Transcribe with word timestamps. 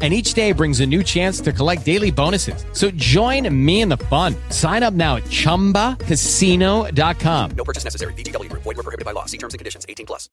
and 0.00 0.14
each 0.14 0.34
day 0.34 0.52
brings 0.52 0.78
a 0.78 0.86
new 0.86 1.02
chance 1.02 1.40
to 1.40 1.52
collect 1.52 1.84
daily 1.84 2.12
bonuses. 2.12 2.64
So 2.72 2.92
join 2.92 3.52
me 3.52 3.80
in 3.80 3.88
the 3.88 3.96
fun. 3.96 4.36
Sign 4.50 4.84
up 4.84 4.94
now 4.94 5.16
at 5.16 5.24
ChumbaCasino.com. 5.24 7.50
No 7.56 7.64
purchase 7.64 7.82
necessary. 7.82 8.12
VGW 8.12 8.48
Group. 8.48 8.62
Void 8.62 8.76
were 8.76 8.84
prohibited 8.84 9.04
by 9.04 9.10
law. 9.10 9.24
See 9.24 9.38
terms 9.38 9.54
and 9.54 9.58
conditions. 9.58 9.84
18 9.88 10.06
plus. 10.06 10.28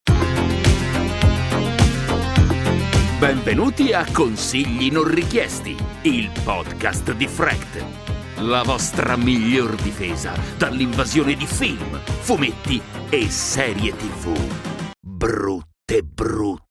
Benvenuti 3.20 3.94
a 3.94 4.06
Consigli 4.12 4.92
non 4.92 5.08
richiesti, 5.08 5.76
il 6.02 6.30
podcast 6.44 7.14
di 7.14 7.28
Fract. 7.28 7.84
La 8.42 8.62
vostra 8.62 9.16
miglior 9.16 9.76
difesa 9.76 10.34
dall'invasione 10.58 11.36
di 11.36 11.48
film, 11.48 11.98
fumetti 12.04 12.82
e 13.10 13.30
serie 13.30 13.96
tv. 13.96 14.38
Brutte 15.00 16.04
brutte. 16.04 16.65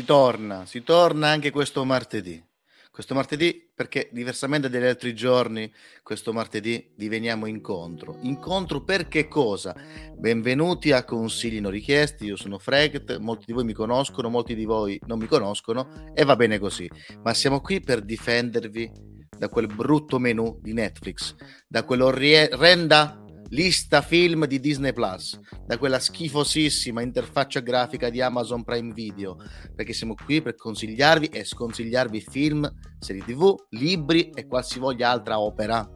Si 0.00 0.06
torna, 0.06 0.64
si 0.64 0.82
torna 0.82 1.28
anche 1.28 1.50
questo 1.50 1.84
martedì. 1.84 2.42
Questo 2.90 3.12
martedì, 3.12 3.70
perché 3.74 4.08
diversamente 4.10 4.70
dagli 4.70 4.86
altri 4.86 5.14
giorni, 5.14 5.70
questo 6.02 6.32
martedì 6.32 6.94
vi 6.96 7.08
veniamo 7.08 7.44
incontro. 7.44 8.16
Incontro 8.22 8.82
per 8.82 9.08
che 9.08 9.28
cosa? 9.28 9.76
Benvenuti 10.16 10.90
a 10.92 11.04
Consigli 11.04 11.60
non 11.60 11.70
richiesti, 11.70 12.24
io 12.24 12.36
sono 12.36 12.58
Fregt, 12.58 13.18
molti 13.18 13.44
di 13.44 13.52
voi 13.52 13.64
mi 13.64 13.74
conoscono, 13.74 14.30
molti 14.30 14.54
di 14.54 14.64
voi 14.64 14.98
non 15.06 15.18
mi 15.18 15.26
conoscono 15.26 16.12
e 16.14 16.24
va 16.24 16.34
bene 16.34 16.58
così. 16.58 16.88
Ma 17.22 17.34
siamo 17.34 17.60
qui 17.60 17.82
per 17.82 18.00
difendervi 18.00 18.90
da 19.36 19.50
quel 19.50 19.66
brutto 19.66 20.18
menu 20.18 20.58
di 20.62 20.72
Netflix, 20.72 21.34
da 21.68 21.84
quell'orrenda 21.84 23.22
lista 23.50 24.00
film 24.00 24.46
di 24.46 24.60
Disney 24.60 24.92
Plus, 24.92 25.38
da 25.66 25.78
quella 25.78 25.98
schifosissima 25.98 27.02
interfaccia 27.02 27.60
grafica 27.60 28.08
di 28.10 28.20
Amazon 28.20 28.62
Prime 28.62 28.92
Video, 28.92 29.36
perché 29.74 29.92
siamo 29.92 30.14
qui 30.14 30.42
per 30.42 30.54
consigliarvi 30.54 31.26
e 31.26 31.44
sconsigliarvi 31.44 32.20
film, 32.20 32.70
serie 32.98 33.22
TV, 33.24 33.54
libri 33.70 34.30
e 34.30 34.46
qualsivoglia 34.46 35.10
altra 35.10 35.40
opera. 35.40 35.88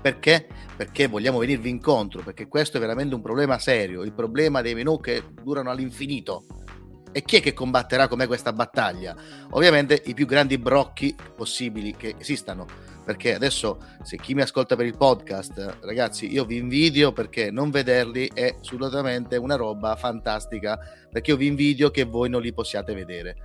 Perché? 0.00 0.46
Perché 0.76 1.06
vogliamo 1.06 1.38
venirvi 1.38 1.68
incontro, 1.68 2.22
perché 2.22 2.46
questo 2.46 2.76
è 2.76 2.80
veramente 2.80 3.14
un 3.14 3.20
problema 3.20 3.58
serio, 3.58 4.02
il 4.02 4.14
problema 4.14 4.62
dei 4.62 4.74
menu 4.74 5.00
che 5.00 5.22
durano 5.42 5.70
all'infinito. 5.70 6.46
E 7.10 7.22
chi 7.22 7.36
è 7.36 7.40
che 7.40 7.52
combatterà 7.52 8.06
con 8.06 8.18
me 8.18 8.26
questa 8.26 8.52
battaglia? 8.52 9.16
Ovviamente 9.50 10.00
i 10.06 10.14
più 10.14 10.26
grandi 10.26 10.56
brocchi 10.56 11.14
possibili 11.34 11.96
che 11.96 12.14
esistano 12.18 12.66
perché 13.08 13.34
adesso 13.34 13.78
se 14.02 14.18
chi 14.18 14.34
mi 14.34 14.42
ascolta 14.42 14.76
per 14.76 14.84
il 14.84 14.94
podcast, 14.94 15.78
ragazzi, 15.80 16.30
io 16.30 16.44
vi 16.44 16.58
invidio 16.58 17.10
perché 17.10 17.50
non 17.50 17.70
vederli 17.70 18.30
è 18.34 18.56
assolutamente 18.60 19.38
una 19.38 19.54
roba 19.54 19.96
fantastica, 19.96 20.78
perché 21.10 21.30
io 21.30 21.38
vi 21.38 21.46
invidio 21.46 21.90
che 21.90 22.04
voi 22.04 22.28
non 22.28 22.42
li 22.42 22.52
possiate 22.52 22.92
vedere. 22.92 23.36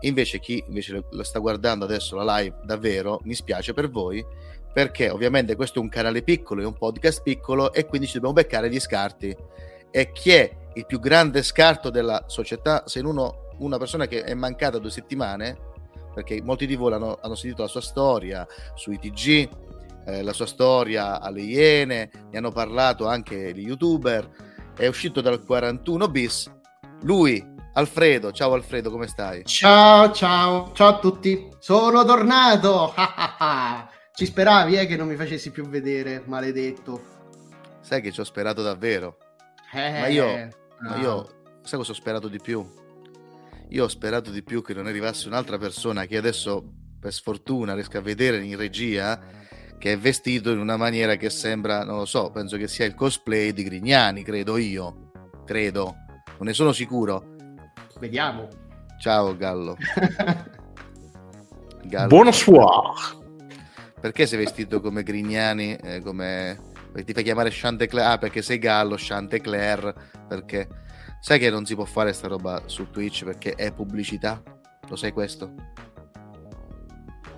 Invece 0.00 0.38
chi 0.38 0.62
invece 0.66 1.02
lo 1.10 1.22
sta 1.22 1.38
guardando 1.38 1.86
adesso 1.86 2.14
la 2.14 2.40
live 2.40 2.58
davvero, 2.64 3.22
mi 3.24 3.32
spiace 3.32 3.72
per 3.72 3.88
voi, 3.88 4.22
perché 4.70 5.08
ovviamente 5.08 5.56
questo 5.56 5.78
è 5.78 5.82
un 5.82 5.88
canale 5.88 6.20
piccolo, 6.20 6.60
è 6.60 6.66
un 6.66 6.76
podcast 6.76 7.22
piccolo 7.22 7.72
e 7.72 7.86
quindi 7.86 8.08
ci 8.08 8.16
dobbiamo 8.16 8.34
beccare 8.34 8.68
gli 8.68 8.78
scarti. 8.78 9.34
E 9.90 10.12
chi 10.12 10.32
è 10.32 10.54
il 10.74 10.84
più 10.84 11.00
grande 11.00 11.42
scarto 11.42 11.88
della 11.88 12.24
società? 12.26 12.82
Se 12.86 13.00
uno, 13.00 13.48
una 13.60 13.78
persona 13.78 14.06
che 14.06 14.24
è 14.24 14.34
mancata 14.34 14.76
due 14.76 14.90
settimane, 14.90 15.72
perché 16.16 16.40
molti 16.42 16.66
di 16.66 16.76
voi 16.76 16.94
hanno, 16.94 17.18
hanno 17.20 17.34
sentito 17.34 17.60
la 17.60 17.68
sua 17.68 17.82
storia 17.82 18.46
sui 18.74 18.98
TG, 18.98 19.48
eh, 20.06 20.22
la 20.22 20.32
sua 20.32 20.46
storia 20.46 21.20
alle 21.20 21.42
Iene, 21.42 22.10
ne 22.30 22.38
hanno 22.38 22.52
parlato 22.52 23.06
anche 23.06 23.52
gli 23.52 23.66
youtuber, 23.66 24.26
è 24.74 24.86
uscito 24.86 25.20
dal 25.20 25.44
41 25.44 26.08
bis, 26.08 26.50
lui, 27.02 27.46
Alfredo, 27.74 28.32
ciao 28.32 28.54
Alfredo, 28.54 28.90
come 28.90 29.08
stai? 29.08 29.44
Ciao, 29.44 30.10
ciao, 30.12 30.72
ciao 30.72 30.88
a 30.88 30.98
tutti, 31.00 31.50
sono 31.58 32.02
tornato, 32.02 32.94
ci 34.16 34.24
speravi 34.24 34.78
eh, 34.78 34.86
che 34.86 34.96
non 34.96 35.08
mi 35.08 35.16
facessi 35.16 35.50
più 35.50 35.68
vedere, 35.68 36.22
maledetto. 36.24 37.14
Sai 37.80 38.00
che 38.00 38.10
ci 38.10 38.20
ho 38.20 38.24
sperato 38.24 38.62
davvero, 38.62 39.18
Eh, 39.74 40.00
ma 40.00 40.06
io, 40.06 40.24
no. 40.24 40.48
ma 40.88 40.96
io, 40.96 41.28
sai 41.60 41.78
cosa 41.78 41.92
ho 41.92 41.94
sperato 41.94 42.28
di 42.28 42.40
più? 42.40 42.66
Io 43.70 43.84
ho 43.84 43.88
sperato 43.88 44.30
di 44.30 44.42
più 44.42 44.62
che 44.62 44.74
non 44.74 44.86
arrivasse 44.86 45.26
un'altra 45.26 45.58
persona 45.58 46.06
che 46.06 46.16
adesso, 46.16 46.64
per 47.00 47.12
sfortuna, 47.12 47.74
riesco 47.74 47.98
a 47.98 48.00
vedere 48.00 48.42
in 48.44 48.56
regia, 48.56 49.20
che 49.78 49.92
è 49.92 49.98
vestito 49.98 50.50
in 50.50 50.58
una 50.58 50.76
maniera 50.76 51.16
che 51.16 51.30
sembra, 51.30 51.84
non 51.84 51.98
lo 51.98 52.04
so, 52.04 52.30
penso 52.30 52.56
che 52.56 52.68
sia 52.68 52.84
il 52.84 52.94
cosplay 52.94 53.52
di 53.52 53.64
Grignani, 53.64 54.22
credo 54.22 54.56
io. 54.56 55.10
Credo. 55.44 55.96
Non 56.38 56.46
ne 56.46 56.52
sono 56.52 56.72
sicuro. 56.72 57.34
Vediamo. 57.98 58.48
Ciao 58.98 59.36
Gallo. 59.36 59.76
Gallo. 61.84 62.08
Bonsoir. 62.08 63.24
Perché 64.00 64.26
sei 64.26 64.38
vestito 64.38 64.80
come 64.80 65.02
Grignani? 65.02 65.76
eh, 65.76 66.00
come... 66.00 66.58
perché 66.92 67.04
Ti 67.04 67.12
fai 67.12 67.22
chiamare 67.24 67.50
Chantecler? 67.52 68.06
Ah, 68.06 68.18
perché 68.18 68.42
sei 68.42 68.58
Gallo, 68.58 68.96
Chantecler. 68.98 69.94
Perché... 70.28 70.68
Sai 71.20 71.38
che 71.38 71.50
non 71.50 71.64
si 71.66 71.74
può 71.74 71.84
fare 71.84 72.12
sta 72.12 72.28
roba 72.28 72.62
su 72.66 72.90
Twitch 72.90 73.24
perché 73.24 73.54
è 73.54 73.72
pubblicità? 73.72 74.40
Lo 74.88 74.96
sai 74.96 75.12
questo? 75.12 75.52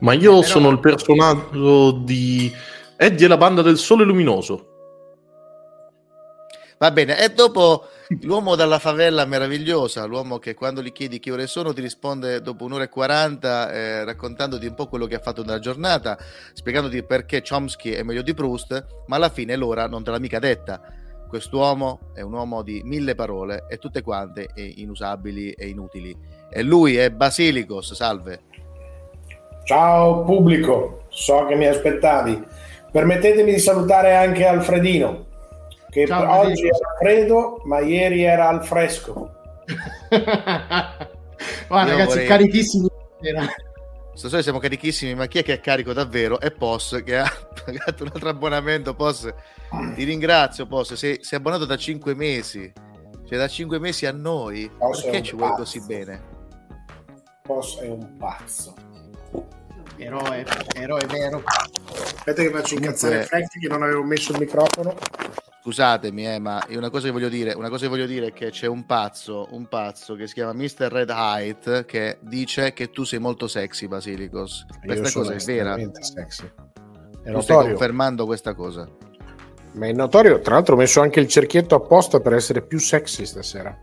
Ma 0.01 0.13
io 0.13 0.41
Però- 0.41 0.43
sono 0.43 0.69
il 0.71 0.79
personaggio 0.79 1.93
di 1.93 2.53
Eddie 2.97 3.27
e 3.27 3.29
la 3.29 3.37
banda 3.37 3.63
del 3.63 3.79
sole 3.79 4.05
luminoso. 4.05 4.67
Va 6.79 6.93
bene, 6.93 7.21
e 7.21 7.31
dopo 7.31 7.87
l'uomo 8.21 8.55
dalla 8.55 8.79
favela 8.79 9.25
meravigliosa, 9.25 10.05
l'uomo 10.05 10.39
che 10.39 10.55
quando 10.55 10.81
gli 10.81 10.93
chiedi 10.93 11.19
che 11.19 11.33
ore 11.33 11.49
sono 11.49 11.73
ti 11.73 11.81
risponde 11.81 12.41
dopo 12.41 12.65
un'ora 12.65 12.85
e 12.85 12.89
quaranta 12.89 13.73
eh, 13.73 14.05
raccontandoti 14.05 14.67
un 14.67 14.75
po' 14.75 14.87
quello 14.87 15.07
che 15.07 15.17
ha 15.17 15.21
fatto 15.21 15.43
nella 15.43 15.59
giornata, 15.59 16.17
spiegandoti 16.53 17.03
perché 17.03 17.43
Chomsky 17.43 17.91
è 17.91 18.05
meglio 18.05 18.23
di 18.23 18.33
Proust, 18.33 18.87
ma 19.09 19.17
alla 19.17 19.29
fine 19.29 19.57
l'ora 19.57 19.89
non 19.89 20.05
te 20.05 20.13
l'ha 20.13 20.21
mica 20.21 20.39
detta. 20.39 20.81
Quest'uomo 21.29 22.01
è 22.15 22.23
un 22.23 22.33
uomo 22.33 22.63
di 22.63 22.81
mille 22.85 23.15
parole 23.15 23.67
e 23.69 23.77
tutte 23.77 24.03
quante 24.03 24.49
inusabili 24.55 25.53
e 25.53 25.69
inutili. 25.69 26.17
E 26.51 26.63
lui 26.63 26.97
è 26.97 27.11
Basilicos, 27.11 27.93
salve. 27.93 28.41
Ciao 29.65 30.25
pubblico, 30.25 31.05
so 31.09 31.45
che 31.45 31.55
mi 31.55 31.67
aspettavi. 31.67 32.43
Permettetemi 32.91 33.53
di 33.53 33.59
salutare 33.59 34.17
anche 34.17 34.47
Alfredino, 34.47 35.27
che 35.91 36.07
Ciao, 36.07 36.39
oggi 36.41 36.67
era 36.67 36.95
freddo, 36.99 37.61
ma 37.65 37.81
ieri 37.81 38.23
era 38.23 38.49
al 38.49 38.65
fresco. 38.65 39.31
Guarda, 41.69 41.91
Io 41.93 41.99
ragazzi, 41.99 42.07
vorrei- 42.07 42.27
carichissimi. 42.27 42.89
Era- 44.19 44.29
Stasera 44.29 44.43
siamo 44.43 44.59
carichissimi, 44.59 45.15
ma 45.15 45.27
chi 45.27 45.39
è 45.39 45.45
che 45.45 45.55
è 45.55 45.61
carico 45.61 45.93
davvero? 45.93 46.41
È 46.41 46.51
POS 46.51 47.03
che 47.05 47.19
ha 47.19 47.31
pagato 47.65 48.03
un 48.03 48.11
altro 48.13 48.29
abbonamento. 48.29 48.95
POS, 48.95 49.33
ti 49.95 50.03
ringrazio, 50.03 50.67
POS. 50.67 50.95
Sei, 50.95 51.19
sei 51.23 51.39
abbonato 51.39 51.65
da 51.65 51.77
5 51.77 52.15
mesi, 52.15 52.73
cioè 53.27 53.39
da 53.39 53.47
5 53.47 53.79
mesi 53.79 54.07
a 54.07 54.13
noi. 54.13 54.71
POS 54.77 55.01
è 55.01 55.03
Perché 55.05 55.23
ci 55.23 55.37
vuoi 55.37 55.53
così 55.53 55.81
bene? 55.87 56.37
Posso 57.43 57.81
è 57.81 57.89
un 57.89 58.17
pazzo. 58.17 58.75
Eroe, 59.97 60.45
eroe 60.75 61.07
vero. 61.07 61.43
Aspetta 61.47 62.43
che 62.43 62.51
faccio 62.51 62.75
incazzare 62.75 63.25
Frank 63.25 63.59
che 63.59 63.69
non 63.69 63.83
avevo 63.83 64.03
messo 64.05 64.33
il 64.33 64.39
microfono. 64.39 64.95
Scusatemi, 65.69 66.27
eh, 66.27 66.39
ma 66.39 66.65
una 66.71 66.89
cosa 66.89 67.09
che 67.09 67.13
voglio 67.13 67.29
dire, 67.29 67.53
una 67.53 67.69
cosa 67.69 67.83
che 67.83 67.91
voglio 67.91 68.07
dire 68.07 68.29
è 68.29 68.33
che 68.33 68.49
c'è 68.49 68.67
un 68.67 68.87
pazzo, 68.87 69.49
un 69.51 69.67
pazzo 69.67 70.15
che 70.15 70.27
si 70.27 70.33
chiama 70.33 70.55
Mr. 70.55 70.89
Red 70.91 71.11
Height 71.11 71.85
che 71.85 72.17
dice 72.23 72.73
che 72.73 72.89
tu 72.89 73.05
sei 73.05 73.19
molto 73.19 73.47
sexy, 73.49 73.87
Basilicos. 73.87 74.65
Questa 74.83 75.13
cosa 75.13 75.35
è 75.35 75.45
vera. 75.45 75.77
sexy. 76.01 76.51
È 77.23 77.31
Tu 77.31 77.41
stai 77.41 77.67
confermando 77.69 78.25
questa 78.25 78.55
cosa. 78.55 78.89
Ma 79.73 79.87
è 79.87 79.93
notorio. 79.93 80.41
Tra 80.41 80.55
l'altro 80.55 80.75
ho 80.75 80.79
messo 80.79 81.03
anche 81.03 81.21
il 81.21 81.29
cerchietto 81.29 81.75
apposta 81.75 82.19
per 82.21 82.33
essere 82.33 82.63
più 82.63 82.79
sexy 82.79 83.27
stasera. 83.27 83.79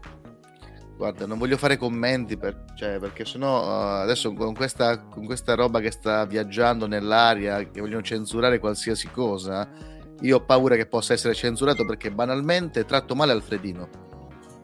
Guarda, 0.98 1.28
non 1.28 1.38
voglio 1.38 1.58
fare 1.58 1.78
commenti 1.78 2.36
per- 2.36 2.64
cioè, 2.76 2.98
perché 2.98 3.26
sennò 3.26 3.62
uh, 3.62 4.02
adesso 4.02 4.34
con 4.34 4.56
questa, 4.56 5.02
con 5.02 5.26
questa 5.26 5.54
roba 5.54 5.82
che 5.82 5.92
sta 5.92 6.26
viaggiando 6.26 6.88
nell'aria, 6.88 7.60
che 7.70 7.80
vogliono 7.80 8.02
censurare 8.02 8.58
qualsiasi 8.58 9.12
cosa, 9.12 9.94
io 10.22 10.38
ho 10.38 10.46
paura 10.46 10.76
che 10.76 10.86
possa 10.88 11.14
essere 11.14 11.34
censurato 11.34 11.86
perché 11.86 12.12
banalmente 12.12 12.86
tratto 12.86 13.16
male 13.16 13.32
Alfredino. 13.32 13.90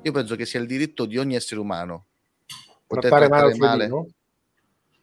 Io 0.04 0.12
penso 0.12 0.36
che 0.36 0.46
sia 0.46 0.60
il 0.60 0.68
diritto 0.68 1.06
di 1.06 1.18
ogni 1.18 1.36
essere 1.36 1.60
umano 1.60 2.06
poter 2.88 3.10
Trattare 3.10 3.30
male 3.30 3.52
trattare 3.52 3.58
male. 3.58 3.84
Alfredino? 3.84 4.08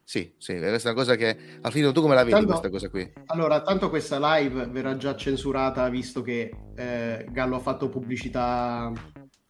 Sì, 0.02 0.34
sì, 0.38 0.56
questa 0.56 0.88
è 0.88 0.92
una 0.92 1.00
cosa 1.00 1.16
che 1.16 1.36
Alfino, 1.60 1.92
tu 1.92 2.00
come 2.00 2.14
la 2.14 2.22
vedi 2.24 2.32
Tanto- 2.32 2.48
questa 2.48 2.70
cosa 2.70 2.88
qui? 2.88 3.12
Allora, 3.26 3.60
tanto 3.60 3.90
questa 3.90 4.18
live 4.38 4.66
verrà 4.68 4.96
già 4.96 5.14
censurata 5.14 5.86
visto 5.90 6.22
che 6.22 6.50
eh, 6.74 7.26
Gallo 7.30 7.56
ha 7.56 7.60
fatto 7.60 7.90
pubblicità 7.90 8.90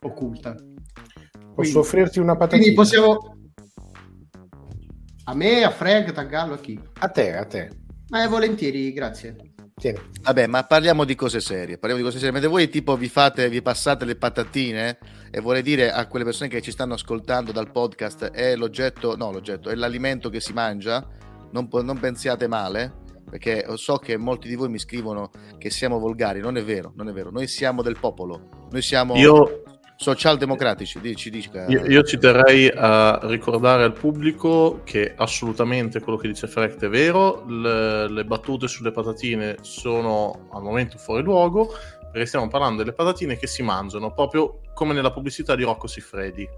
occulta. 0.01 0.55
Posso 0.55 1.53
Quindi- 1.55 1.77
offrirti 1.79 2.19
una 2.19 2.37
patatina? 2.37 2.61
Quindi 2.61 2.75
possiamo... 2.75 3.37
A 5.25 5.35
me, 5.35 5.63
a 5.63 5.71
Frank, 5.71 6.17
a 6.17 6.25
Gallo, 6.25 6.55
a 6.55 6.59
chi? 6.59 6.81
A 7.01 7.09
te, 7.09 7.37
a 7.37 7.45
te. 7.45 7.71
Eh, 8.11 8.27
volentieri, 8.29 8.93
grazie. 8.93 9.37
Tieni. 9.79 9.99
Vabbè, 10.23 10.47
ma 10.47 10.65
parliamo 10.65 11.05
di 11.05 11.15
cose 11.15 11.41
serie. 11.41 11.79
Parliamo 11.79 12.03
di 12.03 12.07
cose 12.07 12.19
serie. 12.19 12.33
Mentre 12.33 12.51
voi, 12.51 12.69
tipo, 12.69 12.97
vi 12.97 13.09
fate, 13.09 13.49
vi 13.49 13.63
passate 13.63 14.05
le 14.05 14.17
patatine, 14.17 14.99
e 15.31 15.41
vorrei 15.41 15.63
dire 15.63 15.91
a 15.91 16.07
quelle 16.07 16.25
persone 16.25 16.49
che 16.49 16.61
ci 16.61 16.71
stanno 16.71 16.95
ascoltando 16.95 17.53
dal 17.53 17.71
podcast, 17.71 18.31
è 18.31 18.57
l'oggetto, 18.57 19.17
no, 19.17 19.31
l'oggetto, 19.33 19.71
è 19.71 19.75
l'alimento 19.75 20.29
che 20.29 20.41
si 20.41 20.53
mangia. 20.53 21.07
Non, 21.51 21.69
non 21.71 21.99
pensiate 21.99 22.47
male, 22.47 22.93
perché 23.31 23.65
so 23.77 23.97
che 23.97 24.17
molti 24.17 24.49
di 24.49 24.55
voi 24.55 24.69
mi 24.69 24.79
scrivono 24.79 25.31
che 25.57 25.71
siamo 25.71 25.99
volgari. 25.99 26.41
Non 26.41 26.57
è 26.57 26.65
vero, 26.65 26.93
non 26.97 27.09
è 27.09 27.13
vero. 27.13 27.31
Noi 27.31 27.47
siamo 27.47 27.83
del 27.83 27.99
popolo. 27.99 28.69
Noi 28.71 28.83
siamo 28.83 29.15
Io, 29.17 29.63
socialdemocratici. 30.01 31.01
Dici, 31.01 31.29
dici, 31.29 31.51
io, 31.67 31.85
io 31.85 32.03
ci 32.05 32.19
terrei 32.19 32.71
a 32.73 33.19
ricordare 33.25 33.83
al 33.83 33.93
pubblico 33.93 34.83
che 34.85 35.13
assolutamente 35.17 35.99
quello 35.99 36.17
che 36.17 36.29
dice 36.29 36.47
Frecht 36.47 36.85
è 36.85 36.89
vero, 36.89 37.45
le, 37.49 38.09
le 38.09 38.25
battute 38.25 38.69
sulle 38.69 38.93
patatine 38.93 39.57
sono 39.61 40.49
al 40.53 40.63
momento 40.63 40.99
fuori 40.99 41.25
luogo, 41.25 41.75
perché 42.13 42.27
stiamo 42.27 42.47
parlando 42.47 42.79
delle 42.79 42.95
patatine 42.95 43.37
che 43.37 43.49
si 43.49 43.63
mangiano, 43.63 44.13
proprio 44.13 44.61
come 44.73 44.95
nella 44.95 45.11
pubblicità 45.11 45.57
di 45.57 45.65
Rocco 45.65 45.89
Siffredi. 45.89 46.49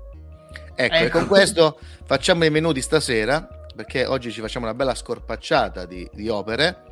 Ecco, 0.74 0.94
e 0.94 0.98
Ecco. 0.98 1.18
con 1.18 1.26
questo 1.26 1.78
facciamo 2.04 2.44
i 2.44 2.50
menù 2.50 2.72
di 2.72 2.82
stasera, 2.82 3.48
perché 3.74 4.04
oggi 4.04 4.30
ci 4.30 4.42
facciamo 4.42 4.66
una 4.66 4.74
bella 4.74 4.94
scorpacciata 4.94 5.86
di, 5.86 6.06
di 6.12 6.28
opere. 6.28 6.88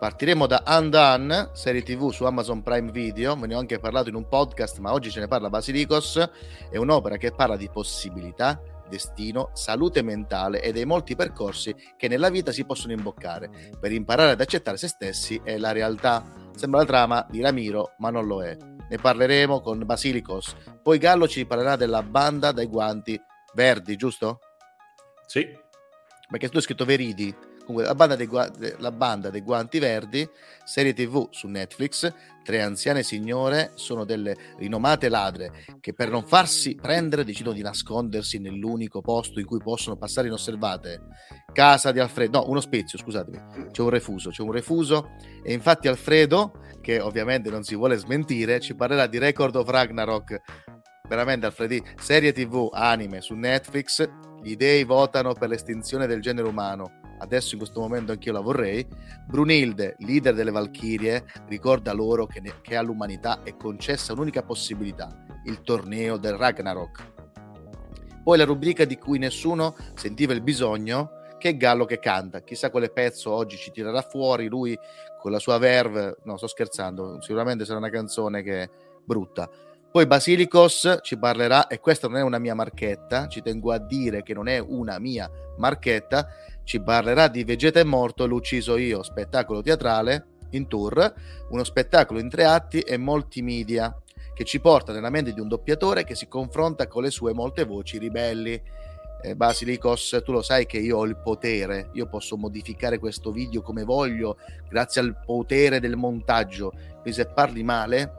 Partiremo 0.00 0.46
da 0.46 0.62
Undone, 0.66 1.50
serie 1.52 1.82
tv 1.82 2.08
su 2.08 2.24
Amazon 2.24 2.62
Prime 2.62 2.90
Video, 2.90 3.36
ve 3.36 3.46
ne 3.46 3.54
ho 3.54 3.58
anche 3.58 3.78
parlato 3.78 4.08
in 4.08 4.14
un 4.14 4.26
podcast, 4.26 4.78
ma 4.78 4.94
oggi 4.94 5.10
ce 5.10 5.20
ne 5.20 5.28
parla 5.28 5.50
Basilicos, 5.50 6.30
è 6.70 6.78
un'opera 6.78 7.18
che 7.18 7.32
parla 7.32 7.54
di 7.54 7.68
possibilità, 7.68 8.58
destino, 8.88 9.50
salute 9.52 10.00
mentale 10.00 10.62
e 10.62 10.72
dei 10.72 10.86
molti 10.86 11.14
percorsi 11.16 11.74
che 11.98 12.08
nella 12.08 12.30
vita 12.30 12.50
si 12.50 12.64
possono 12.64 12.94
imboccare 12.94 13.50
per 13.78 13.92
imparare 13.92 14.30
ad 14.30 14.40
accettare 14.40 14.78
se 14.78 14.88
stessi 14.88 15.38
e 15.44 15.58
la 15.58 15.72
realtà. 15.72 16.24
Sembra 16.56 16.80
la 16.80 16.86
trama 16.86 17.26
di 17.28 17.42
Ramiro, 17.42 17.92
ma 17.98 18.08
non 18.08 18.24
lo 18.24 18.42
è. 18.42 18.56
Ne 18.56 18.96
parleremo 18.96 19.60
con 19.60 19.84
Basilicos. 19.84 20.56
Poi 20.82 20.96
Gallo 20.96 21.28
ci 21.28 21.44
parlerà 21.44 21.76
della 21.76 22.02
banda 22.02 22.52
dai 22.52 22.64
guanti 22.64 23.20
verdi, 23.52 23.96
giusto? 23.96 24.38
Sì, 25.26 25.46
Perché 26.30 26.48
tu 26.48 26.56
hai 26.56 26.62
scritto 26.62 26.84
Veridi. 26.84 27.34
Comunque, 27.64 27.84
la 27.84 27.94
banda, 27.94 28.16
dei 28.16 28.26
gua- 28.26 28.48
de- 28.48 28.74
la 28.78 28.90
banda 28.90 29.30
dei 29.30 29.42
guanti 29.42 29.78
verdi, 29.78 30.28
serie 30.64 30.92
tv 30.92 31.28
su 31.30 31.46
Netflix. 31.46 32.12
Tre 32.42 32.62
anziane 32.62 33.02
signore 33.02 33.72
sono 33.74 34.04
delle 34.04 34.34
rinomate 34.58 35.08
ladre 35.08 35.52
che 35.78 35.92
per 35.92 36.10
non 36.10 36.24
farsi 36.24 36.74
prendere 36.74 37.22
decidono 37.22 37.54
di 37.54 37.62
nascondersi 37.62 38.38
nell'unico 38.38 39.02
posto 39.02 39.38
in 39.38 39.46
cui 39.46 39.58
possono 39.58 39.96
passare 39.96 40.26
inosservate. 40.26 41.00
Casa 41.52 41.92
di 41.92 42.00
Alfredo, 42.00 42.40
no, 42.40 42.48
uno 42.48 42.60
spezio, 42.60 42.98
scusatemi. 42.98 43.68
C'è 43.70 43.82
un 43.82 43.90
refuso, 43.90 44.30
c'è 44.30 44.42
un 44.42 44.52
refuso. 44.52 45.10
E 45.44 45.52
infatti 45.52 45.86
Alfredo, 45.86 46.52
che 46.80 46.98
ovviamente 46.98 47.50
non 47.50 47.62
si 47.62 47.76
vuole 47.76 47.96
smentire, 47.96 48.58
ci 48.58 48.74
parlerà 48.74 49.06
di 49.06 49.18
Record 49.18 49.54
of 49.54 49.68
Ragnarok. 49.68 50.40
Veramente 51.08 51.46
Alfredi, 51.46 51.82
serie 52.00 52.32
tv, 52.32 52.70
anime 52.72 53.20
su 53.20 53.34
Netflix, 53.34 54.08
gli 54.42 54.56
dei 54.56 54.84
votano 54.84 55.34
per 55.34 55.50
l'estinzione 55.50 56.06
del 56.06 56.20
genere 56.20 56.48
umano. 56.48 56.98
Adesso 57.20 57.54
in 57.54 57.60
questo 57.60 57.80
momento 57.80 58.12
anch'io 58.12 58.32
la 58.32 58.40
vorrei. 58.40 58.86
Brunilde, 59.26 59.96
leader 59.98 60.34
delle 60.34 60.50
Valchirie, 60.50 61.24
ricorda 61.48 61.92
loro 61.92 62.26
che, 62.26 62.40
ne- 62.40 62.54
che 62.62 62.76
all'umanità 62.76 63.42
è 63.42 63.56
concessa 63.56 64.12
un'unica 64.12 64.42
possibilità, 64.42 65.08
il 65.44 65.60
torneo 65.62 66.16
del 66.16 66.34
Ragnarok. 66.34 67.12
Poi 68.22 68.38
la 68.38 68.44
rubrica 68.44 68.84
di 68.84 68.96
cui 68.96 69.18
nessuno 69.18 69.76
sentiva 69.94 70.32
il 70.32 70.42
bisogno, 70.42 71.10
che 71.38 71.50
è 71.50 71.56
Gallo 71.56 71.84
che 71.84 71.98
canta. 71.98 72.42
Chissà 72.42 72.70
quale 72.70 72.90
pezzo 72.90 73.32
oggi 73.32 73.56
ci 73.56 73.70
tirerà 73.70 74.02
fuori 74.02 74.46
lui 74.46 74.78
con 75.18 75.32
la 75.32 75.38
sua 75.38 75.58
verve. 75.58 76.16
No, 76.24 76.36
sto 76.36 76.46
scherzando, 76.46 77.20
sicuramente 77.20 77.64
sarà 77.64 77.78
una 77.78 77.90
canzone 77.90 78.42
che 78.42 78.62
è 78.62 78.70
brutta. 79.04 79.48
Poi 79.90 80.06
Basilicos 80.06 81.00
ci 81.02 81.18
parlerà, 81.18 81.66
e 81.66 81.80
questa 81.80 82.06
non 82.06 82.18
è 82.18 82.22
una 82.22 82.38
mia 82.38 82.54
marchetta, 82.54 83.26
ci 83.26 83.42
tengo 83.42 83.72
a 83.72 83.78
dire 83.78 84.22
che 84.22 84.34
non 84.34 84.46
è 84.46 84.58
una 84.58 85.00
mia 85.00 85.28
marchetta, 85.56 86.28
ci 86.70 86.80
parlerà 86.80 87.26
di 87.26 87.42
Vegeta 87.42 87.80
è 87.80 87.82
morto, 87.82 88.28
l'ho 88.28 88.36
ucciso 88.36 88.76
io, 88.76 89.02
spettacolo 89.02 89.60
teatrale 89.60 90.26
in 90.50 90.68
tour, 90.68 91.12
uno 91.48 91.64
spettacolo 91.64 92.20
in 92.20 92.28
tre 92.28 92.44
atti 92.44 92.78
e 92.78 92.96
multimedia 92.96 93.92
che 94.32 94.44
ci 94.44 94.60
porta 94.60 94.92
nella 94.92 95.10
mente 95.10 95.32
di 95.32 95.40
un 95.40 95.48
doppiatore 95.48 96.04
che 96.04 96.14
si 96.14 96.28
confronta 96.28 96.86
con 96.86 97.02
le 97.02 97.10
sue 97.10 97.32
molte 97.32 97.64
voci 97.64 97.98
ribelli. 97.98 98.62
Eh, 99.20 99.34
Basilicos, 99.34 100.20
tu 100.24 100.30
lo 100.30 100.42
sai 100.42 100.64
che 100.66 100.78
io 100.78 100.98
ho 100.98 101.06
il 101.06 101.16
potere, 101.16 101.90
io 101.94 102.06
posso 102.06 102.36
modificare 102.36 103.00
questo 103.00 103.32
video 103.32 103.62
come 103.62 103.82
voglio 103.82 104.36
grazie 104.68 105.00
al 105.00 105.20
potere 105.26 105.80
del 105.80 105.96
montaggio. 105.96 106.70
Quindi 106.70 107.14
se 107.14 107.26
parli 107.26 107.64
male, 107.64 108.12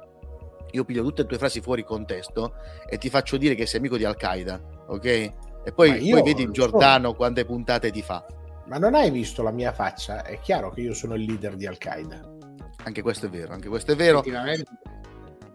io 0.71 0.83
piglio 0.83 1.04
tutte 1.04 1.21
le 1.21 1.27
tue 1.30 1.38
frasi 1.38 1.62
fuori 1.62 1.86
contesto 1.86 2.56
e 2.86 2.97
ti 2.97 3.09
faccio 3.09 3.38
dire 3.38 3.56
che 3.56 3.65
sei 3.65 3.80
amico 3.80 3.95
di 3.95 4.04
Al-Qaeda, 4.04 4.62
ok? 4.88 5.06
E 5.06 5.71
poi, 5.74 6.09
poi 6.09 6.21
vedi 6.21 6.51
Giordano 6.51 7.13
quante 7.13 7.45
puntate 7.45 7.92
ti 7.92 8.01
fa. 8.01 8.25
Ma 8.71 8.77
non 8.77 8.95
hai 8.95 9.12
visto 9.12 9.44
la 9.44 9.51
mia 9.51 9.73
faccia? 9.73 10.23
È 10.23 10.39
chiaro 10.39 10.71
che 10.71 10.79
io 10.79 10.94
sono 10.94 11.15
il 11.15 11.23
leader 11.23 11.57
di 11.57 11.68
Al-Qaeda. 11.68 12.21
Anche 12.85 13.01
questo 13.01 13.25
è 13.25 13.29
vero, 13.29 13.51
anche 13.51 13.68
questo 13.68 13.91
è 13.91 13.95
vero. 13.97 14.19
Effettivamente. 14.19 14.71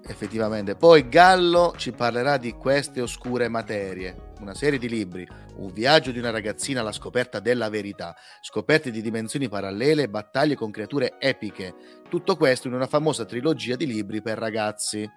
Effettivamente. 0.06 0.76
Poi 0.76 1.08
Gallo 1.08 1.72
ci 1.78 1.92
parlerà 1.92 2.36
di 2.36 2.52
queste 2.52 3.00
oscure 3.00 3.48
materie, 3.48 4.34
una 4.40 4.52
serie 4.52 4.78
di 4.78 4.86
libri, 4.90 5.26
un 5.56 5.72
viaggio 5.72 6.10
di 6.10 6.18
una 6.18 6.28
ragazzina 6.28 6.80
alla 6.80 6.92
scoperta 6.92 7.40
della 7.40 7.70
verità, 7.70 8.14
scoperte 8.42 8.90
di 8.90 9.00
dimensioni 9.00 9.48
parallele 9.48 10.02
e 10.02 10.10
battaglie 10.10 10.54
con 10.54 10.70
creature 10.70 11.14
epiche. 11.18 11.74
Tutto 12.10 12.36
questo 12.36 12.68
in 12.68 12.74
una 12.74 12.86
famosa 12.86 13.24
trilogia 13.24 13.76
di 13.76 13.86
libri 13.86 14.20
per 14.20 14.36
ragazzi. 14.36 15.10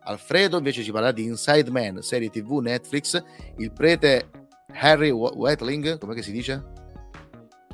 Alfredo 0.00 0.58
invece 0.58 0.82
ci 0.82 0.92
parlerà 0.92 1.12
di 1.12 1.24
Inside 1.24 1.70
Man, 1.70 2.02
serie 2.02 2.28
TV 2.28 2.58
Netflix, 2.58 3.18
il 3.56 3.72
prete 3.72 4.28
Harry 4.74 5.08
Watling, 5.08 5.96
come 5.96 6.20
si 6.20 6.32
dice? 6.32 6.75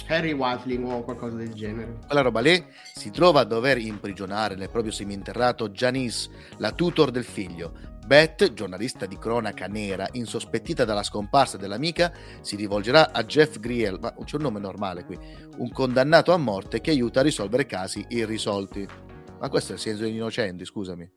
Harry 0.09 0.33
Watling 0.33 0.85
o 0.87 1.03
qualcosa 1.03 1.37
del 1.37 1.53
genere. 1.53 1.99
quella 2.07 2.23
roba 2.23 2.41
lì 2.41 2.65
si 2.95 3.11
trova 3.11 3.41
a 3.41 3.45
dover 3.45 3.79
imprigionare 3.79 4.55
nel 4.55 4.71
proprio 4.71 4.93
seminterrato 4.93 5.69
Janice, 5.71 6.31
la 6.59 6.73
tutor 6.73 7.11
del 7.11 7.25
figlio. 7.25 7.91
Beth, 8.05 8.53
giornalista 8.53 9.07
di 9.07 9.17
cronaca 9.17 9.67
nera, 9.67 10.09
insospettita 10.13 10.85
dalla 10.85 11.05
scomparsa 11.05 11.57
dell'amica, 11.57 12.13
si 12.41 12.57
rivolgerà 12.57 13.13
a 13.13 13.25
Jeff 13.25 13.59
Griel, 13.59 13.99
ma 14.01 14.13
c'è 14.25 14.37
un 14.37 14.43
nome 14.43 14.59
normale 14.59 15.05
qui, 15.05 15.17
un 15.59 15.71
condannato 15.71 16.33
a 16.33 16.37
morte 16.37 16.81
che 16.81 16.91
aiuta 16.91 17.21
a 17.21 17.23
risolvere 17.23 17.65
casi 17.65 18.05
irrisolti. 18.09 18.87
Ma 19.39 19.49
questo 19.49 19.73
è 19.73 19.75
il 19.77 19.81
senso 19.81 20.03
degli 20.03 20.17
innocenti, 20.17 20.65
scusami. 20.65 21.11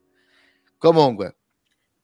Comunque, 0.78 1.36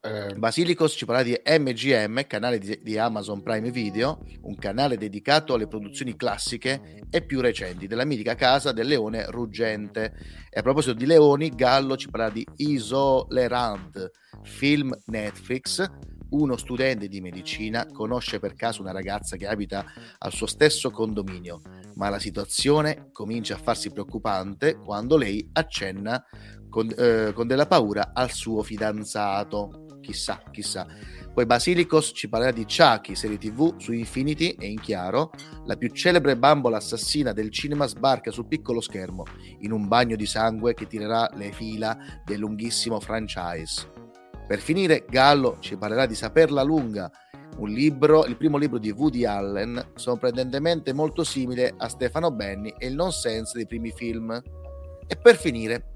Eh, 0.04 0.35
Basilicos 0.35 0.94
ci 0.94 1.04
parla 1.04 1.23
di 1.23 1.40
MGM, 1.47 2.26
canale 2.26 2.59
di, 2.59 2.76
di 2.82 2.99
Amazon 2.99 3.40
Prime 3.40 3.71
Video, 3.71 4.18
un 4.40 4.56
canale 4.56 4.99
dedicato 4.99 5.54
alle 5.54 5.68
produzioni 5.68 6.16
classiche 6.16 7.04
e 7.09 7.25
più 7.25 7.40
recenti 7.40 7.87
della 7.87 8.04
mitica 8.04 8.35
casa 8.35 8.73
del 8.73 8.88
leone 8.88 9.26
ruggente. 9.26 10.12
E 10.50 10.59
a 10.59 10.62
proposito 10.62 10.94
di 10.94 11.06
leoni, 11.06 11.50
Gallo 11.50 11.97
ci 11.97 12.11
parla 12.11 12.30
di 12.30 12.44
Isolerand, 12.56 14.11
film 14.42 14.92
Netflix. 15.06 15.88
Uno 16.30 16.56
studente 16.56 17.06
di 17.06 17.21
medicina 17.21 17.87
conosce 17.87 18.40
per 18.40 18.54
caso 18.54 18.80
una 18.80 18.90
ragazza 18.90 19.37
che 19.37 19.47
abita 19.47 19.85
al 20.18 20.32
suo 20.32 20.47
stesso 20.47 20.90
condominio, 20.90 21.61
ma 21.94 22.09
la 22.09 22.18
situazione 22.18 23.11
comincia 23.12 23.54
a 23.54 23.59
farsi 23.59 23.92
preoccupante 23.92 24.75
quando 24.75 25.16
lei 25.16 25.49
accenna 25.52 26.25
con, 26.68 26.92
eh, 26.97 27.32
con 27.35 27.47
della 27.47 27.66
paura 27.66 28.11
al 28.14 28.32
suo 28.32 28.62
fidanzato. 28.62 29.92
Chissà, 30.02 30.42
chissà. 30.50 30.87
Poi 31.32 31.47
Basilicos 31.47 32.11
ci 32.12 32.28
parlerà 32.28 32.52
di 32.52 32.66
Chucky, 32.66 33.14
serie 33.14 33.38
tv 33.38 33.78
su 33.78 33.92
Infinity 33.92 34.56
e 34.59 34.66
in 34.66 34.80
chiaro, 34.80 35.30
la 35.64 35.76
più 35.76 35.88
celebre 35.88 36.37
bambola 36.37 36.76
assassina 36.76 37.32
del 37.32 37.50
cinema 37.50 37.87
sbarca 37.87 38.30
sul 38.30 38.49
piccolo 38.49 38.80
schermo, 38.80 39.25
in 39.61 39.73
un 39.73 39.88
bagno 39.88 40.16
di 40.16 40.26
sangue 40.26 40.75
che 40.75 40.87
tirerà 40.87 41.30
le 41.35 41.52
fila 41.52 41.97
del 42.25 42.40
lunghissimo 42.40 43.00
franchise. 43.00 43.90
Per 44.47 44.59
finire, 44.59 45.06
Gallo 45.09 45.56
ci 45.61 45.76
parlerà 45.76 46.04
di 46.04 46.16
Saperla 46.16 46.62
lunga, 46.62 47.11
un 47.59 47.68
libro, 47.68 48.26
il 48.26 48.37
primo 48.37 48.59
libro 48.59 48.78
di 48.78 48.90
Woody 48.90 49.25
Allen, 49.25 49.92
sorprendentemente 49.94 50.92
molto 50.92 51.23
simile 51.23 51.75
a 51.76 51.88
Stefano 51.88 52.32
Benni 52.32 52.75
e 52.76 52.88
il 52.88 52.94
nonsense 52.94 53.52
dei 53.54 53.66
primi 53.66 53.92
film. 53.92 54.32
E 55.06 55.16
per 55.16 55.37
finire, 55.37 55.92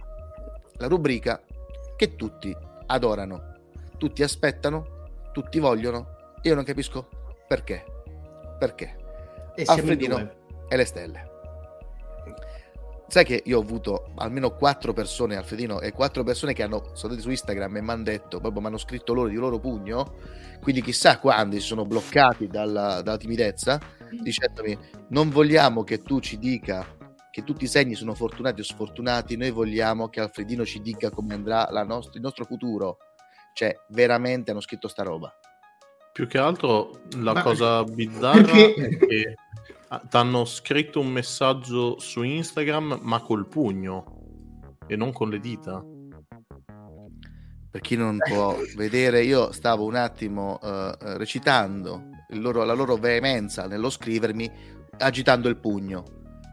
la 0.77 0.87
rubrica 0.87 1.43
che 1.97 2.15
tutti 2.15 2.55
adorano, 2.87 3.55
tutti 3.97 4.23
aspettano, 4.23 5.31
tutti 5.33 5.59
vogliono, 5.59 6.35
io 6.43 6.55
non 6.55 6.65
capisco 6.65 7.09
perché. 7.47 7.85
Perché? 8.59 8.97
E 9.55 9.65
Alfredino 9.67 10.31
e 10.69 10.77
le 10.77 10.85
stelle. 10.85 11.31
Sai 13.09 13.25
che 13.25 13.43
io 13.45 13.59
ho 13.59 13.63
avuto 13.63 14.13
almeno 14.17 14.51
quattro 14.51 14.93
persone, 14.93 15.37
Alfredino, 15.37 15.81
e 15.81 15.93
quattro 15.93 16.25
persone 16.25 16.55
che 16.55 16.65
hanno, 16.65 16.91
sono 16.95 17.13
andate 17.13 17.21
su 17.21 17.31
Instagram 17.31 17.77
e 17.77 17.81
mi 17.81 17.91
hanno 17.91 18.03
detto, 18.03 18.41
proprio 18.41 18.61
mi 18.61 18.67
hanno 18.67 18.79
scritto 18.79 19.15
loro 19.15 19.29
di 19.29 19.37
loro 19.37 19.61
pugno, 19.61 20.15
quindi 20.61 20.83
chissà 20.83 21.21
quando 21.21 21.55
si 21.55 21.63
sono 21.63 21.85
bloccati 21.85 22.49
dalla, 22.49 23.03
dalla 23.03 23.17
timidezza, 23.17 23.81
dicendomi 24.11 24.77
non 25.11 25.31
vogliamo 25.31 25.85
che 25.85 25.99
tu 25.99 26.19
ci 26.19 26.37
dica 26.37 26.85
che 27.31 27.45
tutti 27.45 27.65
i 27.65 27.69
segni 27.69 27.95
sono 27.95 28.15
fortunati 28.15 28.61
o 28.61 28.65
sfortunati, 28.65 29.37
noi 29.37 29.51
vogliamo 29.51 30.09
che 30.09 30.21
Alfredino 30.21 30.65
ci 30.65 30.81
dica 30.81 31.11
come 31.11 31.35
andrà 31.35 31.69
la 31.71 31.85
nost- 31.85 32.15
il 32.15 32.23
nostro 32.23 32.45
futuro. 32.45 32.97
Cioè, 33.57 33.75
veramente 33.89 34.51
hanno 34.51 34.61
scritto 34.61 34.87
sta 34.87 35.03
roba. 35.03 35.33
Più 36.13 36.27
che 36.27 36.37
altro 36.37 36.91
la 37.21 37.33
Ma- 37.33 37.43
cosa 37.43 37.83
bizzarra 37.85 38.43
Perché- 38.43 38.75
è 38.75 38.97
che 38.99 39.35
ti 40.11 40.17
hanno 40.19 40.45
scritto 40.45 41.01
un 41.01 41.07
messaggio 41.07 41.99
su 41.99 42.23
Instagram 42.23 42.99
ma 43.01 43.21
col 43.23 43.49
pugno 43.49 44.75
e 44.87 44.95
non 44.95 45.11
con 45.11 45.31
le 45.31 45.41
dita. 45.41 45.83
Per 47.71 47.81
chi 47.81 47.97
non 47.97 48.19
può 48.19 48.55
vedere, 48.77 49.23
io 49.25 49.53
stavo 49.53 49.87
un 49.87 49.95
attimo 49.95 50.61
eh, 50.63 50.95
recitando 51.17 52.11
il 52.33 52.43
loro- 52.43 52.65
la 52.65 52.75
loro 52.75 52.97
veemenza 52.97 53.67
nello 53.67 53.89
scrivermi, 53.89 54.51
agitando 54.99 55.49
il 55.49 55.57
pugno. 55.57 56.05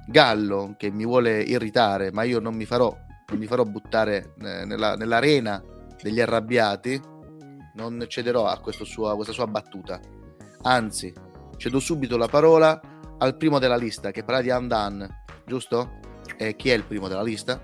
Gallo 0.07 0.75
che 0.77 0.89
mi 0.89 1.03
vuole 1.03 1.41
irritare, 1.41 2.13
ma 2.13 2.23
io 2.23 2.39
non 2.39 2.55
mi 2.55 2.63
farò, 2.63 2.95
non 3.27 3.37
mi 3.39 3.45
farò 3.45 3.65
buttare 3.65 4.35
eh, 4.41 4.63
nella- 4.63 4.95
nell'arena 4.95 5.61
degli 6.03 6.19
arrabbiati, 6.19 7.01
non 7.75 8.03
cederò 8.07 8.45
a, 8.45 8.59
suo- 8.83 9.09
a 9.09 9.15
questa 9.15 9.33
sua 9.33 9.47
battuta. 9.47 9.99
Anzi, 10.63 11.13
cedo 11.55 11.79
subito 11.79 12.17
la 12.17 12.27
parola 12.27 12.79
al 13.17 13.37
primo 13.37 13.57
della 13.57 13.77
lista 13.77 14.11
che 14.11 14.23
parla 14.23 14.41
di 14.41 14.51
Andan, 14.51 15.07
giusto? 15.45 15.99
E 16.37 16.55
chi 16.55 16.69
è 16.69 16.73
il 16.73 16.83
primo 16.83 17.07
della 17.07 17.23
lista? 17.23 17.59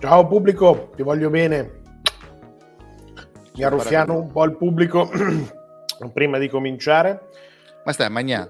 Ciao 0.00 0.26
pubblico, 0.26 0.90
ti 0.96 1.02
voglio 1.02 1.30
bene. 1.30 1.82
Mi 3.54 3.62
arruffiano 3.62 4.18
un 4.18 4.30
po' 4.30 4.44
il 4.44 4.56
pubblico 4.56 5.08
prima 6.12 6.38
di 6.38 6.48
cominciare. 6.48 7.28
Ma 7.84 7.92
stai 7.92 8.06
a 8.06 8.10
Magnà? 8.10 8.48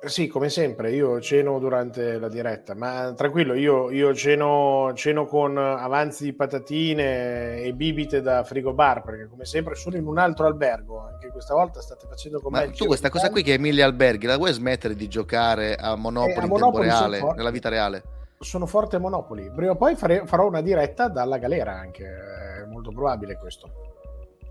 Sì, 0.00 0.28
come 0.28 0.48
sempre, 0.48 0.92
io 0.92 1.20
ceno 1.20 1.58
durante 1.58 2.20
la 2.20 2.28
diretta, 2.28 2.74
ma 2.76 3.12
tranquillo, 3.16 3.54
io, 3.54 3.90
io 3.90 4.14
ceno, 4.14 4.92
ceno 4.94 5.26
con 5.26 5.58
avanzi 5.58 6.22
di 6.22 6.34
patatine 6.34 7.56
e 7.62 7.72
bibite 7.74 8.22
da 8.22 8.44
frigo 8.44 8.72
bar, 8.72 9.02
perché 9.02 9.26
come 9.26 9.44
sempre 9.44 9.74
sono 9.74 9.96
in 9.96 10.06
un 10.06 10.18
altro 10.18 10.46
albergo, 10.46 11.04
anche 11.04 11.30
questa 11.30 11.54
volta 11.54 11.80
state 11.80 12.06
facendo 12.08 12.40
con 12.40 12.52
Ma 12.52 12.70
tu 12.70 12.86
questa 12.86 13.10
cosa 13.10 13.28
qui 13.30 13.42
che 13.42 13.54
è 13.54 13.58
mille 13.58 13.82
alberghi, 13.82 14.26
la 14.26 14.36
vuoi 14.36 14.52
smettere 14.52 14.94
di 14.94 15.08
giocare 15.08 15.74
a 15.74 15.96
Monopoli 15.96 16.32
Eh, 16.32 16.38
a 16.38 16.42
in 16.42 16.48
Monopoli 16.48 16.84
reale, 16.86 17.32
nella 17.34 17.50
vita 17.50 17.68
reale? 17.68 18.02
Sono 18.38 18.66
forte 18.66 18.96
a 18.96 18.98
Monopoli, 19.00 19.50
prima 19.50 19.72
o 19.72 19.76
poi 19.76 19.96
fare- 19.96 20.22
farò 20.26 20.46
una 20.46 20.60
diretta 20.60 21.08
dalla 21.08 21.38
galera 21.38 21.72
anche, 21.72 22.04
è 22.04 22.64
molto 22.66 22.92
probabile 22.92 23.36
questo. 23.36 23.87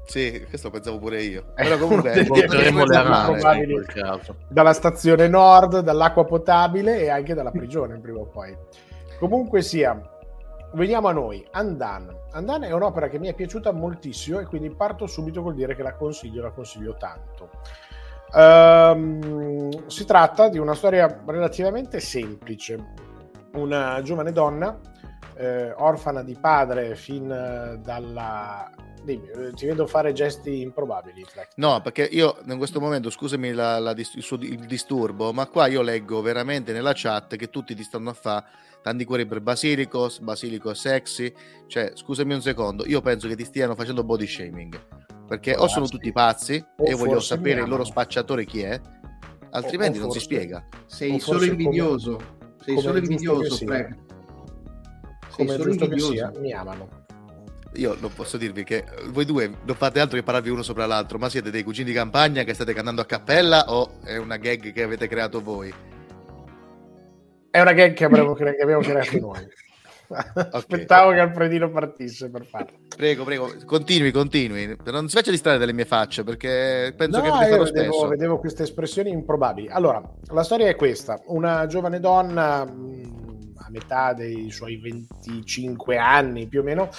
Sì, 0.08 0.46
questo 0.48 0.68
lo 0.68 0.74
pensavo 0.74 0.98
pure 1.00 1.22
io. 1.22 1.48
Eh, 1.56 1.64
Però 1.64 1.78
comunque 1.86 2.12
uno 2.12 2.14
dei- 2.14 2.24
Volteremo 2.26 2.80
le 2.80 2.86
Questa 2.86 3.02
è 3.02 3.06
arane 3.06 3.32
probabile. 3.40 3.64
in 3.66 3.72
quel 3.72 3.86
caso. 3.88 4.36
dalla 4.48 4.74
stazione 4.74 5.28
nord, 5.28 5.80
dall'acqua 5.82 6.24
potabile 6.26 7.00
e 7.02 7.10
anche 7.10 7.34
dalla 7.34 7.52
prigione 7.52 7.98
prima 8.00 8.20
o 8.20 8.26
poi. 8.26 8.56
Comunque 9.20 9.62
sia, 9.62 10.00
veniamo 10.74 11.08
a 11.10 11.12
noi. 11.12 11.46
Andan. 11.52 12.16
Andan 12.32 12.64
è 12.64 12.72
un'opera 12.72 13.10
che 13.10 13.20
mi 13.20 13.28
è 13.28 13.34
piaciuta 13.34 13.72
moltissimo 13.74 14.40
e 14.40 14.46
quindi 14.46 14.70
parto 14.70 15.08
subito 15.08 15.42
col 15.44 15.56
dire 15.56 15.76
che 15.76 15.84
la 15.84 15.94
consiglio, 15.94 16.42
la 16.44 16.52
consiglio 16.52 16.96
tanto. 16.98 17.50
Ehm, 18.34 19.88
si 19.88 20.06
tratta 20.06 20.50
di 20.50 20.58
una 20.58 20.74
storia 20.76 21.22
relativamente 21.26 22.00
semplice. 22.00 22.78
Una 23.54 24.02
giovane 24.04 24.32
donna, 24.32 24.78
eh, 25.38 25.72
orfana 25.78 26.24
di 26.24 26.36
padre 26.40 26.96
fin 26.96 27.30
eh, 27.32 27.80
dalla... 27.84 28.70
Dimmi, 29.04 29.30
eh, 29.30 29.54
ti 29.54 29.66
vedo 29.66 29.88
fare 29.88 30.12
gesti 30.12 30.62
improbabili. 30.62 31.24
No, 31.56 31.80
perché 31.82 32.04
io 32.04 32.38
in 32.46 32.58
questo 32.58 32.82
momento, 32.82 33.10
scusami 33.10 33.54
la- 33.54 33.80
la 33.80 33.92
il, 33.92 34.06
suo- 34.06 34.38
il 34.42 34.66
disturbo, 34.66 35.32
ma 35.32 35.48
qua 35.48 35.68
io 35.68 35.82
leggo 35.82 36.22
veramente 36.22 36.74
nella 36.74 36.92
chat 36.94 37.38
che 37.38 37.50
tutti 37.50 37.74
ti 37.74 37.84
stanno 37.84 38.10
a 38.10 38.14
fare 38.14 38.46
tanti 38.82 39.06
cuori 39.06 39.26
per 39.26 39.40
Basilicos, 39.40 40.20
Basilico 40.20 40.74
sexy. 40.74 41.32
Cioè, 41.68 41.92
scusami 41.94 42.34
un 42.34 42.42
secondo, 42.42 42.86
io 42.86 43.00
penso 43.00 43.30
che 43.30 43.36
ti 43.38 43.46
stiano 43.46 43.76
facendo 43.76 44.04
body 44.04 44.28
shaming. 44.28 44.86
Perché 45.26 45.56
o 45.56 45.68
sono 45.68 45.88
tutti 45.88 46.12
pazzi 46.12 46.62
O 46.78 46.86
e 46.86 46.94
voglio 46.94 47.20
sapere 47.22 47.62
il 47.62 47.68
loro 47.70 47.84
spacciatore 47.86 48.46
chi 48.46 48.62
è, 48.62 48.80
altrimenti 49.52 50.00
O- 50.00 50.02
o 50.02 50.04
non 50.06 50.12
si 50.12 50.20
spiega. 50.20 50.66
Sei 50.86 51.18
solo 51.20 51.46
invidioso. 51.46 52.20
Sei 52.62 52.78
solo 52.78 52.98
invidioso. 52.98 53.56
Sei 53.56 53.68
Come 55.38 55.52
solo 55.52 55.64
giusto 55.64 55.88
che 55.88 56.00
sia, 56.00 56.32
mi 56.40 56.52
amano. 56.52 57.06
Io 57.74 57.96
non 58.00 58.12
posso 58.14 58.38
dirvi 58.38 58.64
che 58.64 58.78
eh, 58.78 58.86
voi 59.10 59.26
due 59.26 59.52
non 59.64 59.76
fate 59.76 60.00
altro 60.00 60.18
che 60.18 60.24
parlarvi 60.24 60.50
uno 60.50 60.64
sopra 60.64 60.86
l'altro, 60.86 61.18
ma 61.20 61.30
siete 61.30 61.52
dei 61.52 61.64
cugini 61.64 61.90
di 61.90 61.94
campagna 61.96 62.44
che 62.44 62.54
state 62.54 62.74
cantando 62.74 63.02
a 63.02 63.06
cappella 63.06 63.66
o 63.68 64.00
è 64.04 64.18
una 64.18 64.38
gag 64.38 64.74
che 64.74 64.84
avete 64.84 65.08
creato 65.08 65.42
voi? 65.42 65.72
È 67.50 67.62
una 67.62 67.74
gag 67.74 67.94
che, 67.94 68.06
avremo 68.06 68.34
cre- 68.34 68.56
che 68.56 68.62
abbiamo 68.64 68.82
creato 68.82 69.20
noi. 69.20 69.48
Aspettavo 70.52 71.12
che 71.12 71.20
Alfredino 71.20 71.70
partisse 71.70 72.30
per 72.30 72.46
farlo. 72.46 72.78
Prego, 72.96 73.24
prego, 73.26 73.52
continui, 73.66 74.12
continui. 74.12 74.76
Non 74.86 75.10
si 75.10 75.16
faccia 75.18 75.32
distrarre 75.32 75.58
dalle 75.58 75.74
mie 75.74 75.86
facce 75.86 76.24
perché 76.24 76.94
penso 76.96 77.18
No, 77.18 77.24
che 77.26 77.30
farò 77.30 77.46
vedevo, 77.46 77.66
spesso. 77.66 78.08
vedevo 78.08 78.40
queste 78.40 78.64
espressioni 78.64 79.10
improbabili. 79.12 79.68
Allora, 79.68 80.02
la 80.32 80.44
storia 80.44 80.68
è 80.68 80.76
questa: 80.76 81.22
una 81.26 81.66
giovane 81.66 82.00
donna 82.00 82.64
mh, 82.64 83.27
a 83.68 83.70
metà 83.70 84.14
dei 84.14 84.50
suoi 84.50 84.78
25 84.78 85.98
anni 85.98 86.48
più 86.48 86.62
o 86.62 86.64
meno. 86.64 86.90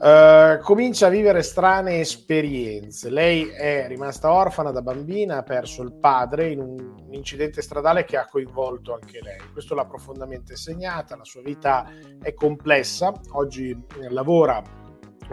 eh, 0.00 0.58
comincia 0.62 1.06
a 1.06 1.10
vivere 1.10 1.42
strane 1.42 2.00
esperienze. 2.00 3.10
Lei 3.10 3.48
è 3.48 3.86
rimasta 3.88 4.32
orfana 4.32 4.70
da 4.70 4.82
bambina, 4.82 5.38
ha 5.38 5.42
perso 5.42 5.82
il 5.82 5.92
padre 5.92 6.50
in 6.50 6.60
un 6.60 7.08
incidente 7.10 7.62
stradale 7.62 8.04
che 8.04 8.16
ha 8.16 8.26
coinvolto 8.26 8.94
anche 8.94 9.20
lei. 9.22 9.40
Questo 9.52 9.74
l'ha 9.74 9.86
profondamente 9.86 10.56
segnata, 10.56 11.16
la 11.16 11.24
sua 11.24 11.42
vita 11.42 11.90
è 12.20 12.34
complessa. 12.34 13.12
Oggi 13.32 13.76
lavora 14.10 14.62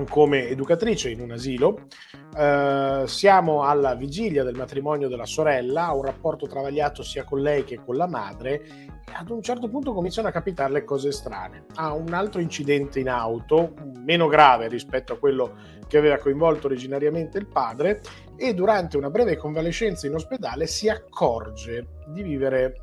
come 0.10 0.50
educatrice 0.50 1.10
in 1.10 1.22
un 1.22 1.32
asilo. 1.32 1.88
Eh, 2.36 3.04
siamo 3.06 3.64
alla 3.64 3.96
vigilia 3.96 4.44
del 4.44 4.56
matrimonio 4.56 5.08
della 5.08 5.26
sorella, 5.26 5.88
ha 5.88 5.96
un 5.96 6.04
rapporto 6.04 6.48
travagliato 6.48 7.04
sia 7.04 7.24
con 7.24 7.42
lei 7.42 7.64
che 7.64 7.80
con 7.84 7.96
la 7.96 8.08
madre 8.08 8.62
e 8.64 9.14
ad 9.14 9.30
un 9.30 9.42
certo 9.42 9.70
punto 9.70 9.94
cominciano 9.94 10.28
a 10.28 10.32
capitarle 10.32 10.84
cose 10.84 11.12
strane. 11.12 11.66
Ha 11.76 11.94
un 11.94 12.14
altro 12.14 12.42
incidente 12.42 13.00
in 13.00 13.10
auto, 13.10 13.74
meno 14.04 14.28
grave 14.28 14.68
rispetto 14.68 15.14
a 15.14 15.18
quello 15.18 15.54
che 15.88 15.98
aveva 15.98 16.18
coinvolto 16.18 16.68
originariamente 16.68 17.38
il 17.38 17.48
padre 17.48 18.02
e 18.36 18.54
durante 18.54 18.98
una 18.98 19.10
breve 19.10 19.38
convalescenza 19.38 20.08
in 20.08 20.16
ospedale 20.16 20.66
si 20.68 20.90
accorge 20.90 21.88
di 22.08 22.24
vivere 22.24 22.74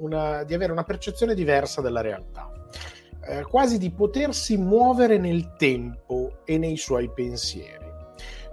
una, 0.00 0.44
di 0.44 0.54
avere 0.54 0.72
una 0.72 0.84
percezione 0.84 1.34
diversa 1.34 1.80
della 1.80 2.00
realtà 2.00 2.50
eh, 3.26 3.42
quasi 3.42 3.78
di 3.78 3.90
potersi 3.90 4.56
muovere 4.56 5.18
nel 5.18 5.54
tempo 5.56 6.38
e 6.44 6.58
nei 6.58 6.76
suoi 6.76 7.10
pensieri. 7.10 7.84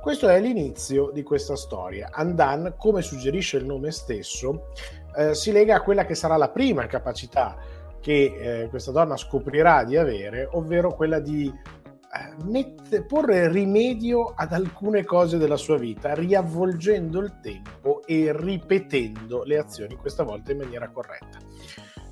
Questo 0.02 0.28
è 0.28 0.40
l'inizio 0.42 1.12
di 1.14 1.24
questa 1.24 1.56
storia. 1.56 2.10
Andan, 2.12 2.74
come 2.78 3.02
suggerisce 3.02 3.56
il 3.56 3.66
nome 3.66 3.92
stesso, 3.92 4.68
eh, 5.16 5.34
si 5.34 5.52
lega 5.54 5.78
a 5.78 5.82
quella 5.82 6.06
che 6.06 6.16
sarà 6.16 6.36
la 6.36 6.50
prima 6.50 6.88
capacità 6.88 7.58
che 8.02 8.64
eh, 8.64 8.68
questa 8.68 8.92
donna 8.92 9.16
scoprirà 9.16 9.86
di 9.86 9.96
avere, 9.96 10.50
ovvero 10.52 10.94
quella 10.94 11.20
di 11.20 11.48
eh, 11.48 12.44
mette- 12.44 13.06
porre 13.06 13.50
rimedio 13.50 14.34
ad 14.36 14.52
alcune 14.52 15.06
cose 15.06 15.38
della 15.38 15.56
sua 15.56 15.78
vita, 15.78 16.14
riavvolgendo 16.14 17.22
il 17.22 17.40
tempo 17.42 18.02
e 18.06 18.34
ripetendo 18.36 19.44
le 19.46 19.58
azioni, 19.58 19.96
questa 19.96 20.24
volta 20.24 20.52
in 20.52 20.58
maniera 20.58 20.90
corretta. 20.90 21.38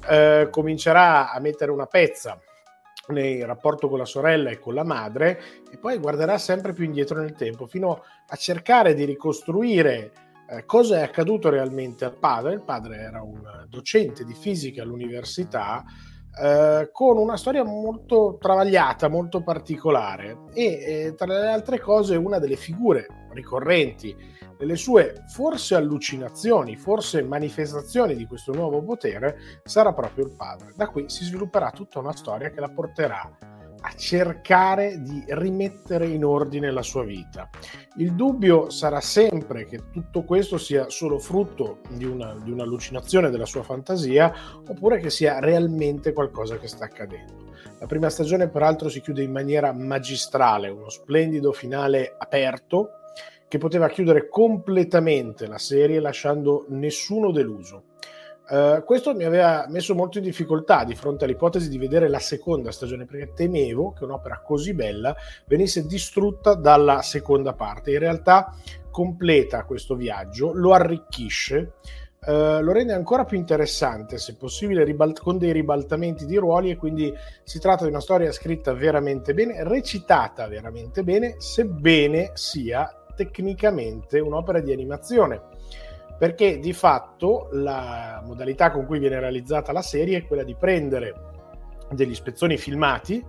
Eh, 0.09 0.47
comincerà 0.49 1.29
a 1.31 1.39
mettere 1.41 1.71
una 1.71 1.87
pezza 1.87 2.39
nel 3.11 3.45
rapporto 3.45 3.87
con 3.87 3.97
la 3.97 4.05
sorella 4.05 4.49
e 4.49 4.59
con 4.59 4.73
la 4.73 4.83
madre 4.83 5.39
e 5.71 5.77
poi 5.77 5.97
guarderà 5.97 6.37
sempre 6.37 6.73
più 6.73 6.85
indietro 6.85 7.19
nel 7.19 7.33
tempo 7.33 7.67
fino 7.67 8.03
a 8.27 8.35
cercare 8.35 8.93
di 8.93 9.05
ricostruire 9.05 10.11
eh, 10.49 10.65
cosa 10.65 10.97
è 10.97 11.01
accaduto 11.01 11.49
realmente 11.49 12.05
al 12.05 12.17
padre. 12.17 12.53
Il 12.53 12.63
padre 12.63 12.97
era 12.97 13.21
un 13.21 13.65
docente 13.69 14.23
di 14.23 14.33
fisica 14.33 14.81
all'università 14.81 15.83
eh, 16.41 16.89
con 16.91 17.17
una 17.17 17.37
storia 17.37 17.63
molto 17.63 18.37
travagliata, 18.39 19.09
molto 19.09 19.43
particolare 19.43 20.43
e 20.53 20.63
eh, 20.63 21.13
tra 21.15 21.25
le 21.25 21.51
altre 21.51 21.79
cose 21.79 22.15
una 22.15 22.39
delle 22.39 22.55
figure 22.55 23.05
ricorrenti 23.33 24.15
delle 24.61 24.75
sue 24.75 25.23
forse 25.25 25.73
allucinazioni, 25.73 26.77
forse 26.77 27.23
manifestazioni 27.23 28.15
di 28.15 28.27
questo 28.27 28.53
nuovo 28.53 28.83
potere 28.83 29.59
sarà 29.63 29.91
proprio 29.91 30.25
il 30.25 30.35
padre. 30.35 30.73
Da 30.75 30.87
qui 30.87 31.05
si 31.09 31.23
svilupperà 31.23 31.71
tutta 31.71 31.97
una 31.97 32.15
storia 32.15 32.51
che 32.51 32.59
la 32.59 32.69
porterà 32.69 33.37
a 33.83 33.93
cercare 33.95 35.01
di 35.01 35.23
rimettere 35.29 36.05
in 36.05 36.23
ordine 36.23 36.69
la 36.69 36.83
sua 36.83 37.03
vita. 37.03 37.49
Il 37.95 38.13
dubbio 38.13 38.69
sarà 38.69 39.01
sempre 39.01 39.65
che 39.65 39.89
tutto 39.91 40.21
questo 40.21 40.59
sia 40.59 40.89
solo 40.89 41.17
frutto 41.17 41.79
di, 41.89 42.05
una, 42.05 42.35
di 42.43 42.51
un'allucinazione 42.51 43.31
della 43.31 43.47
sua 43.47 43.63
fantasia 43.63 44.31
oppure 44.67 44.99
che 44.99 45.09
sia 45.09 45.39
realmente 45.39 46.13
qualcosa 46.13 46.59
che 46.59 46.67
sta 46.67 46.85
accadendo. 46.85 47.49
La 47.79 47.87
prima 47.87 48.11
stagione 48.11 48.47
peraltro 48.47 48.89
si 48.89 49.01
chiude 49.01 49.23
in 49.23 49.31
maniera 49.31 49.73
magistrale, 49.73 50.69
uno 50.69 50.89
splendido 50.89 51.51
finale 51.51 52.13
aperto 52.15 52.97
che 53.51 53.57
poteva 53.57 53.89
chiudere 53.89 54.29
completamente 54.29 55.45
la 55.45 55.57
serie 55.57 55.99
lasciando 55.99 56.67
nessuno 56.69 57.31
deluso. 57.31 57.83
Uh, 58.47 58.81
questo 58.85 59.13
mi 59.13 59.25
aveva 59.25 59.65
messo 59.67 59.93
molto 59.93 60.19
in 60.19 60.23
difficoltà 60.23 60.85
di 60.85 60.95
fronte 60.95 61.25
all'ipotesi 61.25 61.67
di 61.67 61.77
vedere 61.77 62.07
la 62.07 62.19
seconda 62.19 62.71
stagione 62.71 63.03
perché 63.03 63.33
temevo 63.33 63.91
che 63.91 64.05
un'opera 64.05 64.41
così 64.41 64.73
bella 64.73 65.13
venisse 65.47 65.85
distrutta 65.85 66.53
dalla 66.53 67.01
seconda 67.01 67.51
parte. 67.51 67.91
In 67.91 67.99
realtà 67.99 68.55
completa 68.89 69.65
questo 69.65 69.95
viaggio, 69.95 70.53
lo 70.53 70.71
arricchisce, 70.71 71.73
uh, 72.27 72.61
lo 72.61 72.71
rende 72.71 72.93
ancora 72.93 73.25
più 73.25 73.35
interessante, 73.35 74.17
se 74.17 74.37
possibile, 74.37 74.85
ribalt- 74.85 75.19
con 75.19 75.37
dei 75.37 75.51
ribaltamenti 75.51 76.25
di 76.25 76.37
ruoli 76.37 76.71
e 76.71 76.77
quindi 76.77 77.13
si 77.43 77.59
tratta 77.59 77.83
di 77.83 77.89
una 77.89 77.99
storia 77.99 78.31
scritta 78.31 78.71
veramente 78.71 79.33
bene, 79.33 79.61
recitata 79.65 80.47
veramente 80.47 81.03
bene, 81.03 81.35
sebbene 81.37 82.31
sia 82.35 82.95
tecnicamente 83.25 84.19
un'opera 84.19 84.59
di 84.59 84.71
animazione 84.71 85.41
perché 86.17 86.59
di 86.59 86.73
fatto 86.73 87.49
la 87.51 88.21
modalità 88.25 88.71
con 88.71 88.85
cui 88.85 88.99
viene 88.99 89.19
realizzata 89.19 89.71
la 89.71 89.81
serie 89.81 90.19
è 90.19 90.27
quella 90.27 90.43
di 90.43 90.55
prendere 90.55 91.15
degli 91.89 92.13
spezzoni 92.13 92.57
filmati 92.57 93.23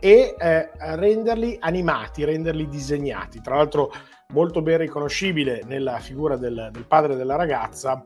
e 0.00 0.34
eh, 0.36 0.70
renderli 0.96 1.56
animati, 1.60 2.24
renderli 2.24 2.66
disegnati. 2.66 3.40
Tra 3.40 3.54
l'altro 3.54 3.92
molto 4.32 4.60
ben 4.60 4.78
riconoscibile 4.78 5.62
nella 5.66 6.00
figura 6.00 6.36
del, 6.36 6.70
del, 6.72 6.84
padre 6.84 7.14
della 7.14 7.36
ragazza, 7.36 8.02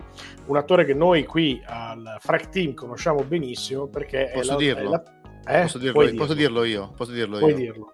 un 0.47 0.57
attore 0.57 0.85
che 0.85 0.93
noi 0.93 1.25
qui 1.25 1.63
al 1.65 2.17
Frack 2.21 2.51
Team 2.51 2.75
conosciamo 2.75 3.23
benissimo 3.25 3.87
perché 3.87 4.31
posso 4.35 4.53
la, 4.53 4.59
dirlo? 4.59 4.91
La, 4.91 5.03
eh? 5.47 5.63
posso, 5.63 5.79
dirlo, 5.79 6.03
dirlo. 6.03 6.19
posso 6.19 6.35
dirlo 6.35 6.65
io? 6.65 6.93
Posso 6.95 7.13
dirlo 7.13 7.39
Puoi 7.39 7.53
io? 7.53 7.57
dirlo. 7.57 7.93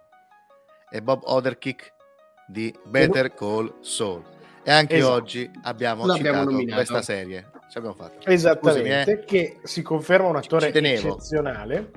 È 0.90 1.00
Bob 1.00 1.20
Oderkick 1.22 2.00
di 2.46 2.74
Better 2.84 3.34
Call 3.34 3.74
Saul. 3.80 4.22
E 4.64 4.70
anche 4.70 4.96
Esatto. 4.96 5.12
oggi 5.14 5.50
abbiamo 5.62 6.06
L'abbiamo 6.06 6.38
citato 6.38 6.50
nominato. 6.50 6.76
questa 6.76 7.02
serie. 7.02 7.50
Ce 7.68 7.80
l'abbiamo 7.80 7.94
fatta. 7.96 8.30
Esattamente, 8.30 9.02
Scusami, 9.02 9.20
eh. 9.20 9.24
che 9.24 9.58
si 9.62 9.82
conferma 9.82 10.28
un 10.28 10.36
attore 10.36 10.70
Ci 10.72 10.78
eccezionale 10.78 11.90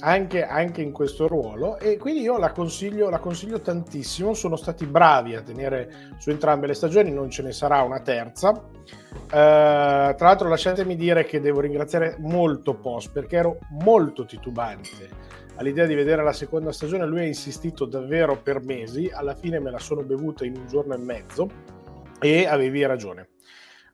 anche, 0.00 0.44
anche 0.44 0.82
in 0.82 0.92
questo 0.92 1.26
ruolo 1.26 1.78
e 1.78 1.96
quindi 1.96 2.20
io 2.20 2.38
la 2.38 2.52
consiglio, 2.52 3.10
la 3.10 3.18
consiglio 3.18 3.60
tantissimo, 3.60 4.34
sono 4.34 4.56
stati 4.56 4.86
bravi 4.86 5.34
a 5.34 5.42
tenere 5.42 6.12
su 6.18 6.30
entrambe 6.30 6.66
le 6.66 6.74
stagioni, 6.74 7.10
non 7.10 7.30
ce 7.30 7.42
ne 7.42 7.52
sarà 7.52 7.82
una 7.82 8.00
terza. 8.00 8.52
Eh, 8.52 9.28
tra 9.28 10.14
l'altro 10.18 10.48
lasciatemi 10.48 10.94
dire 10.96 11.24
che 11.24 11.40
devo 11.40 11.60
ringraziare 11.60 12.16
molto 12.20 12.74
Post 12.74 13.10
perché 13.12 13.36
ero 13.36 13.58
molto 13.70 14.24
titubante 14.24 15.26
all'idea 15.58 15.86
di 15.86 15.94
vedere 15.94 16.22
la 16.22 16.32
seconda 16.32 16.72
stagione, 16.72 17.06
lui 17.06 17.20
ha 17.20 17.26
insistito 17.26 17.84
davvero 17.84 18.40
per 18.40 18.62
mesi, 18.64 19.10
alla 19.12 19.34
fine 19.34 19.58
me 19.58 19.70
la 19.70 19.78
sono 19.78 20.02
bevuta 20.02 20.44
in 20.44 20.56
un 20.56 20.66
giorno 20.66 20.94
e 20.94 20.98
mezzo 20.98 21.48
e 22.20 22.46
avevi 22.46 22.84
ragione. 22.86 23.30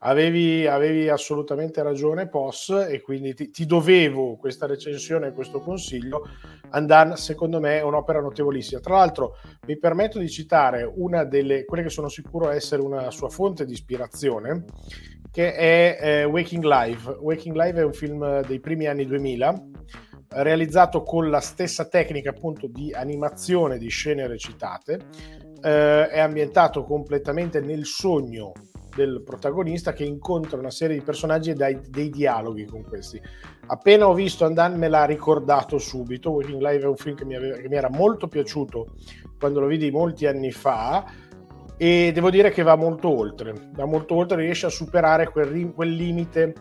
Avevi, 0.07 0.67
avevi 0.67 1.09
assolutamente 1.09 1.83
ragione, 1.83 2.29
Pos, 2.29 2.69
e 2.69 3.01
quindi 3.01 3.33
ti, 3.33 3.49
ti 3.49 3.65
dovevo 3.65 4.37
questa 4.37 4.67
recensione 4.67 5.29
e 5.29 5.33
questo 5.33 5.61
consiglio. 5.61 6.29
Andan, 6.71 7.17
secondo 7.17 7.59
me, 7.59 7.79
è 7.79 7.83
un'opera 7.83 8.21
notevolissima. 8.21 8.81
Tra 8.81 8.97
l'altro, 8.97 9.37
mi 9.67 9.79
permetto 9.79 10.19
di 10.19 10.29
citare 10.29 10.83
una 10.97 11.25
delle 11.25 11.65
quelle 11.65 11.85
che 11.85 11.89
sono 11.89 12.09
sicuro 12.09 12.51
essere 12.51 12.83
una 12.83 13.11
sua 13.11 13.31
fonte 13.31 13.65
di 13.65 13.73
ispirazione, 13.73 14.65
che 15.31 15.55
è 15.55 15.99
eh, 15.99 16.25
Waking 16.25 16.65
Live. 16.65 17.11
Waking 17.21 17.57
Live 17.57 17.81
è 17.81 17.85
un 17.85 17.95
film 17.95 18.47
dei 18.47 18.61
primi 18.61 18.85
anni 18.85 19.07
2000 19.07 19.55
realizzato 20.43 21.03
con 21.03 21.31
la 21.31 21.41
stessa 21.41 21.87
tecnica 21.87 22.31
appunto 22.31 22.67
di 22.67 22.93
animazione 22.93 23.79
di 23.79 23.89
scene 23.89 24.27
recitate, 24.27 24.99
eh, 25.63 26.09
è 26.09 26.21
ambientato 26.21 26.85
completamente 26.85 27.61
nel 27.61 27.85
sogno 27.85 28.53
del 28.95 29.23
protagonista 29.25 29.93
che 29.93 30.05
incontra 30.05 30.59
una 30.59 30.71
serie 30.71 30.97
di 30.97 31.03
personaggi 31.03 31.51
e 31.51 31.55
dai, 31.55 31.81
dei 31.89 32.11
dialoghi 32.11 32.65
con 32.65 32.85
questi. 32.85 33.21
Appena 33.67 34.09
ho 34.09 34.15
visto 34.15 34.45
Andan 34.45 34.79
me 34.79 34.89
l'ha 34.89 35.05
ricordato 35.05 35.79
subito, 35.79 36.31
Waking 36.31 36.61
Live 36.61 36.85
è 36.85 36.87
un 36.87 36.97
film 36.97 37.17
che 37.17 37.25
mi, 37.25 37.35
aveva, 37.35 37.57
che 37.57 37.69
mi 37.69 37.77
era 37.77 37.91
molto 37.91 38.29
piaciuto 38.29 38.95
quando 39.39 39.61
lo 39.61 39.67
vidi 39.67 39.91
molti 39.91 40.27
anni 40.27 40.53
fa 40.53 41.05
e 41.77 42.13
devo 42.15 42.31
dire 42.31 42.51
che 42.51 42.63
va 42.63 42.77
molto 42.77 43.09
oltre, 43.09 43.53
va 43.73 43.85
molto 43.85 44.15
oltre, 44.15 44.43
riesce 44.43 44.67
a 44.67 44.71
superare 44.71 45.29
quel, 45.29 45.73
quel 45.75 45.91
limite 45.91 46.55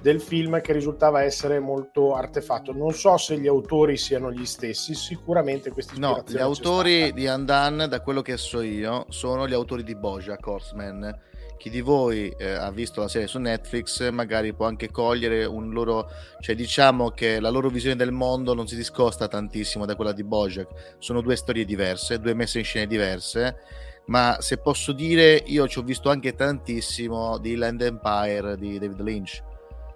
del 0.00 0.20
film 0.20 0.60
che 0.60 0.72
risultava 0.72 1.22
essere 1.22 1.58
molto 1.58 2.14
artefatto. 2.14 2.72
Non 2.72 2.92
so 2.92 3.16
se 3.16 3.38
gli 3.38 3.46
autori 3.46 3.96
siano 3.96 4.32
gli 4.32 4.46
stessi, 4.46 4.94
sicuramente 4.94 5.70
questi 5.70 5.98
No, 5.98 6.22
gli 6.26 6.38
autori 6.38 7.12
di 7.12 7.26
Andan, 7.26 7.86
da 7.88 8.00
quello 8.00 8.22
che 8.22 8.36
so 8.36 8.60
io, 8.60 9.06
sono 9.08 9.46
gli 9.46 9.52
autori 9.52 9.82
di 9.82 9.94
Bojack 9.94 10.46
Horseman. 10.46 11.18
Chi 11.58 11.68
di 11.68 11.82
voi 11.82 12.34
eh, 12.38 12.52
ha 12.52 12.70
visto 12.70 13.02
la 13.02 13.08
serie 13.08 13.28
su 13.28 13.38
Netflix 13.38 14.08
magari 14.08 14.54
può 14.54 14.64
anche 14.64 14.90
cogliere 14.90 15.44
un 15.44 15.72
loro, 15.72 16.08
cioè 16.40 16.54
diciamo 16.54 17.10
che 17.10 17.38
la 17.38 17.50
loro 17.50 17.68
visione 17.68 17.96
del 17.96 18.12
mondo 18.12 18.54
non 18.54 18.66
si 18.66 18.76
discosta 18.76 19.28
tantissimo 19.28 19.84
da 19.84 19.94
quella 19.94 20.12
di 20.12 20.24
Bojack. 20.24 20.94
Sono 20.96 21.20
due 21.20 21.36
storie 21.36 21.66
diverse, 21.66 22.18
due 22.18 22.32
messe 22.32 22.60
in 22.60 22.64
scene 22.64 22.86
diverse, 22.86 23.56
ma 24.06 24.38
se 24.40 24.56
posso 24.56 24.92
dire 24.92 25.42
io 25.48 25.68
ci 25.68 25.78
ho 25.78 25.82
visto 25.82 26.08
anche 26.08 26.34
tantissimo 26.34 27.36
di 27.36 27.54
Land 27.56 27.82
Empire 27.82 28.56
di 28.56 28.78
David 28.78 29.00
Lynch. 29.02 29.42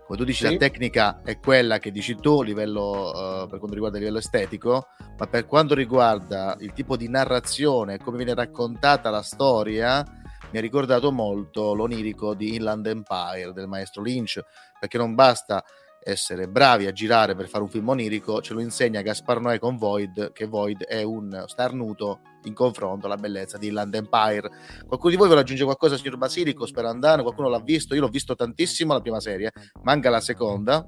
Come 0.07 0.19
tu 0.19 0.25
dici, 0.25 0.45
Sì. 0.45 0.53
la 0.53 0.59
tecnica 0.59 1.21
è 1.25 1.39
quella 1.39 1.79
che 1.79 1.91
dici 1.91 2.15
tu, 2.17 2.41
a 2.41 2.45
livello, 2.45 3.45
eh, 3.45 3.47
per 3.49 3.59
quanto 3.59 3.73
riguarda 3.75 3.97
il 3.97 4.03
livello 4.05 4.21
estetico, 4.21 4.89
ma 5.17 5.27
per 5.27 5.47
quanto 5.47 5.75
riguarda 5.75 6.57
il 6.61 6.73
tipo 6.75 6.97
di 6.97 7.09
narrazione, 7.09 7.99
come 7.99 8.19
viene 8.19 8.35
raccontata 8.35 9.09
la 9.09 9.23
storia, 9.23 10.05
mi 10.51 10.59
ha 10.59 10.61
ricordato 10.61 11.11
molto 11.11 11.75
l'onirico 11.75 12.35
di 12.35 12.55
Inland 12.55 12.87
Empire 12.87 13.53
del 13.55 13.67
maestro 13.67 14.03
Lynch, 14.03 14.41
perché 14.79 14.99
non 14.99 15.15
basta 15.15 15.65
essere 16.05 16.49
bravi 16.49 16.87
a 16.87 16.93
girare 16.93 17.35
per 17.35 17.49
fare 17.49 17.65
un 17.65 17.71
film 17.71 17.89
onirico, 17.89 18.43
ce 18.43 18.53
lo 18.53 18.61
insegna 18.61 19.01
Gaspar 19.01 19.41
Noè 19.41 19.59
con 19.59 19.77
Void, 19.77 20.33
che 20.33 20.47
Void 20.47 20.85
è 20.85 21.03
un 21.03 21.45
starnuto 21.47 22.21
in 22.45 22.53
confronto 22.53 23.07
alla 23.07 23.17
bellezza 23.17 23.57
di 23.57 23.69
Inland 23.69 23.95
Empire. 23.95 24.51
Qualcuno 24.87 25.11
di 25.11 25.17
voi 25.17 25.27
vuole 25.27 25.41
aggiungere 25.41 25.65
qualcosa, 25.67 25.97
signor 25.97 26.19
Basilico, 26.19 26.67
Sperandano? 26.67 27.23
Qualcuno 27.23 27.49
l'ha 27.49 27.61
visto? 27.61 27.95
Io 27.95 28.03
l'ho 28.03 28.09
visto 28.09 28.35
tantissimo 28.35 28.93
la 28.93 29.01
prima 29.01 29.21
serie, 29.21 29.51
manca 29.83 30.11
la 30.11 30.21
seconda 30.21 30.85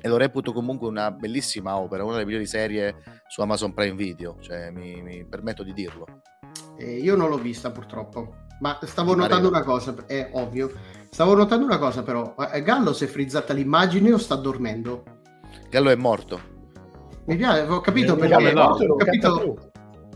e 0.00 0.08
lo 0.08 0.16
reputo 0.16 0.52
comunque 0.52 0.88
una 0.88 1.10
bellissima 1.10 1.76
opera, 1.76 2.04
una 2.04 2.12
delle 2.14 2.24
migliori 2.24 2.46
serie 2.46 2.96
su 3.26 3.42
Amazon 3.42 3.74
Prime 3.74 3.96
Video, 3.96 4.38
cioè 4.40 4.70
mi, 4.70 5.02
mi 5.02 5.26
permetto 5.26 5.62
di 5.62 5.74
dirlo. 5.74 6.06
Eh, 6.78 6.96
io 6.96 7.16
non 7.16 7.28
l'ho 7.28 7.38
vista 7.38 7.70
purtroppo, 7.70 8.46
ma 8.60 8.78
stavo 8.82 9.14
Mi 9.14 9.20
notando 9.22 9.50
pareva. 9.50 9.70
una 9.70 9.78
cosa, 9.78 9.94
è 10.06 10.30
ovvio. 10.32 10.72
Stavo 11.10 11.34
notando 11.34 11.64
una 11.64 11.78
cosa 11.78 12.02
però, 12.02 12.34
eh, 12.52 12.62
Gallo 12.62 12.92
si 12.92 13.04
è 13.04 13.06
frizzata 13.06 13.52
l'immagine 13.52 14.12
o 14.12 14.18
sta 14.18 14.36
dormendo? 14.36 15.02
Gallo 15.70 15.90
è 15.90 15.96
morto. 15.96 16.56
Mi 17.24 17.36
piace, 17.36 17.62
ho 17.62 17.80
capito 17.80 18.14
perché... 18.16 18.52
Gallo 18.52 18.62
ho, 18.62 18.96
capito, 18.96 19.56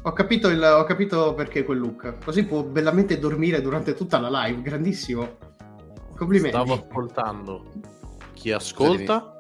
ho, 0.03 0.13
capito 0.13 0.49
il- 0.49 0.63
ho 0.63 0.85
capito 0.85 1.35
perché 1.35 1.65
quel 1.65 1.79
look. 1.79 2.25
Così 2.25 2.45
può 2.45 2.63
bellamente 2.63 3.19
dormire 3.19 3.61
durante 3.61 3.95
tutta 3.95 4.19
la 4.19 4.45
live, 4.45 4.63
grandissimo. 4.63 5.37
Complimenti. 6.17 6.57
Stavo 6.57 6.75
ascoltando. 6.75 7.65
Chi 8.35 8.53
ascolta 8.53 9.33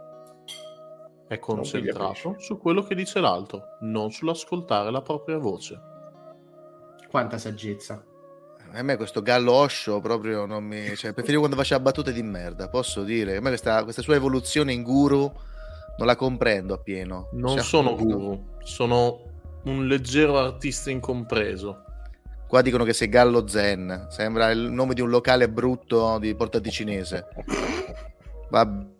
è 1.28 1.38
concentrato 1.38 2.34
su 2.38 2.58
quello 2.58 2.82
che 2.82 2.94
dice 2.94 3.20
l'altro, 3.20 3.62
non 3.80 4.10
sull'ascoltare 4.10 4.90
la 4.90 5.00
propria 5.00 5.38
voce. 5.38 5.80
Quanta 7.08 7.38
saggezza. 7.38 8.04
A 8.74 8.82
me 8.82 8.96
questo 8.96 9.20
gallo 9.20 9.52
oscio 9.52 10.00
proprio 10.00 10.46
non 10.46 10.64
mi... 10.64 10.96
Cioè, 10.96 11.12
preferivo 11.12 11.40
quando 11.40 11.56
faceva 11.58 11.80
battute 11.80 12.12
di 12.12 12.22
merda, 12.22 12.68
posso 12.68 13.02
dire. 13.02 13.36
A 13.36 13.40
me 13.40 13.48
questa, 13.50 13.82
questa 13.84 14.00
sua 14.00 14.14
evoluzione 14.14 14.72
in 14.72 14.82
guru 14.82 15.30
non 15.98 16.06
la 16.06 16.16
comprendo 16.16 16.74
appieno. 16.74 17.28
Non 17.32 17.56
Cioè, 17.56 17.62
sono 17.62 17.94
guru, 17.94 18.56
sono 18.62 19.20
un 19.64 19.86
leggero 19.86 20.38
artista 20.38 20.90
incompreso. 20.90 21.84
Qua 22.48 22.62
dicono 22.62 22.84
che 22.84 22.94
sei 22.94 23.08
Gallo 23.08 23.46
Zen, 23.46 24.06
sembra 24.10 24.50
il 24.50 24.60
nome 24.60 24.94
di 24.94 25.00
un 25.02 25.10
locale 25.10 25.50
brutto 25.50 26.18
di 26.18 26.34
Porta 26.34 26.58
Ticinese. 26.60 27.26
Vabbè. 28.48 28.90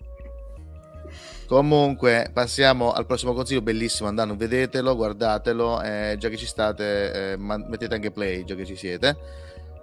Comunque, 1.46 2.30
passiamo 2.32 2.92
al 2.92 3.04
prossimo 3.04 3.34
consiglio, 3.34 3.60
bellissimo, 3.60 4.08
andando, 4.08 4.34
vedetelo, 4.36 4.96
guardatelo, 4.96 5.82
eh, 5.82 6.16
già 6.18 6.30
che 6.30 6.38
ci 6.38 6.46
state, 6.46 7.32
eh, 7.32 7.36
mettete 7.36 7.94
anche 7.94 8.10
play, 8.10 8.44
già 8.44 8.54
che 8.54 8.64
ci 8.64 8.76
siete. 8.76 9.16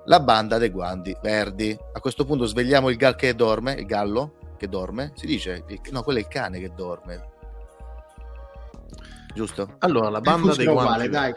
La 0.10 0.19
banda 0.19 0.58
dei 0.58 0.69
guanti 0.69 1.15
verdi. 1.22 1.78
A 1.93 2.00
questo 2.00 2.26
punto 2.26 2.45
svegliamo 2.45 2.89
il 2.89 2.98
gal 2.98 3.15
che 3.15 3.36
dorme, 3.36 3.74
il 3.74 3.86
gallo 3.86 4.56
che 4.58 4.67
dorme, 4.67 5.12
si 5.13 5.28
dice, 5.28 5.63
il- 5.67 5.80
no, 5.91 6.02
quello 6.02 6.17
è 6.17 6.22
il 6.24 6.28
cane 6.28 6.60
che 6.60 6.72
dorme. 6.76 7.28
giusto? 9.36 9.76
Allora, 9.78 10.10
la 10.10 10.19
banda 10.19 10.56
dei 10.56 10.65
guanti 10.65 10.84
uguale, 10.84 11.10
dai. 11.10 11.34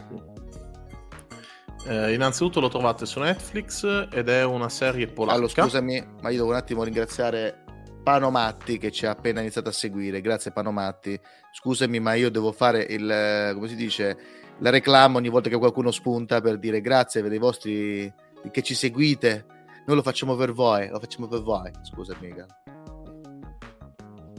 Eh, 1.84 2.14
innanzitutto 2.14 2.60
lo 2.60 2.68
trovate 2.68 3.04
su 3.04 3.20
Netflix 3.20 4.08
ed 4.10 4.30
è 4.30 4.42
una 4.42 4.70
serie 4.70 5.06
polacca. 5.06 5.36
Allora, 5.36 5.52
scusami, 5.52 6.06
ma 6.22 6.30
io 6.30 6.38
devo 6.38 6.48
un 6.48 6.56
attimo 6.56 6.82
ringraziare 6.82 7.64
Panomatti 8.02 8.78
che 8.78 8.90
ci 8.90 9.04
ha 9.04 9.10
appena 9.10 9.40
iniziato 9.40 9.68
a 9.68 9.72
seguire. 9.72 10.22
Grazie 10.22 10.50
Panomatti. 10.50 11.20
Scusami, 11.52 12.00
ma 12.00 12.14
io 12.14 12.30
devo 12.30 12.52
fare 12.52 12.82
il 12.88 13.08
eh, 13.08 13.52
come 13.52 13.68
si 13.68 13.76
dice 13.76 14.40
la 14.58 14.70
reclamo 14.70 15.18
ogni 15.18 15.28
volta 15.28 15.50
che 15.50 15.58
qualcuno 15.58 15.90
spunta 15.90 16.40
per 16.40 16.58
dire 16.58 16.80
grazie 16.80 17.22
per 17.22 17.32
i 17.32 17.38
vostri 17.38 18.12
che 18.50 18.62
ci 18.62 18.74
seguite. 18.74 19.46
Noi 19.86 19.96
lo 19.96 20.02
facciamo 20.02 20.34
per 20.36 20.52
voi, 20.52 20.88
lo 20.88 20.98
facciamo 20.98 21.26
per 21.28 21.42
voi. 21.42 21.70
Scusami, 21.82 22.28
Mica. 22.28 22.46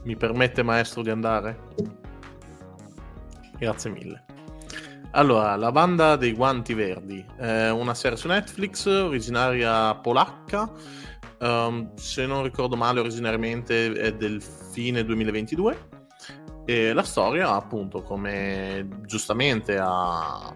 Mi 0.03 0.15
permette, 0.17 0.63
maestro, 0.63 1.01
di 1.01 1.09
andare? 1.09 1.59
Grazie 3.57 3.89
mille. 3.89 4.25
Allora, 5.11 5.55
la 5.55 5.71
banda 5.71 6.15
dei 6.15 6.33
guanti 6.33 6.73
verdi 6.73 7.23
è 7.37 7.69
una 7.69 7.93
serie 7.93 8.17
su 8.17 8.27
Netflix 8.27 8.85
originaria 8.85 9.93
polacca. 9.95 10.69
Um, 11.39 11.93
se 11.95 12.25
non 12.25 12.43
ricordo 12.43 12.75
male, 12.75 12.99
originariamente 12.99 13.91
è 13.93 14.13
del 14.13 14.41
fine 14.41 15.03
2022. 15.03 15.89
E 16.65 16.93
la 16.93 17.03
storia, 17.03 17.53
appunto, 17.53 18.01
come 18.01 18.87
giustamente 19.05 19.77
ha, 19.77 20.55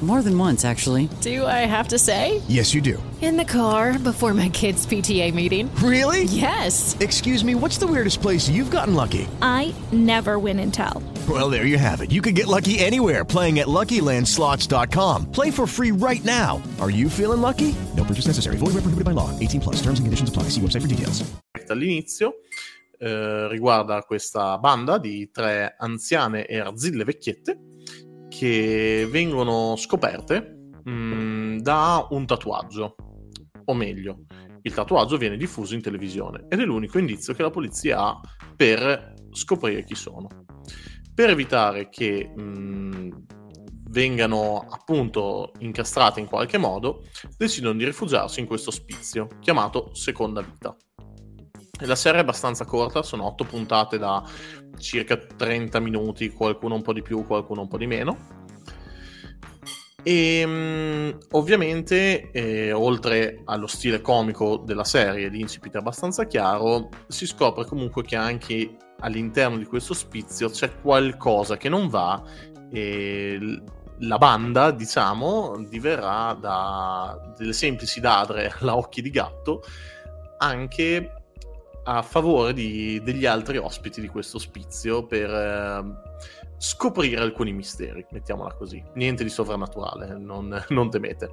More 0.00 0.22
than 0.22 0.38
once, 0.38 0.64
actually. 0.64 1.10
Do 1.20 1.44
I 1.44 1.66
have 1.68 1.88
to 1.88 1.98
say? 1.98 2.40
Yes, 2.48 2.72
you 2.72 2.80
do. 2.80 3.02
In 3.20 3.36
the 3.36 3.44
car 3.44 3.98
before 3.98 4.32
my 4.32 4.48
kids' 4.48 4.86
PTA 4.86 5.34
meeting. 5.34 5.70
Really? 5.76 6.24
Yes. 6.24 6.96
Excuse 7.00 7.44
me, 7.44 7.54
what's 7.54 7.76
the 7.76 7.86
weirdest 7.86 8.22
place 8.22 8.48
you've 8.48 8.70
gotten 8.70 8.94
lucky? 8.94 9.28
I 9.42 9.74
never 9.92 10.38
win 10.38 10.58
and 10.58 10.72
tell. 10.72 11.02
Well, 11.28 11.50
there 11.50 11.66
you 11.66 11.76
have 11.76 12.00
it. 12.00 12.10
You 12.10 12.22
can 12.22 12.32
get 12.32 12.46
lucky 12.46 12.78
anywhere 12.78 13.26
playing 13.26 13.58
at 13.58 13.66
LuckyLandSlots.com. 13.66 15.30
Play 15.32 15.50
for 15.50 15.66
free 15.66 15.90
right 15.92 16.24
now. 16.24 16.62
Are 16.80 16.90
you 16.90 17.10
feeling 17.10 17.42
lucky? 17.42 17.74
No 17.94 18.04
purchase 18.04 18.26
necessary. 18.26 18.56
Void 18.56 18.72
where 18.72 18.80
prohibited 18.80 19.04
by 19.04 19.12
law. 19.12 19.28
18 19.38 19.60
plus. 19.60 19.76
Terms 19.82 20.00
and 20.00 20.06
conditions 20.06 20.30
apply. 20.30 20.44
See 20.44 20.62
website 20.62 20.80
for 20.80 20.88
details. 20.88 21.22
all'inizio 21.70 22.40
eh, 22.98 23.48
riguarda 23.48 24.02
questa 24.02 24.58
banda 24.58 24.98
di 24.98 25.30
tre 25.30 25.76
anziane 25.78 26.46
e 26.46 26.58
arzille 26.58 27.04
vecchiette 27.04 27.58
che 28.40 29.06
vengono 29.10 29.76
scoperte 29.76 30.70
mh, 30.82 31.58
da 31.58 32.06
un 32.08 32.24
tatuaggio, 32.24 32.94
o 33.66 33.74
meglio, 33.74 34.20
il 34.62 34.72
tatuaggio 34.72 35.18
viene 35.18 35.36
diffuso 35.36 35.74
in 35.74 35.82
televisione 35.82 36.46
ed 36.48 36.58
è 36.58 36.64
l'unico 36.64 36.98
indizio 36.98 37.34
che 37.34 37.42
la 37.42 37.50
polizia 37.50 37.98
ha 38.00 38.20
per 38.56 39.12
scoprire 39.30 39.84
chi 39.84 39.94
sono. 39.94 40.26
Per 41.14 41.28
evitare 41.28 41.90
che 41.90 42.32
mh, 42.34 43.24
vengano 43.90 44.64
appunto 44.70 45.52
incastrate 45.58 46.20
in 46.20 46.26
qualche 46.26 46.56
modo, 46.56 47.04
decidono 47.36 47.76
di 47.76 47.84
rifugiarsi 47.84 48.40
in 48.40 48.46
questo 48.46 48.70
ospizio 48.70 49.26
chiamato 49.40 49.94
Seconda 49.94 50.40
Vita. 50.40 50.74
La 51.80 51.94
serie 51.94 52.20
è 52.20 52.22
abbastanza 52.22 52.64
corta, 52.64 53.02
sono 53.02 53.24
otto 53.24 53.44
puntate 53.44 53.98
da 53.98 54.22
circa 54.78 55.16
30 55.16 55.80
minuti, 55.80 56.30
qualcuno 56.30 56.74
un 56.74 56.82
po' 56.82 56.92
di 56.92 57.02
più, 57.02 57.24
qualcuno 57.26 57.62
un 57.62 57.68
po' 57.68 57.78
di 57.78 57.86
meno. 57.86 58.38
E 60.02 60.46
mh, 60.46 61.18
ovviamente, 61.32 62.30
eh, 62.30 62.72
oltre 62.72 63.42
allo 63.44 63.66
stile 63.66 64.00
comico 64.00 64.56
della 64.56 64.84
serie, 64.84 65.28
l'incipit 65.28 65.74
è 65.74 65.78
abbastanza 65.78 66.26
chiaro, 66.26 66.88
si 67.06 67.26
scopre 67.26 67.64
comunque 67.64 68.02
che 68.02 68.16
anche 68.16 68.76
all'interno 69.00 69.56
di 69.56 69.64
questo 69.64 69.92
ospizio 69.92 70.48
c'è 70.50 70.80
qualcosa 70.80 71.56
che 71.56 71.68
non 71.68 71.88
va 71.88 72.22
e 72.70 73.62
la 74.00 74.18
banda, 74.18 74.70
diciamo, 74.70 75.64
diverrà 75.68 76.36
da 76.38 77.34
delle 77.36 77.52
semplici 77.52 78.00
ladre 78.00 78.54
alla 78.60 78.76
occhi 78.76 79.02
di 79.02 79.10
gatto 79.10 79.62
anche 80.38 81.19
a 81.84 82.02
favore 82.02 82.52
di- 82.52 83.00
degli 83.02 83.26
altri 83.26 83.56
ospiti 83.56 84.00
di 84.00 84.08
questo 84.08 84.36
ospizio 84.36 85.06
per 85.06 85.30
eh, 85.30 85.84
scoprire 86.58 87.20
alcuni 87.20 87.52
misteri, 87.52 88.04
mettiamola 88.10 88.52
così. 88.54 88.82
Niente 88.94 89.24
di 89.24 89.30
sovrannaturale, 89.30 90.16
non, 90.18 90.62
non 90.68 90.90
temete. 90.90 91.30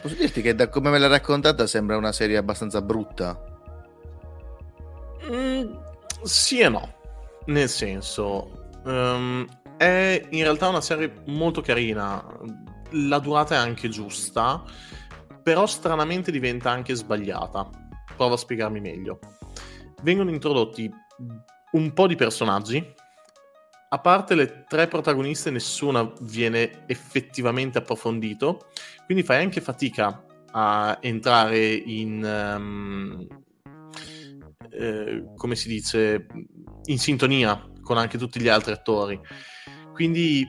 Posso 0.00 0.14
dirti 0.14 0.42
che 0.42 0.54
da 0.54 0.68
come 0.68 0.90
me 0.90 0.98
l'hai 0.98 1.08
raccontata 1.08 1.66
sembra 1.66 1.96
una 1.96 2.12
serie 2.12 2.36
abbastanza 2.36 2.82
brutta. 2.82 3.42
Mm, 5.30 5.72
sì 6.22 6.60
e 6.60 6.68
no, 6.68 6.94
nel 7.46 7.68
senso, 7.68 8.70
ehm, 8.86 9.46
è 9.76 10.26
in 10.30 10.42
realtà 10.42 10.68
una 10.68 10.80
serie 10.80 11.22
molto 11.26 11.60
carina, 11.60 12.22
la 12.90 13.18
durata 13.18 13.54
è 13.54 13.58
anche 13.58 13.88
giusta, 13.88 14.62
però 15.42 15.66
stranamente 15.66 16.30
diventa 16.30 16.70
anche 16.70 16.94
sbagliata. 16.94 17.68
Provo 18.16 18.34
a 18.34 18.36
spiegarmi 18.36 18.80
meglio. 18.80 19.18
Vengono 20.02 20.30
introdotti 20.30 20.90
un 21.72 21.92
po' 21.92 22.06
di 22.06 22.16
personaggi, 22.16 22.94
a 23.90 23.98
parte 24.00 24.34
le 24.34 24.64
tre 24.68 24.86
protagoniste, 24.86 25.50
nessuna 25.50 26.12
viene 26.20 26.84
effettivamente 26.86 27.78
approfondito, 27.78 28.68
quindi 29.06 29.24
fai 29.24 29.42
anche 29.42 29.60
fatica 29.60 30.24
a 30.52 30.98
entrare 31.00 31.72
in... 31.72 32.24
ehm, 32.24 33.26
eh, 34.70 35.24
come 35.34 35.56
si 35.56 35.68
dice, 35.68 36.26
in 36.84 36.98
sintonia 36.98 37.70
con 37.82 37.98
anche 37.98 38.18
tutti 38.18 38.40
gli 38.40 38.48
altri 38.48 38.72
attori. 38.72 39.18
Quindi 39.92 40.46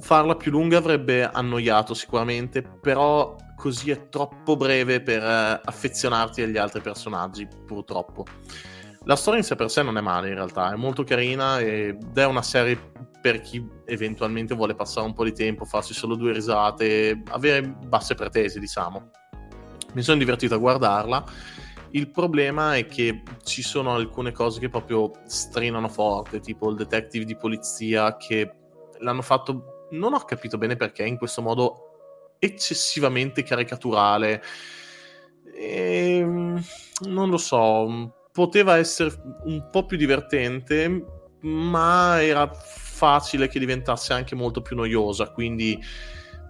farla 0.00 0.36
più 0.36 0.50
lunga 0.50 0.78
avrebbe 0.78 1.28
annoiato 1.28 1.92
sicuramente, 1.92 2.62
però 2.62 3.36
così 3.64 3.90
è 3.90 4.10
troppo 4.10 4.56
breve 4.56 5.00
per 5.00 5.22
eh, 5.22 5.60
affezionarti 5.64 6.42
agli 6.42 6.58
altri 6.58 6.82
personaggi, 6.82 7.48
purtroppo. 7.66 8.26
La 9.04 9.16
storia 9.16 9.38
in 9.38 9.46
sé 9.46 9.56
per 9.56 9.70
sé 9.70 9.82
non 9.82 9.96
è 9.96 10.02
male 10.02 10.28
in 10.28 10.34
realtà, 10.34 10.70
è 10.70 10.76
molto 10.76 11.02
carina 11.02 11.58
ed 11.60 12.14
è 12.14 12.26
una 12.26 12.42
serie 12.42 12.92
per 13.22 13.40
chi 13.40 13.66
eventualmente 13.86 14.54
vuole 14.54 14.74
passare 14.74 15.06
un 15.06 15.14
po' 15.14 15.24
di 15.24 15.32
tempo, 15.32 15.64
farsi 15.64 15.94
solo 15.94 16.14
due 16.14 16.34
risate, 16.34 17.22
avere 17.30 17.62
basse 17.62 18.14
pretese, 18.14 18.60
diciamo. 18.60 19.10
Mi 19.94 20.02
sono 20.02 20.18
divertito 20.18 20.54
a 20.54 20.58
guardarla. 20.58 21.24
Il 21.92 22.10
problema 22.10 22.76
è 22.76 22.84
che 22.84 23.22
ci 23.44 23.62
sono 23.62 23.94
alcune 23.94 24.32
cose 24.32 24.60
che 24.60 24.68
proprio 24.68 25.10
strinano 25.24 25.88
forte, 25.88 26.40
tipo 26.40 26.68
il 26.68 26.76
detective 26.76 27.24
di 27.24 27.34
polizia 27.34 28.18
che 28.18 28.56
l'hanno 28.98 29.22
fatto, 29.22 29.86
non 29.92 30.12
ho 30.12 30.18
capito 30.18 30.58
bene 30.58 30.76
perché, 30.76 31.06
in 31.06 31.16
questo 31.16 31.40
modo 31.40 31.93
eccessivamente 32.44 33.42
caricaturale. 33.42 34.42
E, 35.54 36.22
non 36.24 37.30
lo 37.30 37.38
so, 37.38 38.26
poteva 38.32 38.76
essere 38.76 39.12
un 39.44 39.68
po' 39.70 39.86
più 39.86 39.96
divertente, 39.96 41.04
ma 41.40 42.22
era 42.22 42.50
facile 42.52 43.48
che 43.48 43.58
diventasse 43.58 44.12
anche 44.12 44.34
molto 44.34 44.62
più 44.62 44.76
noiosa, 44.76 45.30
quindi 45.30 45.78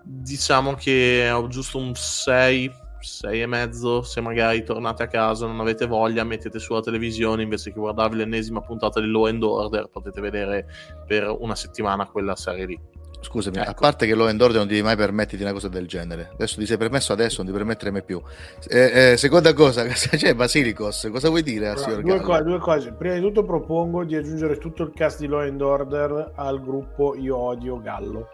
diciamo 0.02 0.74
che 0.74 1.30
ho 1.30 1.48
giusto 1.48 1.78
un 1.78 1.94
6 1.94 2.83
6 3.04 3.42
e 3.42 3.46
mezzo 3.46 4.02
se 4.02 4.20
magari 4.20 4.64
tornate 4.64 5.02
a 5.02 5.07
casa 5.07 5.46
non 5.46 5.61
avete 5.61 5.87
voglia 5.87 6.24
mettete 6.24 6.59
sulla 6.59 6.80
televisione 6.80 7.42
invece 7.42 7.72
che 7.72 7.78
guardarvi 7.78 8.16
l'ennesima 8.16 8.61
puntata 8.61 9.00
di 9.00 9.07
Law 9.07 9.26
and 9.26 9.42
Order 9.42 9.88
potete 9.88 10.20
vedere 10.20 10.66
per 11.07 11.35
una 11.38 11.54
settimana 11.54 12.07
quella 12.07 12.35
serie 12.35 12.66
lì 12.66 12.80
Scusami, 13.25 13.57
a 13.59 13.63
Ecco. 13.63 13.81
parte 13.81 14.07
che 14.07 14.15
Law 14.15 14.27
and 14.29 14.41
Order 14.41 14.59
non 14.59 14.67
devi 14.69 14.83
mai 14.83 14.97
permetterti 14.97 15.43
una 15.43 15.53
cosa 15.53 15.69
del 15.69 15.87
genere. 15.89 16.29
Adesso 16.35 16.59
ti 16.59 16.67
sei 16.67 16.77
permesso, 16.77 17.13
adesso 17.13 17.43
non 17.43 17.51
ti 17.51 17.57
permettere 17.57 17.91
mai 17.91 18.03
più. 18.05 18.21
Eh, 18.69 19.13
eh, 19.13 19.17
seconda 19.17 19.53
cosa, 19.55 19.85
c'è 19.89 20.35
Basilicos. 20.35 21.09
Cosa 21.11 21.29
vuoi 21.31 21.43
dire 21.43 21.69
al 21.69 21.77
Allora, 21.79 21.91
signor 22.01 22.03
due, 22.03 22.21
cose, 22.21 22.43
due 22.43 22.59
cose. 22.59 22.93
Prima 22.93 23.15
di 23.15 23.21
tutto 23.23 23.43
propongo 23.45 24.05
di 24.05 24.15
aggiungere 24.15 24.59
tutto 24.59 24.83
il 24.83 24.93
cast 24.95 25.19
di 25.21 25.27
Law 25.27 25.41
and 25.41 25.61
Order 25.61 26.33
al 26.37 26.63
gruppo 26.63 27.17
Io 27.17 27.37
odio 27.37 27.81
Gallo. 27.81 28.29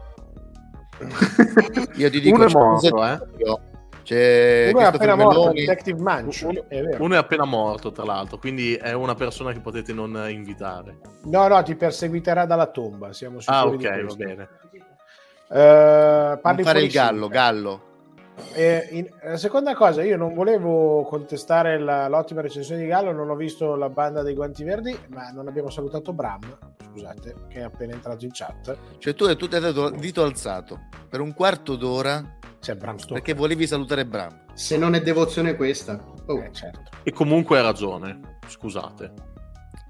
Io 1.96 2.10
ti 2.10 2.20
dico, 2.20 2.36
Uno 2.36 2.46
è 2.46 2.52
morto, 2.52 2.86
esempio- 3.02 3.60
C'è 4.02 4.70
Uno 4.72 4.80
è 4.80 4.84
appena 4.84 5.14
morto. 5.14 5.52
Detective 5.52 6.00
Munch. 6.00 6.44
è 6.68 6.82
vero. 6.82 7.02
Uno 7.04 7.14
è 7.14 7.16
appena 7.18 7.44
morto, 7.44 7.92
tra 7.92 8.04
l'altro, 8.04 8.38
quindi 8.38 8.74
è 8.74 8.92
una 8.92 9.14
persona 9.14 9.52
che 9.52 9.60
potete 9.60 9.92
non 9.92 10.26
invitare. 10.28 10.98
No, 11.24 11.46
no, 11.48 11.62
ti 11.62 11.74
perseguiterà 11.74 12.44
dalla 12.44 12.66
tomba, 12.66 13.12
siamo 13.12 13.40
sicuri 13.40 13.86
Ah, 13.86 13.94
di 13.96 14.02
ok, 14.02 14.04
va 14.08 14.14
bene. 14.14 14.48
Eh, 15.52 16.38
parli 16.40 16.62
fare 16.62 16.82
il 16.82 16.90
gallo, 16.90 17.28
gallo. 17.28 17.88
Eh, 18.54 18.88
in- 18.92 19.08
la 19.22 19.36
seconda 19.36 19.74
cosa, 19.74 20.02
io 20.02 20.16
non 20.16 20.32
volevo 20.32 21.02
contestare 21.02 21.78
la- 21.78 22.08
l'ottima 22.08 22.40
recensione 22.40 22.80
di 22.80 22.86
Gallo, 22.86 23.12
non 23.12 23.28
ho 23.28 23.34
visto 23.36 23.74
la 23.74 23.90
banda 23.90 24.22
dei 24.22 24.34
Guanti 24.34 24.64
Verdi, 24.64 24.98
ma 25.08 25.28
non 25.30 25.46
abbiamo 25.46 25.68
salutato 25.68 26.14
Bram, 26.14 26.40
scusate, 26.90 27.34
che 27.48 27.58
è 27.58 27.62
appena 27.62 27.92
entrato 27.92 28.24
in 28.24 28.30
chat. 28.32 28.76
Cioè 28.96 29.14
tu, 29.14 29.36
tu 29.36 29.46
ti 29.46 29.54
hai 29.56 29.60
dato 29.60 29.88
il 29.88 29.98
dito 29.98 30.22
alzato 30.22 30.86
per 31.08 31.20
un 31.20 31.34
quarto 31.34 31.76
d'ora 31.76 32.38
C'è 32.60 32.74
Bram 32.76 32.96
Stoker. 32.96 33.16
perché 33.18 33.34
volevi 33.34 33.66
salutare 33.66 34.06
Bram. 34.06 34.44
Se 34.54 34.78
non 34.78 34.94
è 34.94 35.02
devozione 35.02 35.54
questa. 35.54 36.00
Oh. 36.26 36.38
Eh, 36.38 36.48
certo. 36.52 36.80
E 37.02 37.12
comunque 37.12 37.58
hai 37.58 37.62
ragione, 37.64 38.38
scusate. 38.46 39.12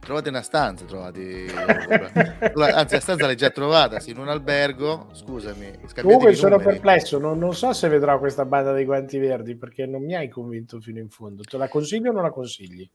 Trovate 0.00 0.28
una 0.30 0.42
stanza, 0.42 0.84
trovati. 0.86 1.46
Anzi, 1.52 2.94
la 2.94 3.00
stanza 3.00 3.26
l'hai 3.26 3.36
già 3.36 3.50
trovata, 3.50 4.00
sì, 4.00 4.10
in 4.10 4.18
un 4.18 4.28
albergo. 4.28 5.08
Scusami, 5.12 5.78
Comunque 6.00 6.34
sono 6.34 6.56
numeri. 6.56 6.72
perplesso, 6.72 7.18
non, 7.18 7.38
non 7.38 7.54
so 7.54 7.72
se 7.72 7.88
vedrò 7.88 8.18
questa 8.18 8.44
banda 8.44 8.72
dei 8.72 8.84
Guanti 8.84 9.18
Verdi 9.18 9.56
perché 9.56 9.86
non 9.86 10.02
mi 10.02 10.14
hai 10.14 10.28
convinto 10.28 10.80
fino 10.80 10.98
in 10.98 11.10
fondo. 11.10 11.42
Te 11.42 11.56
la 11.58 11.68
consiglio 11.68 12.10
o 12.10 12.12
non 12.14 12.22
la 12.22 12.30
consigli? 12.30 12.88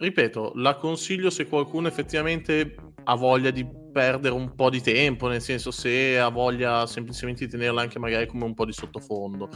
Ripeto, 0.00 0.52
la 0.56 0.76
consiglio 0.76 1.28
se 1.28 1.46
qualcuno 1.46 1.88
effettivamente 1.88 2.74
ha 3.04 3.14
voglia 3.16 3.50
di 3.50 3.66
perdere 3.92 4.32
un 4.32 4.54
po' 4.54 4.70
di 4.70 4.80
tempo, 4.80 5.26
nel 5.26 5.40
senso 5.40 5.72
se 5.72 6.18
ha 6.18 6.28
voglia 6.28 6.86
semplicemente 6.86 7.46
di 7.46 7.50
tenerla 7.50 7.80
anche 7.80 7.98
magari 7.98 8.26
come 8.26 8.44
un 8.44 8.54
po' 8.54 8.64
di 8.64 8.72
sottofondo. 8.72 9.48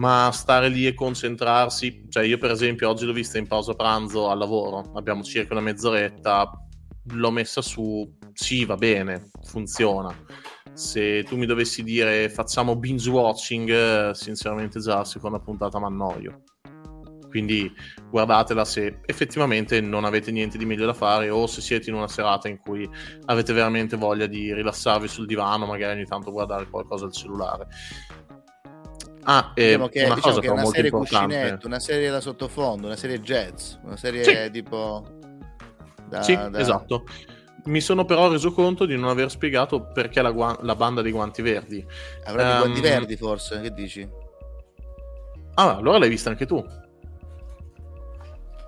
Ma 0.00 0.30
stare 0.32 0.68
lì 0.68 0.86
e 0.86 0.94
concentrarsi, 0.94 2.06
cioè 2.08 2.24
io 2.24 2.38
per 2.38 2.50
esempio 2.50 2.88
oggi 2.88 3.04
l'ho 3.04 3.12
vista 3.12 3.36
in 3.36 3.46
pausa 3.46 3.74
pranzo 3.74 4.30
al 4.30 4.38
lavoro, 4.38 4.92
abbiamo 4.94 5.22
circa 5.22 5.52
una 5.52 5.60
mezz'oretta, 5.60 6.50
l'ho 7.12 7.30
messa 7.30 7.60
su, 7.60 8.10
sì 8.32 8.64
va 8.64 8.76
bene, 8.76 9.28
funziona. 9.42 10.10
Se 10.72 11.22
tu 11.24 11.36
mi 11.36 11.44
dovessi 11.44 11.82
dire 11.82 12.30
facciamo 12.30 12.76
binge 12.76 13.10
watching, 13.10 13.68
eh, 13.68 14.14
sinceramente 14.14 14.80
già 14.80 14.96
la 14.96 15.04
seconda 15.04 15.38
puntata 15.38 15.78
mi 15.78 15.84
annoio. 15.84 16.44
Quindi 17.28 17.70
guardatela 18.10 18.64
se 18.64 19.00
effettivamente 19.04 19.82
non 19.82 20.06
avete 20.06 20.32
niente 20.32 20.56
di 20.56 20.64
meglio 20.64 20.86
da 20.86 20.94
fare 20.94 21.28
o 21.28 21.46
se 21.46 21.60
siete 21.60 21.90
in 21.90 21.96
una 21.96 22.08
serata 22.08 22.48
in 22.48 22.58
cui 22.58 22.88
avete 23.26 23.52
veramente 23.52 23.96
voglia 23.96 24.26
di 24.26 24.52
rilassarvi 24.54 25.08
sul 25.08 25.26
divano, 25.26 25.66
magari 25.66 25.98
ogni 25.98 26.06
tanto 26.06 26.32
guardare 26.32 26.68
qualcosa 26.70 27.04
al 27.04 27.12
cellulare. 27.12 27.66
Ah, 29.24 29.52
Diciamo 29.54 29.88
che, 29.88 30.04
una 30.04 30.14
diciamo 30.14 30.38
che 30.38 30.48
una 30.48 30.64
serie 30.64 30.90
importante. 30.90 31.34
cuscinetto, 31.36 31.66
una 31.66 31.78
serie 31.80 32.10
da 32.10 32.20
sottofondo, 32.20 32.86
una 32.86 32.96
serie 32.96 33.20
jazz, 33.20 33.74
una 33.82 33.96
serie 33.96 34.24
Sì. 34.24 34.50
tipo... 34.50 35.04
Da, 36.08 36.22
sì, 36.22 36.34
da- 36.34 36.58
esatto. 36.58 37.04
Mi 37.66 37.80
sono 37.80 38.04
però 38.06 38.30
reso 38.30 38.52
conto 38.52 38.86
di 38.86 38.96
non 38.96 39.10
aver 39.10 39.30
spiegato 39.30 39.82
perché 39.92 40.22
la, 40.22 40.30
gua- 40.30 40.58
la 40.62 40.74
banda 40.74 41.02
dei 41.02 41.12
guanti 41.12 41.42
verdi. 41.42 41.86
Avrai 42.24 42.54
i 42.54 42.58
guanti 42.58 42.78
Ehm, 42.78 42.82
verdi 42.82 43.16
forse, 43.16 43.60
che 43.60 43.70
dici? 43.72 44.08
Ah, 45.54 45.76
allora 45.76 45.98
l'hai 45.98 46.08
vista 46.08 46.30
anche 46.30 46.46
tu. 46.46 46.64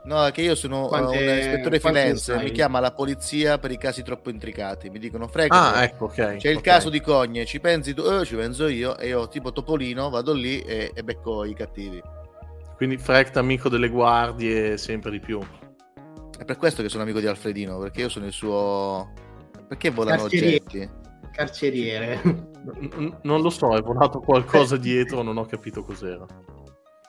No, 0.04 0.24
è 0.26 0.32
che 0.32 0.42
io 0.42 0.56
sono 0.56 0.86
uh, 0.86 0.88
Quante- 0.88 1.16
un 1.16 1.38
ispettore 1.38 2.16
sai? 2.16 2.42
mi 2.44 2.50
chiama 2.50 2.80
la 2.80 2.92
polizia 2.92 3.58
per 3.58 3.70
i 3.70 3.78
casi 3.78 4.02
troppo 4.02 4.30
intricati. 4.30 4.90
Mi 4.90 4.98
dicono, 4.98 5.28
frega, 5.28 5.74
Ah, 5.74 5.82
ecco, 5.84 6.06
ok. 6.06 6.36
c'è 6.36 6.48
il 6.50 6.56
ok. 6.56 6.62
caso 6.62 6.90
di 6.90 7.00
Cogne, 7.00 7.44
ci 7.44 7.60
pensi 7.60 7.94
tu? 7.94 8.02
Eh, 8.02 8.24
ci 8.24 8.34
penso 8.34 8.66
io, 8.66 8.96
e 8.98 9.08
io 9.08 9.28
tipo 9.28 9.52
Topolino 9.52 10.10
vado 10.10 10.32
lì 10.32 10.60
e, 10.60 10.90
e 10.92 11.02
becco 11.04 11.44
i 11.44 11.54
cattivi. 11.54 12.02
Quindi 12.76 12.98
Frect 12.98 13.36
amico 13.36 13.68
delle 13.68 13.88
guardie 13.88 14.76
sempre 14.76 15.12
di 15.12 15.20
più. 15.20 15.38
È 16.36 16.44
per 16.44 16.56
questo 16.56 16.82
che 16.82 16.88
sono 16.88 17.04
amico 17.04 17.20
di 17.20 17.26
Alfredino, 17.28 17.78
perché 17.78 18.00
io 18.00 18.08
sono 18.08 18.26
il 18.26 18.32
suo... 18.32 19.12
Perché 19.68 19.90
volano 19.90 20.22
Carceriere. 20.22 20.56
oggetti? 20.64 20.90
Carceriere. 21.30 22.20
N- 22.24 23.18
non 23.22 23.40
lo 23.40 23.50
so, 23.50 23.76
è 23.76 23.80
volato 23.80 24.18
qualcosa 24.20 24.76
dietro, 24.76 25.22
non 25.22 25.36
ho 25.36 25.46
capito 25.46 25.84
cos'era. 25.84 26.26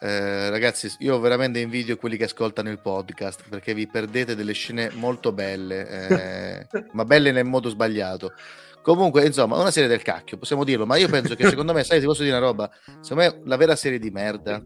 Eh, 0.06 0.50
ragazzi, 0.50 0.94
io 1.00 1.18
veramente 1.22 1.60
invidio 1.60 1.96
quelli 1.96 2.18
che 2.18 2.26
ascoltano 2.26 2.70
il 2.70 2.80
podcast 2.80 3.48
perché 3.48 3.74
vi 3.74 3.88
perdete 3.88 4.36
delle 4.36 4.52
scene 4.52 4.92
molto 4.96 5.32
belle, 5.32 5.88
eh, 5.88 6.68
ma 6.92 7.06
belle 7.06 7.32
nel 7.32 7.46
modo 7.46 7.70
sbagliato. 7.70 8.34
Comunque, 8.82 9.26
insomma, 9.26 9.56
è 9.56 9.62
una 9.62 9.72
serie 9.72 9.88
del 9.88 10.02
cacchio, 10.02 10.38
possiamo 10.38 10.66
dirlo, 10.66 10.86
ma 10.86 10.98
io 10.98 11.08
penso 11.08 11.36
che 11.36 11.48
secondo 11.48 11.72
me, 11.72 11.86
sai, 11.86 12.02
ti 12.02 12.06
posso 12.06 12.22
dire 12.22 12.36
una 12.36 12.46
roba, 12.46 12.70
secondo 13.00 13.24
me 13.24 13.42
la 13.46 13.56
vera 13.56 13.78
serie 13.78 13.98
di 13.98 14.12
merda 14.12 14.62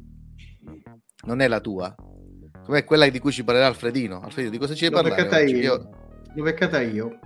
non 1.27 1.41
è 1.41 1.47
la 1.47 1.59
tua, 1.59 1.95
come 2.65 2.83
quella 2.83 3.07
di 3.07 3.19
cui 3.19 3.31
ci 3.31 3.43
parlerà 3.43 3.67
Alfredino. 3.67 4.21
Alfredino, 4.21 4.49
di 4.49 4.57
cosa 4.57 4.73
ci 4.73 4.89
devi 4.89 4.95
parlare? 4.95 5.43
oggi? 5.43 5.55
io. 5.55 5.89
L'ho 6.33 6.43
beccata 6.43 6.81
io. 6.81 7.19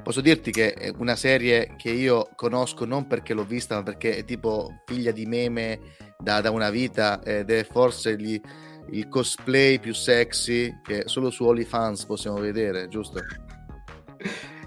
Posso 0.00 0.20
dirti 0.20 0.52
che 0.52 0.74
è 0.74 0.92
una 0.96 1.16
serie 1.16 1.74
che 1.76 1.90
io 1.90 2.28
conosco 2.36 2.84
non 2.84 3.08
perché 3.08 3.34
l'ho 3.34 3.44
vista, 3.44 3.74
ma 3.74 3.82
perché 3.82 4.16
è 4.16 4.24
tipo 4.24 4.80
figlia 4.86 5.10
di 5.10 5.26
meme 5.26 5.80
da, 6.20 6.40
da 6.40 6.50
una 6.50 6.70
vita 6.70 7.22
ed 7.22 7.48
è 7.48 7.64
forse 7.64 8.16
gli- 8.16 8.40
il 8.90 9.08
cosplay 9.08 9.78
più 9.78 9.94
sexy 9.94 10.80
che 10.82 11.04
solo 11.06 11.30
su 11.30 11.44
OnlyFans 11.44 12.06
possiamo 12.06 12.38
vedere, 12.38 12.88
giusto? 12.88 13.20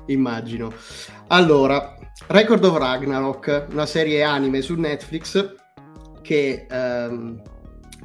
Immagino. 0.08 0.74
Allora, 1.28 1.98
Record 2.28 2.64
of 2.64 2.78
Ragnarok, 2.78 3.68
una 3.72 3.86
serie 3.86 4.24
anime 4.24 4.62
su 4.62 4.76
Netflix 4.76 5.56
che 6.22 6.68
ehm, 6.70 7.42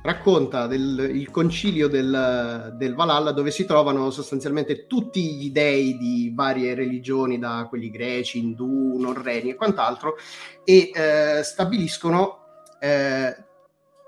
racconta 0.02 0.66
del, 0.66 1.11
il 1.14 1.30
concilio 1.30 1.87
del, 1.87 2.74
del 2.76 2.94
Valhalla 2.96 3.30
dove 3.30 3.52
si 3.52 3.64
trovano 3.64 4.11
sostanzialmente 4.11 4.88
tutti 4.88 5.35
gli 5.37 5.50
dei 5.50 5.96
di 5.96 6.32
varie 6.35 6.74
religioni, 6.74 7.38
da 7.38 7.66
quelli 7.68 7.90
greci, 7.90 8.38
indù, 8.38 8.98
norreni 8.98 9.50
e 9.50 9.54
quant'altro, 9.54 10.16
e 10.64 10.90
eh, 10.92 11.42
stabiliscono 11.44 12.40
eh, 12.87 13.37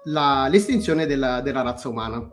la- 0.05 0.47
l'estinzione 0.49 1.07
della, 1.07 1.41
della 1.41 1.63
razza 1.63 1.89
umana. 1.89 2.27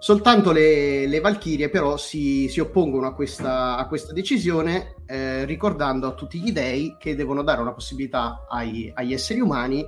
Soltanto 0.00 0.52
le, 0.52 1.08
le 1.08 1.20
Valchirie 1.20 1.68
però 1.70 1.96
si, 1.96 2.46
si 2.48 2.60
oppongono 2.60 3.08
a 3.08 3.14
questa, 3.14 3.76
a 3.76 3.86
questa 3.88 4.12
decisione 4.12 4.94
eh, 5.06 5.44
ricordando 5.44 6.06
a 6.06 6.12
tutti 6.12 6.38
gli 6.38 6.52
dei 6.52 6.94
che 7.00 7.16
devono 7.16 7.42
dare 7.42 7.60
una 7.60 7.72
possibilità 7.72 8.46
ai- 8.48 8.92
agli 8.94 9.12
esseri 9.12 9.40
umani 9.40 9.84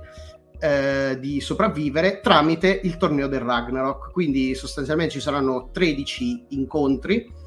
eh, 0.59 1.17
di 1.19 1.39
sopravvivere 1.39 2.19
tramite 2.19 2.81
il 2.83 2.97
torneo 2.97 3.27
del 3.27 3.39
Ragnarok. 3.39 4.11
Quindi 4.11 4.53
sostanzialmente 4.53 5.13
ci 5.13 5.21
saranno 5.21 5.69
13 5.71 6.45
incontri. 6.49 7.39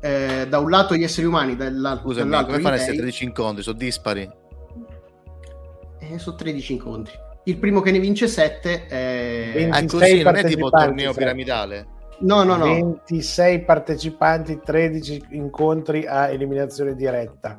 eh, 0.00 0.46
da 0.48 0.58
un 0.60 0.70
lato 0.70 0.94
gli 0.94 1.02
esseri 1.02 1.26
umani, 1.26 1.56
dall'al- 1.56 1.98
Scusami, 2.00 2.30
dall'altro 2.30 2.52
come 2.52 2.62
fanno 2.62 2.74
a 2.74 2.78
essere 2.78 2.92
dei. 2.92 3.00
13 3.00 3.24
incontri? 3.24 3.62
Sono 3.64 3.76
dispari. 3.76 4.30
Eh, 5.98 6.18
sono 6.18 6.36
13 6.36 6.72
incontri. 6.72 7.14
Il 7.44 7.56
primo 7.58 7.80
che 7.80 7.90
ne 7.90 7.98
vince 7.98 8.28
7 8.28 8.86
è... 8.86 9.68
Ah, 9.70 9.80
26 9.80 9.88
così 9.88 10.22
non 10.22 10.36
è 10.36 10.44
tipo 10.44 10.70
torneo 10.70 11.12
piramidale. 11.14 11.86
No, 12.20 12.42
no, 12.42 12.56
no. 12.56 12.64
26 12.64 13.64
partecipanti, 13.64 14.60
13 14.64 15.26
incontri 15.30 16.06
a 16.06 16.28
eliminazione 16.28 16.94
diretta. 16.94 17.58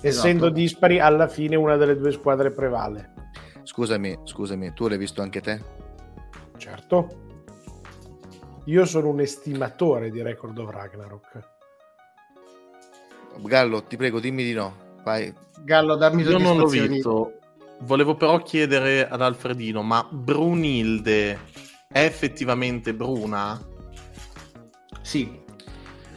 Esatto. 0.00 0.06
Essendo 0.06 0.50
dispari, 0.50 1.00
alla 1.00 1.28
fine 1.28 1.56
una 1.56 1.76
delle 1.76 1.96
due 1.96 2.12
squadre 2.12 2.50
prevale. 2.50 3.14
Scusami, 3.62 4.18
scusami, 4.22 4.72
tu 4.74 4.86
l'hai 4.86 4.98
visto 4.98 5.22
anche 5.22 5.40
te? 5.40 5.60
Certo. 6.56 7.24
Io 8.66 8.84
sono 8.84 9.08
un 9.08 9.20
estimatore 9.20 10.10
di 10.10 10.22
Record 10.22 10.58
of 10.58 10.70
Ragnarok. 10.70 11.54
Gallo, 13.38 13.82
ti 13.84 13.96
prego, 13.96 14.20
dimmi 14.20 14.44
di 14.44 14.52
no. 14.52 14.74
Vai. 15.02 15.32
Gallo, 15.64 15.96
dammi 15.96 16.22
Io 16.22 16.38
non 16.38 16.58
l'ho 16.58 16.66
visto. 16.66 17.35
Volevo 17.80 18.14
però 18.16 18.38
chiedere 18.42 19.08
ad 19.08 19.20
Alfredino, 19.22 19.82
ma 19.82 20.06
Brunilde 20.10 21.38
è 21.88 22.00
effettivamente 22.04 22.94
bruna? 22.94 23.60
Sì. 25.02 25.38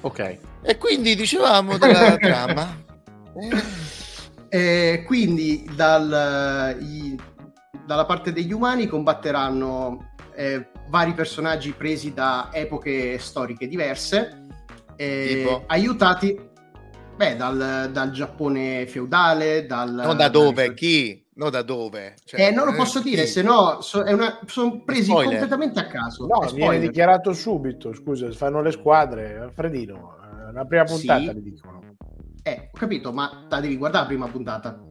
Ok. 0.02 0.38
E 0.62 0.78
quindi 0.78 1.16
dicevamo 1.16 1.78
della 1.78 2.16
trama. 2.18 2.82
Eh, 4.50 5.04
quindi 5.06 5.70
dal- 5.76 6.78
i- 6.82 7.20
dalla 7.86 8.06
parte 8.06 8.32
degli 8.34 8.52
umani 8.52 8.88
combatteranno 8.88 10.14
eh, 10.36 10.70
vari 10.90 11.14
personaggi 11.14 11.72
presi 11.74 12.14
da 12.14 12.50
epoche 12.52 13.20
storiche 13.20 13.68
diverse, 13.68 14.46
eh, 14.96 15.26
Tipo? 15.44 15.64
aiutati 15.68 16.48
beh, 17.16 17.36
dal, 17.36 17.90
dal 17.92 18.12
Giappone 18.12 18.88
feudale, 18.88 19.66
dal... 19.66 19.92
Non 19.94 20.16
da 20.16 20.30
dove, 20.30 20.74
chi? 20.74 21.22
No, 21.40 21.50
da 21.50 21.62
dove? 21.62 22.16
Cioè, 22.26 22.48
Eh, 22.48 22.52
non 22.52 22.66
lo 22.66 22.74
posso 22.74 23.00
dire, 23.00 23.26
se 23.26 23.42
no 23.42 23.80
so- 23.80 24.04
sono 24.46 24.82
presi 24.84 25.04
Spoiler. 25.06 25.40
completamente 25.40 25.80
a 25.80 25.88
caso. 25.88 26.26
No, 26.28 26.42
È 26.42 26.52
viene 26.52 26.80
dichiarato 26.80 27.32
subito. 27.32 27.94
Scusa, 27.94 28.30
fanno 28.32 28.62
le 28.62 28.72
squadre. 28.72 29.38
Alfredino, 29.38 30.18
eh, 30.22 30.52
la 30.52 30.66
prima 30.66 30.84
puntata 30.84 31.32
Sì. 31.32 31.42
dicono. 31.42 31.80
Eh, 32.44 32.70
ho 32.74 32.78
capito, 32.78 33.14
ma 33.14 33.46
la 33.50 33.62
devi 33.62 33.78
guardare 33.78 34.04
la 34.04 34.10
prima 34.10 34.28
puntata. 34.28 34.84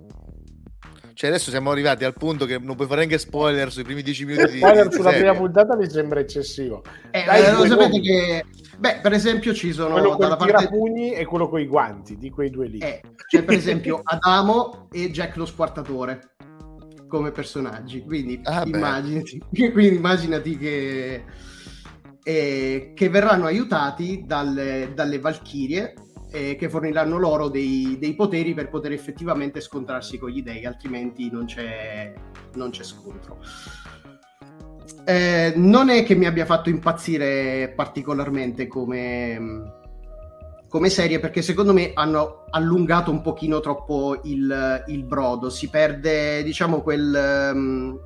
Cioè, 1.12 1.28
adesso 1.30 1.50
siamo 1.50 1.70
arrivati 1.72 2.04
al 2.04 2.14
punto 2.14 2.46
che 2.46 2.58
non 2.58 2.76
puoi 2.76 2.86
fare 2.86 3.00
neanche 3.00 3.18
spoiler 3.18 3.70
sui 3.72 3.82
primi 3.82 4.02
dieci 4.02 4.24
minuti 4.24 4.52
di, 4.52 4.58
Spoiler 4.58 4.86
di 4.88 4.94
sulla 4.94 5.10
serie. 5.10 5.26
prima 5.26 5.36
puntata 5.44 5.76
mi 5.76 5.90
sembra 5.90 6.20
eccessivo. 6.20 6.82
Eh, 7.10 7.24
Dai, 7.26 7.42
eh, 7.44 7.52
lo 7.52 7.66
sapete 7.66 8.00
che... 8.00 8.44
Beh, 8.78 9.00
per 9.02 9.12
esempio 9.12 9.52
ci 9.52 9.72
sono 9.72 9.90
quello 9.94 10.10
con 10.10 10.18
dalla 10.20 10.34
i 10.34 10.38
parte... 10.38 10.52
tirapugni 10.56 11.12
e 11.12 11.24
quello 11.26 11.48
con 11.48 11.58
i 11.60 11.66
guanti, 11.66 12.16
di 12.16 12.30
quei 12.30 12.48
due 12.50 12.68
lì. 12.68 12.78
Eh, 12.78 13.02
c'è 13.26 13.42
per 13.42 13.56
esempio 13.56 14.00
Adamo 14.04 14.86
e 14.92 15.10
Jack 15.10 15.34
lo 15.36 15.44
squartatore 15.46 16.36
come 17.08 17.32
personaggi. 17.32 18.02
Quindi, 18.02 18.40
Ah, 18.44 18.62
immaginati, 18.64 19.42
quindi 19.72 19.96
immaginati 19.96 20.56
che, 20.56 21.24
eh, 22.22 22.92
che 22.94 23.08
verranno 23.08 23.46
aiutati 23.46 24.22
dalle, 24.24 24.92
dalle 24.94 25.18
Valchirie 25.18 25.94
eh, 26.30 26.56
che 26.56 26.68
forniranno 26.68 27.18
loro 27.18 27.48
dei, 27.48 27.96
dei 27.98 28.14
poteri 28.14 28.54
per 28.54 28.68
poter 28.68 28.92
effettivamente 28.92 29.60
scontrarsi 29.60 30.18
con 30.18 30.30
gli 30.30 30.42
dei, 30.42 30.64
altrimenti 30.64 31.30
non 31.30 31.46
c'è, 31.46 32.12
non 32.54 32.70
c'è 32.70 32.84
scontro. 32.84 33.38
Eh, 35.04 35.54
non 35.56 35.88
è 35.88 36.04
che 36.04 36.14
mi 36.14 36.26
abbia 36.26 36.44
fatto 36.44 36.68
impazzire 36.68 37.72
particolarmente 37.74 38.66
come, 38.66 39.77
come 40.68 40.90
serie 40.90 41.18
perché 41.18 41.42
secondo 41.42 41.72
me 41.72 41.92
hanno 41.94 42.44
allungato 42.50 43.10
un 43.10 43.22
pochino 43.22 43.60
troppo 43.60 44.20
il, 44.24 44.84
il 44.88 45.04
brodo. 45.04 45.50
Si 45.50 45.68
perde 45.68 46.42
diciamo 46.42 46.82
quel 46.82 47.14
ehm, 47.14 48.00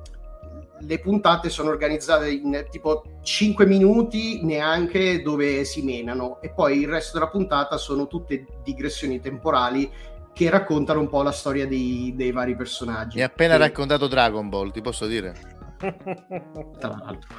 le 0.85 0.99
puntate 0.99 1.49
sono 1.49 1.69
organizzate 1.69 2.29
in 2.29 2.65
tipo 2.69 3.03
5 3.21 3.65
minuti 3.65 4.43
neanche 4.43 5.21
dove 5.21 5.63
si 5.65 5.81
menano. 5.81 6.41
E 6.41 6.49
poi 6.51 6.79
il 6.79 6.87
resto 6.87 7.17
della 7.17 7.29
puntata 7.29 7.77
sono 7.77 8.07
tutte 8.07 8.45
digressioni 8.63 9.19
temporali 9.19 9.89
che 10.33 10.49
raccontano 10.49 10.99
un 10.99 11.09
po' 11.09 11.21
la 11.21 11.31
storia 11.31 11.67
dei, 11.67 12.13
dei 12.15 12.31
vari 12.31 12.55
personaggi. 12.55 13.17
Mi 13.17 13.23
ha 13.23 13.27
appena 13.27 13.53
Che- 13.53 13.59
raccontato 13.59 14.07
Dragon 14.07 14.49
Ball, 14.49 14.71
ti 14.71 14.81
posso 14.81 15.05
dire? 15.05 15.52
Tra 16.79 16.89
l'altro 16.89 17.29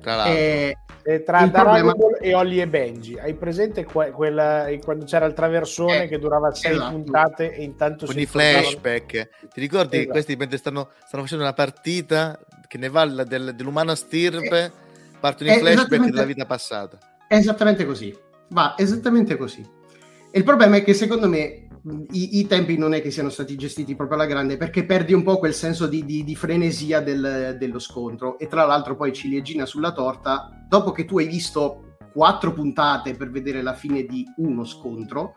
Tra 0.00 0.16
l'altro. 0.16 0.34
Eh, 0.34 0.76
E 1.04 1.22
tra 1.24 1.48
problema- 1.48 1.94
e 2.20 2.32
Ollie 2.34 2.62
e 2.62 2.68
Benji, 2.68 3.18
hai 3.18 3.34
presente 3.34 3.84
que- 3.84 4.12
quella, 4.12 4.66
quando 4.84 5.04
c'era 5.04 5.26
il 5.26 5.32
traversone 5.32 6.04
Eh, 6.04 6.08
che 6.08 6.18
durava 6.20 6.52
sei 6.54 6.74
esatto. 6.74 6.90
puntate 6.92 7.52
e 7.54 7.62
intanto 7.64 8.06
con 8.06 8.14
si 8.14 8.20
i 8.20 8.26
flashback. 8.26 9.28
Ti 9.52 9.60
ricordi 9.60 9.96
Esatto. 9.96 10.12
questi 10.12 10.36
mentre 10.36 10.58
stanno, 10.58 10.90
stanno 11.06 11.22
facendo 11.24 11.42
una 11.44 11.52
partita 11.54 12.38
che 12.68 12.78
ne 12.78 12.88
va 12.88 13.04
del- 13.04 13.52
dell'umano 13.56 13.94
stirpe, 13.96 14.70
partono 15.18 15.50
i 15.50 15.54
eh, 15.54 15.58
flashback 15.58 16.04
della 16.04 16.24
vita 16.24 16.46
passata. 16.46 16.98
È 17.26 17.34
esattamente 17.34 17.84
così. 17.84 18.16
Va 18.50 18.74
esattamente 18.78 19.36
così. 19.36 19.60
E 20.30 20.38
il 20.38 20.44
problema 20.44 20.76
è 20.76 20.84
che 20.84 20.94
secondo 20.94 21.28
me 21.28 21.61
i, 22.12 22.38
i 22.38 22.46
tempi 22.46 22.76
non 22.78 22.94
è 22.94 23.02
che 23.02 23.10
siano 23.10 23.28
stati 23.28 23.56
gestiti 23.56 23.96
proprio 23.96 24.16
alla 24.16 24.26
grande 24.26 24.56
perché 24.56 24.84
perdi 24.84 25.12
un 25.12 25.22
po' 25.24 25.38
quel 25.38 25.52
senso 25.54 25.86
di, 25.86 26.04
di- 26.04 26.22
di 26.22 26.36
frenesia 26.36 27.00
del- 27.00 27.56
dello 27.58 27.78
scontro. 27.78 28.38
E 28.38 28.46
tra 28.46 28.64
l'altro 28.64 28.94
poi 28.96 29.12
ciliegina 29.12 29.66
sulla 29.66 29.92
torta, 29.92 30.48
dopo 30.68 30.92
che 30.92 31.04
tu 31.04 31.18
hai 31.18 31.26
visto 31.26 31.96
quattro 32.12 32.52
puntate 32.52 33.14
per 33.14 33.30
vedere 33.30 33.62
la 33.62 33.72
fine 33.74 34.04
di 34.04 34.24
uno 34.36 34.64
scontro, 34.64 35.34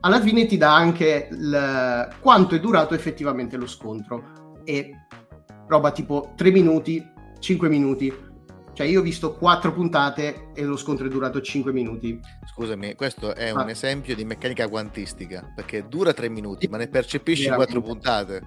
alla 0.00 0.20
fine 0.20 0.46
ti 0.46 0.56
dà 0.56 0.74
anche 0.74 1.28
il- 1.30 2.08
quanto 2.20 2.54
è 2.54 2.60
durato 2.60 2.94
effettivamente 2.94 3.56
lo 3.56 3.66
scontro. 3.66 4.60
E 4.64 4.90
roba 5.68 5.92
tipo 5.92 6.32
3 6.36 6.50
minuti, 6.50 7.02
5 7.38 7.68
minuti. 7.68 8.12
Cioè 8.74 8.86
io 8.86 9.00
ho 9.00 9.02
visto 9.02 9.34
4 9.34 9.72
puntate 9.72 10.48
e 10.52 10.64
lo 10.64 10.76
scontro 10.76 11.06
è 11.06 11.08
durato 11.08 11.40
5 11.40 11.72
minuti. 11.72 12.20
Scusami, 12.52 12.94
questo 12.96 13.34
è 13.34 13.50
un 13.52 13.60
Ah. 13.60 13.70
esempio 13.70 14.14
di 14.16 14.24
meccanica 14.24 14.68
quantistica, 14.68 15.52
perché 15.54 15.86
dura 15.88 16.12
tre 16.12 16.28
minuti, 16.28 16.66
ma 16.66 16.76
ne 16.76 16.88
percepisci 16.88 17.48
quattro 17.50 17.80
puntate. 17.80 18.42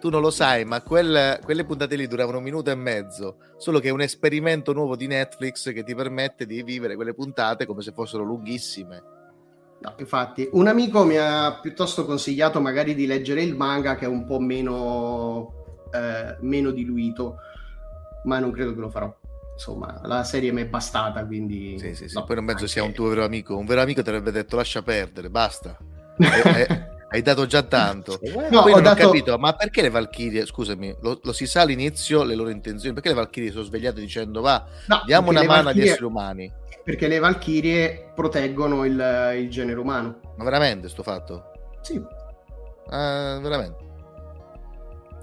Tu 0.00 0.08
non 0.10 0.20
lo 0.22 0.30
sai, 0.30 0.64
ma 0.64 0.80
quel- 0.80 1.40
quelle 1.42 1.64
puntate 1.64 1.96
lì 1.96 2.06
duravano 2.06 2.38
un 2.38 2.44
minuto 2.44 2.70
e 2.70 2.74
mezzo, 2.76 3.38
solo 3.58 3.78
che 3.80 3.88
è 3.88 3.92
un 3.92 4.00
esperimento 4.00 4.72
nuovo 4.72 4.96
di 4.96 5.06
Netflix 5.06 5.72
che 5.72 5.82
ti 5.84 5.94
permette 5.94 6.46
di 6.46 6.62
vivere 6.62 6.94
quelle 6.94 7.14
puntate 7.14 7.66
come 7.66 7.82
se 7.82 7.92
fossero 7.92 8.22
lunghissime. 8.22 9.02
No, 9.80 9.94
infatti, 9.98 10.48
un 10.52 10.66
amico 10.66 11.04
mi 11.04 11.16
ha 11.18 11.58
piuttosto 11.60 12.04
consigliato 12.06 12.60
magari 12.60 12.94
di 12.94 13.06
leggere 13.06 13.42
il 13.42 13.54
manga 13.54 13.96
che 13.96 14.06
è 14.06 14.08
un 14.08 14.24
po' 14.24 14.38
meno, 14.40 15.52
eh, 15.92 16.36
meno 16.40 16.70
diluito, 16.70 17.36
ma 18.24 18.38
non 18.38 18.50
credo 18.52 18.74
che 18.74 18.80
lo 18.80 18.88
farò. 18.90 19.14
Insomma, 19.58 20.00
la 20.04 20.22
serie 20.22 20.52
mi 20.52 20.62
è 20.62 20.66
bastata, 20.66 21.26
quindi... 21.26 21.76
Sì, 21.80 21.92
sì, 21.92 22.08
sì. 22.08 22.14
no, 22.14 22.22
Poi 22.24 22.36
non 22.36 22.44
penso 22.46 22.68
sia 22.68 22.80
un 22.82 22.88
anche- 22.88 23.00
tuo 23.00 23.08
vero 23.08 23.24
amico. 23.24 23.56
Un 23.56 23.66
vero 23.66 23.80
amico 23.80 24.02
ti 24.02 24.08
avrebbe 24.08 24.30
detto 24.30 24.54
lascia 24.54 24.82
perdere, 24.82 25.28
basta. 25.30 25.76
Eh, 26.18 26.66
hai 27.10 27.22
dato 27.22 27.44
già 27.46 27.62
tanto. 27.62 28.20
No, 28.50 28.62
Poi 28.62 28.70
ho 28.72 28.74
non 28.76 28.82
dato- 28.84 29.02
ho 29.02 29.06
capito, 29.06 29.36
ma 29.38 29.54
perché 29.54 29.82
le 29.82 29.90
Valchirie, 29.90 30.46
scusami, 30.46 30.94
lo, 31.00 31.18
lo 31.22 31.32
si 31.32 31.46
sa 31.46 31.62
all'inizio 31.62 32.22
le 32.22 32.34
loro 32.36 32.50
intenzioni, 32.50 32.92
perché 32.94 33.08
le 33.08 33.14
Valchirie 33.16 33.50
sono 33.50 33.64
svegliate 33.64 33.98
dicendo 33.98 34.40
va, 34.42 34.64
No, 34.86 35.02
diamo 35.06 35.30
una 35.30 35.40
mano 35.42 35.52
agli 35.54 35.64
Valchirie- 35.64 35.90
esseri 35.90 36.04
umani? 36.04 36.52
Perché 36.84 37.08
le 37.08 37.18
Valchirie 37.18 38.12
proteggono 38.14 38.84
il, 38.84 39.34
il 39.38 39.50
genere 39.50 39.80
umano. 39.80 40.20
Ma 40.36 40.44
veramente 40.44 40.88
sto 40.88 41.02
fatto? 41.02 41.50
Sì. 41.80 42.00
Ah, 42.90 43.38
veramente? 43.42 43.78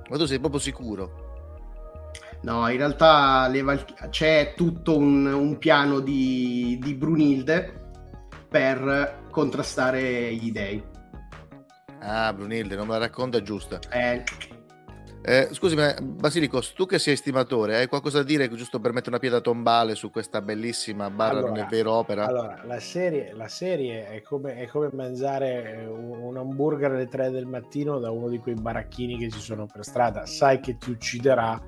Ma 0.10 0.18
tu 0.18 0.26
sei 0.26 0.40
proprio 0.40 0.60
sicuro? 0.60 1.24
No, 2.46 2.70
in 2.70 2.78
realtà 2.78 3.48
le 3.48 3.64
Valch- 3.64 4.10
c'è 4.10 4.54
tutto 4.56 4.96
un, 4.96 5.26
un 5.26 5.58
piano 5.58 6.00
di, 6.00 6.80
di 6.80 6.94
Brunilde 6.94 7.90
per 8.48 9.24
contrastare 9.32 10.32
gli 10.36 10.52
dei. 10.52 10.82
Ah, 12.02 12.32
Brunilde, 12.34 12.76
non 12.76 12.86
me 12.86 12.94
la 12.94 13.00
racconta 13.00 13.42
giusta. 13.42 13.80
Eh, 13.92 14.24
Eh, 15.28 15.48
scusami, 15.54 15.82
ma 15.82 15.96
Basilicos, 16.00 16.74
tu 16.74 16.86
che 16.86 17.00
sei 17.00 17.14
estimatore, 17.14 17.78
hai 17.78 17.88
qualcosa 17.88 18.20
da 18.20 18.24
dire 18.26 18.48
giusto 18.52 18.80
per 18.80 18.92
mettere 18.92 19.10
una 19.10 19.20
pietra 19.20 19.42
tombale 19.42 19.96
su 19.96 20.12
questa 20.12 20.40
bellissima 20.40 21.10
barra 21.10 21.40
non 21.40 21.58
è 21.58 21.66
vero 21.66 21.94
opera? 21.94 22.28
Allora, 22.28 22.62
la 22.64 22.80
serie, 22.80 23.34
la 23.34 23.48
serie 23.48 24.08
è, 24.08 24.22
come, 24.22 24.58
è 24.58 24.68
come 24.68 24.92
mangiare 24.94 25.84
un, 25.90 26.22
un 26.22 26.38
hamburger 26.38 26.92
alle 26.92 27.08
3 27.08 27.32
del 27.32 27.48
mattino 27.48 27.98
da 27.98 28.12
uno 28.12 28.30
di 28.30 28.38
quei 28.38 28.54
baracchini 28.54 29.18
che 29.18 29.32
ci 29.32 29.40
sono 29.40 29.66
per 29.66 29.84
strada. 29.84 30.28
Sai 30.28 30.60
che 30.60 30.78
ti 30.78 30.92
ucciderà, 30.92 31.60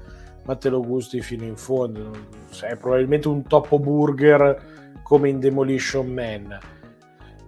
ma 0.48 0.56
te 0.56 0.70
lo 0.70 0.82
gusti 0.82 1.22
fino 1.22 1.44
in 1.44 1.58
fondo. 1.58 2.10
È 2.62 2.76
probabilmente 2.78 3.28
un 3.28 3.44
topo 3.44 3.78
burger 3.80 5.02
come 5.04 5.30
in 5.30 5.40
Demolition 5.40 6.08
Man. 6.08 6.58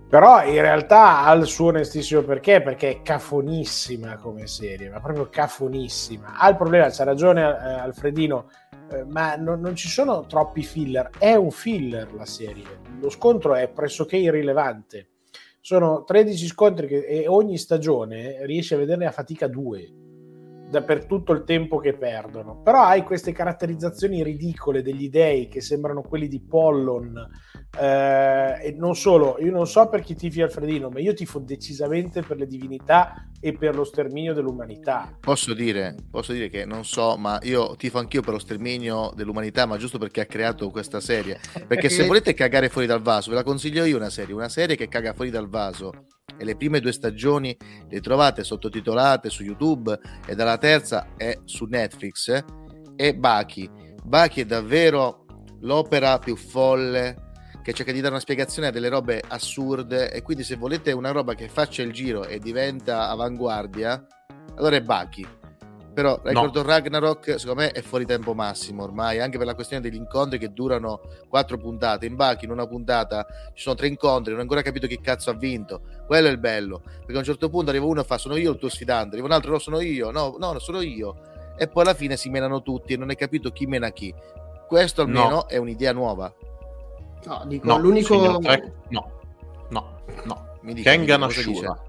Però 0.10 0.44
in 0.44 0.60
realtà 0.60 1.24
ha 1.24 1.32
il 1.34 1.46
suo 1.46 1.68
onestissimo 1.68 2.24
perché, 2.24 2.62
perché 2.62 2.90
è 2.90 3.02
cafonissima 3.02 4.18
come 4.18 4.48
serie, 4.48 4.90
ma 4.90 5.00
proprio 5.00 5.30
cafonissima. 5.30 6.38
Ha 6.38 6.50
il 6.50 6.58
problema, 6.58 6.90
c'ha 6.90 7.04
ragione 7.04 7.42
eh, 7.42 7.46
Alfredino, 7.46 8.50
eh, 8.92 9.06
ma 9.06 9.36
non, 9.36 9.62
non 9.62 9.76
ci 9.76 9.88
sono 9.88 10.26
troppi 10.26 10.64
filler. 10.64 11.12
È 11.18 11.36
un 11.36 11.52
filler 11.52 12.14
la 12.14 12.26
serie. 12.26 12.82
Lo 13.00 13.10
scontro 13.10 13.56
è 13.56 13.70
pressoché 13.70 14.18
irrilevante. 14.18 15.10
Sono 15.62 16.04
13 16.04 16.48
scontri 16.48 16.88
che, 16.88 17.06
e 17.06 17.28
ogni 17.28 17.58
stagione 17.58 18.46
riesce 18.46 18.76
a 18.76 18.78
vederne 18.80 19.06
a 19.06 19.12
fatica 19.12 19.48
due 19.48 20.08
da- 20.70 20.84
per 20.84 21.06
tutto 21.06 21.34
il 21.34 21.44
tempo 21.44 21.80
che 21.80 21.98
perdono. 21.98 22.62
Però 22.62 22.82
hai 22.84 23.04
queste 23.04 23.32
caratterizzazioni 23.32 24.24
ridicole 24.24 24.82
degli 24.82 25.10
dei 25.10 25.48
che 25.48 25.62
sembrano 25.62 26.02
quelli 26.02 26.28
di 26.28 26.42
Pollon. 26.42 27.28
eh, 27.80 28.58
e 28.64 28.76
non 28.76 28.96
solo, 28.96 29.38
io 29.40 29.52
non 29.52 29.68
so 29.68 29.88
per 29.90 30.02
chi 30.02 30.16
tifi 30.16 30.42
Alfredino, 30.42 30.90
ma 30.90 31.00
io 31.00 31.14
tifo 31.14 31.38
decisamente 31.38 32.24
per 32.24 32.38
le 32.38 32.48
divinità 32.48 33.30
e 33.40 33.54
per 33.54 33.76
lo 33.76 33.84
sterminio 33.84 34.34
dell'umanità. 34.34 35.16
Posso 35.20 35.54
dire, 35.54 35.96
posso 36.10 36.34
dire 36.34 36.50
che 36.50 36.66
non 36.66 36.84
so, 36.84 37.16
ma 37.16 37.38
io 37.44 37.76
tifo 37.76 38.00
anch'io 38.00 38.22
per 38.22 38.34
lo 38.34 38.40
sterminio 38.40 39.12
dell'umanità, 39.16 39.68
ma 39.68 39.78
giusto 39.78 40.00
perché 40.00 40.22
ha 40.22 40.26
creato 40.26 40.70
questa 40.72 41.00
serie. 41.00 41.40
Perché 41.68 41.90
se 41.90 42.06
volete 42.08 42.34
cagare 42.34 42.70
fuori 42.70 42.88
dal 42.88 43.02
vaso, 43.02 43.30
ve 43.30 43.36
la 43.36 43.44
consiglio 43.44 43.86
io 43.86 43.98
una 43.98 44.10
serie, 44.10 44.34
una 44.34 44.50
serie 44.50 44.76
che 44.76 44.88
caga 44.88 45.14
fuori 45.14 45.30
dal 45.30 45.48
vaso. 45.48 45.92
E 46.40 46.46
le 46.46 46.56
prime 46.56 46.80
due 46.80 46.94
stagioni 46.94 47.56
le 47.90 48.00
trovate 48.00 48.46
sottotitolate 48.46 49.30
su 49.30 49.44
YouTube 49.44 50.00
e 50.26 50.36
dalla 50.36 50.58
terza 50.58 51.10
è 51.18 51.38
su 51.44 51.66
Netflix. 51.66 52.30
eh, 52.30 52.44
E 52.96 53.16
Baki. 53.16 53.70
Baki 54.04 54.42
è 54.42 54.46
davvero 54.46 55.26
l'opera 55.62 56.18
più 56.20 56.38
folle 56.38 57.28
che 57.62 57.74
cerca 57.74 57.92
di 57.92 58.00
dare 58.00 58.14
una 58.14 58.22
spiegazione 58.22 58.70
a 58.70 58.72
delle 58.72 58.88
robe 58.88 59.22
assurde 59.28 60.12
e 60.12 60.22
quindi 60.22 60.44
se 60.44 60.56
volete 60.56 60.94
una 60.94 61.12
roba 61.12 61.36
che 61.36 61.50
faccia 61.50 61.82
il 61.82 61.92
giro 61.92 62.26
e 62.26 62.40
diventa 62.40 63.10
avanguardia, 63.10 64.08
allora 64.56 64.78
è 64.78 64.82
Baki. 64.82 65.39
Però 65.94 66.20
ricordo 66.24 66.62
Ragnarok, 66.62 67.40
secondo 67.40 67.62
me 67.62 67.72
è 67.72 67.82
fuori 67.82 68.06
tempo 68.06 68.34
massimo 68.34 68.84
ormai, 68.84 69.20
anche 69.20 69.38
per 69.38 69.48
la 69.48 69.56
questione 69.56 69.82
degli 69.82 69.96
incontri 69.96 70.38
che 70.38 70.54
durano 70.54 71.02
quattro 71.28 71.58
puntate. 71.58 72.06
In 72.06 72.16
Baki 72.16 72.46
in 72.46 72.52
una 72.52 72.68
puntata 72.68 73.26
ci 73.54 73.64
sono 73.64 73.76
tre 73.76 73.88
incontri, 73.88 74.32
non 74.32 74.40
ho 74.40 74.44
ancora 74.44 74.62
capito 74.62 74.88
chi 74.88 75.00
cazzo 75.02 75.30
ha 75.30 75.34
vinto. 75.34 75.82
Quello 76.06 76.28
è 76.28 76.32
il 76.32 76.38
bello, 76.38 76.82
perché 76.84 77.16
a 77.16 77.18
un 77.20 77.24
certo 77.24 77.50
punto 77.50 77.70
arriva 77.72 77.86
uno 77.86 78.02
e 78.02 78.04
fa 78.04 78.18
sono 78.18 78.36
io 78.36 78.52
il 78.52 78.58
tuo 78.58 78.70
sfidante, 78.70 79.12
arriva 79.12 79.26
un 79.28 79.34
altro 79.34 79.52
no 79.52 79.60
sono 79.60 79.82
io, 79.82 80.12
no, 80.12 80.36
no, 80.38 80.52
no, 80.54 80.60
sono 80.60 80.82
io. 80.82 81.18
E 81.58 81.68
poi 81.68 81.84
alla 81.84 81.94
fine 81.94 82.16
si 82.16 82.30
menano 82.30 82.62
tutti 82.62 82.94
e 82.94 82.98
non 82.98 83.10
hai 83.10 83.16
capito 83.18 83.50
chi 83.52 83.66
mena 83.66 83.90
chi. 83.92 84.14
Questo 84.68 85.02
almeno 85.02 85.30
No. 85.30 85.46
è 85.48 85.58
un'idea 85.58 85.92
nuova. 85.92 86.32
no, 87.26 87.44
dico, 87.48 87.68
No, 87.68 87.78
l'unico... 87.78 88.14
signor 88.14 88.40
no, 88.90 89.12
no, 89.70 90.00
no. 90.24 90.48
Mi 90.62 90.74
dica, 90.74 90.92
mi 90.92 90.98
Kengan 90.98 91.24
Ashura. 91.24 91.88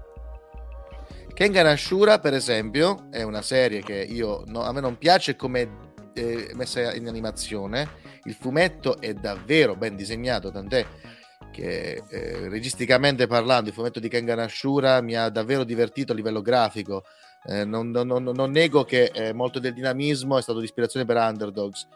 Kengan 1.33 1.65
Ashura, 1.65 2.19
per 2.19 2.33
esempio, 2.33 3.07
è 3.09 3.23
una 3.23 3.41
serie 3.41 3.81
che 3.81 3.95
io 3.95 4.43
no- 4.47 4.61
a 4.63 4.71
me 4.71 4.81
non 4.81 4.97
piace 4.97 5.35
come 5.35 5.89
eh, 6.13 6.51
messa 6.53 6.93
in 6.93 7.07
animazione. 7.07 7.99
Il 8.25 8.33
fumetto 8.33 8.99
è 8.99 9.13
davvero 9.13 9.75
ben 9.75 9.95
disegnato, 9.95 10.51
tant'è 10.51 10.85
che 11.51 12.03
eh, 12.09 12.47
registicamente 12.49 13.27
parlando, 13.27 13.69
il 13.69 13.75
fumetto 13.75 13.99
di 13.99 14.07
Kengan 14.07 14.39
Ashura 14.39 15.01
mi 15.01 15.15
ha 15.15 15.29
davvero 15.29 15.63
divertito 15.63 16.11
a 16.11 16.15
livello 16.15 16.41
grafico. 16.41 17.03
Eh, 17.45 17.65
non, 17.65 17.89
non- 17.89 18.05
non- 18.07 18.23
non 18.23 18.51
nego 18.51 18.83
che 18.83 19.05
eh, 19.13 19.33
molto 19.33 19.59
del 19.59 19.73
dinamismo 19.73 20.37
è 20.37 20.41
stato 20.41 20.59
di 20.59 20.65
ispirazione 20.65 21.05
per 21.05 21.17
Underdogs, 21.17 21.87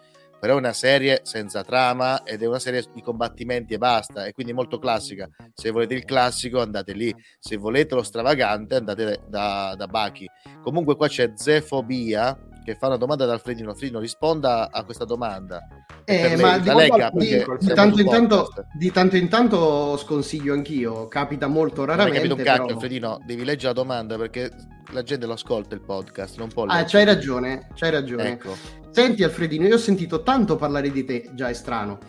però 0.45 0.57
è 0.57 0.59
una 0.59 0.73
serie 0.73 1.21
senza 1.23 1.63
trama 1.63 2.21
ed 2.21 2.43
è 2.43 2.45
una 2.45 2.59
serie 2.59 2.85
di 2.93 3.01
combattimenti 3.01 3.73
e 3.73 3.79
basta, 3.79 4.27
e 4.27 4.31
quindi 4.31 4.53
molto 4.53 4.77
classica. 4.77 5.27
Se 5.55 5.71
volete 5.71 5.95
il 5.95 6.05
classico 6.05 6.61
andate 6.61 6.93
lì, 6.93 7.11
se 7.39 7.57
volete 7.57 7.95
lo 7.95 8.03
stravagante 8.03 8.75
andate 8.75 9.23
da, 9.27 9.73
da 9.75 9.87
Baki. 9.87 10.29
Comunque 10.61 10.95
qua 10.97 11.07
c'è 11.07 11.31
Zefobia 11.33 12.37
che 12.65 12.75
fa 12.75 12.87
una 12.87 12.97
domanda 12.97 13.23
ad 13.23 13.29
Alfredino. 13.29 13.69
Alfredino 13.69 13.99
risponda 13.99 14.69
a 14.71 14.83
questa 14.83 15.05
domanda. 15.05 15.65
Eh, 16.03 16.19
Per 16.19 16.29
lei, 16.31 16.41
ma 16.41 16.57
di, 16.57 17.27
di- 17.27 17.73
tanto 17.73 17.95
su 17.95 18.01
in 18.01 18.09
tanto, 18.09 18.35
podcast. 18.43 18.67
di 18.77 18.91
tanto 18.91 19.15
in 19.17 19.29
tanto 19.29 19.97
sconsiglio 19.97 20.53
anch'io, 20.53 21.07
capita 21.07 21.47
molto 21.47 21.81
Non 21.85 21.91
hai 21.91 21.95
raramente. 21.97 22.27
capito 22.27 22.35
un 22.35 22.43
cacchio, 22.43 22.63
però- 22.65 22.73
Alfredino. 22.75 23.19
Devi 23.25 23.43
leggere 23.45 23.67
la 23.67 23.73
domanda 23.81 24.17
perché 24.17 24.51
la 24.91 25.03
gente 25.03 25.25
lo 25.25 25.33
ascolta 25.33 25.75
il 25.75 25.81
podcast, 25.81 26.37
non 26.37 26.49
può 26.49 26.63
Ah, 26.65 26.77
leggere. 26.79 26.87
c'hai 26.89 27.05
ragione, 27.05 27.67
c'hai 27.75 27.91
ragione. 27.91 28.31
Ecco. 28.31 28.55
Senti 28.89 29.23
Alfredino, 29.23 29.65
io 29.67 29.75
ho 29.75 29.79
sentito 29.79 30.23
tanto 30.23 30.55
parlare 30.55 30.91
di 30.91 31.05
te, 31.05 31.29
già 31.33 31.47
è 31.49 31.53
strano. 31.53 31.99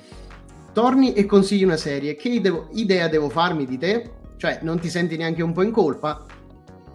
Torni 0.73 1.15
e 1.15 1.25
consigli 1.27 1.65
una 1.65 1.77
serie, 1.79 2.17
che 2.17 2.41
devo- 2.41 2.69
idea 2.73 3.09
devo 3.09 3.29
farmi 3.29 3.65
di 3.67 3.79
te? 3.79 4.11
Cioè, 4.37 4.59
non 4.63 4.79
ti 4.79 4.91
senti 4.91 5.17
neanche 5.17 5.43
un 5.43 5.53
po' 5.53 5.63
in 5.63 5.71
colpa? 5.71 6.25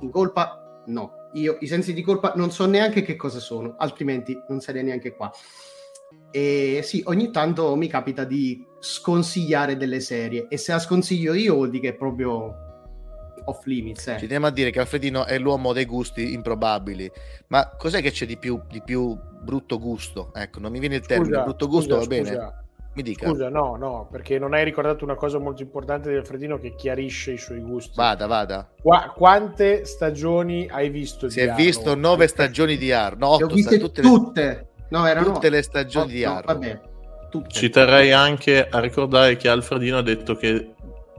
In 0.01 0.11
colpa? 0.11 0.83
No. 0.85 1.13
Io 1.33 1.57
i 1.59 1.67
sensi 1.67 1.93
di 1.93 2.01
colpa 2.01 2.33
non 2.35 2.51
so 2.51 2.65
neanche 2.65 3.01
che 3.01 3.15
cosa 3.15 3.39
sono, 3.39 3.75
altrimenti 3.77 4.37
non 4.47 4.59
sarei 4.59 4.83
neanche 4.83 5.15
qua. 5.15 5.31
E 6.31 6.81
sì, 6.83 7.01
ogni 7.05 7.31
tanto 7.31 7.75
mi 7.75 7.87
capita 7.87 8.23
di 8.23 8.65
sconsigliare 8.79 9.77
delle 9.77 9.99
serie 9.99 10.47
e 10.49 10.57
se 10.57 10.71
la 10.71 10.79
sconsiglio 10.79 11.33
io 11.33 11.55
vuol 11.55 11.69
dire 11.69 11.83
che 11.83 11.89
è 11.89 11.95
proprio 11.95 12.55
off 13.45 13.65
limits. 13.65 14.07
eh. 14.07 14.13
Ci 14.13 14.21
teniamo 14.21 14.47
a 14.47 14.51
dire 14.51 14.71
che 14.71 14.79
Alfredino 14.79 15.25
è 15.25 15.37
l'uomo 15.39 15.73
dei 15.73 15.85
gusti 15.85 16.33
improbabili. 16.33 17.11
Ma 17.47 17.75
cos'è 17.77 18.01
che 18.01 18.11
c'è 18.11 18.25
di 18.25 18.37
più, 18.37 18.61
di 18.69 18.81
più 18.83 19.17
brutto 19.41 19.79
gusto? 19.79 20.31
Ecco, 20.33 20.59
non 20.59 20.71
mi 20.71 20.79
viene 20.79 20.95
il 20.95 21.05
termine. 21.05 21.29
Scusa, 21.31 21.43
brutto 21.43 21.67
gusto 21.67 21.95
scusa, 21.95 21.99
va 21.99 22.05
bene? 22.05 22.60
Mi 22.93 23.03
dica. 23.03 23.27
Scusa, 23.27 23.47
no, 23.49 23.77
no, 23.77 24.07
perché 24.11 24.37
non 24.37 24.53
hai 24.53 24.65
ricordato 24.65 25.05
una 25.05 25.15
cosa 25.15 25.39
molto 25.39 25.61
importante 25.61 26.09
di 26.09 26.15
Alfredino 26.17 26.57
che 26.57 26.75
chiarisce 26.75 27.31
i 27.31 27.37
suoi 27.37 27.59
gusti. 27.59 27.93
Vada, 27.95 28.27
vada. 28.27 28.69
Qua- 28.81 29.13
quante 29.15 29.85
stagioni 29.85 30.67
hai 30.69 30.89
visto? 30.89 31.29
Si 31.29 31.39
di 31.39 31.45
è 31.45 31.49
Arrow? 31.49 31.63
visto 31.65 31.95
nove 31.95 32.27
stagioni 32.27 32.75
di 32.75 32.91
Ar. 32.91 33.15
No, 33.17 33.37
Le 33.37 33.43
ho 33.43 33.45
otto, 33.45 33.55
viste 33.55 33.79
tutte, 33.79 34.01
tutte. 34.01 34.41
le, 34.43 34.67
No, 34.89 35.05
erano 35.07 35.31
tutte 35.31 35.49
le 35.49 35.61
stagioni 35.61 36.05
Oh, 36.05 36.09
di 36.13 36.23
no, 36.23 36.31
Arrow. 36.35 36.45
vabbè, 36.53 36.79
tutte. 37.29 37.49
Ci 37.49 37.69
terrei 37.69 38.11
anche 38.11 38.67
a 38.67 38.79
ricordare 38.79 39.37
che 39.37 39.47
Alfredino 39.47 39.99
ha 39.99 40.03
detto 40.03 40.35
che 40.35 40.73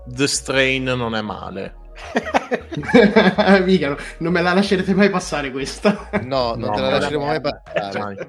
The 0.05 0.27
Strain 0.27 0.85
non 0.85 1.15
è 1.15 1.23
male. 1.23 1.77
Mica, 3.65 3.89
no, 3.91 3.97
non 4.19 4.33
me 4.33 4.43
la 4.43 4.53
lascerete 4.53 4.95
mai 4.95 5.09
passare 5.11 5.51
questa. 5.51 6.09
No, 6.23 6.55
non 6.55 6.69
No, 6.69 6.71
te 6.73 6.81
la 6.81 6.91
lasceremo 6.91 7.25
mai 7.25 7.41
passare. 7.41 8.29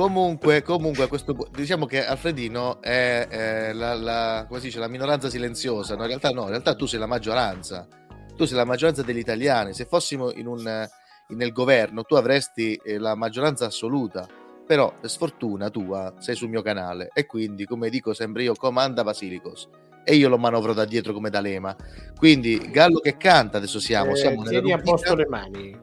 Comunque, 0.00 0.62
comunque 0.62 1.08
questo 1.08 1.36
diciamo 1.52 1.84
che 1.84 2.02
Alfredino 2.06 2.80
è, 2.80 3.28
eh, 3.28 3.72
la, 3.74 3.92
la- 3.92 4.48
dice, 4.58 4.78
la 4.78 4.88
minoranza 4.88 5.28
silenziosa. 5.28 5.94
No, 5.94 6.04
in 6.04 6.08
realtà 6.08 6.30
no, 6.30 6.44
in 6.44 6.48
realtà 6.48 6.74
tu 6.74 6.86
sei 6.86 6.98
la 6.98 7.04
maggioranza. 7.04 7.86
Tu 8.34 8.46
sei 8.46 8.56
la 8.56 8.64
maggioranza 8.64 9.02
degli 9.02 9.18
italiani. 9.18 9.74
Se 9.74 9.84
fossimo 9.84 10.32
in 10.32 10.46
un, 10.46 10.66
eh, 10.66 10.88
nel 11.34 11.52
governo, 11.52 12.04
tu 12.04 12.14
avresti 12.14 12.80
eh, 12.82 12.96
la 12.96 13.14
maggioranza 13.14 13.66
assoluta. 13.66 14.26
Però, 14.66 14.90
per 14.98 15.10
sfortuna 15.10 15.68
tua, 15.68 16.14
sei 16.16 16.34
sul 16.34 16.48
mio 16.48 16.62
canale. 16.62 17.10
E 17.12 17.26
quindi, 17.26 17.66
come 17.66 17.90
dico 17.90 18.14
sempre 18.14 18.44
io, 18.44 18.54
comanda 18.54 19.04
Basilicos. 19.04 19.68
E 20.02 20.14
io 20.14 20.30
lo 20.30 20.38
manovro 20.38 20.72
da 20.72 20.86
dietro 20.86 21.12
come 21.12 21.28
da 21.28 21.40
lema. 21.40 21.76
Quindi, 22.16 22.70
Gallo 22.70 23.00
che 23.00 23.18
canta, 23.18 23.58
adesso 23.58 23.78
siamo. 23.78 24.12
Eh, 24.12 24.16
siamo 24.16 24.40
nella 24.44 24.60
tieni 24.62 24.72
a 24.72 24.78
posto 24.78 25.14
le 25.14 25.26
mani. 25.26 25.78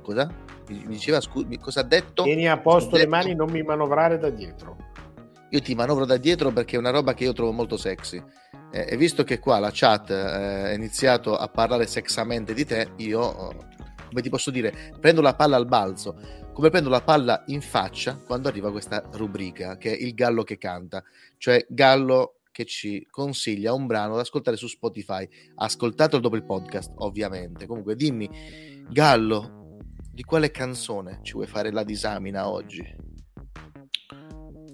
Cosa? 0.00 0.43
Mi 0.68 0.84
diceva, 0.86 1.20
scu- 1.20 1.46
mi- 1.46 1.58
cosa 1.58 1.80
ha 1.80 1.84
detto? 1.84 2.22
Tieni 2.22 2.48
a 2.48 2.58
posto 2.58 2.96
le 2.96 3.06
mani, 3.06 3.34
non 3.34 3.50
mi 3.50 3.62
manovrare 3.62 4.18
da 4.18 4.30
dietro. 4.30 4.76
io 5.50 5.60
ti 5.60 5.74
manovro 5.74 6.04
da 6.04 6.16
dietro 6.16 6.50
perché 6.50 6.74
è 6.76 6.78
una 6.78 6.90
roba 6.90 7.14
che 7.14 7.24
io 7.24 7.32
trovo 7.32 7.52
molto 7.52 7.76
sexy. 7.76 8.22
Eh, 8.72 8.86
e 8.88 8.96
visto 8.96 9.22
che 9.22 9.38
qua 9.38 9.60
la 9.60 9.70
chat 9.72 10.10
eh, 10.10 10.14
ha 10.14 10.72
iniziato 10.72 11.36
a 11.36 11.46
parlare 11.48 11.86
sexamente 11.86 12.54
di 12.54 12.64
te, 12.64 12.90
io, 12.96 13.20
oh, 13.20 13.54
come 14.08 14.20
ti 14.20 14.28
posso 14.28 14.50
dire, 14.50 14.92
prendo 14.98 15.20
la 15.20 15.34
palla 15.34 15.56
al 15.56 15.66
balzo, 15.66 16.16
come 16.52 16.70
prendo 16.70 16.88
la 16.88 17.02
palla 17.02 17.44
in 17.46 17.60
faccia 17.60 18.16
quando 18.16 18.48
arriva 18.48 18.72
questa 18.72 19.02
rubrica, 19.12 19.76
che 19.76 19.96
è 19.96 20.02
il 20.02 20.14
gallo 20.14 20.42
che 20.42 20.58
canta, 20.58 21.04
cioè 21.38 21.64
Gallo 21.68 22.38
che 22.54 22.64
ci 22.64 23.04
consiglia 23.10 23.72
un 23.72 23.86
brano 23.86 24.14
da 24.14 24.20
ascoltare 24.20 24.56
su 24.56 24.68
Spotify. 24.68 25.28
Ascoltatelo 25.56 26.22
dopo 26.22 26.36
il 26.36 26.44
podcast, 26.44 26.92
ovviamente. 26.98 27.66
Comunque, 27.66 27.96
dimmi, 27.96 28.30
Gallo, 28.88 29.63
di 30.14 30.22
quale 30.22 30.52
canzone 30.52 31.18
ci 31.22 31.32
vuoi 31.32 31.48
fare 31.48 31.72
la 31.72 31.82
disamina 31.82 32.48
oggi? 32.48 32.82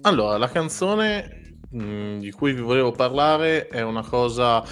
Allora, 0.01 0.37
la 0.37 0.49
canzone 0.49 1.57
mh, 1.67 2.19
di 2.19 2.31
cui 2.31 2.53
vi 2.53 2.61
volevo 2.61 2.91
parlare 2.91 3.67
è 3.67 3.81
una 3.81 4.03
cosa 4.03 4.63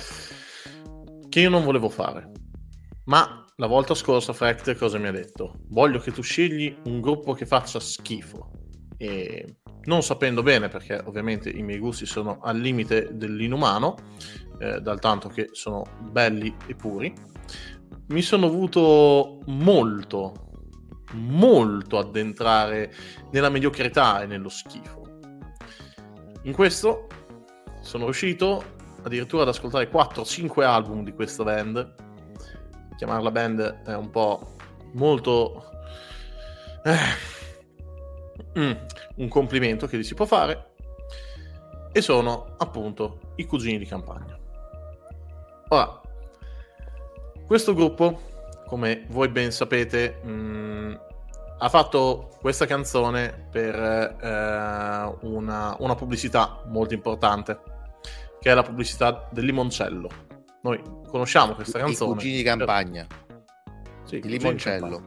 che 1.28 1.40
io 1.40 1.50
non 1.50 1.64
volevo 1.64 1.90
fare. 1.90 2.32
Ma 3.06 3.44
la 3.56 3.68
volta 3.68 3.96
scorsa 3.96 4.32
Fract 4.32 4.76
cosa 4.76 5.00
mi 5.00 5.08
ha 5.08 5.12
detto? 5.12 5.62
Voglio 5.70 5.98
che 5.98 6.12
tu 6.12 6.22
scegli 6.22 6.76
un 6.86 7.02
gruppo 7.02 7.34
che 7.34 7.48
faccia 7.48 7.80
schifo. 7.80 8.52
E 8.98 9.58
non 9.86 10.04
sapendo 10.04 10.44
bene, 10.44 10.68
perché 10.68 11.02
ovviamente 11.04 11.50
i 11.50 11.64
miei 11.64 11.80
gusti 11.80 12.06
sono 12.06 12.40
al 12.42 12.60
limite 12.60 13.10
dell'inumano, 13.14 13.96
eh, 14.60 14.80
dal 14.82 15.00
tanto 15.00 15.30
che 15.30 15.50
sono 15.52 15.84
belli 16.12 16.56
e 16.68 16.76
puri, 16.76 17.12
mi 18.10 18.22
sono 18.22 18.48
avuto 18.48 19.42
molto, 19.48 20.49
molto 21.12 21.98
addentrare 21.98 22.94
nella 23.32 23.50
mediocrità 23.50 24.22
e 24.22 24.26
nello 24.26 24.50
schifo. 24.50 25.20
In 26.44 26.54
questo 26.54 27.08
sono 27.82 28.06
riuscito 28.06 28.78
addirittura 29.04 29.44
ad 29.44 29.50
ascoltare 29.50 29.90
4-5 29.90 30.64
album 30.64 31.04
di 31.04 31.14
questa 31.14 31.44
band. 31.44 31.96
Chiamarla 32.98 33.32
band 33.32 33.82
è 33.84 33.96
un 33.96 34.10
po' 34.10 34.56
molto... 34.94 35.70
eh, 36.84 38.60
mm, 38.60 38.72
un 39.16 39.28
complimento 39.28 39.88
che 39.88 39.98
gli 39.98 40.04
si 40.04 40.14
può 40.14 40.26
fare. 40.26 40.74
E 41.92 42.02
sono 42.02 42.56
appunto 42.58 43.34
i 43.36 43.46
cugini 43.46 43.78
di 43.78 43.86
campagna. 43.86 44.38
Ora, 45.70 46.02
questo 47.48 47.74
gruppo, 47.74 48.29
come 48.70 49.06
voi 49.10 49.30
ben 49.30 49.52
sapete, 49.52 50.22
mh, 50.22 51.00
ha 51.58 51.70
fatto 51.70 52.30
questa 52.40 52.68
canzone 52.68 53.48
per 53.50 53.76
eh, 53.76 55.18
una, 55.26 55.76
una 55.80 55.96
pubblicità 55.96 56.62
molto 56.68 56.94
importante, 56.94 57.60
che 58.40 58.52
è 58.52 58.54
la 58.54 58.62
pubblicità 58.62 59.28
del 59.32 59.46
limoncello. 59.46 60.08
Noi 60.62 60.80
conosciamo 61.08 61.56
questa 61.56 61.80
I 61.80 61.82
canzone. 61.82 62.14
cugini 62.14 62.38
di 62.38 62.44
campagna. 62.44 63.08
Sì, 64.04 64.18
il 64.18 64.30
limoncello. 64.30 65.02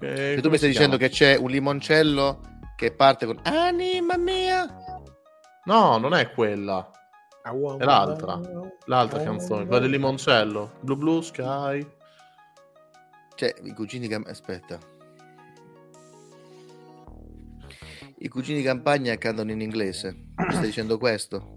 Eh, 0.00 0.34
Se 0.36 0.40
tu 0.40 0.48
mi 0.48 0.56
stai 0.56 0.70
dicendo 0.70 0.96
che 0.96 1.10
c'è 1.10 1.36
un 1.36 1.50
limoncello 1.50 2.40
che 2.74 2.90
parte 2.92 3.26
con 3.26 3.38
Anima 3.44 4.16
mia. 4.16 4.66
No, 5.64 5.98
non 5.98 6.14
è 6.14 6.30
quella. 6.32 6.90
È 7.42 7.84
l'altra. 7.84 8.40
L'altra 8.86 9.22
canzone, 9.22 9.66
quella 9.66 9.80
del 9.80 9.90
limoncello. 9.90 10.72
Blue 10.80 10.96
Blue 10.96 11.22
Sky. 11.22 11.98
Cioè, 13.40 13.54
i 13.62 13.72
cugini 13.72 14.06
di 14.06 14.12
campagna. 14.12 14.32
Aspetta. 14.34 14.78
I 18.18 18.28
cugini 18.28 18.58
di 18.58 18.64
campagna 18.64 19.16
cantano 19.16 19.50
in 19.50 19.62
inglese. 19.62 20.14
Mi 20.36 20.50
stai 20.52 20.66
dicendo 20.66 20.98
questo? 20.98 21.56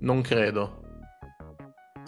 Non 0.00 0.22
credo. 0.22 0.82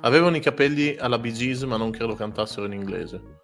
Avevano 0.00 0.34
i 0.34 0.40
capelli 0.40 0.96
alla 0.96 1.20
Bee 1.20 1.30
Gees, 1.30 1.62
ma 1.62 1.76
non 1.76 1.92
credo 1.92 2.16
cantassero 2.16 2.66
in 2.66 2.72
inglese. 2.72 3.38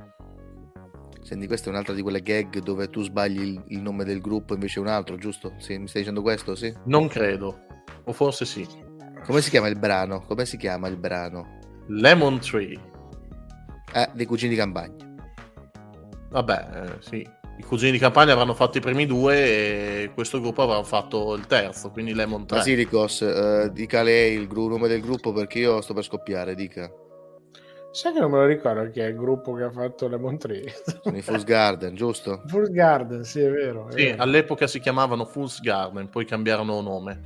Senti, 1.22 1.46
questa 1.46 1.68
è 1.68 1.70
un'altra 1.70 1.94
di 1.94 2.02
quelle 2.02 2.22
gag 2.22 2.58
dove 2.58 2.90
tu 2.90 3.02
sbagli 3.02 3.40
il, 3.40 3.64
il 3.68 3.80
nome 3.80 4.02
del 4.02 4.20
gruppo 4.20 4.54
invece 4.54 4.80
un 4.80 4.88
altro, 4.88 5.14
giusto? 5.14 5.54
Sì, 5.58 5.78
mi 5.78 5.86
stai 5.86 6.00
dicendo 6.00 6.22
questo, 6.22 6.56
sì? 6.56 6.74
Non 6.86 7.06
credo. 7.06 7.66
O 8.02 8.12
forse 8.12 8.44
sì. 8.44 8.66
Come 9.22 9.40
si 9.42 9.50
chiama 9.50 9.68
il 9.68 9.78
brano? 9.78 10.22
Come 10.22 10.44
si 10.44 10.56
chiama 10.56 10.88
il 10.88 10.96
brano? 10.96 11.60
Lemon 11.86 12.40
Tree. 12.40 12.80
Eh, 13.94 14.10
dei 14.12 14.26
cugini 14.26 14.50
di 14.50 14.56
campagna. 14.56 15.05
Vabbè, 16.28 16.68
eh, 16.74 16.96
sì. 17.00 17.28
I 17.58 17.62
cugini 17.62 17.92
di 17.92 17.98
campagna 17.98 18.32
avranno 18.32 18.52
fatto 18.52 18.76
i 18.76 18.82
primi 18.82 19.06
due 19.06 20.02
e 20.02 20.10
questo 20.12 20.40
gruppo 20.40 20.60
avrà 20.62 20.82
fatto 20.82 21.32
il 21.34 21.46
terzo, 21.46 21.90
quindi 21.90 22.12
Lemon 22.12 22.46
3. 22.46 22.58
Basilicos, 22.58 23.22
eh, 23.22 23.70
dica 23.72 24.02
lei 24.02 24.34
il 24.36 24.46
gru- 24.46 24.68
nome 24.68 24.88
del 24.88 25.00
gruppo 25.00 25.32
perché 25.32 25.60
io 25.60 25.80
sto 25.80 25.94
per 25.94 26.04
scoppiare, 26.04 26.54
dica. 26.54 26.90
Sai 27.92 28.12
che 28.12 28.20
non 28.20 28.30
me 28.30 28.36
lo 28.40 28.44
ricordo 28.44 28.90
chi 28.90 29.00
è 29.00 29.06
il 29.06 29.16
gruppo 29.16 29.54
che 29.54 29.62
ha 29.62 29.70
fatto 29.70 30.06
Lemon 30.06 30.36
Tree? 30.36 30.70
Sono 31.02 31.16
i 31.16 31.22
Fools 31.22 31.44
Garden, 31.44 31.94
giusto? 31.94 32.42
Fools 32.46 32.70
Garden, 32.70 33.24
sì, 33.24 33.40
è 33.40 33.50
vero. 33.50 33.88
È 33.88 33.92
Sì, 33.92 34.04
vero. 34.04 34.22
all'epoca 34.22 34.66
si 34.66 34.78
chiamavano 34.78 35.24
Fool's 35.24 35.60
Garden, 35.62 36.10
poi 36.10 36.26
cambiarono 36.26 36.78
nome. 36.82 37.20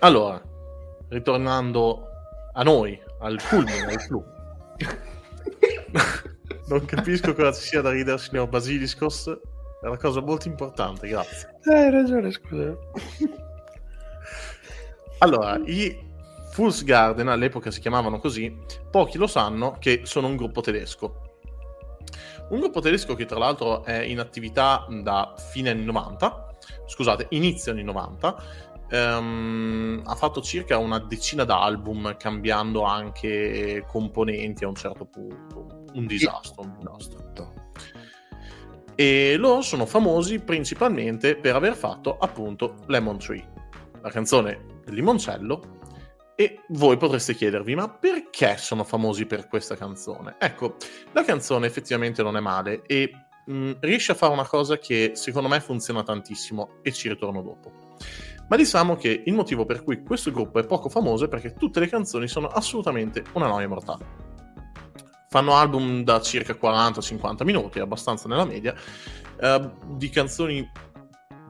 Allora, 0.00 0.38
ritornando 1.08 2.08
a 2.52 2.62
noi, 2.62 3.00
al 3.20 3.38
culmine, 3.48 3.84
al 3.86 4.06
clou. 4.06 4.22
non 6.66 6.84
capisco 6.84 7.34
cosa 7.34 7.52
ci 7.52 7.68
sia 7.68 7.80
da 7.80 7.90
ridere, 7.90 8.18
signor 8.18 8.48
Basiliscos. 8.48 9.28
È 9.82 9.86
una 9.86 9.98
cosa 9.98 10.20
molto 10.20 10.48
importante, 10.48 11.08
grazie. 11.08 11.56
Eh, 11.70 11.74
Hai 11.74 11.90
ragione, 11.90 12.30
scusa. 12.30 12.76
Allora, 15.18 15.60
i 15.64 15.96
Fool's 16.52 16.84
Garden 16.84 17.28
all'epoca 17.28 17.70
si 17.70 17.80
chiamavano 17.80 18.18
così, 18.18 18.54
pochi 18.90 19.18
lo 19.18 19.26
sanno 19.26 19.76
che 19.78 20.02
sono 20.04 20.26
un 20.26 20.36
gruppo 20.36 20.60
tedesco. 20.60 21.38
Un 22.50 22.60
gruppo 22.60 22.80
tedesco 22.80 23.14
che 23.14 23.24
tra 23.24 23.38
l'altro 23.38 23.84
è 23.84 24.02
in 24.02 24.18
attività 24.20 24.86
da 25.02 25.34
fine 25.36 25.70
anni 25.70 25.84
90, 25.84 26.56
scusate, 26.86 27.26
inizio 27.30 27.72
anni 27.72 27.82
90, 27.82 28.42
ehm, 28.90 30.02
ha 30.04 30.14
fatto 30.14 30.40
circa 30.42 30.78
una 30.78 30.98
decina 30.98 31.44
d'album 31.44 32.16
cambiando 32.16 32.82
anche 32.82 33.84
componenti 33.86 34.64
a 34.64 34.68
un 34.68 34.74
certo 34.74 35.06
punto. 35.06 35.83
Un 35.94 36.06
disastro, 36.06 36.62
un 36.62 36.76
disastro. 36.78 37.24
E 38.96 39.36
loro 39.36 39.60
sono 39.60 39.86
famosi 39.86 40.38
principalmente 40.38 41.36
per 41.36 41.56
aver 41.56 41.74
fatto 41.74 42.16
appunto 42.16 42.76
Lemon 42.86 43.18
Tree, 43.18 43.44
la 44.00 44.10
canzone 44.10 44.80
del 44.84 44.94
limoncello. 44.94 45.72
E 46.36 46.62
voi 46.70 46.96
potreste 46.96 47.34
chiedervi, 47.34 47.76
ma 47.76 47.88
perché 47.88 48.56
sono 48.56 48.82
famosi 48.82 49.24
per 49.24 49.46
questa 49.46 49.76
canzone? 49.76 50.34
Ecco, 50.38 50.76
la 51.12 51.22
canzone 51.24 51.66
effettivamente 51.66 52.24
non 52.24 52.36
è 52.36 52.40
male 52.40 52.82
e 52.86 53.12
mh, 53.46 53.72
riesce 53.80 54.12
a 54.12 54.16
fare 54.16 54.32
una 54.32 54.46
cosa 54.46 54.78
che 54.78 55.12
secondo 55.14 55.48
me 55.48 55.60
funziona 55.60 56.02
tantissimo 56.02 56.78
e 56.82 56.92
ci 56.92 57.08
ritorno 57.08 57.40
dopo. 57.40 57.70
Ma 58.48 58.56
diciamo 58.56 58.96
che 58.96 59.22
il 59.24 59.32
motivo 59.32 59.64
per 59.64 59.84
cui 59.84 60.02
questo 60.02 60.32
gruppo 60.32 60.58
è 60.58 60.66
poco 60.66 60.88
famoso 60.88 61.24
è 61.24 61.28
perché 61.28 61.54
tutte 61.54 61.78
le 61.80 61.88
canzoni 61.88 62.26
sono 62.26 62.48
assolutamente 62.48 63.22
una 63.34 63.46
noia 63.46 63.68
mortale. 63.68 64.33
Fanno 65.34 65.56
album 65.56 66.04
da 66.04 66.20
circa 66.20 66.52
40-50 66.52 67.42
minuti, 67.42 67.80
abbastanza 67.80 68.28
nella 68.28 68.44
media, 68.44 68.72
eh, 69.40 69.70
di 69.88 70.08
canzoni 70.08 70.70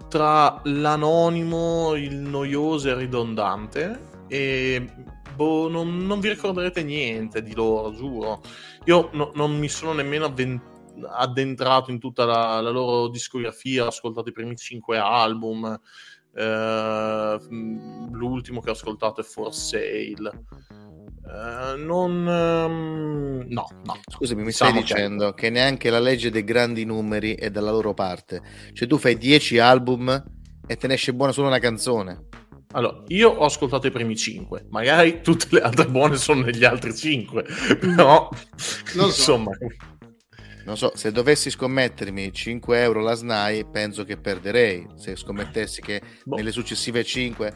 tra 0.09 0.59
l'anonimo, 0.65 1.95
il 1.95 2.15
noioso 2.15 2.89
e 2.89 2.93
il 2.93 2.97
ridondante. 2.97 4.25
E 4.27 4.91
boh, 5.35 5.69
non, 5.69 5.99
non 6.07 6.19
vi 6.21 6.31
ricorderete 6.31 6.83
niente 6.83 7.43
di 7.43 7.55
loro, 7.55 7.93
giuro. 7.93 8.41
Io 8.87 9.11
no- 9.13 9.33
non 9.35 9.55
mi 9.59 9.69
sono 9.69 9.93
nemmeno 9.93 10.25
avven- 10.25 10.63
addentrato 11.07 11.91
in 11.91 11.99
tutta 11.99 12.25
la, 12.25 12.63
la 12.63 12.71
loro 12.71 13.09
discografia, 13.09 13.85
ho 13.85 13.89
ascoltato 13.89 14.31
i 14.31 14.33
primi 14.33 14.57
5 14.57 14.97
album. 14.97 15.79
Eh, 16.35 17.39
l'ultimo 18.11 18.61
che 18.61 18.71
ho 18.71 18.73
ascoltato 18.73 19.21
è 19.21 19.25
For 19.25 19.55
Sale. 19.55 20.45
Eh, 21.27 21.77
non 21.79 22.29
ehm, 22.29 23.45
no, 23.49 23.67
no. 23.85 24.01
Scusami, 24.11 24.43
mi 24.43 24.53
stai 24.53 24.73
che- 24.73 24.81
dicendo 24.81 25.33
che 25.33 25.49
neanche 25.51 25.89
la 25.91 25.99
legge 26.01 26.31
dei 26.31 26.45
grandi 26.45 26.85
numeri 26.85 27.35
è 27.35 27.51
dalla 27.51 27.71
loro 27.71 27.95
parte. 27.95 28.43
Cioè 28.73 28.87
tu 28.87 28.99
fai 28.99 29.17
10 29.17 29.59
album 29.59 30.23
e 30.67 30.77
te 30.77 30.87
ne 30.87 30.95
esce 30.95 31.15
buona 31.15 31.33
solo 31.33 31.49
una 31.49 31.59
canzone. 31.59 32.29
Allora, 32.73 33.05
io 33.07 33.31
ho 33.31 33.45
ascoltato 33.45 33.87
i 33.87 33.93
primi 33.93 34.17
5, 34.17 34.67
magari 34.71 35.21
tutte 35.23 35.47
le 35.51 35.61
altre 35.61 35.87
buone 35.87 36.17
sono 36.17 36.43
negli 36.43 36.65
altri 36.65 36.93
5, 36.95 37.45
però 37.79 38.29
Non 38.97 39.11
so. 39.13 39.37
insomma, 39.37 39.51
Non 40.65 40.77
so, 40.77 40.93
se 40.95 41.13
dovessi 41.13 41.51
scommettermi 41.51 42.33
5 42.33 42.81
euro 42.81 43.01
la 43.01 43.15
SNAI, 43.15 43.67
penso 43.67 44.05
che 44.05 44.17
perderei. 44.17 44.87
Se 44.95 45.15
scommettessi 45.17 45.81
che 45.81 46.01
Boh. 46.25 46.37
nelle 46.37 46.53
successive 46.53 47.05
5 47.05 47.53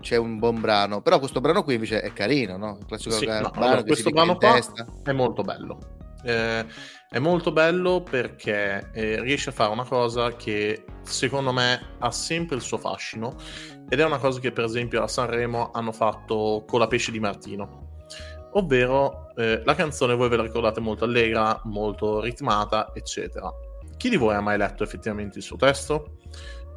c'è 0.00 0.16
un 0.16 0.38
buon 0.38 0.60
brano. 0.60 1.02
Però 1.02 1.18
questo 1.18 1.40
brano 1.40 1.62
qui 1.64 1.74
invece 1.74 2.00
è 2.00 2.12
carino, 2.12 2.56
no? 2.56 2.78
Il 2.80 2.86
classico 2.86 3.14
Sì, 3.16 3.24
brano 3.24 3.50
no, 3.54 3.60
allora, 3.60 3.82
questo 3.82 4.10
brano 4.10 4.36
qua 4.36 4.52
testa. 4.52 4.86
è 5.02 5.12
molto 5.12 5.42
bello. 5.42 5.96
Eh, 6.24 6.66
è 7.10 7.18
molto 7.18 7.52
bello 7.52 8.02
perché 8.02 8.90
eh, 8.92 9.20
riesce 9.22 9.50
a 9.50 9.52
fare 9.52 9.70
una 9.72 9.84
cosa 9.84 10.34
che 10.34 10.84
secondo 11.02 11.52
me 11.52 11.94
ha 11.98 12.10
sempre 12.10 12.56
il 12.56 12.62
suo 12.62 12.76
fascino 12.76 13.36
ed 13.88 14.00
è 14.00 14.04
una 14.04 14.18
cosa 14.18 14.40
che 14.40 14.50
per 14.52 14.64
esempio 14.64 15.02
a 15.02 15.08
Sanremo 15.08 15.70
hanno 15.72 15.92
fatto 15.92 16.64
con 16.66 16.80
la 16.80 16.86
pesce 16.86 17.10
di 17.10 17.20
Martino. 17.20 17.86
Ovvero 18.52 19.32
eh, 19.36 19.62
la 19.64 19.74
canzone 19.74 20.14
voi 20.14 20.28
ve 20.28 20.36
la 20.36 20.42
ricordate 20.42 20.80
molto 20.80 21.04
allegra, 21.04 21.60
molto 21.64 22.20
ritmata, 22.20 22.92
eccetera. 22.94 23.52
Chi 23.96 24.08
di 24.08 24.16
voi 24.16 24.34
ha 24.34 24.40
mai 24.40 24.56
letto 24.56 24.82
effettivamente 24.82 25.38
il 25.38 25.44
suo 25.44 25.56
testo? 25.56 26.18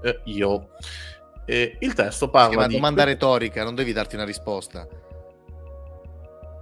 Eh, 0.04 0.20
io. 0.26 0.70
Eh, 1.46 1.78
il 1.80 1.94
testo 1.94 2.26
È 2.26 2.30
parla 2.30 2.58
una 2.58 2.68
di... 2.68 2.76
domanda 2.76 3.04
retorica, 3.04 3.64
non 3.64 3.76
devi 3.76 3.94
darti 3.94 4.16
una 4.16 4.26
risposta. 4.26 4.88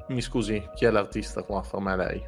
Mi 0.10 0.22
scusi, 0.22 0.68
chi 0.74 0.86
è 0.86 0.89
l'artista 0.89 1.43
qua? 1.43 1.62
Fra 1.62 1.80
me 1.80 1.93
e 1.93 1.95
lei. 1.95 2.28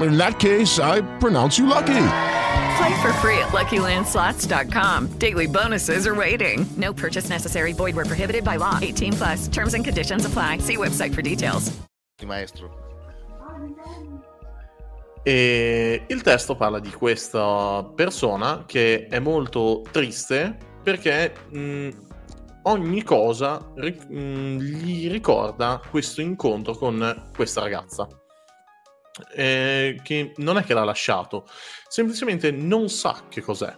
In 0.00 0.16
that 0.16 0.38
case, 0.38 0.78
I 0.78 1.02
pronounce 1.18 1.58
you 1.58 1.66
lucky. 1.66 2.06
Play 2.78 3.02
for 3.02 3.12
free 3.20 3.38
at 3.38 3.50
LuckyLandSlots.com. 3.52 5.08
Daily 5.18 5.46
bonuses 5.46 6.06
are 6.06 6.14
waiting. 6.14 6.66
No 6.76 6.92
purchase 6.92 7.28
necessary. 7.28 7.72
Void 7.72 7.94
were 7.94 8.06
prohibited 8.06 8.42
by 8.42 8.56
law. 8.56 8.78
18 8.80 9.12
plus. 9.12 9.48
Terms 9.48 9.74
and 9.74 9.84
conditions 9.84 10.24
apply. 10.24 10.58
See 10.58 10.76
website 10.76 11.14
for 11.14 11.22
details. 11.22 11.70
Maestro. 12.24 12.70
E 15.22 16.02
il 16.06 16.22
testo 16.22 16.54
parla 16.54 16.80
di 16.80 16.90
questa 16.90 17.84
persona 17.94 18.64
che 18.66 19.06
è 19.06 19.18
molto 19.18 19.82
triste 19.90 20.56
perché 20.82 21.34
mh, 21.50 21.88
ogni 22.62 23.02
cosa 23.02 23.70
ri- 23.76 24.00
mh, 24.08 24.58
gli 24.58 25.10
ricorda 25.10 25.80
questo 25.90 26.22
incontro 26.22 26.74
con 26.74 27.30
questa 27.34 27.60
ragazza. 27.60 28.08
Eh, 29.34 30.00
che 30.02 30.32
non 30.36 30.56
è 30.58 30.62
che 30.62 30.74
l'ha 30.74 30.84
lasciato, 30.84 31.46
semplicemente 31.88 32.50
non 32.50 32.88
sa 32.88 33.24
che 33.28 33.40
cos'è. 33.40 33.74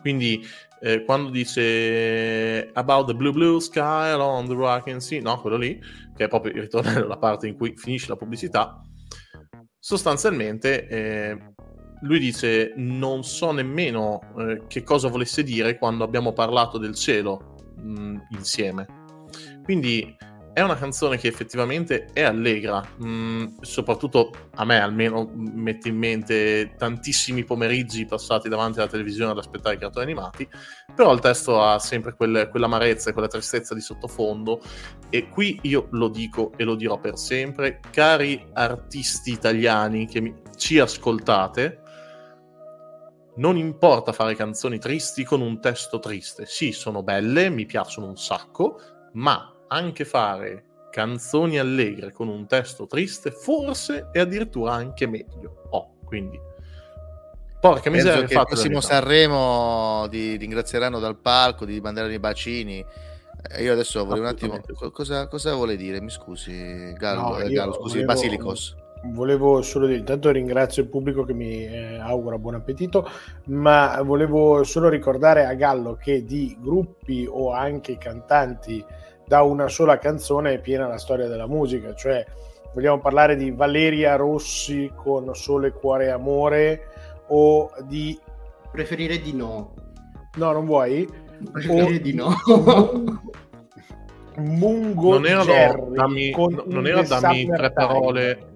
Quindi 0.00 0.44
eh, 0.80 1.02
quando 1.04 1.30
dice 1.30 2.70
about 2.72 3.06
the 3.06 3.14
blue 3.14 3.32
blue 3.32 3.60
sky 3.60 4.10
along 4.10 4.48
the 4.48 4.54
rocking 4.54 5.00
sea, 5.00 5.20
no, 5.20 5.40
quello 5.40 5.56
lì, 5.56 5.78
che 6.16 6.24
è 6.24 6.28
proprio 6.28 6.52
il 6.52 6.62
ritornello, 6.62 7.06
la 7.08 7.18
parte 7.18 7.46
in 7.46 7.56
cui 7.56 7.74
finisce 7.76 8.08
la 8.08 8.16
pubblicità, 8.16 8.80
sostanzialmente 9.78 10.86
eh, 10.86 11.52
lui 12.02 12.18
dice 12.18 12.72
non 12.76 13.24
so 13.24 13.50
nemmeno 13.50 14.20
eh, 14.38 14.62
che 14.68 14.82
cosa 14.82 15.08
volesse 15.08 15.42
dire 15.42 15.78
quando 15.78 16.04
abbiamo 16.04 16.32
parlato 16.32 16.78
del 16.78 16.94
cielo 16.94 17.56
mh, 17.76 18.16
insieme. 18.30 18.86
Quindi 19.64 20.16
è 20.58 20.62
una 20.62 20.74
canzone 20.74 21.18
che 21.18 21.28
effettivamente 21.28 22.06
è 22.12 22.22
allegra, 22.22 22.80
mh, 22.80 23.60
soprattutto 23.60 24.48
a 24.56 24.64
me 24.64 24.80
almeno 24.80 25.30
mette 25.32 25.88
in 25.88 25.96
mente 25.96 26.74
tantissimi 26.76 27.44
pomeriggi 27.44 28.04
passati 28.06 28.48
davanti 28.48 28.80
alla 28.80 28.88
televisione 28.88 29.30
ad 29.30 29.38
aspettare 29.38 29.76
i 29.76 29.78
cartoni 29.78 30.06
animati, 30.06 30.48
però 30.96 31.12
il 31.12 31.20
testo 31.20 31.62
ha 31.62 31.78
sempre 31.78 32.12
quel- 32.14 32.48
quell'amarezza 32.50 33.10
e 33.10 33.12
quella 33.12 33.28
tristezza 33.28 33.72
di 33.72 33.80
sottofondo 33.80 34.60
e 35.10 35.28
qui 35.28 35.60
io 35.62 35.86
lo 35.92 36.08
dico 36.08 36.50
e 36.56 36.64
lo 36.64 36.74
dirò 36.74 36.98
per 36.98 37.16
sempre, 37.18 37.78
cari 37.92 38.44
artisti 38.54 39.30
italiani 39.30 40.08
che 40.08 40.20
mi- 40.20 40.34
ci 40.56 40.80
ascoltate, 40.80 41.82
non 43.36 43.56
importa 43.56 44.12
fare 44.12 44.34
canzoni 44.34 44.80
tristi 44.80 45.22
con 45.22 45.40
un 45.40 45.60
testo 45.60 46.00
triste. 46.00 46.46
Sì, 46.46 46.72
sono 46.72 47.04
belle, 47.04 47.48
mi 47.48 47.64
piacciono 47.64 48.08
un 48.08 48.16
sacco, 48.16 48.80
ma 49.12 49.52
anche 49.68 50.04
fare 50.04 50.64
canzoni 50.90 51.58
allegre 51.58 52.12
con 52.12 52.28
un 52.28 52.46
testo 52.46 52.86
triste 52.86 53.30
forse 53.30 54.08
è 54.12 54.18
addirittura 54.20 54.72
anche 54.72 55.06
meglio. 55.06 55.62
Oh, 55.70 55.94
quindi 56.04 56.40
Porca 57.60 57.90
Penso 57.90 58.06
miseria, 58.06 58.26
che 58.26 58.34
il 58.34 58.44
prossimo 58.46 58.80
Sanremo 58.80 60.06
ti 60.08 60.36
ringrazieranno 60.36 61.00
dal 61.00 61.16
palco, 61.16 61.64
di 61.64 61.80
mandare 61.80 62.12
i 62.12 62.18
bacini. 62.20 62.84
Eh, 63.50 63.62
io 63.62 63.72
adesso 63.72 64.04
vorrei 64.04 64.20
un 64.20 64.26
attimo. 64.26 64.60
co- 64.74 64.92
Cosa, 64.92 65.26
cosa 65.26 65.54
vuole 65.54 65.76
dire? 65.76 66.00
Mi 66.00 66.10
scusi, 66.10 66.92
Gallo, 66.92 67.20
No, 67.20 67.38
eh, 67.38 67.50
Gallo, 67.50 67.72
scusi, 67.72 68.00
volevo- 68.00 68.12
Basilicos. 68.12 68.76
Volevo 69.04 69.62
solo 69.62 69.86
dire, 69.86 69.98
intanto 69.98 70.30
ringrazio 70.30 70.82
il 70.82 70.88
pubblico 70.88 71.24
che 71.24 71.32
mi 71.32 71.64
eh, 71.64 71.98
augura 71.98 72.36
buon 72.38 72.54
appetito, 72.54 73.08
ma 73.44 74.02
volevo 74.02 74.64
solo 74.64 74.88
ricordare 74.88 75.44
a 75.44 75.54
Gallo 75.54 75.96
che 75.96 76.24
di 76.24 76.56
gruppi 76.60 77.26
o 77.28 77.52
anche 77.52 77.96
cantanti 77.96 78.84
da 79.28 79.42
una 79.42 79.68
sola 79.68 79.98
canzone 79.98 80.54
è 80.54 80.60
piena 80.60 80.88
la 80.88 80.96
storia 80.96 81.28
della 81.28 81.46
musica, 81.46 81.94
cioè 81.94 82.24
vogliamo 82.72 82.98
parlare 82.98 83.36
di 83.36 83.50
Valeria 83.50 84.16
Rossi 84.16 84.90
con 84.96 85.34
Sole, 85.34 85.70
Cuore 85.70 86.06
e 86.06 86.10
Amore 86.10 86.86
o 87.28 87.70
di... 87.82 88.18
Preferirei 88.72 89.20
di 89.20 89.34
no. 89.34 89.74
No, 90.36 90.52
non 90.52 90.64
vuoi? 90.64 91.06
Preferirei 91.52 91.98
O 91.98 92.00
di 92.00 92.14
no. 92.14 92.34
Mungo 94.38 95.14
non 95.14 95.26
erano 95.26 95.44
Jerry 95.44 95.94
dammi, 95.94 96.30
con 96.30 96.52
no- 96.52 96.64
non 96.66 96.86
era 96.86 97.02
dammi 97.02 97.46
tre 97.46 97.72
parole. 97.72 98.46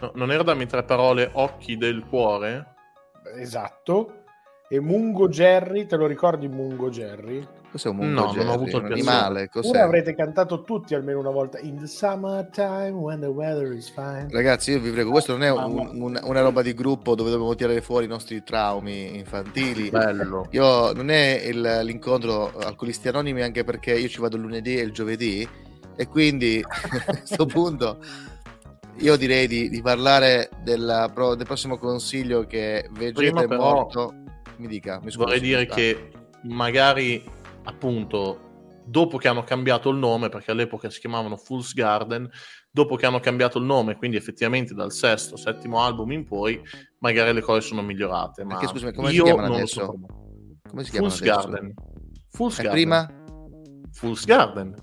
no, 0.00 0.10
non 0.14 0.30
era 0.30 0.42
dammi 0.42 0.66
tre 0.66 0.82
parole 0.84 1.30
occhi 1.32 1.76
del 1.76 2.04
cuore? 2.06 2.74
Esatto. 3.36 4.24
E 4.68 4.78
Mungo 4.78 5.28
Jerry, 5.28 5.86
te 5.86 5.96
lo 5.96 6.06
ricordi 6.06 6.48
Mungo 6.48 6.90
Jerry? 6.90 7.44
Cos'è 7.70 7.88
un 7.88 7.98
No, 8.12 8.32
non 8.32 8.48
ho 8.48 8.52
avuto 8.52 8.78
il 8.78 8.82
un 8.82 8.88
piacere. 8.88 8.94
animale? 8.94 9.48
Cos'è? 9.48 9.68
Ora 9.68 9.84
avrete 9.84 10.14
cantato 10.16 10.64
tutti 10.64 10.94
almeno 10.94 11.20
una 11.20 11.30
volta 11.30 11.60
In 11.60 11.78
the 11.78 11.86
summertime 11.86 12.90
when 12.90 13.20
the 13.20 13.26
weather 13.26 13.72
is 13.72 13.88
fine. 13.90 14.26
Ragazzi, 14.28 14.72
io 14.72 14.80
vi 14.80 14.90
prego, 14.90 15.10
questo 15.12 15.32
non 15.32 15.44
è 15.44 15.50
un- 15.52 15.90
un- 15.94 16.20
una 16.24 16.40
roba 16.40 16.62
di 16.62 16.74
gruppo 16.74 17.14
dove 17.14 17.30
dobbiamo 17.30 17.54
tirare 17.54 17.80
fuori 17.80 18.06
i 18.06 18.08
nostri 18.08 18.42
traumi 18.42 19.16
infantili. 19.16 19.88
Bello. 19.90 20.48
Io 20.50 20.92
non 20.92 21.10
è 21.10 21.42
il- 21.46 21.80
l'incontro 21.84 22.52
alcolisti 22.58 23.06
anonimi 23.06 23.42
anche 23.42 23.62
perché 23.62 23.92
io 23.96 24.08
ci 24.08 24.20
vado 24.20 24.34
il 24.34 24.42
lunedì 24.42 24.76
e 24.76 24.82
il 24.82 24.90
giovedì 24.92 25.48
e 25.96 26.06
quindi 26.08 26.60
a 27.06 27.16
questo 27.18 27.46
punto 27.46 27.98
io 28.96 29.16
direi 29.16 29.46
di, 29.46 29.68
di 29.68 29.80
parlare 29.80 30.50
della 30.64 31.08
pro- 31.14 31.36
del 31.36 31.46
prossimo 31.46 31.78
consiglio 31.78 32.46
che 32.46 32.88
Vegeta 32.90 33.20
Prima 33.20 33.42
è 33.42 33.46
però 33.46 33.62
morto. 33.74 34.12
Mi 34.56 34.66
dica, 34.66 34.96
mi 35.02 35.10
scusi. 35.12 35.18
Vorrei 35.24 35.40
dire 35.40 35.62
Ah. 35.62 35.74
che 35.74 36.10
magari 36.42 37.22
appunto 37.64 38.48
dopo 38.84 39.18
che 39.18 39.28
hanno 39.28 39.44
cambiato 39.44 39.90
il 39.90 39.96
nome, 39.98 40.28
perché 40.28 40.50
all'epoca 40.50 40.90
si 40.90 40.98
chiamavano 41.00 41.36
Fool's 41.36 41.74
Garden, 41.74 42.28
dopo 42.70 42.96
che 42.96 43.06
hanno 43.06 43.20
cambiato 43.20 43.58
il 43.58 43.64
nome, 43.64 43.96
quindi 43.96 44.16
effettivamente 44.16 44.74
dal 44.74 44.92
sesto, 44.92 45.36
settimo 45.36 45.80
album 45.80 46.10
in 46.12 46.24
poi, 46.24 46.60
magari 46.98 47.32
le 47.32 47.40
cose 47.40 47.60
sono 47.60 47.82
migliorate. 47.82 48.42
Ma 48.44 48.56
Perché, 48.56 48.68
scusami, 48.72 48.92
come 48.92 49.10
si 49.10 49.16
io 49.16 49.24
chiamano 49.24 49.46
non 49.46 49.56
lo 49.56 49.62
adesso? 49.62 49.80
so 49.80 49.86
come. 49.86 50.06
Come 50.68 50.84
si 50.84 50.90
chiamano 50.90 51.12
Fool's 51.12 51.30
adesso? 51.30 51.48
Garden. 51.48 51.74
Fool's 52.30 52.58
E 52.58 52.62
Garden. 52.62 52.80
prima? 52.82 53.12
Fool's 53.92 54.24
Garden. 54.24 54.74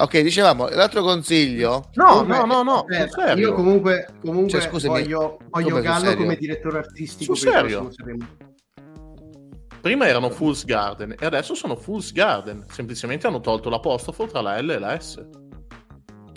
Ok, 0.00 0.20
dicevamo, 0.20 0.68
l'altro 0.68 1.02
consiglio... 1.02 1.90
No, 1.94 2.04
Comunque, 2.24 2.36
no, 2.36 2.44
no, 2.44 2.62
no, 2.62 2.84
serio. 3.08 3.48
Io 3.48 3.52
comunque, 3.54 4.06
comunque 4.20 4.50
Cioè, 4.60 4.68
scusami, 4.68 5.02
voglio, 5.02 5.38
voglio 5.48 5.70
come 5.70 5.80
Gallo 5.82 6.14
come 6.14 6.36
direttore 6.36 6.78
artistico 6.78 7.34
Sul 7.34 7.50
serio? 7.50 7.90
Prima 9.80 10.06
erano 10.06 10.30
Fool's 10.30 10.64
Garden 10.64 11.14
e 11.18 11.24
adesso 11.24 11.54
sono 11.54 11.76
Fool's 11.76 12.12
Garden. 12.12 12.64
Semplicemente 12.68 13.26
hanno 13.26 13.40
tolto 13.40 13.70
l'apostrofo 13.70 14.26
tra 14.26 14.40
la 14.40 14.60
L 14.60 14.70
e 14.70 14.78
la 14.78 14.98
S. 14.98 15.24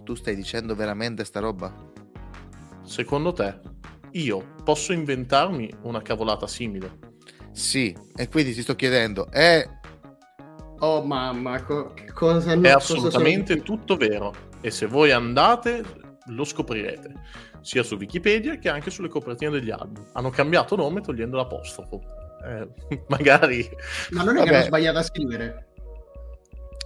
Tu 0.04 0.16
stai 0.16 0.36
dicendo 0.36 0.76
veramente 0.76 1.24
sta 1.24 1.40
roba? 1.40 1.74
Secondo 2.84 3.34
te, 3.34 3.60
io 4.12 4.54
posso 4.64 4.94
inventarmi 4.94 5.72
una 5.84 6.02
cavolata 6.02 6.48
simile? 6.48 7.10
Sì, 7.52 7.96
e 8.16 8.28
quindi 8.30 8.54
ti 8.54 8.62
sto 8.62 8.76
chiedendo, 8.76 9.30
è 9.30 9.68
Oh 10.80 11.04
mamma, 11.04 11.62
co- 11.64 11.94
che 11.94 12.12
cosa 12.12 12.54
È 12.54 12.56
cosa 12.56 12.76
assolutamente 12.76 13.54
sono- 13.54 13.64
tutto 13.64 13.98
vero. 13.98 14.34
E 14.62 14.72
se 14.72 14.88
voi 14.88 15.12
andate, 15.12 15.84
lo 16.28 16.44
scoprirete. 16.44 17.14
Sia 17.62 17.84
su 17.84 17.96
Wikipedia 17.96 18.58
che 18.58 18.70
anche 18.70 18.90
sulle 18.90 19.08
copertine 19.08 19.52
degli 19.52 19.70
album. 19.70 20.04
Hanno 20.14 20.30
cambiato 20.32 20.76
nome 20.76 21.02
togliendo 21.02 21.38
l'apostrofo. 21.38 22.02
Eh, 22.46 23.04
magari... 23.08 23.70
Ma 24.12 24.24
non 24.24 24.38
è 24.38 24.40
che 24.40 24.46
Vabbè. 24.46 24.56
hanno 24.58 24.66
sbagliato 24.66 24.98
a 24.98 25.04
scrivere. 25.04 25.66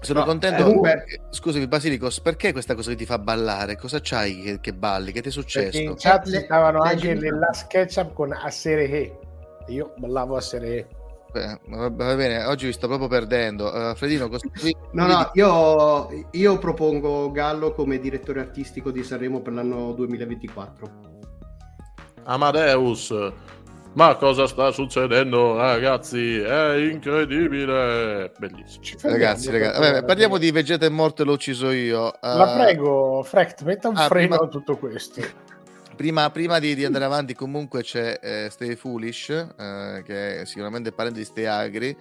Sono 0.01 0.19
No, 0.19 0.25
contento. 0.25 0.59
eh, 0.61 0.63
comunque- 0.65 1.05
Scusami, 1.31 1.67
Basilicos, 1.67 2.19
perché 2.19 2.51
questa 2.51 2.75
cosa 2.75 2.91
che 2.91 2.95
ti 2.97 3.05
fa 3.05 3.17
ballare? 3.17 3.75
Cosa 3.75 3.99
c'hai 4.01 4.39
che, 4.41 4.59
che 4.59 4.73
balli? 4.73 5.11
Che 5.11 5.21
ti 5.21 5.29
è 5.29 5.31
Perché 5.33 5.77
in 5.79 5.87
successo? 5.89 5.95
chat 5.97 6.25
Le- 6.27 6.39
stavano 6.41 6.83
le- 6.83 6.89
anche 6.89 7.13
le- 7.15 7.19
nella 7.19 7.51
SketchUp 7.51 8.13
con 8.13 8.31
Aserehe. 8.31 9.19
Io 9.69 9.93
ballavo 9.97 10.35
Aserehe. 10.35 10.87
Beh, 11.31 11.59
va, 11.69 11.89
va 11.89 12.15
bene, 12.15 12.45
oggi 12.45 12.67
vi 12.67 12.71
sto 12.71 12.87
proprio 12.87 13.07
perdendo. 13.09 13.65
Uh, 13.73 13.95
Fredino, 13.95 14.29
cosa 14.29 14.47
No, 14.93 15.07
no, 15.07 15.31
io, 15.33 16.27
io 16.31 16.59
propongo 16.59 17.31
Gallo 17.31 17.73
come 17.73 17.97
direttore 17.99 18.41
artistico 18.41 18.91
di 18.91 19.03
Sanremo 19.03 19.41
per 19.41 19.53
l'anno 19.53 19.91
2024. 19.93 20.89
Amadeus. 22.25 23.13
Ma 23.95 24.15
cosa 24.15 24.45
sta 24.45 24.71
succedendo, 24.71 25.55
ragazzi? 25.55 26.37
È 26.37 26.75
incredibile. 26.75 28.29
Bellissimo. 28.37 28.83
Ragazzi, 29.01 29.49
ragazzi, 29.49 29.79
vabbè, 29.79 30.03
parliamo 30.03 30.37
di 30.37 30.51
Vegeta 30.51 30.85
è 30.85 30.89
morto 30.89 31.21
e 31.21 31.25
l'ho 31.25 31.31
ucciso 31.31 31.71
io. 31.71 32.13
La 32.19 32.51
Uh, 32.51 32.57
prego, 32.57 33.23
Frecht, 33.23 33.63
metta 33.63 33.87
un 33.87 33.95
ah, 33.95 34.07
freno 34.07 34.35
prima- 34.35 34.43
a 34.43 34.47
tutto 34.49 34.75
questo. 34.75 35.21
Prima, 35.95 36.29
prima 36.29 36.59
di, 36.59 36.75
di 36.75 36.83
andare 36.83 37.05
avanti, 37.05 37.33
comunque 37.33 37.83
c'è 37.83 38.19
eh, 38.21 38.47
Stay 38.51 38.75
Foolish, 38.75 39.29
eh, 39.29 40.03
che 40.05 40.41
è 40.41 40.45
sicuramente 40.45 40.91
parente 40.91 41.19
di 41.19 41.25
Stay 41.25 41.45
Agri. 41.45 41.97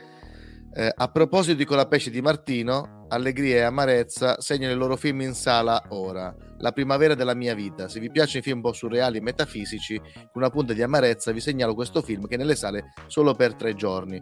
Eh, 0.77 0.93
a 0.93 1.09
proposito 1.09 1.57
di 1.57 1.65
Colapesce 1.65 2.11
di 2.11 2.21
Martino, 2.21 3.07
Allegria 3.11 3.57
e 3.57 3.61
Amarezza 3.61 4.41
segnano 4.41 4.73
il 4.73 4.79
loro 4.79 4.97
film 4.97 5.21
in 5.21 5.35
sala 5.35 5.81
ora. 5.91 6.35
La 6.59 6.73
primavera 6.73 7.15
della 7.15 7.35
mia 7.35 7.55
vita. 7.55 7.89
Se 7.89 8.01
vi 8.01 8.11
piacciono 8.11 8.41
i 8.41 8.43
film 8.43 8.57
un 8.57 8.63
po' 8.63 8.73
surreali 8.73 9.19
e 9.19 9.21
metafisici, 9.21 9.97
con 9.99 10.43
una 10.43 10.51
punta 10.51 10.73
di 10.73 10.83
amarezza, 10.83 11.31
vi 11.31 11.39
segnalo 11.41 11.75
questo 11.75 12.03
film 12.03 12.27
che 12.27 12.35
è 12.35 12.39
nelle 12.39 12.57
sale 12.57 12.93
solo 13.07 13.35
per 13.35 13.55
tre 13.55 13.75
giorni. 13.75 14.21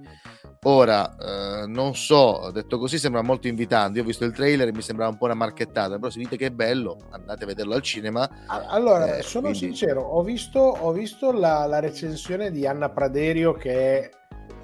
Ora, 0.65 1.17
eh, 1.17 1.67
non 1.67 1.95
so, 1.95 2.51
detto 2.53 2.79
così 2.79 2.99
sembra 2.99 3.23
molto 3.23 3.49
invitante. 3.49 3.99
Io 3.99 4.05
ho 4.05 4.07
visto 4.07 4.25
il 4.27 4.33
trailer 4.35 4.69
e 4.69 4.73
mi 4.73 4.83
sembrava 4.83 5.11
un 5.11 5.17
po' 5.17 5.25
una 5.25 5.35
marchettata, 5.35 5.97
però 5.97 6.11
se 6.11 6.19
dite 6.19 6.37
che 6.37 6.47
è 6.47 6.51
bello, 6.51 6.99
andate 7.13 7.45
a 7.45 7.47
vederlo 7.47 7.75
al 7.75 7.83
cinema. 7.83 8.29
Allora, 8.47 9.17
Eh, 9.17 9.23
sono 9.23 9.49
quindi- 9.49 9.59
sincero, 9.69 10.03
ho 10.03 10.23
visto, 10.23 10.59
ho 10.59 10.93
visto 10.93 11.33
la, 11.33 11.65
la 11.67 11.81
recensione 11.81 12.51
di 12.51 12.67
Anna 12.67 12.91
Praderio, 12.91 13.55
che 13.55 13.71
è 14.01 14.11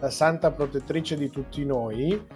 la 0.01 0.11
santa 0.11 0.51
protettrice 0.51 1.17
di 1.17 1.31
tutti 1.31 1.65
noi, 1.65 2.27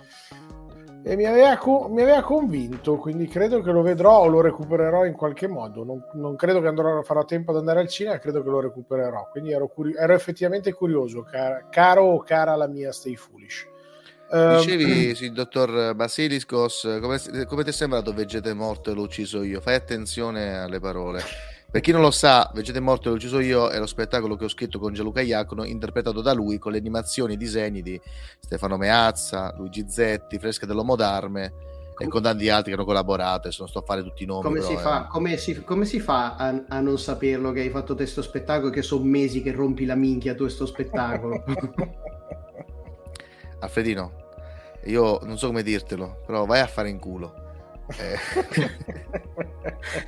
e 1.04 1.16
mi 1.16 1.24
aveva, 1.24 1.58
mi 1.88 2.02
aveva 2.02 2.22
convinto, 2.22 2.96
quindi 2.96 3.26
credo 3.26 3.60
che 3.60 3.72
lo 3.72 3.82
vedrò 3.82 4.20
o 4.20 4.26
lo 4.28 4.40
recupererò 4.40 5.04
in 5.04 5.14
qualche 5.14 5.48
modo. 5.48 5.82
Non, 5.82 6.00
non 6.14 6.36
credo 6.36 6.60
che 6.60 6.68
andrò, 6.68 7.02
farò 7.02 7.24
tempo 7.24 7.50
ad 7.50 7.56
andare 7.56 7.80
al 7.80 7.88
cinema, 7.88 8.18
credo 8.18 8.40
che 8.42 8.48
lo 8.48 8.60
recupererò. 8.60 9.28
Quindi 9.32 9.50
ero, 9.50 9.66
curi- 9.66 9.94
ero 9.96 10.14
effettivamente 10.14 10.72
curioso, 10.72 11.22
cara- 11.22 11.66
caro 11.70 12.04
o 12.04 12.22
cara 12.22 12.54
la 12.54 12.68
mia 12.68 12.92
Stay 12.92 13.16
Foolish. 13.16 13.66
Ehm, 14.30 14.58
Dicevi, 14.58 15.14
sì, 15.16 15.32
dottor 15.32 15.92
Basiliscos, 15.96 16.98
come, 17.00 17.18
come 17.46 17.64
ti 17.64 17.70
è 17.70 17.72
sembrato 17.72 18.14
Vegeta 18.14 18.50
è 18.50 18.54
morto 18.54 18.92
e 18.92 18.94
l'ho 18.94 19.02
ucciso 19.02 19.42
io? 19.42 19.60
Fai 19.60 19.74
attenzione 19.74 20.56
alle 20.56 20.78
parole. 20.78 21.20
Per 21.72 21.80
chi 21.80 21.90
non 21.90 22.02
lo 22.02 22.10
sa, 22.10 22.50
Vegeta 22.52 22.76
è 22.76 22.82
morto 22.82 23.08
e 23.08 23.10
l'ho 23.10 23.16
ucciso 23.16 23.40
io 23.40 23.70
è 23.70 23.78
lo 23.78 23.86
spettacolo 23.86 24.36
che 24.36 24.44
ho 24.44 24.48
scritto 24.48 24.78
con 24.78 24.92
Gianluca 24.92 25.22
Iacono, 25.22 25.64
interpretato 25.64 26.20
da 26.20 26.34
lui 26.34 26.58
con 26.58 26.72
le 26.72 26.76
animazioni 26.76 27.32
e 27.32 27.36
i 27.36 27.38
disegni 27.38 27.80
di 27.80 27.98
Stefano 28.40 28.76
Meazza, 28.76 29.54
Luigi 29.56 29.86
Zetti, 29.88 30.38
Fresca 30.38 30.66
dell'Uomo 30.66 30.96
d'Arme 30.96 31.52
e 31.96 32.08
con 32.08 32.20
tanti 32.20 32.50
altri 32.50 32.72
che 32.72 32.76
hanno 32.76 32.84
collaborato. 32.84 33.48
Adesso 33.48 33.60
non 33.60 33.70
sto 33.70 33.78
a 33.78 33.84
fare 33.86 34.02
tutti 34.02 34.24
i 34.24 34.26
nomi. 34.26 34.42
Come 34.42 34.58
però, 34.58 34.68
si, 34.70 34.74
eh. 34.74 34.78
fa, 34.80 35.06
come, 35.06 35.38
si, 35.38 35.64
come 35.64 35.86
si 35.86 35.98
fa 35.98 36.36
a, 36.36 36.62
a 36.68 36.80
non 36.80 36.98
saperlo 36.98 37.52
che 37.52 37.60
hai 37.60 37.70
fatto 37.70 37.94
te 37.94 38.04
sto 38.04 38.20
spettacolo 38.20 38.70
che 38.70 38.82
sono 38.82 39.04
mesi 39.04 39.40
che 39.40 39.52
rompi 39.52 39.86
la 39.86 39.94
minchia 39.94 40.34
tu 40.34 40.44
e 40.44 40.50
sto 40.50 40.66
spettacolo? 40.66 41.42
Alfredino, 43.60 44.12
io 44.84 45.20
non 45.22 45.38
so 45.38 45.46
come 45.46 45.62
dirtelo, 45.62 46.20
però 46.26 46.44
vai 46.44 46.60
a 46.60 46.66
fare 46.66 46.90
in 46.90 46.98
culo. 46.98 47.41
Eh. 47.96 48.70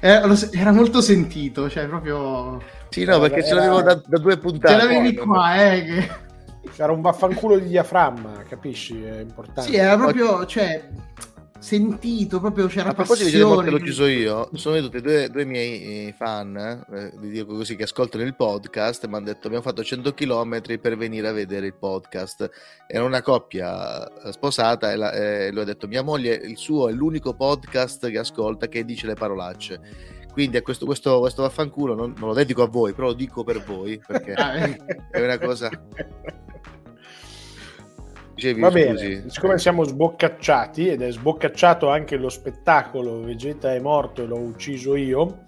Eh, 0.00 0.26
lo 0.26 0.36
era 0.52 0.72
molto 0.72 1.00
sentito, 1.00 1.68
cioè 1.68 1.86
proprio... 1.86 2.62
Sì, 2.90 3.04
no, 3.04 3.18
perché 3.18 3.44
ce 3.44 3.54
l'avevo 3.54 3.82
da, 3.82 3.94
da 3.94 4.18
due 4.18 4.38
puntate. 4.38 4.72
Ce 4.72 4.86
l'avevi 4.86 5.14
qua, 5.16 5.72
eh, 5.72 5.84
che... 5.84 6.10
Era 6.76 6.92
un 6.92 7.00
vaffanculo 7.00 7.58
di 7.58 7.68
diaframma, 7.68 8.42
capisci? 8.48 9.02
È 9.02 9.20
importante. 9.20 9.70
Sì, 9.70 9.76
era 9.76 9.96
proprio, 9.96 10.46
cioè, 10.46 10.82
sentito, 11.64 12.40
proprio 12.40 12.66
c'era 12.66 12.90
A 12.90 12.94
proposito 12.94 13.30
di 13.30 13.42
Morte 13.42 13.70
l'ho 13.70 13.78
passione. 13.78 13.84
chiuso 13.84 14.06
io, 14.06 14.50
sono 14.54 14.74
venuti 14.74 15.00
due, 15.00 15.28
due 15.30 15.44
miei 15.44 16.08
eh, 16.08 16.14
fan, 16.16 16.56
eh, 16.56 17.12
vi 17.16 17.30
dico 17.30 17.54
così, 17.54 17.74
che 17.74 17.84
ascoltano 17.84 18.22
il 18.22 18.34
podcast, 18.36 19.06
mi 19.06 19.14
hanno 19.14 19.24
detto 19.24 19.46
abbiamo 19.46 19.64
fatto 19.64 19.82
100 19.82 20.12
km 20.12 20.60
per 20.78 20.96
venire 20.96 21.28
a 21.28 21.32
vedere 21.32 21.66
il 21.66 21.74
podcast. 21.74 22.50
Era 22.86 23.04
una 23.04 23.22
coppia 23.22 24.06
eh, 24.06 24.32
sposata 24.32 24.92
e, 24.92 24.96
la- 24.96 25.12
e 25.12 25.50
lui 25.50 25.62
ha 25.62 25.64
detto 25.64 25.88
mia 25.88 26.02
moglie, 26.02 26.34
il 26.34 26.56
suo 26.58 26.88
è 26.88 26.92
l'unico 26.92 27.34
podcast 27.34 28.10
che 28.10 28.18
ascolta 28.18 28.68
che 28.68 28.84
dice 28.84 29.06
le 29.06 29.14
parolacce. 29.14 29.80
Quindi 30.32 30.56
a 30.56 30.62
questo, 30.62 30.84
questo, 30.84 31.20
questo 31.20 31.42
vaffanculo 31.42 31.94
non, 31.94 32.12
non 32.18 32.28
lo 32.28 32.34
dedico 32.34 32.62
a 32.62 32.66
voi, 32.66 32.92
però 32.92 33.06
lo 33.08 33.12
dico 33.14 33.42
per 33.44 33.62
voi, 33.64 34.00
perché 34.06 34.32
è 35.10 35.20
una 35.22 35.38
cosa... 35.38 35.70
Dicevi, 38.34 38.60
Va 38.60 38.70
bene, 38.70 38.96
scusi. 38.98 39.30
siccome 39.30 39.58
siamo 39.58 39.84
sboccacciati 39.84 40.88
ed 40.88 41.02
è 41.02 41.10
sboccacciato 41.12 41.88
anche 41.88 42.16
lo 42.16 42.28
spettacolo 42.28 43.20
Vegeta 43.20 43.72
è 43.72 43.80
morto 43.80 44.22
e 44.22 44.26
l'ho 44.26 44.38
ucciso 44.38 44.96
io, 44.96 45.44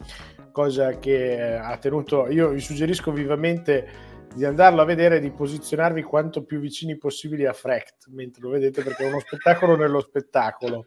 cosa 0.53 0.99
che 0.99 1.33
eh, 1.33 1.53
ha 1.55 1.77
tenuto, 1.79 2.29
io 2.29 2.51
vi 2.51 2.61
suggerisco 2.61 3.11
vivamente 3.13 4.15
di 4.37 4.45
andarlo 4.45 4.83
a 4.83 4.85
vedere 4.85 5.17
e 5.17 5.21
di 5.21 5.31
posizionarvi 5.31 6.03
quanto 6.03 6.45
più 6.45 6.61
vicini 6.61 6.97
possibili 6.99 7.47
a 7.47 7.55
Frecht 7.55 8.09
mentre 8.11 8.43
lo 8.43 8.51
vedete 8.51 8.83
perché 8.83 9.05
è 9.05 9.09
uno 9.09 9.21
spettacolo 9.21 9.77
nello 9.77 10.01
spettacolo 10.01 10.87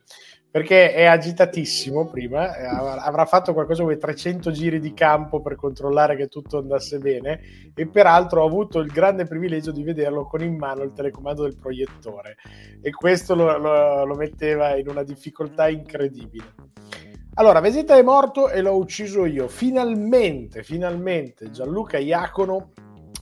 perché 0.52 0.94
è 0.94 1.06
agitatissimo 1.06 2.08
prima, 2.08 2.56
eh, 2.56 2.66
av- 2.66 3.00
avrà 3.02 3.26
fatto 3.26 3.54
qualcosa 3.54 3.84
come 3.84 3.98
300 3.98 4.52
giri 4.52 4.80
di 4.80 4.94
campo 4.94 5.42
per 5.42 5.56
controllare 5.56 6.16
che 6.16 6.28
tutto 6.28 6.58
andasse 6.58 6.98
bene 6.98 7.40
e 7.76 7.88
peraltro 7.88 8.42
ho 8.42 8.48
avuto 8.48 8.80
il 8.80 8.92
grande 8.92 9.26
privilegio 9.26 9.72
di 9.72 9.84
vederlo 9.84 10.26
con 10.26 10.42
in 10.42 10.58
mano 10.58 10.82
il 10.84 10.94
telecomando 10.94 11.44
del 11.44 11.56
proiettore 11.56 12.38
e 12.82 12.90
questo 12.92 13.36
lo, 13.36 13.58
lo- 13.58 14.06
lo 14.06 14.16
metteva 14.16 14.76
in 14.76 14.90
una 14.90 15.04
difficoltà 15.04 15.70
incredibile. 15.70 16.56
Allora, 17.36 17.60
Vegeta 17.62 17.96
è 17.96 18.02
morto 18.02 18.50
e 18.50 18.62
l'ho 18.62 18.76
ucciso 18.76 19.26
io. 19.26 19.48
Finalmente, 19.48 20.64
finalmente 20.64 21.52
Gianluca 21.52 21.98
Iacono 21.98 22.72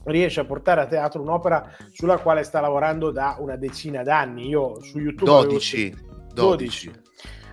riesce 0.04 0.40
a 0.40 0.44
portare 0.44 0.80
a 0.80 0.86
teatro 0.86 1.20
un'opera 1.20 1.70
sulla 1.92 2.18
quale 2.18 2.42
sta 2.42 2.60
lavorando 2.60 3.10
da 3.10 3.36
una 3.38 3.56
decina 3.56 4.02
d'anni. 4.02 4.48
Io 4.48 4.82
su 4.82 4.98
YouTube 4.98 5.30
avevo 5.30 5.50
12, 5.52 5.90
12. 6.32 6.90
12. 6.90 6.92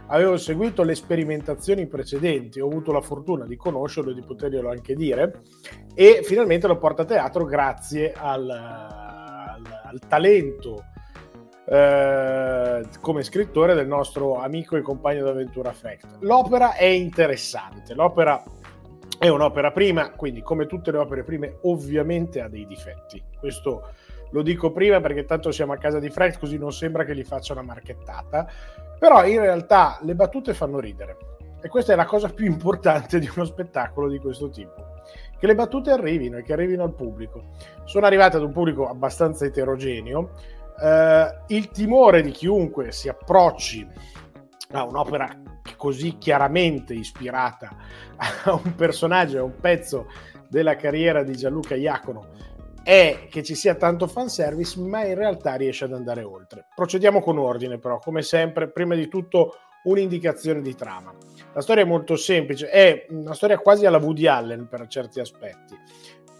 Avevo 0.08 0.38
seguito 0.38 0.84
le 0.84 0.96
sperimentazioni 0.96 1.88
precedenti, 1.88 2.60
ho 2.60 2.68
avuto 2.68 2.92
la 2.92 3.02
fortuna 3.02 3.46
di 3.46 3.56
conoscerlo 3.56 4.12
e 4.12 4.14
di 4.14 4.22
poterglielo 4.22 4.70
anche 4.70 4.96
dire 4.96 5.42
e 5.96 6.22
finalmente 6.24 6.68
lo 6.68 6.78
porta 6.78 7.02
a 7.02 7.06
teatro 7.06 7.46
grazie 7.46 8.14
al, 8.14 8.50
al- 8.50 9.86
al 9.86 10.00
talento 10.08 10.84
eh, 11.68 12.84
come 13.02 13.24
scrittore 13.24 13.74
del 13.74 13.88
nostro 13.88 14.36
amico 14.36 14.76
e 14.76 14.82
compagno 14.82 15.24
d'avventura 15.24 15.72
Fact. 15.72 16.18
L'opera 16.20 16.76
è 16.76 16.86
interessante, 16.86 17.94
l'opera 17.94 18.44
è 19.18 19.28
un'opera 19.30 19.72
prima, 19.72 20.12
quindi 20.12 20.42
come 20.42 20.68
tutte 20.68 20.92
le 20.92 20.98
opere 20.98 21.24
prime 21.24 21.58
ovviamente 21.64 22.42
ha 22.42 22.48
dei 22.48 22.68
difetti. 22.68 23.24
Questo 23.40 23.94
lo 24.32 24.42
dico 24.42 24.72
prima 24.72 25.00
perché 25.00 25.26
tanto 25.26 25.52
siamo 25.52 25.74
a 25.74 25.78
casa 25.78 26.00
di 26.00 26.10
Frecht 26.10 26.40
così 26.40 26.58
non 26.58 26.74
sembra 26.74 27.04
che 27.04 27.16
gli 27.16 27.24
faccia 27.24 27.54
una 27.54 27.62
marchettata, 27.62 28.48
però 29.00 29.26
in 29.26 29.40
realtà 29.40 30.00
le 30.02 30.16
battute 30.16 30.54
fanno 30.54 30.80
ridere 30.80 31.18
e 31.66 31.68
questa 31.68 31.94
è 31.94 31.96
la 31.96 32.06
cosa 32.06 32.30
più 32.30 32.46
importante 32.46 33.18
di 33.18 33.28
uno 33.36 33.44
spettacolo 33.44 34.08
di 34.08 34.20
questo 34.20 34.50
tipo. 34.50 35.02
Che 35.36 35.48
le 35.48 35.56
battute 35.56 35.90
arrivino 35.90 36.38
e 36.38 36.44
che 36.44 36.54
arrivino 36.54 36.84
al 36.84 36.94
pubblico. 36.94 37.56
Sono 37.86 38.06
arrivate 38.06 38.38
ad 38.38 38.44
un 38.44 38.52
pubblico 38.52 38.88
abbastanza 38.88 39.46
eterogeneo. 39.46 40.30
Eh, 40.80 41.38
il 41.48 41.72
timore 41.72 42.22
di 42.22 42.30
chiunque 42.30 42.92
si 42.92 43.10
approcci 43.10 43.88
a 44.74 44.84
un'opera 44.84 45.28
così 45.76 46.20
chiaramente 46.20 46.94
ispirata 46.94 47.76
a 48.46 48.54
un 48.54 48.76
personaggio, 48.76 49.40
a 49.40 49.44
un 49.44 49.60
pezzo 49.60 50.06
della 50.48 50.76
carriera 50.76 51.24
di 51.24 51.36
Gianluca 51.36 51.74
Iacono 51.74 52.28
è 52.86 53.26
che 53.32 53.42
ci 53.42 53.56
sia 53.56 53.74
tanto 53.74 54.06
fanservice, 54.06 54.80
ma 54.80 55.04
in 55.04 55.16
realtà 55.16 55.56
riesce 55.56 55.86
ad 55.86 55.94
andare 55.94 56.22
oltre. 56.22 56.68
Procediamo 56.76 57.20
con 57.20 57.40
ordine, 57.40 57.80
però, 57.80 57.98
come 57.98 58.22
sempre, 58.22 58.70
prima 58.70 58.94
di 58.94 59.08
tutto 59.08 59.56
un'indicazione 59.86 60.62
di 60.62 60.76
trama. 60.76 61.12
La 61.56 61.62
storia 61.62 61.82
è 61.82 61.88
molto 61.88 62.16
semplice, 62.16 62.70
è 62.70 63.08
una 63.10 63.34
storia 63.34 63.58
quasi 63.58 63.88
alla 63.88 63.98
Woody 63.98 64.28
Allen 64.28 64.68
per 64.68 64.86
certi 64.86 65.20
aspetti. 65.20 65.76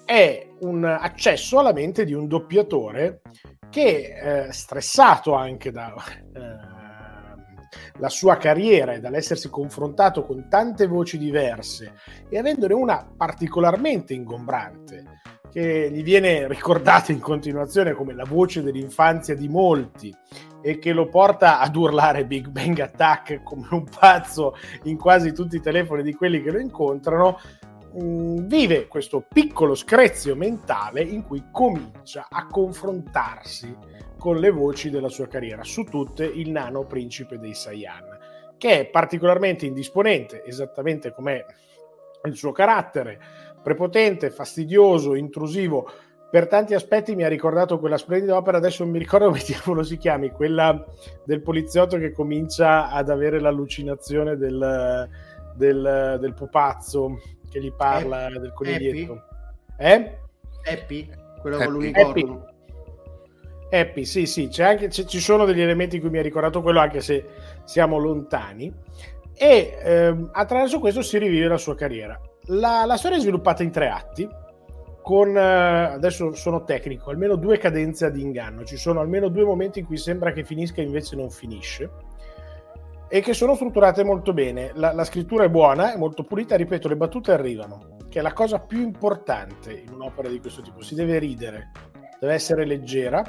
È 0.06 0.48
un 0.60 0.84
accesso 0.84 1.58
alla 1.58 1.74
mente 1.74 2.06
di 2.06 2.14
un 2.14 2.28
doppiatore 2.28 3.22
che, 3.72 4.46
eh, 4.46 4.52
stressato 4.52 5.34
anche 5.34 5.72
da 5.72 5.96
la 7.98 8.10
sua 8.10 8.38
carriera 8.38 8.94
e 8.94 9.00
dall'essersi 9.00 9.50
confrontato 9.50 10.24
con 10.24 10.48
tante 10.48 10.86
voci 10.86 11.18
diverse 11.18 11.94
e 12.30 12.38
avendone 12.38 12.74
una 12.74 13.10
particolarmente 13.18 14.14
ingombrante 14.14 15.22
che 15.56 15.90
gli 15.90 16.04
viene 16.04 16.50
ricordata 16.50 17.14
in 17.14 17.22
continuazione 17.22 17.94
come 17.94 18.14
la 18.14 18.26
voce 18.26 18.62
dell'infanzia 18.62 19.36
di 19.36 19.48
molti 19.48 20.14
e 20.62 20.80
che 20.80 20.92
lo 20.92 21.08
porta 21.08 21.62
ad 21.62 21.74
urlare 21.78 22.26
Big 22.26 22.50
Bang 22.50 22.78
Attack 22.78 23.42
come 23.42 23.66
un 23.72 23.86
pazzo 23.86 24.58
in 24.84 24.98
quasi 24.98 25.32
tutti 25.32 25.56
i 25.56 25.62
telefoni 25.62 26.04
di 26.04 26.14
quelli 26.14 26.44
che 26.44 26.52
lo 26.52 26.60
incontrano, 26.60 27.40
mh, 27.94 28.48
vive 28.48 28.88
questo 28.88 29.24
piccolo 29.26 29.76
screzio 29.76 30.36
mentale 30.36 31.02
in 31.04 31.24
cui 31.24 31.46
comincia 31.54 32.28
a 32.30 32.48
confrontarsi 32.48 33.74
con 34.20 34.40
le 34.40 34.50
voci 34.50 34.90
della 34.90 35.08
sua 35.08 35.30
carriera, 35.30 35.64
su 35.64 35.86
tutte 35.86 36.26
il 36.26 36.52
nano 36.52 36.84
principe 36.84 37.40
dei 37.40 37.54
Saiyan, 37.54 38.18
che 38.58 38.80
è 38.82 38.86
particolarmente 38.88 39.66
indisponente, 39.66 40.44
esattamente 40.44 41.14
come 41.14 41.46
il 42.26 42.36
suo 42.36 42.52
carattere, 42.52 43.20
prepotente, 43.66 44.30
fastidioso, 44.30 45.16
intrusivo. 45.16 45.90
Per 46.30 46.48
tanti 46.48 46.76
aspetti 46.76 47.16
mi 47.16 47.24
ha 47.24 47.28
ricordato 47.28 47.80
quella 47.80 47.98
splendida 47.98 48.38
opera, 48.38 48.58
adesso 48.58 48.84
non 48.84 48.92
mi 48.92 49.00
ricordo 49.00 49.26
come 49.34 49.42
diavolo 49.44 49.82
si 49.82 49.98
chiami, 49.98 50.30
quella 50.30 50.86
del 51.24 51.42
poliziotto 51.42 51.98
che 51.98 52.12
comincia 52.12 52.92
ad 52.92 53.10
avere 53.10 53.40
l'allucinazione 53.40 54.38
del, 54.38 55.10
del, 55.56 56.18
del 56.22 56.34
pupazzo 56.36 57.20
che 57.50 57.60
gli 57.60 57.74
parla 57.74 58.26
Happy? 58.26 58.40
del 58.40 58.54
coniglietto. 58.54 59.24
Eh? 59.80 60.18
Happy? 60.64 61.10
Quello 61.42 61.56
Happy. 61.56 61.66
con 61.66 61.74
l'unicorno. 61.74 62.46
Happy, 63.72 64.06
sì, 64.06 64.28
sì, 64.28 64.48
anche, 64.60 64.90
c'è- 64.90 65.06
ci 65.06 65.20
sono 65.20 65.44
degli 65.44 65.62
elementi 65.62 65.96
in 65.96 66.02
cui 66.02 66.12
mi 66.12 66.20
ha 66.20 66.22
ricordato 66.22 66.62
quello, 66.62 66.82
anche 66.82 67.02
se 67.02 67.26
siamo 67.64 67.98
lontani. 67.98 68.72
E 69.34 69.76
ehm, 69.82 70.30
attraverso 70.34 70.80
questo 70.80 71.02
si 71.02 71.18
rivive 71.18 71.48
la 71.48 71.58
sua 71.58 71.74
carriera. 71.74 72.20
La, 72.48 72.86
la 72.86 72.98
storia 72.98 73.18
è 73.18 73.22
sviluppata 73.22 73.64
in 73.64 73.72
tre 73.72 73.90
atti, 73.90 74.30
con 75.02 75.38
eh, 75.38 75.94
adesso 75.94 76.34
sono 76.34 76.64
tecnico, 76.64 77.10
almeno 77.10 77.36
due 77.36 77.58
cadenze 77.58 78.06
ad 78.06 78.18
inganno. 78.18 78.64
Ci 78.64 78.78
sono 78.78 79.00
almeno 79.00 79.30
due 79.30 79.44
momenti 79.44 79.80
in 79.80 79.86
cui 79.86 79.98
sembra 79.98 80.32
che 80.32 80.44
finisca 80.44 80.82
e 80.82 80.86
invece 80.86 81.16
non 81.16 81.30
finisce. 81.30 81.90
E 83.08 83.22
che 83.22 83.34
sono 83.34 83.54
strutturate 83.54 84.04
molto 84.04 84.34
bene. 84.34 84.72
La, 84.74 84.94
la 84.94 85.04
scrittura 85.04 85.44
è 85.44 85.50
buona, 85.50 85.94
è 85.94 85.98
molto 85.98 86.24
pulita, 86.24 86.56
ripeto, 86.56 86.88
le 86.88 86.98
battute 86.98 87.32
arrivano, 87.32 87.98
che 88.10 88.20
è 88.20 88.22
la 88.22 88.34
cosa 88.34 88.60
più 88.60 88.82
importante 88.82 89.72
in 89.72 89.94
un'opera 89.94 90.28
di 90.28 90.40
questo 90.40 90.62
tipo. 90.62 90.82
Si 90.82 90.96
deve 90.96 91.20
ridere, 91.20 91.72
deve 92.20 92.34
essere 92.34 92.66
leggera. 92.66 93.24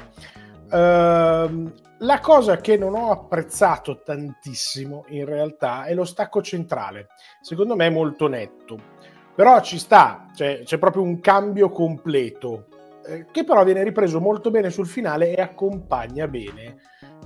Ehm, 0.71 1.73
la 1.99 2.19
cosa 2.19 2.57
che 2.57 2.77
non 2.77 2.93
ho 2.95 3.11
apprezzato 3.11 4.01
tantissimo 4.03 5.05
in 5.09 5.25
realtà 5.25 5.85
è 5.85 5.93
lo 5.93 6.05
stacco 6.05 6.41
centrale. 6.41 7.07
Secondo 7.41 7.75
me 7.75 7.87
è 7.87 7.91
molto 7.91 8.27
netto. 8.27 8.77
Però 9.37 9.61
ci 9.61 9.77
sta, 9.77 10.25
cioè, 10.33 10.61
c'è 10.63 10.79
proprio 10.79 11.03
un 11.03 11.19
cambio 11.19 11.69
completo, 11.69 12.69
eh, 13.05 13.27
che 13.29 13.43
però 13.43 13.63
viene 13.63 13.83
ripreso 13.83 14.19
molto 14.19 14.49
bene 14.49 14.71
sul 14.71 14.87
finale 14.87 15.35
e 15.35 15.39
accompagna 15.39 16.27
bene 16.27 16.77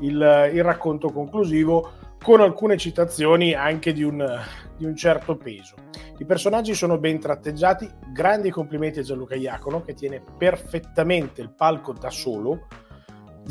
il, 0.01 0.49
il 0.53 0.61
racconto 0.61 1.09
conclusivo 1.09 2.17
con 2.21 2.41
alcune 2.41 2.75
citazioni 2.75 3.53
anche 3.53 3.93
di 3.93 4.03
un, 4.03 4.27
di 4.75 4.83
un 4.83 4.93
certo 4.93 5.37
peso. 5.37 5.75
I 6.17 6.25
personaggi 6.25 6.73
sono 6.73 6.97
ben 6.97 7.17
tratteggiati, 7.17 7.89
grandi 8.11 8.49
complimenti 8.49 8.99
a 8.99 9.03
Gianluca 9.03 9.35
Iacono 9.35 9.81
che 9.81 9.93
tiene 9.93 10.21
perfettamente 10.37 11.39
il 11.39 11.53
palco 11.53 11.93
da 11.93 12.09
solo, 12.09 12.67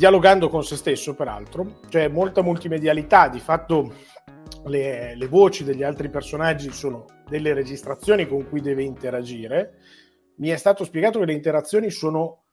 dialogando 0.01 0.49
con 0.49 0.63
se 0.63 0.77
stesso 0.77 1.13
peraltro, 1.13 1.81
c'è 1.87 2.07
molta 2.07 2.41
multimedialità, 2.41 3.27
di 3.27 3.39
fatto 3.39 3.93
le, 4.65 5.15
le 5.15 5.27
voci 5.27 5.63
degli 5.63 5.83
altri 5.83 6.09
personaggi 6.09 6.71
sono 6.71 7.05
delle 7.29 7.53
registrazioni 7.53 8.27
con 8.27 8.49
cui 8.49 8.61
deve 8.61 8.81
interagire. 8.81 9.77
Mi 10.37 10.47
è 10.49 10.57
stato 10.57 10.85
spiegato 10.85 11.19
che 11.19 11.25
le 11.25 11.33
interazioni 11.33 11.91
sono 11.91 12.45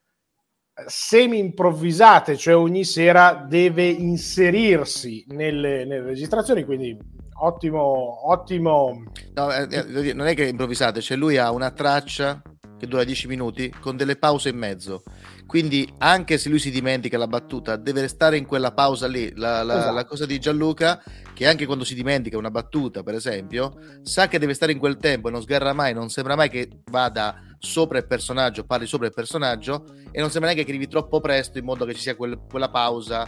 semi 0.88 1.38
improvvisate, 1.38 2.36
cioè 2.36 2.54
ogni 2.54 2.84
sera 2.84 3.46
deve 3.48 3.86
inserirsi 3.86 5.24
nelle, 5.28 5.86
nelle 5.86 6.04
registrazioni, 6.04 6.64
quindi 6.64 6.98
ottimo, 7.40 8.30
ottimo. 8.30 9.04
No, 9.32 9.50
eh, 9.54 9.66
eh, 9.70 10.12
non 10.12 10.26
è 10.26 10.34
che 10.34 10.44
è 10.44 10.48
improvvisato, 10.48 11.00
cioè 11.00 11.16
lui 11.16 11.38
ha 11.38 11.50
una 11.50 11.70
traccia 11.70 12.42
che 12.78 12.86
dura 12.86 13.04
10 13.04 13.26
minuti 13.26 13.72
con 13.80 13.96
delle 13.96 14.16
pause 14.16 14.48
in 14.50 14.56
mezzo. 14.56 15.02
Quindi 15.46 15.90
anche 15.98 16.36
se 16.38 16.48
lui 16.48 16.58
si 16.58 16.70
dimentica 16.70 17.16
la 17.18 17.26
battuta, 17.26 17.76
deve 17.76 18.02
restare 18.02 18.36
in 18.36 18.46
quella 18.46 18.72
pausa 18.72 19.06
lì. 19.06 19.32
La, 19.36 19.62
la- 19.62 19.78
Esatto. 19.78 19.94
la 19.94 20.04
cosa 20.04 20.26
di 20.26 20.38
Gianluca, 20.38 21.02
che 21.32 21.46
anche 21.46 21.64
quando 21.66 21.84
si 21.84 21.94
dimentica 21.94 22.36
una 22.36 22.50
battuta, 22.50 23.02
per 23.02 23.14
esempio, 23.14 23.72
sa 24.02 24.28
che 24.28 24.38
deve 24.38 24.54
stare 24.54 24.72
in 24.72 24.78
quel 24.78 24.96
tempo 24.98 25.28
e 25.28 25.30
non 25.30 25.40
sgarra 25.42 25.72
mai, 25.72 25.94
non 25.94 26.10
sembra 26.10 26.36
mai 26.36 26.50
che 26.50 26.68
vada 26.90 27.42
sopra 27.58 27.98
il 27.98 28.06
personaggio, 28.06 28.64
parli 28.64 28.86
sopra 28.86 29.06
il 29.06 29.14
personaggio 29.14 29.84
e 30.10 30.20
non 30.20 30.30
sembra 30.30 30.50
neanche 30.50 30.64
che 30.64 30.70
arrivi 30.70 30.86
troppo 30.86 31.20
presto 31.20 31.58
in 31.58 31.64
modo 31.64 31.84
che 31.86 31.94
ci 31.94 32.00
sia 32.02 32.14
quel- 32.14 32.38
quella 32.48 32.68
pausa. 32.70 33.26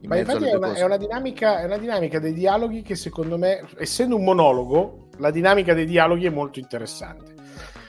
in 0.00 0.08
Ma 0.08 0.16
infatti 0.18 0.44
è 0.44 0.54
una, 0.54 0.74
è 0.74 0.82
una 0.84 0.96
dinamica, 0.96 1.60
è 1.60 1.64
una 1.64 1.78
dinamica 1.78 2.18
dei 2.18 2.32
dialoghi 2.32 2.82
che 2.82 2.94
secondo 2.96 3.38
me, 3.38 3.64
essendo 3.78 4.16
un 4.16 4.24
monologo, 4.24 5.08
la 5.18 5.30
dinamica 5.30 5.74
dei 5.74 5.86
dialoghi 5.86 6.26
è 6.26 6.30
molto 6.30 6.58
interessante. 6.60 7.34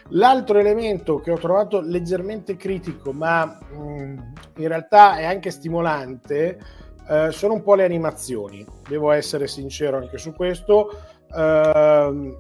L'altro 0.10 0.58
elemento 0.58 1.20
che 1.20 1.32
ho 1.32 1.38
trovato 1.38 1.82
leggermente 1.82 2.56
critico, 2.58 3.12
ma 3.12 3.46
mh, 3.46 4.34
in 4.58 4.68
realtà 4.68 5.18
è 5.18 5.26
anche 5.26 5.52
stimolante, 5.52 6.60
eh, 7.08 7.32
sono 7.32 7.54
un 7.54 7.64
po' 7.64 7.76
le 7.76 7.84
animazioni. 7.84 8.66
Devo 8.88 9.12
essere 9.12 9.48
sincero 9.48 9.98
anche 9.98 10.18
su 10.18 10.34
questo. 10.34 10.90
Ehm, 11.36 12.36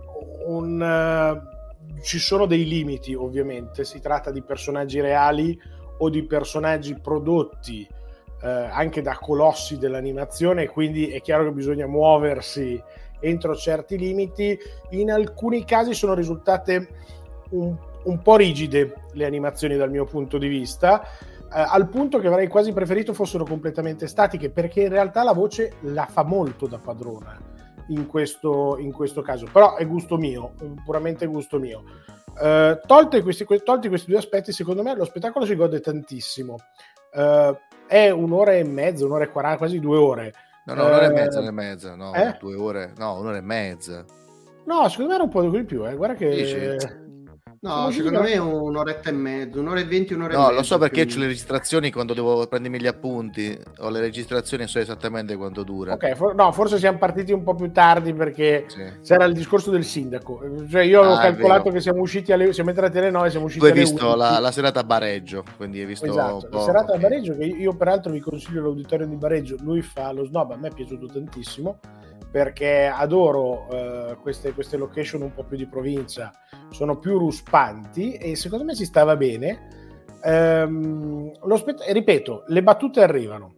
un, 0.48 0.82
eh, 0.82 2.02
ci 2.02 2.18
sono 2.18 2.46
dei 2.46 2.68
limiti, 2.68 3.14
ovviamente. 3.14 3.84
Si 3.84 4.00
tratta 4.00 4.32
di 4.32 4.42
personaggi 4.42 5.00
reali 5.00 5.60
o 6.00 6.10
di 6.10 6.24
personaggi 6.26 6.98
prodotti 7.00 7.88
eh, 8.42 8.48
anche 8.48 9.02
da 9.02 9.18
colossi 9.20 9.78
dell'animazione, 9.78 10.68
quindi 10.68 11.10
è 11.10 11.22
chiaro 11.22 11.44
che 11.46 11.52
bisogna 11.52 11.88
muoversi 11.88 12.82
entro 13.20 13.56
certi 13.56 13.98
limiti. 13.98 14.58
In 14.92 15.12
alcuni 15.12 15.66
casi 15.66 15.94
sono 15.94 16.14
risultate 16.14 16.88
un, 17.50 17.76
un 18.04 18.22
po' 18.22 18.36
rigide 18.36 18.94
le 19.14 19.26
animazioni 19.26 19.76
dal 19.76 19.90
mio 19.90 20.06
punto 20.06 20.38
di 20.38 20.48
vista, 20.48 21.02
eh, 21.02 21.08
al 21.50 21.88
punto 21.90 22.20
che 22.20 22.28
avrei 22.28 22.48
quasi 22.48 22.74
preferito 22.74 23.14
fossero 23.14 23.44
completamente 23.44 24.08
statiche, 24.08 24.50
perché 24.50 24.82
in 24.82 24.90
realtà 24.90 25.24
la 25.24 25.34
voce 25.34 25.74
la 25.82 26.06
fa 26.06 26.24
molto 26.24 26.68
da 26.68 26.78
padrona 26.78 27.38
in 27.90 28.06
questo, 28.08 28.78
in 28.78 28.92
questo 28.92 29.22
caso, 29.22 29.48
però 29.52 29.76
è 29.76 29.86
gusto 29.86 30.18
mio, 30.18 30.54
puramente 30.86 31.26
gusto 31.26 31.60
mio. 31.60 31.84
Eh, 32.42 32.80
tolte 32.86 33.22
questi, 33.22 33.44
que- 33.46 33.64
tolti 33.64 33.90
questi 33.90 34.12
due 34.12 34.20
aspetti, 34.20 34.52
secondo 34.52 34.84
me 34.84 34.96
lo 34.96 35.06
spettacolo 35.06 35.46
si 35.46 35.56
gode 35.56 35.80
tantissimo. 35.80 36.56
Eh, 37.12 37.60
è 37.88 38.10
un'ora 38.12 38.54
e 38.54 38.64
mezza, 38.64 39.06
un'ora 39.06 39.24
e 39.24 39.30
quaranta, 39.30 39.58
quasi 39.58 39.80
due 39.80 39.98
ore. 39.98 40.34
No, 40.66 40.76
no, 40.76 40.86
un'ora 40.86 41.06
e 41.06 41.06
Eh, 41.08 41.14
mezza, 41.14 41.40
un'ora 41.40 41.52
e 41.52 41.56
mezza, 41.56 41.96
no, 41.96 42.14
eh? 42.14 42.38
due 42.40 42.56
ore, 42.56 42.94
no, 42.98 43.20
un'ora 43.20 43.38
e 43.38 43.42
mezza. 43.42 44.06
No, 44.66 44.88
secondo 44.88 45.10
me 45.10 45.16
era 45.16 45.24
un 45.24 45.30
po' 45.30 45.42
di 45.42 45.64
più, 45.64 45.88
eh. 45.88 45.96
guarda 45.96 46.16
che... 46.16 46.30
Dici? 46.30 47.08
No, 47.62 47.92
secondo 47.92 48.22
me 48.22 48.38
un'oretta 48.38 49.10
e 49.10 49.12
mezzo, 49.12 49.60
un'ora 49.60 49.82
e 49.82 49.84
venti, 49.84 50.14
un'ora 50.14 50.32
e 50.32 50.36
No, 50.38 50.42
mezza. 50.44 50.54
lo 50.54 50.64
so 50.64 50.78
perché 50.78 51.06
più. 51.06 51.18
ho 51.18 51.20
le 51.20 51.28
registrazioni 51.28 51.92
quando 51.92 52.14
devo 52.14 52.48
prendermi 52.48 52.80
gli 52.80 52.88
appunti. 52.88 53.60
Ho 53.80 53.90
le 53.90 54.00
registrazioni 54.00 54.64
e 54.64 54.68
so 54.68 54.80
esattamente 54.80 55.36
quanto 55.36 55.64
dura. 55.64 55.92
Ok, 55.94 56.14
for- 56.16 56.36
no, 56.36 56.54
forse 56.54 56.78
siamo 56.78 56.98
partiti 56.98 57.34
un 57.34 57.44
po' 57.44 57.56
più 57.56 57.70
tardi 57.74 58.14
perché 58.14 58.66
c'era 59.04 59.26
il 59.26 59.34
discorso 59.34 59.72
del 59.72 59.84
sindaco. 59.84 60.42
Cioè, 60.70 60.84
io 60.84 61.00
avevo 61.00 61.16
Ah, 61.16 61.20
calcolato 61.20 61.70
che 61.70 61.82
siamo 61.82 62.00
usciti 62.00 62.32
alle 62.32 62.54
siamo 62.54 62.70
entrati 62.70 62.98
alle 62.98 63.10
9, 63.12 63.30
siamo 63.30 63.46
usciti 63.48 63.60
Tu 63.62 63.66
hai 63.66 63.72
alle 63.78 63.82
visto 63.82 64.06
11. 64.06 64.18
la, 64.18 64.40
la 64.40 64.52
serata 64.54 64.80
a 64.80 64.84
Bareggio, 64.86 65.44
quindi 65.58 65.80
hai 65.82 65.86
visto 65.86 66.06
Esatto, 66.06 66.48
un 66.50 66.58
la 66.58 66.60
serata 66.62 66.94
a 66.94 66.96
ok. 66.96 67.02
Bareggio 67.02 67.36
che 67.36 67.44
io 67.44 67.76
peraltro 67.76 68.12
vi 68.14 68.22
consiglio 68.22 68.62
l'auditorium 68.62 69.10
di 69.10 69.18
Bareggio, 69.18 69.58
lui 69.60 69.82
fa 69.82 70.14
lo 70.14 70.24
snob, 70.24 70.52
a 70.52 70.56
me 70.58 70.70
è 70.70 70.74
piaciuto 70.74 71.08
tantissimo 71.08 71.80
perché 72.32 72.86
adoro 72.86 73.68
eh, 73.70 74.18
queste, 74.22 74.54
queste 74.54 74.78
location 74.78 75.22
un 75.22 75.34
po' 75.34 75.44
più 75.44 75.58
di 75.58 75.68
provincia, 75.68 76.32
sono 76.70 76.98
più 76.98 77.18
ruspanti 77.18 78.14
e 78.14 78.36
secondo 78.36 78.66
me 78.66 78.76
si 78.76 78.86
stava 78.86 79.16
bene. 79.16 79.68
Ehm, 80.24 81.32
spett- 81.56 81.90
ripeto, 81.90 82.44
le 82.48 82.62
battute 82.62 83.02
arrivano, 83.02 83.56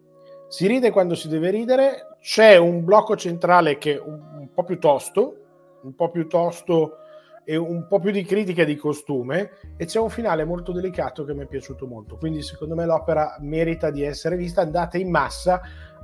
si 0.47 0.67
ride 0.67 0.91
quando 0.91 1.15
si 1.15 1.27
deve 1.27 1.49
ridere, 1.49 2.17
c'è 2.19 2.55
un 2.57 2.83
blocco 2.83 3.15
centrale 3.17 3.77
che 3.77 3.95
è 3.95 3.99
un, 3.99 4.21
un 4.39 4.53
po' 4.53 4.63
più 4.63 4.79
tosto, 4.79 5.35
un 5.83 5.95
po' 5.95 6.09
più 6.09 6.27
tosto 6.27 6.97
e 7.43 7.55
un 7.55 7.87
po' 7.87 7.99
più 7.99 8.11
di 8.11 8.23
critica 8.23 8.63
di 8.63 8.75
costume 8.75 9.51
e 9.75 9.85
c'è 9.85 9.99
un 9.99 10.09
finale 10.09 10.45
molto 10.45 10.71
delicato 10.71 11.25
che 11.25 11.33
mi 11.33 11.43
è 11.43 11.47
piaciuto 11.47 11.87
molto. 11.87 12.17
Quindi 12.17 12.41
secondo 12.41 12.75
me 12.75 12.85
l'opera 12.85 13.35
merita 13.39 13.89
di 13.89 14.03
essere 14.03 14.37
vista 14.37 14.61
andate 14.61 14.97
in 14.97 15.09
massa 15.09 15.61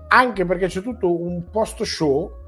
anche 0.09 0.45
perché 0.45 0.67
c'è 0.67 0.81
tutto 0.81 1.21
un 1.21 1.49
post 1.49 1.83
show 1.83 2.45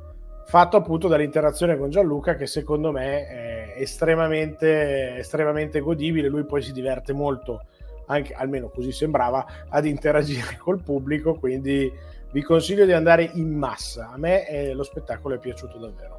fatto 0.50 0.78
appunto 0.78 1.08
dall'interazione 1.08 1.78
con 1.78 1.92
Gianluca 1.92 2.34
che 2.36 2.48
secondo 2.48 2.92
me 2.92 3.28
è 3.28 3.74
estremamente, 3.78 5.18
estremamente 5.18 5.80
godibile 5.80 6.28
lui 6.28 6.44
poi 6.44 6.64
si 6.64 6.72
diverte 6.72 7.14
molto 7.14 7.66
anche, 8.08 8.34
almeno 8.34 8.70
così 8.70 8.92
sembrava 8.92 9.46
ad 9.70 9.86
interagire 9.86 10.58
col 10.60 10.82
pubblico 10.82 11.36
quindi 11.36 11.92
vi 12.32 12.42
consiglio 12.42 12.86
di 12.86 12.94
andare 12.94 13.30
in 13.36 13.56
massa 13.56 14.10
a 14.12 14.18
me 14.18 14.50
eh, 14.50 14.74
lo 14.74 14.82
spettacolo 14.82 15.36
è 15.36 15.38
piaciuto 15.38 15.78
davvero 15.78 16.18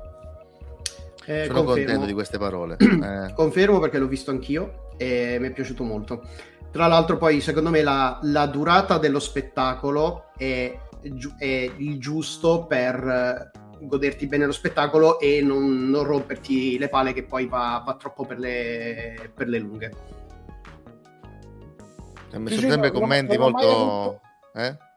Eh, 1.26 1.46
Sono 1.46 1.64
confermo. 1.64 1.74
contento 1.74 2.06
di 2.06 2.12
queste 2.12 2.38
parole. 2.38 2.76
Eh. 2.80 3.32
Confermo 3.34 3.78
perché 3.80 3.98
l'ho 3.98 4.06
visto 4.06 4.30
anch'io 4.30 4.90
e 4.96 5.38
mi 5.40 5.48
è 5.48 5.52
piaciuto 5.52 5.82
molto. 5.84 6.22
Tra 6.70 6.86
l'altro, 6.86 7.18
poi 7.18 7.40
secondo 7.40 7.70
me 7.70 7.82
la, 7.82 8.18
la 8.22 8.46
durata 8.46 8.96
dello 8.98 9.18
spettacolo 9.18 10.30
è, 10.36 10.72
è 11.38 11.70
il 11.76 11.98
giusto 11.98 12.64
per 12.66 13.50
goderti 13.80 14.26
bene 14.26 14.46
lo 14.46 14.52
spettacolo 14.52 15.18
e 15.18 15.40
non, 15.42 15.88
non 15.88 16.04
romperti 16.04 16.78
le 16.78 16.88
palle 16.88 17.12
che 17.12 17.24
poi 17.24 17.46
va, 17.46 17.82
va 17.84 17.94
troppo 17.96 18.24
per 18.24 18.38
le, 18.38 19.30
per 19.34 19.48
le 19.48 19.58
lunghe. 19.58 19.92
Ha 22.32 22.38
messo 22.38 22.60
sì, 22.60 22.68
sempre 22.68 22.90
commenti 22.90 23.36
non 23.36 23.46
ho 23.46 23.50
mai 23.50 23.66
molto. 23.66 24.20
Eh? 24.54 24.88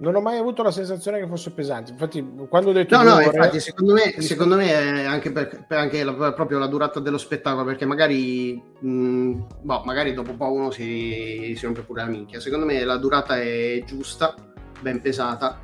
non 0.00 0.14
ho 0.14 0.20
mai 0.20 0.38
avuto 0.38 0.62
la 0.62 0.70
sensazione 0.70 1.18
che 1.18 1.26
fosse 1.26 1.50
pesante 1.50 1.90
infatti 1.90 2.24
quando 2.48 2.70
ho 2.70 2.72
detto 2.72 2.96
No, 2.96 3.02
no, 3.02 3.14
ore- 3.14 3.24
infatti, 3.24 3.58
secondo 3.58 3.94
me, 3.94 4.20
secondo 4.20 4.54
me 4.54 4.70
è 4.70 5.04
anche, 5.04 5.32
per, 5.32 5.64
per 5.66 5.78
anche 5.78 6.04
la- 6.04 6.32
proprio 6.32 6.58
la 6.58 6.68
durata 6.68 7.00
dello 7.00 7.18
spettacolo, 7.18 7.64
perché 7.64 7.84
magari, 7.84 8.62
mh, 8.78 9.46
boh, 9.62 9.82
magari 9.84 10.14
dopo 10.14 10.30
un 10.30 10.36
po' 10.36 10.52
uno 10.52 10.70
si, 10.70 11.52
si 11.56 11.64
rompe 11.64 11.82
pure 11.82 12.02
la 12.02 12.08
minchia. 12.08 12.38
Secondo 12.38 12.64
me 12.64 12.84
la 12.84 12.96
durata 12.96 13.40
è 13.40 13.82
giusta, 13.84 14.34
ben 14.80 15.00
pesata. 15.00 15.58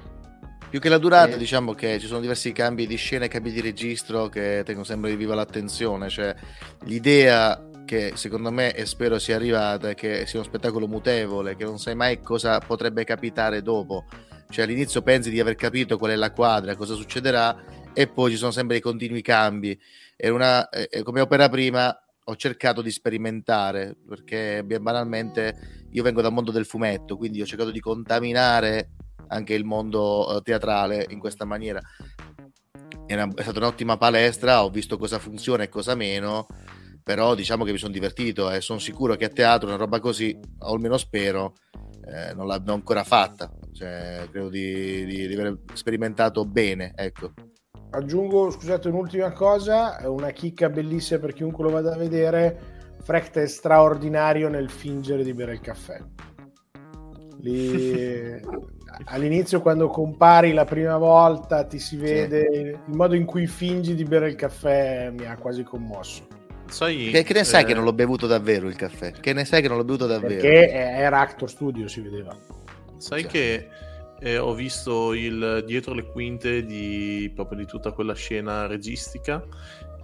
Più 0.74 0.82
che 0.82 0.88
la 0.88 0.98
durata, 0.98 1.36
Eh. 1.36 1.38
diciamo 1.38 1.72
che 1.72 2.00
ci 2.00 2.08
sono 2.08 2.18
diversi 2.18 2.50
cambi 2.50 2.88
di 2.88 2.96
scena 2.96 3.26
e 3.26 3.28
cambi 3.28 3.52
di 3.52 3.60
registro 3.60 4.28
che 4.28 4.62
tengono 4.64 4.84
sempre 4.84 5.14
viva 5.14 5.36
l'attenzione. 5.36 6.08
Cioè, 6.08 6.34
l'idea 6.86 7.64
che 7.84 8.14
secondo 8.16 8.50
me 8.50 8.74
e 8.74 8.84
spero 8.84 9.20
sia 9.20 9.36
arrivata 9.36 9.90
è 9.90 9.94
che 9.94 10.26
sia 10.26 10.40
uno 10.40 10.48
spettacolo 10.48 10.88
mutevole, 10.88 11.54
che 11.54 11.62
non 11.62 11.78
sai 11.78 11.94
mai 11.94 12.20
cosa 12.20 12.58
potrebbe 12.58 13.04
capitare 13.04 13.62
dopo. 13.62 14.06
Cioè, 14.50 14.64
all'inizio 14.64 15.00
pensi 15.02 15.30
di 15.30 15.38
aver 15.38 15.54
capito 15.54 15.96
qual 15.96 16.10
è 16.10 16.16
la 16.16 16.32
quadra, 16.32 16.74
cosa 16.74 16.94
succederà, 16.94 17.56
e 17.92 18.08
poi 18.08 18.32
ci 18.32 18.36
sono 18.36 18.50
sempre 18.50 18.72
dei 18.74 18.82
continui 18.82 19.22
cambi. 19.22 19.80
Una, 20.24 20.68
eh, 20.70 21.04
come 21.04 21.20
opera 21.20 21.48
prima 21.48 21.96
ho 22.24 22.34
cercato 22.34 22.82
di 22.82 22.90
sperimentare 22.90 23.94
perché 24.08 24.64
banalmente 24.64 25.86
io 25.92 26.02
vengo 26.02 26.20
dal 26.20 26.32
mondo 26.32 26.50
del 26.50 26.66
fumetto, 26.66 27.16
quindi 27.16 27.40
ho 27.40 27.46
cercato 27.46 27.70
di 27.70 27.78
contaminare 27.78 28.88
anche 29.34 29.54
il 29.54 29.64
mondo 29.64 30.36
eh, 30.36 30.42
teatrale 30.42 31.06
in 31.10 31.18
questa 31.18 31.44
maniera. 31.44 31.80
È, 33.06 33.14
una- 33.14 33.32
è 33.34 33.42
stata 33.42 33.58
un'ottima 33.58 33.96
palestra, 33.96 34.64
ho 34.64 34.70
visto 34.70 34.96
cosa 34.96 35.18
funziona 35.18 35.62
e 35.64 35.68
cosa 35.68 35.94
meno, 35.94 36.46
però 37.02 37.34
diciamo 37.34 37.64
che 37.64 37.72
mi 37.72 37.78
sono 37.78 37.92
divertito 37.92 38.50
e 38.50 38.60
sono 38.60 38.78
sicuro 38.78 39.14
che 39.16 39.26
a 39.26 39.28
teatro 39.28 39.68
una 39.68 39.76
roba 39.76 40.00
così, 40.00 40.36
o 40.60 40.72
almeno 40.72 40.96
spero, 40.96 41.54
eh, 42.06 42.32
non 42.34 42.46
l'abbiamo 42.46 42.78
ancora 42.78 43.04
fatta. 43.04 43.50
Cioè, 43.72 44.28
credo 44.30 44.48
di, 44.48 45.04
di- 45.04 45.26
di 45.26 45.34
aver 45.34 45.58
sperimentato 45.74 46.44
bene, 46.46 46.92
ecco. 46.94 47.32
aggiungo 47.90 48.50
scusate 48.50 48.88
un'ultima 48.88 49.32
cosa 49.32 49.98
una 50.10 50.30
chicca 50.30 50.68
bellissima 50.68 51.20
per 51.20 51.32
chiunque 51.32 51.62
lo 51.64 51.70
vada 51.70 51.94
a 51.94 51.96
vedere 51.96 52.96
Frecht 53.02 53.38
è 53.38 53.46
straordinario 53.46 54.48
nel 54.48 54.68
fingere 54.70 55.22
di 55.22 55.32
bere 55.32 55.52
il 55.52 55.60
caffè 55.60 56.00
Lì, 57.38 58.40
all'inizio 59.04 59.60
quando 59.60 59.88
compari 59.88 60.52
la 60.52 60.64
prima 60.64 60.96
volta 60.96 61.64
ti 61.64 61.78
si 61.78 61.96
vede 61.96 62.48
il 62.86 62.94
modo 62.94 63.14
in 63.14 63.24
cui 63.24 63.46
fingi 63.46 63.94
di 63.94 64.04
bere 64.04 64.28
il 64.28 64.34
caffè 64.34 65.10
mi 65.10 65.26
ha 65.26 65.36
quasi 65.36 65.62
commosso 65.62 66.26
Sai, 66.66 67.10
Che, 67.10 67.22
che 67.22 67.34
ne 67.34 67.44
sai 67.44 67.62
eh, 67.62 67.66
che 67.66 67.74
non 67.74 67.84
l'ho 67.84 67.92
bevuto 67.92 68.26
davvero 68.26 68.68
il 68.68 68.74
caffè? 68.74 69.12
Che 69.12 69.32
ne 69.32 69.44
sai 69.44 69.60
che 69.60 69.68
non 69.68 69.76
l'ho 69.76 69.84
bevuto 69.84 70.06
davvero? 70.06 70.40
perché 70.40 70.70
era 70.70 71.20
Actor 71.20 71.48
Studio 71.50 71.88
si 71.88 72.00
vedeva 72.00 72.34
Sai 72.96 73.26
che 73.26 73.68
eh, 74.20 74.38
ho 74.38 74.54
visto 74.54 75.12
il 75.12 75.62
dietro 75.66 75.92
le 75.92 76.06
quinte 76.06 76.64
di, 76.64 77.30
proprio 77.34 77.58
di 77.58 77.66
tutta 77.66 77.92
quella 77.92 78.14
scena 78.14 78.66
registica 78.66 79.44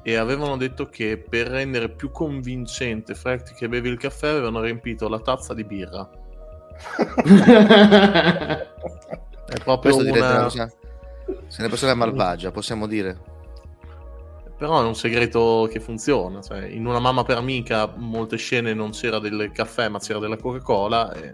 e 0.03 0.16
avevano 0.16 0.57
detto 0.57 0.86
che 0.86 1.18
per 1.18 1.47
rendere 1.47 1.91
più 1.91 2.11
convincente 2.11 3.14
Frecht 3.14 3.55
che 3.55 3.68
beve 3.68 3.88
il 3.88 3.99
caffè 3.99 4.28
avevano 4.28 4.61
riempito 4.61 5.09
la 5.09 5.20
tazza 5.20 5.55
di 5.55 5.64
birra. 5.64 6.09
È 9.50 9.58
proprio 9.62 9.94
Questo 9.94 10.12
una... 10.12 10.30
una 10.30 10.42
cosa- 10.42 10.72
se 11.46 11.62
ne 11.62 11.68
persona 11.68 11.94
malvagia, 11.94 12.50
possiamo 12.50 12.86
dire. 12.86 13.28
Però 14.56 14.82
è 14.82 14.84
un 14.84 14.94
segreto 14.94 15.68
che 15.70 15.80
funziona. 15.80 16.42
Cioè, 16.42 16.64
in 16.64 16.86
una 16.86 16.98
mamma 16.98 17.24
per 17.24 17.38
amica, 17.38 17.92
molte 17.96 18.36
scene 18.36 18.74
non 18.74 18.90
c'era 18.90 19.18
del 19.18 19.50
caffè, 19.52 19.88
ma 19.88 19.98
c'era 19.98 20.18
della 20.18 20.36
Coca-Cola. 20.36 21.12
E... 21.12 21.32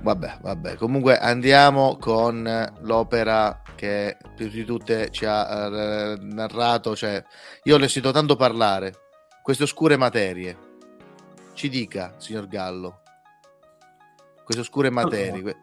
Vabbè, 0.00 0.38
vabbè. 0.42 0.74
Comunque 0.74 1.16
andiamo 1.16 1.96
con 1.98 2.72
l'opera 2.80 3.62
che 3.74 4.16
più 4.34 4.48
di 4.48 4.64
tutte 4.64 5.10
ci 5.10 5.24
ha 5.24 5.66
eh, 5.66 6.16
narrato. 6.20 6.96
Cioè, 6.96 7.22
io 7.62 7.76
le 7.76 7.88
sento 7.88 8.10
tanto 8.10 8.34
parlare. 8.34 8.94
Queste 9.42 9.62
oscure 9.62 9.96
materie. 9.96 10.72
Ci 11.52 11.68
dica, 11.68 12.14
signor 12.16 12.48
Gallo. 12.48 13.02
Queste 14.44 14.62
oscure 14.62 14.90
materie. 14.90 15.56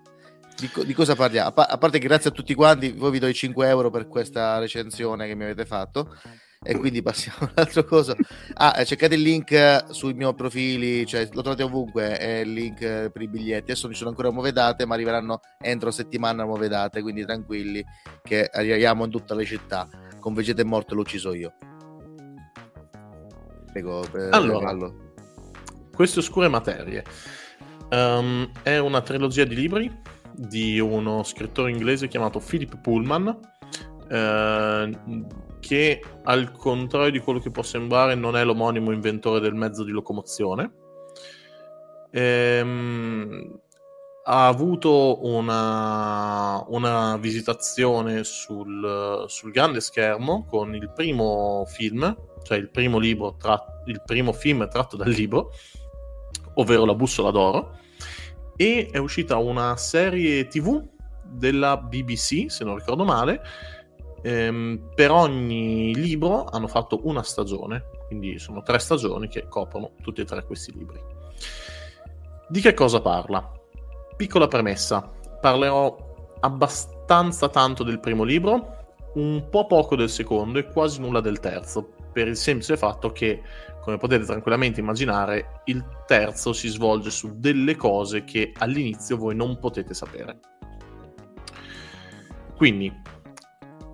Di, 0.57 0.69
co- 0.69 0.83
di 0.83 0.93
cosa 0.93 1.15
parliamo? 1.15 1.49
A, 1.49 1.51
pa- 1.51 1.67
a 1.67 1.77
parte 1.77 1.99
che 1.99 2.07
grazie 2.07 2.29
a 2.29 2.33
tutti 2.33 2.53
quanti, 2.53 2.91
voi 2.91 3.11
vi 3.11 3.19
do 3.19 3.27
i 3.27 3.33
5 3.33 3.67
euro 3.67 3.89
per 3.89 4.07
questa 4.07 4.57
recensione 4.59 5.27
che 5.27 5.35
mi 5.35 5.43
avete 5.43 5.65
fatto. 5.65 6.15
E 6.63 6.77
quindi 6.77 7.01
passiamo 7.01 7.49
all'altra 7.55 7.83
cosa. 7.83 8.15
Ah, 8.53 8.79
eh, 8.79 8.85
cercate 8.85 9.15
il 9.15 9.21
link 9.21 9.51
eh, 9.51 9.83
sui 9.89 10.13
miei 10.13 10.33
profili, 10.35 11.05
cioè 11.07 11.27
lo 11.31 11.41
trovate 11.41 11.63
ovunque, 11.63 12.17
è 12.17 12.39
il 12.39 12.53
link 12.53 12.81
eh, 12.81 13.09
per 13.11 13.21
i 13.21 13.27
biglietti. 13.27 13.71
Adesso 13.71 13.83
non 13.85 13.93
ci 13.93 13.97
sono 13.97 14.11
ancora 14.11 14.29
nuove 14.29 14.51
date, 14.51 14.85
ma 14.85 14.93
arriveranno 14.93 15.39
entro 15.59 15.89
settimana 15.89 16.43
nuove 16.43 16.67
date, 16.67 17.01
quindi 17.01 17.25
tranquilli 17.25 17.83
che 18.21 18.47
arriviamo 18.51 19.05
in 19.05 19.09
tutte 19.09 19.33
le 19.33 19.45
città. 19.45 19.87
Con 20.19 20.35
Vegeta 20.35 20.61
è 20.61 20.65
morto 20.65 20.93
l'ho 20.93 21.01
ucciso 21.01 21.33
io. 21.33 21.53
Prego, 23.71 24.03
eh, 24.13 24.29
Allora, 24.29 24.67
Gallo. 24.67 25.13
Queste 25.91 26.19
oscure 26.19 26.47
materie 26.47 27.03
Ehm, 27.91 28.49
è 28.63 28.77
una 28.77 29.01
trilogia 29.01 29.43
di 29.43 29.55
libri 29.55 29.99
di 30.33 30.79
uno 30.79 31.23
scrittore 31.23 31.71
inglese 31.71 32.07
chiamato 32.07 32.39
Philip 32.39 32.79
Pullman, 32.79 33.37
eh, 34.09 34.99
che 35.59 36.01
al 36.23 36.51
contrario 36.53 37.11
di 37.11 37.19
quello 37.19 37.39
che 37.39 37.51
può 37.51 37.63
sembrare 37.63 38.15
non 38.15 38.37
è 38.37 38.43
l'omonimo 38.45 38.91
inventore 38.91 39.41
del 39.41 39.53
mezzo 39.53 39.83
di 39.83 39.91
locomozione. 39.91 40.71
Ehm, 42.11 43.59
ha 44.23 44.47
avuto 44.47 45.25
una, 45.25 46.63
una 46.67 47.17
visitazione 47.17 48.23
sul, 48.23 49.25
sul 49.27 49.51
grande 49.51 49.81
schermo 49.81 50.45
con 50.45 50.75
il 50.75 50.91
primo 50.91 51.65
film, 51.67 52.15
cioè 52.43 52.57
il 52.57 52.69
primo, 52.69 52.99
libro 52.99 53.35
tra- 53.37 53.81
il 53.87 54.01
primo 54.05 54.31
film 54.31 54.67
tratto 54.69 54.95
dal 54.95 55.09
libro, 55.09 55.51
ovvero 56.55 56.85
La 56.85 56.93
bussola 56.95 57.31
d'oro, 57.31 57.79
e 58.55 58.89
è 58.91 58.97
uscita 58.97 59.37
una 59.37 59.75
serie 59.77 60.47
tv 60.47 60.83
della 61.23 61.77
BBC, 61.77 62.51
se 62.51 62.63
non 62.63 62.75
ricordo 62.75 63.03
male. 63.03 63.41
Ehm, 64.23 64.91
per 64.93 65.11
ogni 65.11 65.95
libro 65.95 66.45
hanno 66.45 66.67
fatto 66.67 67.01
una 67.03 67.23
stagione, 67.23 67.85
quindi 68.07 68.37
sono 68.37 68.61
tre 68.61 68.79
stagioni 68.79 69.27
che 69.27 69.47
coprono 69.47 69.93
tutti 70.01 70.21
e 70.21 70.25
tre 70.25 70.45
questi 70.45 70.71
libri. 70.73 70.99
Di 72.47 72.61
che 72.61 72.73
cosa 72.73 73.01
parla? 73.01 73.51
Piccola 74.15 74.47
premessa, 74.47 75.09
parlerò 75.39 76.09
abbastanza 76.41 77.49
tanto 77.49 77.83
del 77.83 77.99
primo 77.99 78.23
libro, 78.23 78.79
un 79.13 79.47
po' 79.49 79.65
poco 79.65 79.95
del 79.95 80.09
secondo 80.09 80.59
e 80.59 80.65
quasi 80.65 80.99
nulla 80.99 81.21
del 81.21 81.39
terzo, 81.39 81.93
per 82.11 82.27
il 82.27 82.35
semplice 82.35 82.77
fatto 82.77 83.11
che, 83.11 83.41
come 83.81 83.97
potete 83.97 84.25
tranquillamente 84.25 84.79
immaginare, 84.79 85.61
il 85.65 85.83
terzo 86.05 86.53
si 86.53 86.67
svolge 86.67 87.09
su 87.09 87.39
delle 87.39 87.75
cose 87.75 88.23
che 88.23 88.51
all'inizio 88.57 89.17
voi 89.17 89.35
non 89.35 89.57
potete 89.59 89.93
sapere. 89.93 90.39
Quindi, 92.55 92.93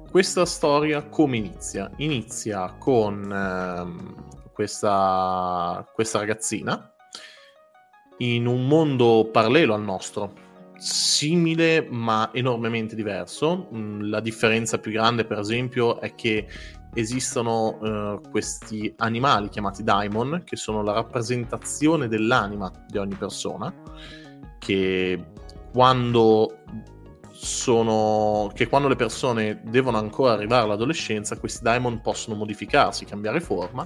questa 0.09 0.45
storia 0.45 1.03
come 1.07 1.37
inizia? 1.37 1.89
Inizia 1.97 2.73
con 2.77 3.31
ehm, 3.31 4.51
questa, 4.51 5.85
questa 5.93 6.19
ragazzina 6.19 6.91
in 8.17 8.47
un 8.47 8.67
mondo 8.67 9.29
parallelo 9.31 9.73
al 9.73 9.83
nostro, 9.83 10.33
simile 10.77 11.87
ma 11.89 12.29
enormemente 12.33 12.95
diverso. 12.95 13.69
Mm, 13.73 14.09
La 14.09 14.19
differenza 14.19 14.79
più 14.79 14.91
grande, 14.91 15.25
per 15.25 15.39
esempio, 15.39 15.99
è 15.99 16.15
che 16.15 16.47
esistono 16.99 17.79
eh, 17.81 18.29
questi 18.29 18.93
animali 18.97 19.49
chiamati 19.49 19.83
daimon, 19.83 20.41
che 20.43 20.55
sono 20.55 20.81
la 20.81 20.93
rappresentazione 20.93 22.07
dell'anima 22.07 22.71
di 22.87 22.97
ogni 22.97 23.15
persona, 23.15 23.73
che 24.57 25.31
quando 25.71 26.63
sono 27.39 28.49
che 28.55 28.67
quando 28.67 28.87
le 28.87 28.95
persone 28.95 29.61
devono 29.63 29.97
ancora 29.97 30.33
arrivare 30.33 30.63
all'adolescenza, 30.63 31.37
questi 31.37 31.63
daimon 31.63 32.01
possono 32.01 32.35
modificarsi, 32.35 33.05
cambiare 33.05 33.39
forma. 33.39 33.85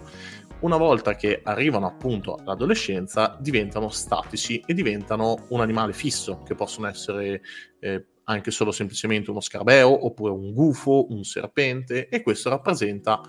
Una 0.62 0.78
volta 0.78 1.16
che 1.16 1.42
arrivano 1.44 1.88
appunto 1.88 2.36
all'adolescenza, 2.36 3.36
diventano 3.42 3.90
statici 3.90 4.64
e 4.66 4.74
diventano 4.74 5.48
un 5.50 5.60
animale 5.60 5.92
fisso, 5.92 6.44
che 6.46 6.56
possono 6.56 6.88
essere 6.88 7.42
eh, 7.80 8.06
anche 8.26 8.52
solo 8.52 8.72
semplicemente 8.72 9.30
uno 9.32 9.42
scarabeo, 9.42 10.06
oppure 10.06 10.32
un 10.32 10.54
gufo, 10.54 11.08
un 11.10 11.24
serpente, 11.24 12.08
e 12.08 12.22
questo 12.22 12.50
rappresenta 12.50 13.22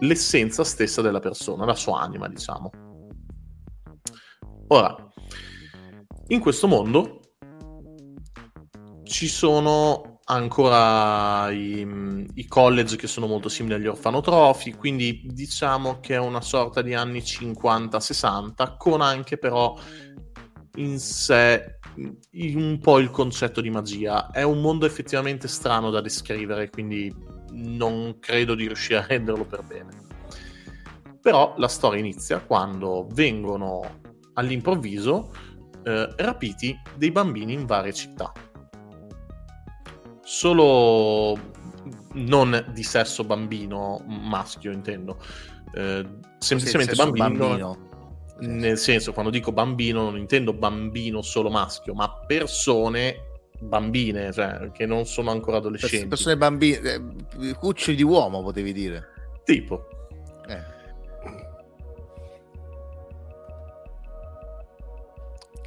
l'essenza 0.00 0.64
stessa 0.64 1.02
della 1.02 1.20
persona, 1.20 1.64
la 1.64 1.74
sua 1.74 2.00
anima, 2.00 2.28
diciamo. 2.28 2.70
Ora, 4.68 4.96
in 6.28 6.40
questo 6.40 6.66
mondo 6.66 7.20
ci 9.04 9.28
sono 9.28 10.20
ancora 10.24 11.50
i, 11.50 12.26
i 12.34 12.46
college 12.46 12.96
che 12.96 13.06
sono 13.06 13.26
molto 13.26 13.48
simili 13.48 13.74
agli 13.74 13.86
orfanotrofi, 13.86 14.72
quindi 14.72 15.22
diciamo 15.26 16.00
che 16.00 16.14
è 16.14 16.18
una 16.18 16.40
sorta 16.40 16.80
di 16.80 16.94
anni 16.94 17.20
50-60, 17.20 18.76
con 18.78 19.02
anche 19.02 19.36
però 19.36 19.76
in 20.76 20.98
sé 20.98 21.78
un 21.96 22.78
po' 22.80 22.98
il 22.98 23.10
concetto 23.10 23.60
di 23.60 23.70
magia. 23.70 24.30
È 24.30 24.42
un 24.42 24.60
mondo 24.60 24.86
effettivamente 24.86 25.48
strano 25.48 25.90
da 25.90 26.00
descrivere, 26.00 26.70
quindi 26.70 27.14
non 27.52 28.18
credo 28.18 28.54
di 28.54 28.66
riuscire 28.66 28.98
a 28.98 29.06
renderlo 29.06 29.44
per 29.44 29.62
bene. 29.62 30.02
Però 31.20 31.54
la 31.56 31.68
storia 31.68 32.00
inizia 32.00 32.40
quando 32.40 33.06
vengono 33.12 34.00
all'improvviso 34.34 35.32
eh, 35.84 36.12
rapiti 36.16 36.78
dei 36.96 37.10
bambini 37.10 37.52
in 37.52 37.66
varie 37.66 37.92
città. 37.92 38.32
Solo 40.22 41.38
non 42.14 42.64
di 42.72 42.82
sesso 42.82 43.24
bambino 43.24 44.02
maschio, 44.06 44.72
intendo. 44.72 45.18
Eh, 45.72 46.06
semplicemente 46.38 46.94
bambino, 46.94 47.26
bambino. 47.26 47.78
Nel 48.40 48.78
senso, 48.78 49.12
quando 49.12 49.30
dico 49.30 49.52
bambino, 49.52 50.02
non 50.02 50.18
intendo 50.18 50.52
bambino 50.52 51.22
solo 51.22 51.50
maschio, 51.50 51.94
ma 51.94 52.12
persone 52.26 53.32
bambine, 53.60 54.32
cioè 54.32 54.70
che 54.72 54.86
non 54.86 55.06
sono 55.06 55.30
ancora 55.30 55.58
adolescenti. 55.58 56.08
Persone 56.08 56.36
bambine, 56.36 56.78
eh, 57.40 57.54
cuccioli 57.54 57.96
di 57.96 58.02
uomo 58.02 58.42
potevi 58.42 58.72
dire. 58.72 59.04
Tipo. 59.44 59.86
Eh. 60.48 60.72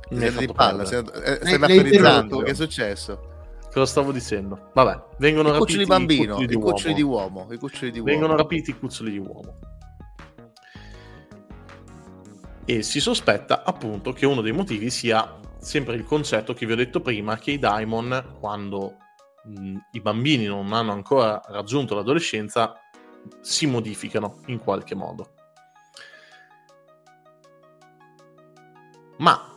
Mi 0.09 0.24
hai 0.24 0.32
Sei 0.32 0.47
di 0.47 0.53
palla, 0.53 0.86
sei, 0.86 0.99
eh, 0.99 1.57
martorizzando, 1.57 1.80
interrotto. 1.82 2.39
che 2.39 2.51
è 2.51 2.53
successo? 2.53 3.36
Cosa 3.72 3.86
stavo 3.86 4.11
dicendo? 4.11 4.70
Vabbè, 4.74 5.03
vengono 5.18 5.49
I 5.49 5.51
rapiti 5.51 5.65
cuccioli 5.65 5.86
bambino, 5.86 6.24
i 6.24 6.28
cuccioli 6.28 6.47
di 6.47 6.53
i 6.53 6.57
cuccioli 6.57 6.93
di 6.93 7.01
uomo. 7.01 7.39
uomo, 7.41 7.53
i 7.53 7.57
cuccioli 7.57 7.91
di 7.91 7.99
uomo. 7.99 8.11
Vengono 8.11 8.36
rapiti 8.36 8.70
i 8.70 8.80
cuccioli 8.80 9.11
di 9.11 9.18
uomo. 9.20 9.59
E 12.70 12.84
si 12.84 12.99
sospetta 12.99 13.63
appunto 13.63 14.11
che 14.11 14.26
uno 14.26 14.41
dei 14.41 14.51
motivi 14.51 14.89
sia 14.89 15.39
sempre 15.57 15.95
il 15.95 16.03
concetto 16.03 16.53
che 16.53 16.65
vi 16.65 16.74
ho 16.74 16.76
detto 16.76 16.99
prima, 16.99 17.38
che 17.38 17.51
i 17.51 17.59
daimon, 17.59 18.36
quando 18.41 18.97
mh, 19.45 19.78
i 19.91 20.01
bambini 20.01 20.47
non 20.47 20.74
hanno 20.74 20.91
ancora 20.91 21.41
raggiunto 21.47 21.95
l'adolescenza, 21.95 22.78
si 23.39 23.68
modificano 23.68 24.41
in 24.47 24.59
qualche 24.59 24.95
modo. 24.95 25.34
Ma 29.20 29.57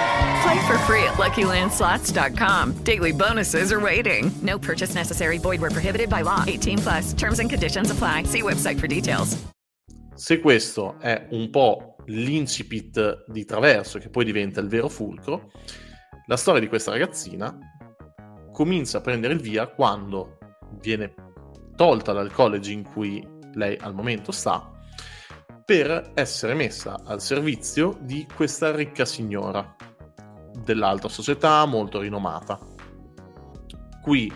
Play 0.41 0.59
for 0.67 0.77
free 0.87 1.03
at 1.03 1.17
LuckyLandSlots.com. 1.17 2.83
Daily 2.83 3.11
bonuses 3.11 3.71
are 3.71 3.79
waiting. 3.79 4.31
No 4.41 4.57
purchase 4.57 4.95
necessary. 4.95 5.37
Void 5.37 5.61
were 5.61 5.69
prohibited 5.69 6.09
by 6.09 6.23
law. 6.23 6.43
18 6.47 6.79
plus. 6.79 7.13
Terms 7.13 7.39
and 7.39 7.49
conditions 7.49 7.91
apply. 7.91 8.23
See 8.23 8.41
website 8.41 8.79
for 8.79 8.87
details. 8.87 9.37
Se 10.15 10.39
questo 10.39 10.99
è 10.99 11.27
un 11.31 11.49
po' 11.49 11.95
l'incipit 12.05 13.23
di 13.27 13.45
Traverso, 13.45 13.99
che 13.99 14.09
poi 14.09 14.25
diventa 14.25 14.59
il 14.59 14.67
vero 14.67 14.89
fulcro, 14.89 15.51
la 16.27 16.37
storia 16.37 16.59
di 16.59 16.67
questa 16.67 16.91
ragazzina 16.91 17.57
comincia 18.51 18.99
a 18.99 19.01
prendere 19.01 19.33
il 19.33 19.41
via 19.41 19.67
quando 19.67 20.37
viene 20.79 21.13
tolta 21.75 22.13
dal 22.13 22.31
college 22.31 22.71
in 22.71 22.83
cui 22.83 23.25
lei 23.53 23.77
al 23.79 23.93
momento 23.93 24.31
sta 24.31 24.71
per 25.65 26.11
essere 26.15 26.53
messa 26.53 27.01
al 27.05 27.21
servizio 27.21 27.97
di 28.01 28.27
questa 28.35 28.75
ricca 28.75 29.05
signora 29.05 29.75
dell'alta 30.63 31.07
società 31.07 31.65
molto 31.65 31.99
rinomata. 31.99 32.59
Qui 34.01 34.31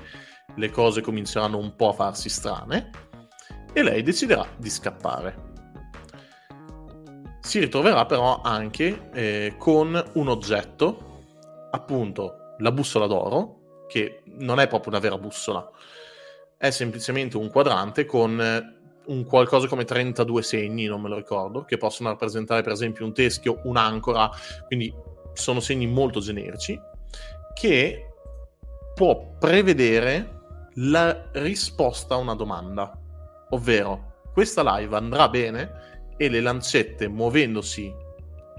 le 0.55 0.69
cose 0.69 1.01
cominceranno 1.01 1.57
un 1.57 1.75
po' 1.75 1.89
a 1.89 1.93
farsi 1.93 2.29
strane 2.29 2.91
e 3.73 3.83
lei 3.83 4.03
deciderà 4.03 4.47
di 4.57 4.69
scappare. 4.69 5.53
Si 7.41 7.59
ritroverà 7.59 8.05
però 8.05 8.41
anche 8.41 9.09
eh, 9.13 9.55
con 9.57 10.03
un 10.13 10.27
oggetto, 10.27 11.21
appunto 11.71 12.55
la 12.59 12.71
bussola 12.71 13.05
d'oro, 13.05 13.83
che 13.87 14.23
non 14.37 14.59
è 14.59 14.67
proprio 14.67 14.91
una 14.91 15.01
vera 15.01 15.17
bussola, 15.17 15.69
è 16.57 16.69
semplicemente 16.69 17.37
un 17.37 17.49
quadrante 17.49 18.05
con 18.05 18.41
eh, 18.41 18.75
un 19.07 19.25
qualcosa 19.25 19.67
come 19.67 19.83
32 19.83 20.41
segni, 20.41 20.85
non 20.85 21.01
me 21.01 21.09
lo 21.09 21.17
ricordo, 21.17 21.63
che 21.63 21.77
possono 21.77 22.09
rappresentare 22.09 22.63
per 22.63 22.71
esempio 22.71 23.05
un 23.05 23.13
teschio, 23.13 23.59
un'ancora, 23.63 24.29
quindi 24.67 24.93
sono 25.35 25.59
segni 25.59 25.87
molto 25.87 26.19
generici, 26.19 26.79
che 27.53 28.13
può 28.93 29.35
prevedere 29.37 30.41
la 30.75 31.29
risposta 31.33 32.15
a 32.15 32.17
una 32.17 32.35
domanda, 32.35 32.91
ovvero 33.49 34.13
questa 34.33 34.77
live 34.77 34.95
andrà 34.95 35.29
bene 35.29 35.71
e 36.17 36.29
le 36.29 36.41
lancette 36.41 37.07
muovendosi 37.07 37.93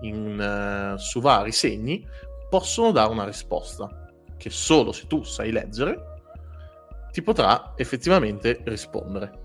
in, 0.02 0.94
uh, 0.94 0.98
su 0.98 1.20
vari 1.20 1.52
segni 1.52 2.06
possono 2.48 2.92
dare 2.92 3.10
una 3.10 3.24
risposta 3.24 4.10
che 4.36 4.50
solo 4.50 4.92
se 4.92 5.06
tu 5.06 5.22
sai 5.22 5.50
leggere 5.50 6.14
ti 7.10 7.22
potrà 7.22 7.72
effettivamente 7.76 8.60
rispondere. 8.64 9.44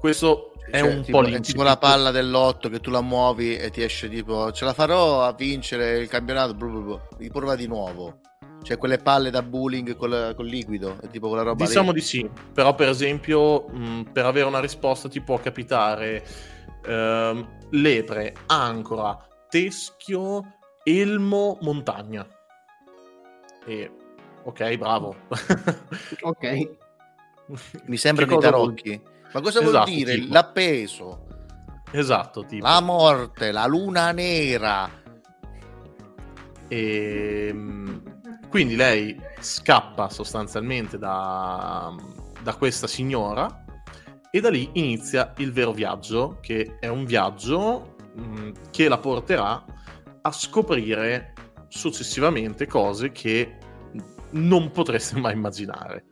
Questo 0.00 0.52
è 0.70 0.80
Cioè, 0.80 0.94
un 0.94 1.02
tipo, 1.02 1.18
po' 1.18 1.24
è 1.24 1.30
l'incipit. 1.30 1.50
tipo 1.50 1.62
la 1.62 1.76
palla 1.78 2.10
dell'otto 2.10 2.68
che 2.68 2.80
tu 2.80 2.90
la 2.90 3.00
muovi 3.00 3.56
e 3.56 3.70
ti 3.70 3.82
esce 3.82 4.08
tipo 4.08 4.50
ce 4.52 4.64
la 4.64 4.72
farò 4.74 5.22
a 5.24 5.32
vincere 5.32 5.98
il 5.98 6.08
campionato 6.08 6.54
blu 6.54 6.70
blu 6.70 6.82
blu. 6.82 7.00
riprova 7.18 7.54
di 7.56 7.66
nuovo 7.66 8.20
cioè 8.62 8.76
quelle 8.76 8.98
palle 8.98 9.30
da 9.30 9.40
bowling 9.42 9.96
col, 9.96 10.32
col 10.36 10.46
liquido 10.46 10.98
è 11.00 11.08
tipo 11.08 11.28
quella 11.28 11.42
roba 11.44 11.64
Diciamo 11.64 11.88
lì. 11.92 12.00
di 12.00 12.04
sì, 12.04 12.28
però 12.52 12.74
per 12.74 12.88
esempio 12.88 13.66
mh, 13.68 14.10
per 14.12 14.26
avere 14.26 14.46
una 14.46 14.60
risposta 14.60 15.08
ti 15.08 15.20
può 15.20 15.38
capitare 15.38 16.24
ehm, 16.84 17.48
lepre, 17.70 18.34
ancora, 18.46 19.16
teschio, 19.48 20.58
elmo, 20.82 21.56
montagna. 21.62 22.26
E 23.64 23.90
ok, 24.42 24.76
bravo. 24.76 25.14
ok. 26.22 26.70
mi 27.86 27.96
sembrano 27.96 28.30
Che 28.30 28.34
i 28.34 28.36
cosa 28.36 28.50
vuol- 28.56 28.74
tarocchi 28.74 29.00
ma 29.32 29.40
cosa 29.40 29.60
Esatto, 29.60 29.70
vuol 29.70 29.84
dire 29.84 30.14
tipo. 30.14 30.32
l'appeso 30.32 31.26
Esatto, 31.90 32.44
tipo. 32.44 32.66
la 32.66 32.80
morte 32.80 33.50
la 33.52 33.66
luna 33.66 34.12
nera 34.12 34.90
E 36.68 37.52
mh, 37.52 38.48
quindi 38.48 38.76
lei 38.76 39.18
scappa 39.40 40.08
sostanzialmente 40.10 40.98
da, 40.98 41.94
da 42.42 42.54
questa 42.56 42.86
signora 42.86 43.64
e 44.30 44.40
da 44.40 44.50
lì 44.50 44.68
inizia 44.74 45.32
il 45.38 45.52
vero 45.52 45.72
viaggio, 45.72 46.38
che 46.42 46.76
è 46.78 46.88
un 46.88 47.04
viaggio 47.06 47.94
mh, 48.14 48.50
che 48.70 48.88
la 48.88 48.98
porterà 48.98 49.64
a 50.20 50.32
scoprire 50.32 51.32
successivamente 51.68 52.66
cose 52.66 53.10
che 53.12 53.56
non 54.32 54.70
potreste 54.70 55.18
mai 55.18 55.32
immaginare. 55.32 56.04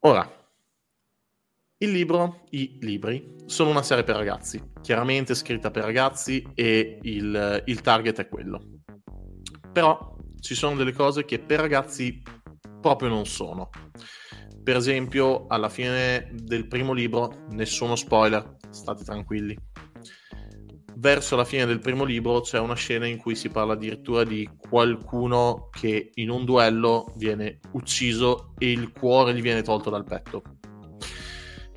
Ora, 0.00 0.26
il 1.82 1.92
libro, 1.92 2.42
i 2.50 2.76
libri, 2.80 3.36
sono 3.46 3.70
una 3.70 3.82
serie 3.82 4.04
per 4.04 4.16
ragazzi, 4.16 4.62
chiaramente 4.82 5.34
scritta 5.34 5.70
per 5.70 5.84
ragazzi 5.84 6.46
e 6.54 6.98
il, 7.02 7.62
il 7.64 7.80
target 7.80 8.20
è 8.20 8.28
quello. 8.28 8.60
Però 9.72 10.14
ci 10.40 10.54
sono 10.54 10.76
delle 10.76 10.92
cose 10.92 11.24
che 11.24 11.38
per 11.38 11.60
ragazzi 11.60 12.22
proprio 12.82 13.08
non 13.08 13.24
sono. 13.24 13.70
Per 14.62 14.76
esempio, 14.76 15.46
alla 15.46 15.70
fine 15.70 16.28
del 16.34 16.66
primo 16.66 16.92
libro, 16.92 17.46
nessuno 17.50 17.96
spoiler, 17.96 18.56
state 18.68 19.02
tranquilli. 19.02 19.56
Verso 20.96 21.34
la 21.34 21.46
fine 21.46 21.64
del 21.64 21.78
primo 21.78 22.04
libro 22.04 22.42
c'è 22.42 22.58
una 22.58 22.74
scena 22.74 23.06
in 23.06 23.16
cui 23.16 23.34
si 23.34 23.48
parla 23.48 23.72
addirittura 23.72 24.22
di 24.22 24.46
qualcuno 24.58 25.70
che 25.72 26.10
in 26.12 26.28
un 26.28 26.44
duello 26.44 27.14
viene 27.16 27.58
ucciso 27.72 28.52
e 28.58 28.70
il 28.70 28.92
cuore 28.92 29.32
gli 29.32 29.40
viene 29.40 29.62
tolto 29.62 29.88
dal 29.88 30.04
petto. 30.04 30.42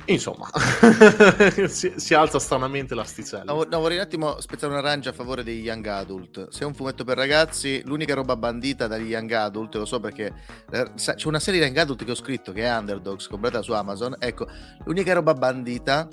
Insomma, 0.05 0.49
si, 1.67 1.93
si 1.95 2.13
alza 2.13 2.37
stranamente 2.37 2.93
l'asticella. 2.93 3.53
No, 3.53 3.65
no, 3.69 3.79
vorrei 3.79 3.97
un 3.97 4.03
attimo 4.03 4.39
spezzare 4.41 4.73
una 4.73 4.81
rancia 4.81 5.11
a 5.11 5.13
favore 5.13 5.43
degli 5.43 5.63
young 5.63 5.85
adult. 5.85 6.49
Se 6.49 6.63
è 6.63 6.65
un 6.65 6.73
fumetto 6.73 7.05
per 7.05 7.15
ragazzi, 7.15 7.81
l'unica 7.85 8.13
roba 8.13 8.35
bandita 8.35 8.87
dagli 8.87 9.09
young 9.09 9.31
adult, 9.31 9.75
lo 9.75 9.85
so 9.85 10.01
perché 10.01 10.33
eh, 10.71 10.91
c'è 10.95 11.15
una 11.25 11.39
serie 11.39 11.61
di 11.61 11.65
young 11.65 11.77
adult 11.77 12.03
che 12.03 12.11
ho 12.11 12.15
scritto 12.15 12.51
che 12.51 12.63
è 12.63 12.75
Underdogs, 12.75 13.27
comprata 13.27 13.61
su 13.61 13.71
Amazon. 13.71 14.15
Ecco, 14.19 14.45
l'unica 14.83 15.13
roba 15.13 15.33
bandita 15.33 16.09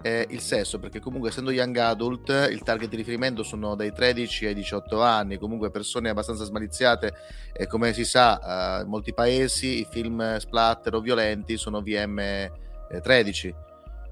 è 0.00 0.26
il 0.28 0.40
sesso, 0.40 0.78
perché 0.78 1.00
comunque 1.00 1.30
essendo 1.30 1.50
young 1.50 1.76
adult, 1.78 2.28
il 2.50 2.62
target 2.62 2.90
di 2.90 2.96
riferimento 2.96 3.42
sono 3.42 3.74
dai 3.74 3.92
13 3.92 4.46
ai 4.46 4.54
18 4.54 5.02
anni, 5.02 5.38
comunque 5.38 5.70
persone 5.70 6.10
abbastanza 6.10 6.44
smaliziate 6.44 7.14
e 7.52 7.66
come 7.66 7.92
si 7.94 8.04
sa, 8.04 8.78
eh, 8.78 8.82
in 8.82 8.88
molti 8.88 9.12
paesi 9.12 9.80
i 9.80 9.86
film 9.90 10.36
splatter 10.36 10.94
o 10.94 11.00
violenti 11.00 11.56
sono 11.56 11.80
VM 11.80 12.62
13 13.00 13.54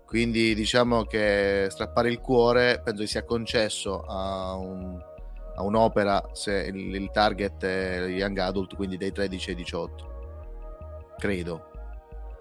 quindi 0.07 0.55
diciamo 0.55 1.05
che 1.05 1.66
strappare 1.70 2.11
il 2.11 2.20
cuore 2.20 2.80
penso 2.85 3.03
che 3.03 3.09
sia 3.09 3.24
concesso 3.24 4.03
a, 4.03 4.55
un- 4.55 5.01
a 5.57 5.62
un'opera 5.62 6.30
se 6.33 6.70
il, 6.72 6.95
il 6.95 7.11
target 7.11 7.64
è 7.64 8.07
young 8.09 8.39
adult 8.39 8.74
quindi 8.76 8.97
dai 8.97 9.12
13 9.12 9.51
ai 9.51 9.57
18 9.57 10.11
credo. 11.22 11.70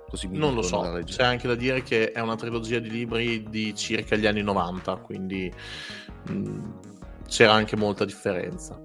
Così 0.09 0.27
mi 0.27 0.37
Non 0.39 0.55
lo 0.55 0.61
so, 0.63 0.99
c'è 1.05 1.23
anche 1.23 1.47
da 1.47 1.55
dire 1.55 1.83
che 1.83 2.11
è 2.11 2.19
una 2.19 2.35
trilogia 2.35 2.79
di 2.79 2.89
libri 2.89 3.43
di 3.47 3.73
circa 3.75 4.15
gli 4.17 4.25
anni 4.25 4.41
90, 4.41 4.95
quindi 4.97 5.53
mh, 6.27 6.73
c'era 7.29 7.53
anche 7.53 7.77
molta 7.77 8.03
differenza. 8.03 8.77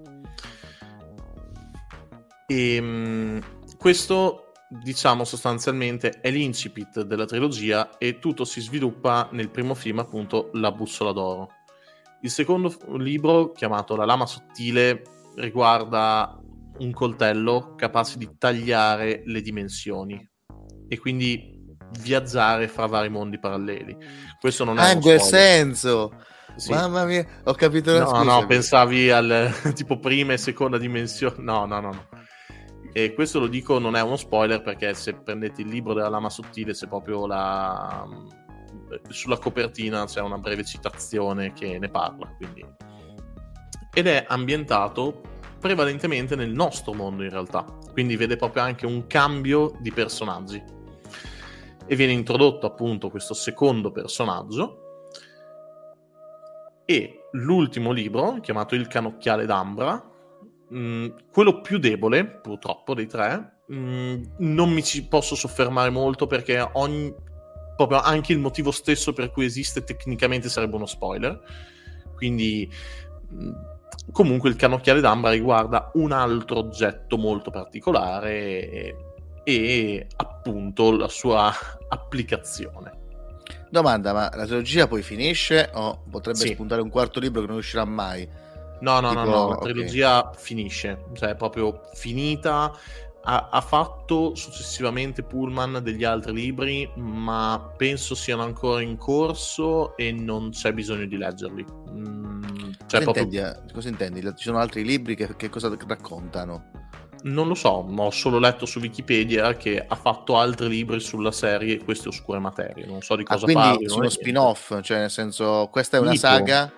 E 2.45 2.79
mh, 2.79 3.75
questo, 3.77 4.46
diciamo, 4.69 5.23
sostanzialmente 5.23 6.19
è 6.21 6.29
l'incipit 6.29 7.01
della 7.03 7.25
trilogia 7.25 7.97
e 7.97 8.19
tutto 8.19 8.45
si 8.45 8.61
sviluppa 8.61 9.29
nel 9.31 9.49
primo 9.49 9.73
film, 9.73 9.99
appunto, 9.99 10.49
La 10.53 10.71
bussola 10.71 11.11
d'oro. 11.11 11.49
Il 12.21 12.29
secondo 12.31 12.75
libro, 12.97 13.51
chiamato 13.51 13.95
La 13.95 14.05
lama 14.05 14.25
sottile, 14.25 15.03
riguarda 15.35 16.37
un 16.79 16.91
coltello 16.91 17.73
capace 17.75 18.17
di 18.17 18.29
tagliare 18.37 19.21
le 19.25 19.41
dimensioni 19.41 20.29
e 20.87 20.97
quindi 20.99 21.55
viaggiare 21.99 22.67
fra 22.67 22.85
vari 22.85 23.09
mondi 23.09 23.39
paralleli. 23.39 23.95
Questo 24.39 24.63
non 24.63 24.77
è 24.77 24.81
ah 24.81 24.91
in 24.91 25.01
quel 25.01 25.21
senso 25.21 26.11
Sì. 26.55 26.71
mamma 26.71 27.05
mia 27.05 27.25
ho 27.45 27.53
capito 27.53 27.91
la 27.93 27.99
No, 27.99 28.07
scusa 28.07 28.23
no, 28.23 28.45
pensavi 28.45 29.09
al 29.11 29.53
tipo 29.73 29.99
prima 29.99 30.33
e 30.33 30.37
seconda 30.37 30.77
dimensione. 30.77 31.35
No, 31.39 31.65
no, 31.65 31.79
no, 31.79 31.91
no. 31.91 32.07
E 32.93 33.13
questo 33.13 33.39
lo 33.39 33.47
dico 33.47 33.79
non 33.79 33.95
è 33.95 34.01
uno 34.01 34.15
spoiler 34.15 34.61
perché 34.61 34.93
se 34.93 35.13
prendete 35.13 35.61
il 35.61 35.67
libro 35.67 35.93
della 35.93 36.09
lama 36.09 36.29
sottile 36.29 36.73
c'è 36.73 36.87
proprio 36.87 37.27
la 37.27 38.07
sulla 39.09 39.37
copertina 39.37 40.05
c'è 40.05 40.21
una 40.21 40.37
breve 40.37 40.63
citazione 40.63 41.53
che 41.53 41.77
ne 41.79 41.89
parla, 41.89 42.27
quindi. 42.37 42.65
Ed 43.93 44.07
è 44.07 44.25
ambientato 44.27 45.21
prevalentemente 45.59 46.35
nel 46.35 46.51
nostro 46.51 46.93
mondo 46.93 47.23
in 47.23 47.29
realtà, 47.29 47.65
quindi 47.91 48.15
vede 48.15 48.35
proprio 48.35 48.63
anche 48.63 48.85
un 48.85 49.07
cambio 49.07 49.73
di 49.79 49.91
personaggi. 49.91 50.63
E 51.89 51.95
viene 51.95 52.11
introdotto 52.11 52.65
appunto 52.65 53.09
questo 53.09 53.33
secondo 53.33 53.91
personaggio. 53.91 54.83
E 56.85 57.27
l'ultimo 57.31 57.91
libro, 57.91 58.39
chiamato 58.41 58.75
Il 58.75 58.87
canocchiale 58.87 59.45
d'ambra, 59.45 60.15
mh, 60.69 61.07
quello 61.31 61.61
più 61.61 61.77
debole 61.77 62.25
purtroppo 62.25 62.93
dei 62.93 63.07
tre, 63.07 63.59
mh, 63.67 64.21
non 64.39 64.71
mi 64.71 64.83
ci 64.83 65.05
posso 65.07 65.35
soffermare 65.35 65.89
molto 65.89 66.27
perché 66.27 66.59
ogni, 66.73 67.13
proprio 67.75 67.99
anche 68.01 68.33
il 68.33 68.39
motivo 68.39 68.71
stesso 68.71 69.13
per 69.13 69.31
cui 69.31 69.45
esiste 69.45 69.83
tecnicamente 69.83 70.49
sarebbe 70.49 70.75
uno 70.75 70.85
spoiler, 70.85 71.39
quindi 72.15 72.69
mh, 73.29 73.51
comunque 74.11 74.49
il 74.49 74.55
canocchiale 74.55 75.01
d'ambra 75.01 75.31
riguarda 75.31 75.91
un 75.95 76.11
altro 76.11 76.59
oggetto 76.59 77.17
molto 77.17 77.51
particolare 77.51 78.69
e, 78.69 78.95
e 79.43 80.07
appunto 80.17 80.95
la 80.95 81.07
sua 81.09 81.51
applicazione. 81.89 83.05
Domanda, 83.69 84.13
ma 84.13 84.29
la 84.33 84.45
trilogia 84.45 84.87
poi 84.87 85.01
finisce 85.01 85.69
o 85.73 86.03
potrebbe 86.09 86.39
Sì. 86.39 86.53
spuntare 86.53 86.81
un 86.81 86.89
quarto 86.89 87.19
libro 87.19 87.41
che 87.41 87.47
non 87.47 87.57
uscirà 87.57 87.83
mai? 87.83 88.27
No, 88.81 88.99
no, 88.99 89.11
no, 89.13 89.23
Tipo, 89.23 89.35
no, 89.35 89.47
la 89.49 89.55
ok. 89.55 89.61
trilogia 89.63 90.31
finisce, 90.35 91.05
cioè 91.13 91.29
è 91.29 91.35
proprio 91.35 91.81
finita. 91.93 92.71
Ha, 93.29 93.49
ha 93.51 93.59
fatto 93.61 94.35
successivamente 94.35 95.21
Pullman 95.21 95.79
degli 95.83 96.05
altri 96.05 96.31
libri, 96.31 96.89
ma 96.95 97.73
penso 97.75 98.15
siano 98.15 98.43
ancora 98.43 98.81
in 98.81 98.95
corso 98.97 99.97
e 99.97 100.13
non 100.13 100.51
c'è 100.51 100.71
bisogno 100.71 101.05
di 101.05 101.17
leggerli. 101.17 101.65
Mm, 101.91 102.41
cioè 102.87 103.03
cosa, 103.03 103.11
proprio- 103.11 103.23
intendi, 103.23 103.37
eh? 103.37 103.73
Cosa 103.73 103.89
intendi? 103.89 104.21
Ci 104.21 104.43
sono 104.43 104.59
altri 104.59 104.85
libri 104.85 105.15
che, 105.15 105.35
che 105.35 105.49
cosa 105.49 105.75
raccontano? 105.87 106.71
Non 107.23 107.47
lo 107.49 107.55
so, 107.55 107.69
ho 107.69 108.11
solo 108.11 108.37
letto 108.39 108.65
su 108.65 108.79
Wikipedia 108.79 109.55
che 109.57 109.83
ha 109.85 109.95
fatto 109.95 110.37
altri 110.37 110.69
libri 110.69 110.99
sulla 111.01 111.31
serie 111.33 111.83
Queste 111.83 112.07
oscure 112.07 112.39
materie. 112.39 112.85
Non 112.85 113.01
so 113.01 113.15
di 113.17 113.23
Ah, 113.27 113.33
cosa 113.33 113.43
quindi 113.45 113.61
parli. 113.63 113.89
sono 113.89 114.07
spin-off, 114.07 114.79
cioè 114.81 114.99
nel 114.99 115.09
senso 115.09 115.67
questa 115.69 115.97
è 115.97 115.99
una 115.99 116.11
Tipo. 116.11 116.27
saga 116.27 116.71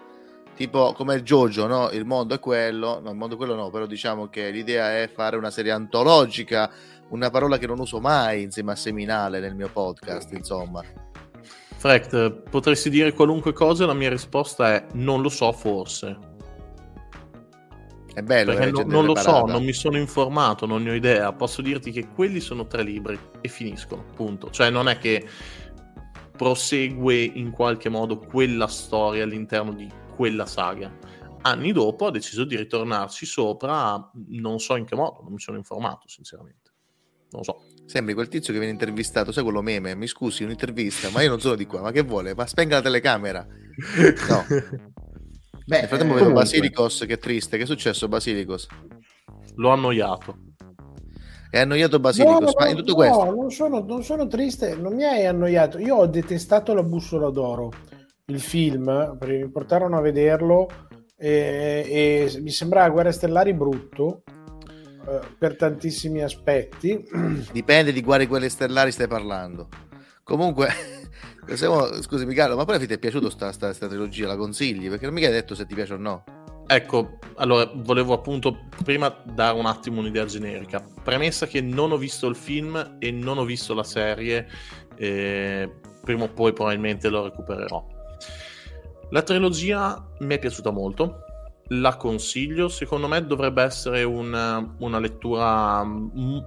tipo 0.59 0.91
come 0.91 1.15
il 1.15 1.21
Jojo, 1.21 1.67
no? 1.67 1.89
Il 1.91 2.03
mondo 2.03 2.35
è 2.35 2.39
quello, 2.39 2.99
no, 3.01 3.11
il 3.11 3.15
mondo 3.15 3.35
è 3.35 3.37
quello 3.37 3.55
no, 3.55 3.69
però 3.69 3.85
diciamo 3.85 4.27
che 4.27 4.49
l'idea 4.49 5.01
è 5.01 5.09
fare 5.09 5.37
una 5.37 5.51
serie 5.51 5.71
antologica, 5.71 6.69
una 7.11 7.29
parola 7.29 7.57
che 7.57 7.65
non 7.65 7.79
uso 7.79 8.01
mai 8.01 8.41
insieme 8.41 8.73
a 8.73 8.75
seminale 8.75 9.39
nel 9.39 9.55
mio 9.55 9.69
podcast, 9.69 10.33
insomma. 10.33 10.83
Frect, 11.77 12.41
potresti 12.49 12.89
dire 12.89 13.13
qualunque 13.13 13.53
cosa? 13.53 13.85
La 13.85 13.93
mia 13.93 14.09
risposta 14.09 14.73
è 14.73 14.85
non 14.95 15.21
lo 15.21 15.29
so, 15.29 15.49
forse. 15.53 16.17
È 18.13 18.21
bello, 18.21 18.53
Perché 18.53 18.67
eh, 18.67 18.71
no- 18.71 18.83
non 18.85 19.05
lo 19.05 19.15
so, 19.15 19.45
non 19.45 19.63
mi 19.63 19.71
sono 19.71 19.95
informato, 19.97 20.65
non 20.65 20.83
ne 20.83 20.89
ho 20.89 20.93
idea. 20.93 21.31
Posso 21.31 21.61
dirti 21.61 21.91
che 21.91 22.09
quelli 22.13 22.41
sono 22.41 22.67
tre 22.67 22.83
libri 22.83 23.17
e 23.39 23.47
finiscono, 23.47 24.03
punto. 24.13 24.49
Cioè 24.49 24.69
non 24.69 24.89
è 24.89 24.97
che 24.97 25.25
prosegue 26.35 27.15
in 27.15 27.49
qualche 27.49 27.87
modo 27.87 28.19
quella 28.19 28.67
storia 28.67 29.23
all'interno 29.23 29.71
di 29.71 30.07
quella 30.19 30.45
saga. 30.45 30.93
Anni 31.43 31.71
dopo 31.71 32.07
ha 32.07 32.11
deciso 32.11 32.43
di 32.43 32.57
ritornarci 32.57 33.25
sopra, 33.25 34.11
non 34.31 34.59
so 34.59 34.75
in 34.75 34.83
che 34.83 34.93
modo, 34.93 35.21
non 35.23 35.31
mi 35.31 35.39
sono 35.39 35.55
informato 35.55 36.09
sinceramente. 36.09 36.71
Non 37.31 37.41
lo 37.41 37.43
so. 37.43 37.61
Sembri 37.85 38.13
quel 38.13 38.27
tizio 38.27 38.51
che 38.51 38.59
viene 38.59 38.73
intervistato, 38.73 39.31
sai 39.31 39.43
quello 39.43 39.61
meme? 39.61 39.95
Mi 39.95 40.07
scusi, 40.07 40.43
un'intervista, 40.43 41.09
ma 41.11 41.21
io 41.21 41.29
non 41.29 41.39
sono 41.39 41.55
di 41.55 41.65
qua, 41.65 41.79
ma 41.79 41.91
che 41.91 42.01
vuole? 42.01 42.35
Ma 42.35 42.45
spenga 42.45 42.75
la 42.75 42.81
telecamera. 42.81 43.47
No. 44.27 44.45
Beh, 45.65 45.79
Nel 45.79 45.87
frattempo 45.87 46.15
eh, 46.15 46.17
vedo 46.17 46.31
comunque. 46.31 46.33
Basilicos 46.33 47.05
che 47.07 47.13
è 47.13 47.17
triste. 47.17 47.55
Che 47.55 47.63
è 47.63 47.65
successo 47.65 48.09
Basilicos? 48.09 48.67
L'ho 49.55 49.69
annoiato. 49.69 50.37
È 51.49 51.59
annoiato 51.59 51.97
Basilicos, 52.01 52.39
No, 52.41 52.53
ma 52.59 52.65
no, 52.65 52.71
in 52.71 52.75
tutto 52.75 52.91
no, 52.91 52.97
questo... 52.97 53.23
non 53.23 53.51
sono, 53.51 53.79
non 53.79 54.03
sono 54.03 54.27
triste, 54.27 54.75
non 54.75 54.95
mi 54.95 55.05
hai 55.05 55.25
annoiato. 55.25 55.77
Io 55.77 55.95
ho 55.95 56.07
detestato 56.07 56.73
la 56.73 56.83
bussola 56.83 57.29
d'oro, 57.29 57.71
il 58.29 58.39
film, 58.39 59.17
perché 59.17 59.37
mi 59.37 59.49
portarono 59.49 59.97
a 59.97 60.01
vederlo 60.01 60.67
e, 61.17 62.29
e 62.31 62.39
mi 62.41 62.51
sembrava 62.51 62.89
Guerre 62.89 63.11
Stellari 63.11 63.53
brutto 63.53 64.23
eh, 65.07 65.19
per 65.37 65.55
tantissimi 65.55 66.21
aspetti. 66.21 67.03
Dipende 67.51 67.91
di 67.91 68.01
quali 68.01 68.27
quelle 68.27 68.49
stellari 68.49 68.91
stai 68.91 69.07
parlando. 69.07 69.67
Comunque, 70.23 70.69
siamo- 71.55 72.01
scusi 72.01 72.25
Micalo, 72.25 72.55
ma 72.55 72.65
poi 72.65 72.85
ti 72.85 72.93
è 72.93 72.99
piaciuto 72.99 73.29
sta, 73.29 73.51
sta, 73.51 73.73
sta 73.73 73.87
trilogia? 73.87 74.27
La 74.27 74.37
consigli? 74.37 74.89
Perché 74.89 75.05
non 75.05 75.13
mica 75.13 75.27
hai 75.27 75.33
detto 75.33 75.55
se 75.55 75.65
ti 75.65 75.73
piace 75.73 75.93
o 75.93 75.97
no. 75.97 76.23
Ecco, 76.67 77.17
allora 77.37 77.69
volevo 77.73 78.13
appunto 78.13 78.67
prima 78.83 79.09
dare 79.23 79.57
un 79.57 79.65
attimo 79.65 80.01
un'idea 80.01 80.25
generica. 80.25 80.83
Premessa 81.03 81.47
che 81.47 81.61
non 81.61 81.91
ho 81.91 81.97
visto 81.97 82.27
il 82.27 82.35
film 82.35 82.97
e 82.99 83.09
non 83.09 83.39
ho 83.39 83.43
visto 83.43 83.73
la 83.73 83.83
serie, 83.83 84.47
eh, 84.95 85.67
prima 86.03 86.25
o 86.25 86.27
poi 86.29 86.53
probabilmente 86.53 87.09
lo 87.09 87.23
recupererò. 87.23 87.97
La 89.11 89.21
trilogia 89.23 90.05
mi 90.19 90.35
è 90.35 90.39
piaciuta 90.39 90.69
molto, 90.69 91.23
la 91.69 91.95
consiglio, 91.95 92.67
secondo 92.67 93.07
me 93.07 93.25
dovrebbe 93.25 93.63
essere 93.63 94.03
una, 94.03 94.75
una 94.79 94.99
lettura 94.99 95.83
mm, 95.83 96.37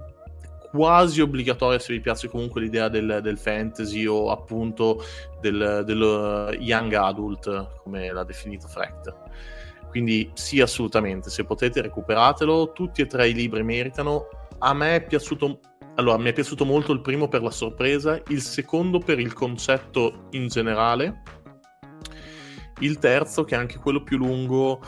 quasi 0.71 1.21
obbligatoria 1.21 1.77
se 1.77 1.93
vi 1.93 1.99
piace 1.99 2.29
comunque 2.29 2.61
l'idea 2.61 2.89
del, 2.89 3.19
del 3.21 3.37
fantasy 3.37 4.05
o 4.05 4.31
appunto 4.31 5.03
del, 5.39 5.83
dello 5.85 6.51
young 6.53 6.93
adult, 6.93 7.81
come 7.83 8.11
l'ha 8.11 8.23
definito 8.23 8.67
Frecht. 8.67 9.13
Quindi 9.89 10.31
sì, 10.33 10.59
assolutamente, 10.59 11.29
se 11.29 11.45
potete 11.45 11.81
recuperatelo, 11.81 12.71
tutti 12.71 13.01
e 13.01 13.05
tre 13.05 13.29
i 13.29 13.33
libri 13.33 13.61
meritano. 13.61 14.27
A 14.59 14.73
me 14.73 14.95
è 14.95 15.05
piaciuto 15.05 15.59
allora, 15.95 16.17
mi 16.17 16.29
è 16.29 16.33
piaciuto 16.33 16.65
molto 16.65 16.91
il 16.91 17.01
primo 17.01 17.27
per 17.27 17.43
la 17.43 17.51
sorpresa, 17.51 18.19
il 18.29 18.41
secondo 18.41 18.97
per 18.97 19.19
il 19.19 19.31
concetto 19.33 20.27
in 20.31 20.47
generale, 20.47 21.21
il 22.83 22.99
terzo, 22.99 23.43
che 23.43 23.55
è 23.55 23.57
anche 23.57 23.77
quello 23.77 24.03
più 24.03 24.17
lungo, 24.17 24.81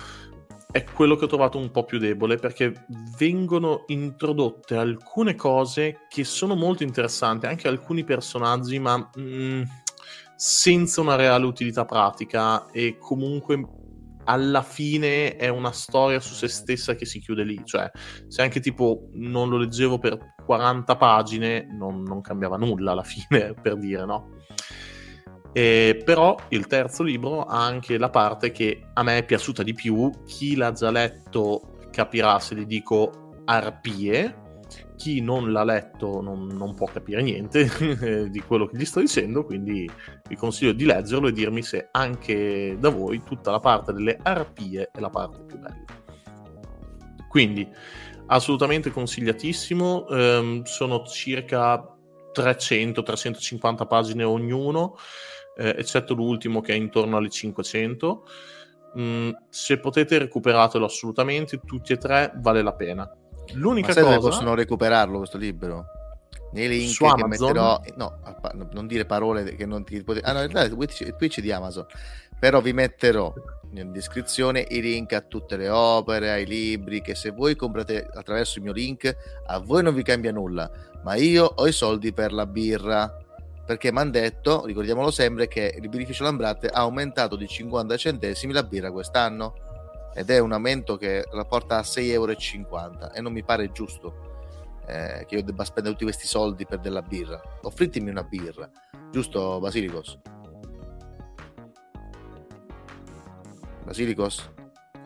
è 0.71 0.83
quello 0.83 1.15
che 1.15 1.25
ho 1.25 1.29
trovato 1.29 1.57
un 1.57 1.71
po' 1.71 1.85
più 1.85 1.99
debole 1.99 2.35
perché 2.35 2.85
vengono 3.17 3.85
introdotte 3.87 4.75
alcune 4.75 5.33
cose 5.35 6.01
che 6.09 6.25
sono 6.25 6.53
molto 6.55 6.83
interessanti, 6.83 7.45
anche 7.45 7.69
alcuni 7.69 8.03
personaggi, 8.03 8.77
ma 8.79 9.09
mm, 9.17 9.61
senza 10.35 10.99
una 10.99 11.15
reale 11.15 11.45
utilità 11.45 11.85
pratica 11.85 12.69
e 12.71 12.97
comunque 12.99 13.83
alla 14.25 14.63
fine 14.63 15.35
è 15.35 15.47
una 15.47 15.71
storia 15.71 16.19
su 16.19 16.33
se 16.33 16.47
stessa 16.47 16.95
che 16.95 17.05
si 17.05 17.19
chiude 17.19 17.43
lì, 17.43 17.61
cioè 17.63 17.89
se 18.27 18.41
anche 18.41 18.59
tipo 18.59 19.07
non 19.13 19.49
lo 19.49 19.57
leggevo 19.57 19.97
per 19.97 20.33
40 20.45 20.95
pagine 20.97 21.67
non, 21.71 22.03
non 22.03 22.21
cambiava 22.21 22.57
nulla 22.57 22.91
alla 22.91 23.03
fine 23.03 23.53
per 23.61 23.77
dire 23.77 24.05
no. 24.05 24.33
Eh, 25.57 26.01
però 26.03 26.35
il 26.49 26.67
terzo 26.67 27.01
libro 27.01 27.43
ha 27.43 27.65
anche 27.65 27.97
la 27.97 28.09
parte 28.09 28.51
che 28.51 28.87
a 28.91 29.03
me 29.03 29.19
è 29.19 29.23
piaciuta 29.23 29.63
di 29.63 29.73
più. 29.73 30.11
Chi 30.25 30.57
l'ha 30.57 30.73
già 30.73 30.91
letto 30.91 31.77
capirà 31.91 32.37
se 32.39 32.55
gli 32.55 32.65
dico 32.65 33.31
arpie. 33.45 34.43
Chi 34.97 35.21
non 35.21 35.53
l'ha 35.53 35.63
letto 35.63 36.19
non, 36.19 36.47
non 36.47 36.75
può 36.75 36.87
capire 36.87 37.21
niente 37.21 37.69
di 38.29 38.39
quello 38.41 38.65
che 38.65 38.75
gli 38.75 38.83
sto 38.83 38.99
dicendo, 38.99 39.45
quindi 39.45 39.89
vi 40.27 40.35
consiglio 40.35 40.73
di 40.73 40.83
leggerlo 40.83 41.29
e 41.29 41.31
dirmi 41.31 41.61
se 41.61 41.87
anche 41.89 42.75
da 42.77 42.89
voi 42.89 43.21
tutta 43.23 43.51
la 43.51 43.61
parte 43.61 43.93
delle 43.93 44.19
arpie 44.21 44.89
è 44.91 44.99
la 44.99 45.09
parte 45.09 45.41
più 45.41 45.57
bella. 45.57 45.85
Quindi 47.29 47.65
assolutamente 48.25 48.91
consigliatissimo, 48.91 50.07
ehm, 50.09 50.63
sono 50.63 51.05
circa 51.05 51.95
300-350 52.33 53.87
pagine 53.87 54.23
ognuno 54.25 54.97
eh, 55.57 55.75
eccetto 55.77 56.13
l'ultimo 56.13 56.61
che 56.61 56.73
è 56.73 56.75
intorno 56.75 57.17
alle 57.17 57.29
500. 57.29 58.27
Mm, 58.97 59.31
se 59.49 59.79
potete 59.79 60.17
recuperatelo 60.17 60.85
assolutamente, 60.85 61.59
tutti 61.65 61.93
e 61.93 61.97
tre 61.97 62.31
vale 62.35 62.61
la 62.61 62.73
pena. 62.73 63.09
L'unica 63.53 63.93
dove 63.93 64.15
cosa 64.15 64.29
possono 64.29 64.55
recuperarlo 64.55 65.17
questo 65.17 65.37
libro? 65.37 65.85
Nei 66.53 66.69
link 66.69 66.89
Su 66.89 67.03
che 67.03 67.09
Amazon? 67.09 67.47
metterò. 67.47 67.81
No, 67.97 68.19
non 68.71 68.87
dire 68.87 69.05
parole 69.05 69.55
che 69.55 69.65
non 69.65 69.83
ti 69.83 70.01
potete. 70.03 70.25
Ah, 70.25 70.31
no, 70.31 70.41
in 70.41 70.51
realtà 70.51 70.73
Twitch, 70.73 71.15
Twitch 71.17 71.41
di 71.41 71.51
Amazon. 71.51 71.85
Però 72.39 72.61
vi 72.61 72.73
metterò 72.73 73.33
in 73.73 73.91
descrizione 73.91 74.65
i 74.69 74.81
link 74.81 75.11
a 75.13 75.21
tutte 75.21 75.57
le 75.57 75.67
opere, 75.69 76.31
ai 76.31 76.45
libri. 76.45 77.01
Che 77.01 77.13
se 77.13 77.31
voi 77.31 77.55
comprate 77.55 78.07
attraverso 78.13 78.59
il 78.59 78.63
mio 78.63 78.73
link, 78.73 79.13
a 79.47 79.59
voi 79.59 79.83
non 79.83 79.93
vi 79.93 80.03
cambia 80.03 80.31
nulla. 80.31 80.69
Ma 81.03 81.15
io 81.15 81.43
ho 81.43 81.67
i 81.67 81.73
soldi 81.73 82.13
per 82.13 82.31
la 82.31 82.45
birra. 82.45 83.24
Perché 83.65 83.91
mi 83.91 83.99
hanno 83.99 84.11
detto, 84.11 84.65
ricordiamolo 84.65 85.09
sempre, 85.09 85.47
che 85.47 85.75
il 85.79 85.89
birrificio 85.89 86.23
Lambrate 86.23 86.67
ha 86.67 86.81
aumentato 86.81 87.35
di 87.35 87.47
50 87.47 87.97
centesimi 87.97 88.53
la 88.53 88.63
birra 88.63 88.91
quest'anno 88.91 89.55
ed 90.13 90.29
è 90.29 90.39
un 90.39 90.51
aumento 90.51 90.97
che 90.97 91.25
la 91.31 91.45
porta 91.45 91.77
a 91.77 91.81
6,50 91.81 92.11
euro 92.11 92.31
e 93.13 93.21
non 93.21 93.33
mi 93.33 93.43
pare 93.43 93.71
giusto 93.71 94.33
eh, 94.87 95.25
che 95.27 95.35
io 95.35 95.43
debba 95.43 95.63
spendere 95.63 95.93
tutti 95.93 96.05
questi 96.05 96.27
soldi 96.27 96.65
per 96.65 96.79
della 96.79 97.01
birra. 97.01 97.41
Offritemi 97.63 98.11
una 98.11 98.23
birra, 98.23 98.69
giusto 99.11 99.59
Basilicos? 99.59 100.19
Basilicos? 103.83 104.53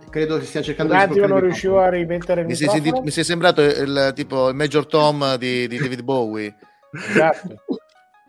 credo 0.10 0.38
che 0.40 0.46
stia 0.46 0.62
cercando 0.62 0.94
Un 0.94 1.00
di 1.00 1.06
attimo 1.06 1.28
non 1.28 1.40
riuscivo 1.40 1.80
a 1.80 1.90
rimettere 1.90 2.42
il 2.42 2.48
Mi 2.48 2.56
sei, 2.56 2.68
sentito- 2.68 3.02
mi 3.02 3.12
sei 3.12 3.24
sembrato 3.24 3.62
il, 3.62 4.12
tipo 4.16 4.50
il 4.50 4.56
Major 4.56 4.86
Tom 4.86 5.36
di, 5.36 5.68
di 5.68 5.78
David 5.78 6.02
Bowie. 6.02 6.56
Esatto. 6.92 7.64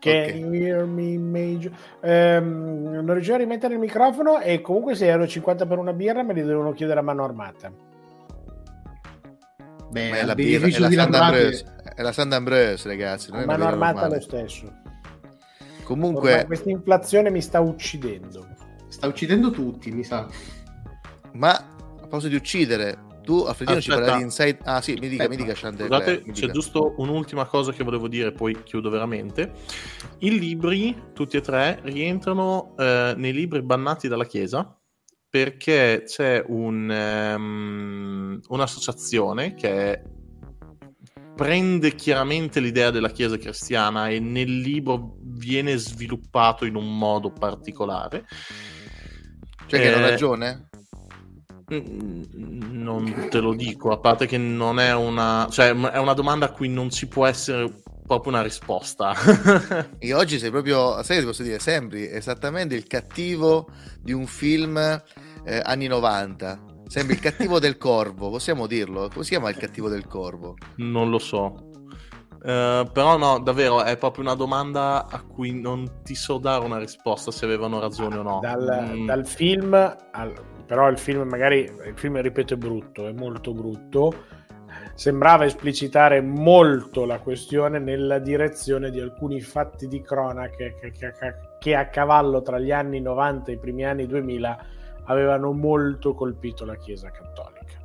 Can 0.01 0.37
you 0.37 0.51
hear 0.51 0.85
me, 0.85 1.17
Major? 1.17 1.71
Ehm, 2.01 2.89
non 3.03 3.13
riuscivo 3.13 3.35
a 3.35 3.39
rimettere 3.39 3.73
il 3.75 3.79
microfono 3.79 4.39
e 4.41 4.59
comunque 4.61 4.95
se 4.95 5.05
ero 5.05 5.27
50 5.27 5.65
per 5.67 5.77
una 5.77 5.93
birra 5.93 6.23
me 6.23 6.33
li 6.33 6.41
devono 6.43 6.71
chiedere 6.73 6.99
a 6.99 7.03
mano 7.03 7.23
armata. 7.23 7.71
Beh, 9.91 10.11
è 10.11 10.23
la 10.25 10.35
birra, 10.35 10.67
è 10.67 10.79
la 10.79 10.87
di 10.87 10.95
San 10.95 11.11
Lambrate- 11.11 11.35
Ambrose, 11.43 11.65
è 11.95 12.01
la 12.01 12.11
San 12.13 12.31
Ambrose, 12.31 12.87
ragazzi. 12.87 13.31
Non 13.31 13.41
A 13.41 13.45
mano 13.45 13.65
armata 13.67 13.91
normale. 13.99 14.15
lo 14.15 14.21
stesso. 14.21 14.73
Comunque, 15.83 16.29
Ormai 16.31 16.45
questa 16.45 16.69
inflazione 16.69 17.29
mi 17.29 17.41
sta 17.41 17.59
uccidendo. 17.59 18.47
Sta 18.87 19.07
uccidendo 19.07 19.51
tutti, 19.51 19.91
mi 19.91 20.03
sa. 20.03 20.27
ma 21.33 21.51
a 21.51 21.65
proposito 21.97 22.29
di 22.29 22.35
uccidere, 22.35 22.97
tu 23.23 23.43
Alfredino 23.43 23.79
ci 23.79 23.89
Aspetta. 23.89 23.95
parlavi 24.11 24.17
di 24.17 24.23
Inside... 24.23 24.57
Ah 24.63 24.81
sì, 24.81 24.93
mi 24.99 25.07
dica, 25.07 25.27
mi 25.27 25.35
dica 25.35 25.53
Chantel. 25.53 25.87
Scusate, 25.87 26.21
mi 26.25 26.31
c'è 26.33 26.41
dica. 26.41 26.51
giusto 26.53 26.93
un'ultima 26.97 27.45
cosa 27.45 27.71
che 27.71 27.83
volevo 27.83 28.07
dire, 28.07 28.31
poi 28.31 28.63
chiudo 28.63 28.89
veramente. 28.89 29.51
I 30.19 30.37
libri, 30.39 30.95
tutti 31.13 31.37
e 31.37 31.41
tre, 31.41 31.79
rientrano 31.83 32.75
eh, 32.77 33.13
nei 33.17 33.33
libri 33.33 33.61
bannati 33.61 34.07
dalla 34.07 34.25
Chiesa 34.25 34.75
perché 35.29 36.03
c'è 36.05 36.43
un, 36.45 36.91
ehm, 36.91 38.39
un'associazione 38.49 39.53
che 39.53 40.01
prende 41.35 41.95
chiaramente 41.95 42.59
l'idea 42.59 42.89
della 42.91 43.09
Chiesa 43.09 43.37
cristiana 43.37 44.09
e 44.09 44.19
nel 44.19 44.59
libro 44.59 45.15
viene 45.21 45.77
sviluppato 45.77 46.65
in 46.65 46.75
un 46.75 46.97
modo 46.97 47.31
particolare. 47.31 48.25
Cioè 49.67 49.79
che 49.79 49.93
hanno 49.93 50.05
Eh, 50.05 50.09
ragione? 50.09 50.69
Mm, 51.73 52.23
Non 52.81 53.27
te 53.29 53.39
lo 53.39 53.53
dico, 53.53 53.91
a 53.91 53.97
parte 53.99 54.25
che 54.25 54.37
non 54.37 54.79
è 54.79 54.93
una, 54.93 55.47
cioè 55.49 55.67
è 55.73 55.97
una 55.97 56.13
domanda 56.13 56.47
a 56.47 56.51
cui 56.51 56.67
non 56.67 56.89
ci 56.89 57.07
può 57.07 57.25
essere 57.25 57.71
proprio 58.05 58.33
una 58.33 58.41
risposta. 58.41 59.13
E 59.99 60.13
oggi 60.13 60.39
sei 60.39 60.49
proprio, 60.51 61.01
sai 61.03 61.15
che 61.17 61.21
ti 61.21 61.27
posso 61.27 61.43
dire, 61.43 61.59
sembri 61.59 62.09
esattamente 62.09 62.75
il 62.75 62.87
cattivo 62.87 63.69
di 64.01 64.11
un 64.13 64.25
film 64.25 64.77
eh, 64.77 65.61
anni 65.63 65.87
90. 65.87 66.69
Sembri 66.87 67.13
il 67.15 67.21
cattivo 67.21 67.59
del 67.59 67.77
corvo, 67.77 68.29
possiamo 68.29 68.67
dirlo? 68.67 69.07
Come 69.09 69.23
si 69.23 69.29
chiama 69.29 69.49
il 69.49 69.55
cattivo 69.57 69.87
del 69.87 70.07
corvo? 70.07 70.55
non 70.77 71.09
lo 71.09 71.19
so. 71.19 71.69
Eh, 72.43 72.89
però 72.91 73.17
no, 73.17 73.39
davvero 73.39 73.83
è 73.83 73.95
proprio 73.97 74.23
una 74.23 74.33
domanda 74.33 75.05
a 75.07 75.21
cui 75.21 75.53
non 75.53 76.01
ti 76.03 76.15
so 76.15 76.37
dare 76.39 76.65
una 76.65 76.79
risposta 76.79 77.29
se 77.31 77.45
avevano 77.45 77.79
ragione 77.79 78.17
o 78.17 78.23
no. 78.23 78.39
Dal, 78.41 78.89
Mm, 78.95 79.05
dal 79.05 79.25
film, 79.27 79.73
al- 79.75 80.33
però 80.71 80.87
il 80.87 80.97
film 80.97 81.27
magari, 81.27 81.63
il 81.63 81.93
film 81.97 82.21
ripeto 82.21 82.53
è 82.53 82.57
brutto, 82.57 83.05
è 83.05 83.11
molto 83.11 83.53
brutto, 83.53 84.23
sembrava 84.93 85.43
esplicitare 85.43 86.21
molto 86.21 87.03
la 87.03 87.19
questione 87.19 87.77
nella 87.77 88.19
direzione 88.19 88.89
di 88.89 89.01
alcuni 89.01 89.41
fatti 89.41 89.89
di 89.89 89.99
cronaca 90.01 90.55
che, 90.55 90.75
che- 90.79 90.91
che- 90.93 91.11
che 91.59 91.75
a 91.75 91.89
cavallo 91.89 92.41
tra 92.41 92.57
gli 92.57 92.71
anni 92.71 93.01
90 93.01 93.51
e 93.51 93.55
i 93.55 93.57
primi 93.57 93.83
anni 93.83 94.07
2000 94.07 94.65
avevano 95.07 95.51
molto 95.51 96.13
colpito 96.13 96.63
la 96.63 96.77
Chiesa 96.77 97.11
cattolica. 97.11 97.75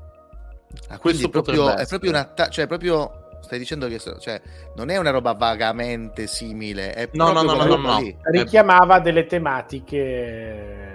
Ah, 0.86 0.98
quindi 1.00 1.22
Questo 1.22 1.26
è 1.26 1.30
proprio, 1.30 1.76
è 1.76 1.86
proprio 1.88 2.10
un 2.10 2.16
essere. 2.18 2.30
attacco, 2.30 2.50
cioè 2.52 2.66
proprio 2.68 3.10
stai 3.40 3.58
dicendo 3.58 3.88
che 3.88 3.98
cioè, 3.98 4.40
non 4.76 4.90
è 4.90 4.96
una 4.96 5.10
roba 5.10 5.32
vagamente 5.32 6.28
simile, 6.28 6.92
è 6.92 7.08
No, 7.14 7.32
no, 7.32 7.42
no, 7.42 7.54
no, 7.64 7.76
no, 7.76 7.98
lì. 7.98 8.16
Richiamava 8.22 9.00
delle 9.00 9.26
tematiche 9.26 10.85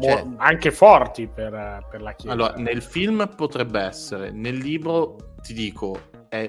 Cioè- 0.00 0.24
anche 0.36 0.70
forti 0.70 1.26
per, 1.26 1.86
per 1.90 2.00
la 2.00 2.14
Chiesa. 2.14 2.32
Allora, 2.34 2.54
nel 2.56 2.82
film 2.82 3.28
potrebbe 3.36 3.80
essere, 3.80 4.30
nel 4.30 4.56
libro 4.56 5.34
ti 5.42 5.52
dico, 5.52 6.08
è 6.28 6.48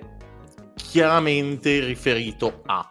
chiaramente 0.75 1.79
riferito 1.79 2.61
a. 2.65 2.89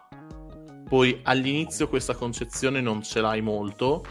Poi 0.87 1.19
all'inizio 1.23 1.87
questa 1.87 2.13
concezione 2.13 2.79
non 2.81 3.01
ce 3.01 3.21
l'hai 3.21 3.41
molto, 3.41 4.03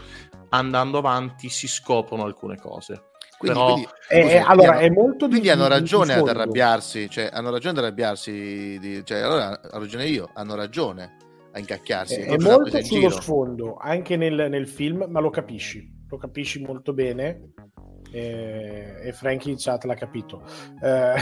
andando 0.49 0.97
avanti 0.97 1.47
si 1.49 1.67
scoprono 1.67 2.23
alcune 2.23 2.57
cose. 2.57 3.03
Quindi, 3.37 3.57
Però 3.57 3.73
quindi- 3.73 3.89
Eh, 4.09 4.21
scusa, 4.21 4.33
eh, 4.33 4.37
allora, 4.37 4.71
quindi 4.73 4.85
è 4.85 4.89
molto 4.89 5.25
di- 5.25 5.31
quindi 5.31 5.49
hanno 5.49 5.67
ragione 5.67 6.13
ad 6.13 6.27
arrabbiarsi, 6.27 7.09
cioè 7.09 7.29
hanno 7.31 7.51
ragione 7.51 7.77
ad 7.77 7.83
arrabbiarsi, 7.85 8.77
di- 8.79 9.05
cioè 9.05 9.19
allora 9.19 9.59
ho 9.71 9.79
ragione 9.79 10.05
io, 10.07 10.29
hanno 10.33 10.55
ragione 10.55 11.17
a 11.53 11.59
incacchiarsi. 11.59 12.15
è 12.21 12.25
non 12.27 12.35
è 12.35 12.43
molto 12.43 12.81
sullo 12.83 13.07
giro. 13.07 13.21
sfondo 13.21 13.77
anche 13.79 14.15
nel, 14.17 14.47
nel 14.49 14.67
film, 14.67 15.05
ma 15.09 15.19
lo 15.21 15.29
capisci, 15.29 15.89
lo 16.09 16.17
capisci 16.17 16.61
molto 16.61 16.93
bene. 16.93 17.51
eh, 18.11 19.01
E, 19.03 19.11
Frankie 19.13 19.51
in 19.51 19.57
chat 19.59 19.83
l'ha 19.85 19.93
capito. 19.95 20.43
Eh, 20.81 21.13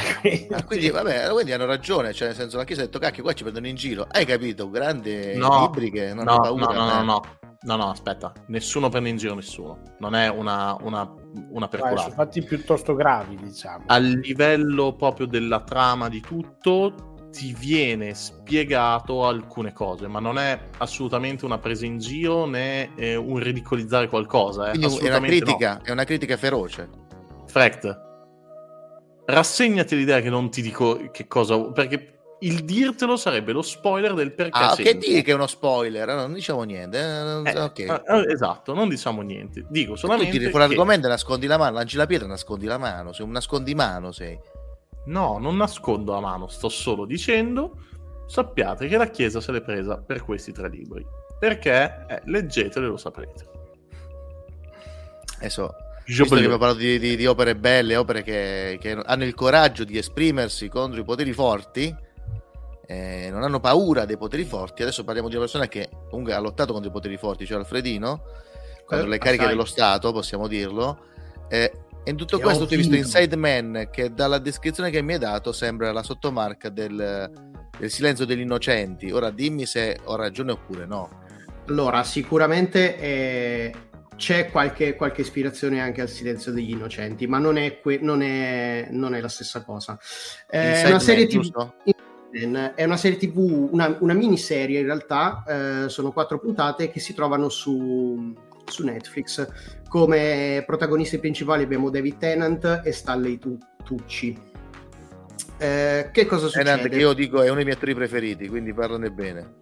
Ah, 0.51 0.63
quindi 0.65 0.89
vabbè, 0.89 1.29
quindi 1.31 1.51
hanno 1.53 1.65
ragione, 1.65 2.13
cioè 2.13 2.27
nel 2.29 2.35
senso 2.37 2.57
la 2.57 2.63
Chiesa 2.65 2.81
ha 2.81 2.85
detto 2.85 2.99
cacchio, 2.99 3.23
qua 3.23 3.33
ci 3.33 3.43
prendono 3.43 3.67
in 3.67 3.75
giro. 3.75 4.05
Hai 4.09 4.25
capito? 4.25 4.69
Grande 4.69 5.35
No, 5.35 5.61
libri 5.61 5.89
che 5.91 6.13
non 6.13 6.25
no, 6.25 6.31
hanno 6.33 6.55
paura. 6.55 6.73
no, 6.73 6.73
no, 6.73 6.85
no, 6.85 7.01
eh. 7.01 7.03
no, 7.03 7.21
no, 7.61 7.75
no, 7.77 7.89
aspetta, 7.89 8.31
nessuno 8.47 8.89
prende 8.89 9.09
in 9.09 9.17
giro 9.17 9.33
nessuno, 9.35 9.79
non 9.99 10.13
è 10.15 10.27
una, 10.29 10.75
una, 10.81 11.01
una 11.01 11.03
Vai, 11.03 11.49
sono 11.49 11.67
perculata. 11.69 12.09
fatti 12.11 12.43
piuttosto 12.43 12.93
gravi, 12.93 13.37
diciamo. 13.37 13.85
a 13.87 13.97
livello 13.97 14.93
proprio 14.95 15.25
della 15.25 15.61
trama 15.61 16.09
di 16.09 16.19
tutto 16.21 17.12
ti 17.33 17.55
viene 17.57 18.13
spiegato 18.13 19.25
alcune 19.25 19.73
cose, 19.73 20.07
ma 20.07 20.19
non 20.19 20.37
è 20.37 20.69
assolutamente 20.77 21.45
una 21.45 21.57
presa 21.57 21.83
in 21.85 21.97
giro 21.97 22.45
né 22.45 22.93
eh, 22.95 23.15
un 23.15 23.39
ridicolizzare 23.39 24.07
qualcosa. 24.07 24.67
eh, 24.67 24.77
Quindi 24.77 24.85
è 24.85 24.89
una 24.89 24.95
assolutamente 24.95 25.39
no. 25.39 25.45
critica, 25.45 25.81
è 25.83 25.91
una 25.91 26.03
critica 26.03 26.37
feroce. 26.37 26.89
Fract, 27.47 28.01
rassegnati 29.25 29.95
l'idea 29.95 30.21
che 30.21 30.29
non 30.29 30.49
ti 30.51 30.61
dico 30.61 31.09
che 31.11 31.27
cosa, 31.27 31.59
perché 31.71 32.09
il 32.41 32.65
dirtelo 32.65 33.15
sarebbe 33.15 33.51
lo 33.53 33.61
spoiler 33.61 34.13
del 34.13 34.33
perché. 34.33 34.59
Ah, 34.59 34.75
che 34.75 34.97
dire 34.97 35.21
che 35.21 35.31
è 35.31 35.33
uno 35.33 35.47
spoiler? 35.47 36.07
Non 36.09 36.33
diciamo 36.33 36.63
niente. 36.63 36.97
eh, 36.99 37.51
Eh, 37.51 37.59
ok. 37.59 37.79
eh, 37.79 38.01
eh, 38.05 38.31
esatto, 38.31 38.73
non 38.73 38.89
diciamo 38.89 39.21
niente. 39.21 39.65
Dico 39.69 39.93
tu 39.93 39.99
solamente 39.99 40.31
tiri 40.37 40.49
fuori 40.49 40.65
che- 40.65 40.69
l'argomento 40.75 41.07
e 41.07 41.09
nascondi 41.09 41.47
la 41.47 41.57
mano, 41.57 41.75
lanci 41.77 41.95
la 41.95 42.05
pietra 42.05 42.27
e 42.27 42.29
nascondi 42.29 42.65
la 42.65 42.77
mano. 42.77 43.13
Sei 43.13 43.25
un 43.25 43.31
nascondimano, 43.31 44.11
sei. 44.11 44.37
No, 45.05 45.37
non 45.37 45.57
nascondo 45.57 46.13
la 46.13 46.19
mano, 46.19 46.47
sto 46.47 46.69
solo 46.69 47.05
dicendo, 47.05 47.77
sappiate 48.27 48.87
che 48.87 48.97
la 48.97 49.09
Chiesa 49.09 49.41
se 49.41 49.51
l'è 49.51 49.61
presa 49.61 49.97
per 49.97 50.23
questi 50.23 50.51
tre 50.51 50.69
libri. 50.69 51.05
Perché 51.39 52.05
eh, 52.07 52.21
leggeteli 52.25 52.85
e 52.85 52.89
lo 52.89 52.97
saprete. 52.97 53.47
Adesso, 55.37 55.75
Jo 56.05 56.23
visto 56.23 56.35
che 56.35 56.35
abbiamo 56.35 56.57
parlato 56.57 56.79
di, 56.79 56.99
di- 56.99 57.15
di 57.17 57.25
opere 57.25 57.55
belle, 57.55 57.95
opere 57.97 58.23
che, 58.23 58.77
che 58.79 58.91
hanno 58.91 59.23
il 59.25 59.33
coraggio 59.33 59.83
di 59.83 59.97
esprimersi 59.97 60.69
contro 60.69 61.01
i 61.01 61.03
poteri 61.03 61.33
forti, 61.33 61.93
eh, 62.85 63.27
non 63.31 63.43
hanno 63.43 63.59
paura 63.59 64.05
dei 64.05 64.17
poteri 64.17 64.45
forti. 64.45 64.83
Adesso 64.83 65.03
parliamo 65.03 65.27
di 65.27 65.35
una 65.35 65.43
persona 65.43 65.67
che 65.67 65.89
comunque 66.09 66.33
ha 66.33 66.39
lottato 66.39 66.71
contro 66.71 66.89
i 66.89 66.93
poteri 66.93 67.17
forti, 67.17 67.45
cioè 67.45 67.57
Alfredino, 67.57 68.23
contro 68.85 69.05
Eh, 69.07 69.09
le 69.09 69.17
cariche 69.17 69.43
assai. 69.43 69.53
dello 69.55 69.65
Stato, 69.65 70.11
possiamo 70.13 70.47
dirlo. 70.47 71.05
Eh, 71.49 71.71
e 72.03 72.11
in 72.11 72.17
tutto 72.17 72.37
Che 72.37 72.43
questo 72.43 72.63
ho 72.63 72.65
tu 72.65 72.73
hai 72.73 72.79
visto. 72.79 72.95
Inside 72.95 73.35
Man, 73.35 73.87
che 73.91 74.13
dalla 74.13 74.37
descrizione 74.37 74.89
che 74.89 75.01
mi 75.01 75.13
hai 75.13 75.19
dato 75.19 75.51
sembra 75.51 75.91
la 75.91 76.03
sottomarca 76.03 76.69
del, 76.69 77.31
del 77.77 77.89
silenzio 77.89 78.25
degli 78.25 78.41
innocenti. 78.41 79.09
Ora 79.11 79.29
dimmi 79.29 79.65
se 79.65 79.99
ho 80.03 80.15
ragione 80.15 80.51
oppure 80.51 80.85
no. 80.85 81.21
Allora, 81.67 82.03
sicuramente 82.03 82.99
eh, 82.99 83.73
c'è 84.17 84.49
qualche, 84.51 84.95
qualche 84.95 85.21
ispirazione 85.21 85.79
anche 85.79 86.01
al 86.01 86.09
silenzio 86.09 86.51
degli 86.51 86.71
innocenti, 86.71 87.25
ma 87.25 87.37
non 87.37 87.57
è, 87.57 87.79
que- 87.79 87.99
non 88.01 88.21
è, 88.21 88.87
non 88.91 89.15
è 89.15 89.21
la 89.21 89.29
stessa 89.29 89.63
cosa. 89.63 89.97
Eh, 90.49 90.59
è 90.59 90.69
Inside 90.71 90.89
una 90.89 90.99
serie 90.99 91.27
Man, 91.31 91.41
TV. 91.41 92.73
È 92.75 92.83
una 92.83 92.97
serie 92.97 93.17
TV, 93.17 93.69
una, 93.71 93.95
una 93.99 94.13
miniserie 94.13 94.79
in 94.79 94.85
realtà, 94.85 95.43
eh, 95.85 95.89
sono 95.89 96.11
quattro 96.11 96.39
puntate 96.39 96.89
che 96.89 96.99
si 96.99 97.13
trovano 97.13 97.47
su, 97.47 98.33
su 98.65 98.83
Netflix. 98.83 99.47
Come 99.87 100.63
protagonisti 100.65 101.19
principali 101.19 101.63
abbiamo 101.63 101.89
David 101.89 102.17
Tennant 102.17 102.81
e 102.83 102.91
Stanley 102.91 103.37
Tu- 103.37 103.57
Tucci. 103.83 104.51
Eh, 105.57 106.09
che 106.11 106.25
cosa 106.25 106.47
succede? 106.47 106.69
Tennant, 106.69 106.89
che 106.89 106.97
io 106.97 107.13
dico 107.13 107.41
è 107.41 107.45
uno 107.45 107.55
dei 107.55 107.63
miei 107.65 107.75
attori 107.75 107.93
preferiti, 107.93 108.47
quindi 108.47 108.73
parlane 108.73 109.11
bene. 109.11 109.53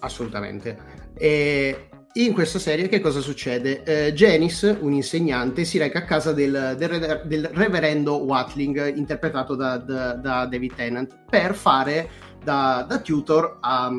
Assolutamente. 0.00 0.76
E 1.14 1.88
in 2.14 2.32
questa 2.34 2.58
serie 2.58 2.88
che 2.88 3.00
cosa 3.00 3.20
succede? 3.20 3.82
Eh, 3.84 4.12
Janice, 4.12 4.76
un 4.80 4.92
insegnante, 4.92 5.64
si 5.64 5.78
reca 5.78 6.00
a 6.00 6.04
casa 6.04 6.32
del, 6.32 6.74
del 6.76 7.22
del 7.24 7.50
reverendo 7.52 8.22
Watling, 8.22 8.96
interpretato 8.96 9.54
da, 9.54 9.78
da- 9.78 10.14
da 10.14 10.46
David 10.46 10.74
Tennant, 10.74 11.24
per 11.28 11.54
fare 11.54 12.08
da, 12.42 12.84
da 12.88 13.00
tutor 13.00 13.58
a, 13.60 13.90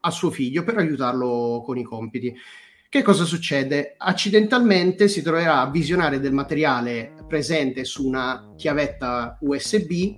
a 0.00 0.10
suo 0.10 0.30
figlio, 0.30 0.64
per 0.64 0.78
aiutarlo 0.78 1.62
con 1.64 1.76
i 1.78 1.84
compiti. 1.84 2.34
Che 2.90 3.02
cosa 3.02 3.24
succede? 3.24 3.96
Accidentalmente 3.98 5.08
si 5.08 5.20
troverà 5.20 5.60
a 5.60 5.70
visionare 5.70 6.20
del 6.20 6.32
materiale 6.32 7.12
presente 7.28 7.84
su 7.84 8.06
una 8.06 8.54
chiavetta 8.56 9.36
USB, 9.42 10.16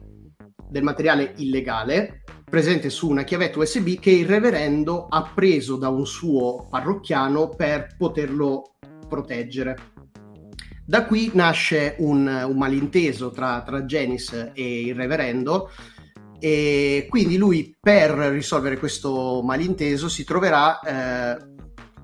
del 0.68 0.84
materiale 0.84 1.34
illegale, 1.38 2.22
presente 2.48 2.88
su 2.88 3.08
una 3.08 3.24
chiavetta 3.24 3.58
USB 3.58 3.98
che 3.98 4.12
il 4.12 4.26
reverendo 4.26 5.08
ha 5.08 5.32
preso 5.34 5.78
da 5.78 5.88
un 5.88 6.06
suo 6.06 6.68
parrocchiano 6.70 7.48
per 7.48 7.96
poterlo 7.98 8.76
proteggere. 9.08 9.76
Da 10.84 11.06
qui 11.06 11.32
nasce 11.34 11.96
un, 11.98 12.24
un 12.28 12.56
malinteso 12.56 13.32
tra, 13.32 13.62
tra 13.62 13.82
Janice 13.82 14.52
e 14.54 14.82
il 14.82 14.94
reverendo 14.94 15.70
e 16.38 17.06
quindi 17.10 17.36
lui 17.36 17.76
per 17.78 18.12
risolvere 18.12 18.78
questo 18.78 19.42
malinteso 19.44 20.08
si 20.08 20.24
troverà 20.24 20.80
eh, 20.80 21.49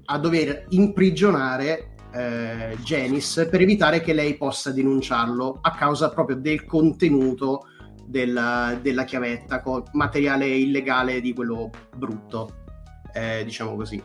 a 0.06 0.18
dover 0.18 0.66
imprigionare 0.70 1.94
eh, 2.12 2.76
Janice 2.82 3.48
per 3.48 3.60
evitare 3.60 4.00
che 4.00 4.12
lei 4.12 4.36
possa 4.36 4.72
denunciarlo 4.72 5.58
a 5.60 5.72
causa 5.72 6.08
proprio 6.10 6.36
del 6.36 6.64
contenuto 6.64 7.68
della, 8.06 8.78
della 8.80 9.04
chiavetta 9.04 9.60
con 9.60 9.82
materiale 9.92 10.46
illegale 10.46 11.20
di 11.20 11.34
quello 11.34 11.70
brutto, 11.94 12.64
eh, 13.12 13.42
diciamo 13.44 13.76
così. 13.76 14.02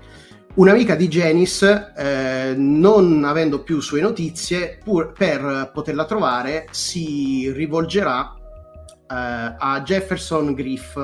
Un'amica 0.54 0.96
di 0.96 1.08
Janice, 1.08 1.94
eh, 1.96 2.54
non 2.58 3.24
avendo 3.24 3.64
più 3.64 3.80
sue 3.80 4.02
notizie, 4.02 4.80
pur 4.84 5.14
per 5.14 5.72
poterla 5.74 6.04
trovare, 6.04 6.68
si 6.72 7.50
rivolgerà 7.54 8.34
eh, 8.34 9.56
a 9.58 9.82
Jefferson 9.82 10.54
Griff, 10.54 10.98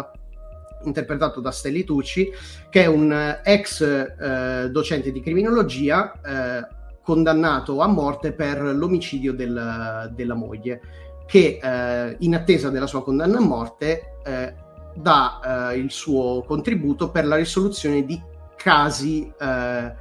interpretato 0.87 1.39
da 1.39 1.51
Stelli 1.51 1.83
Tucci, 1.83 2.31
che 2.69 2.83
è 2.83 2.85
un 2.85 3.39
ex 3.43 3.81
eh, 3.81 4.69
docente 4.71 5.11
di 5.11 5.21
criminologia 5.21 6.13
eh, 6.13 6.75
condannato 7.01 7.79
a 7.79 7.87
morte 7.87 8.33
per 8.33 8.61
l'omicidio 8.61 9.33
del, 9.33 10.11
della 10.13 10.33
moglie, 10.33 10.81
che 11.25 11.59
eh, 11.61 12.15
in 12.19 12.35
attesa 12.35 12.69
della 12.69 12.87
sua 12.87 13.03
condanna 13.03 13.37
a 13.37 13.41
morte 13.41 14.17
eh, 14.25 14.53
dà 14.95 15.71
eh, 15.71 15.77
il 15.77 15.91
suo 15.91 16.43
contributo 16.43 17.11
per 17.11 17.25
la 17.25 17.35
risoluzione 17.35 18.03
di 18.03 18.21
casi 18.55 19.31
eh, 19.39 19.93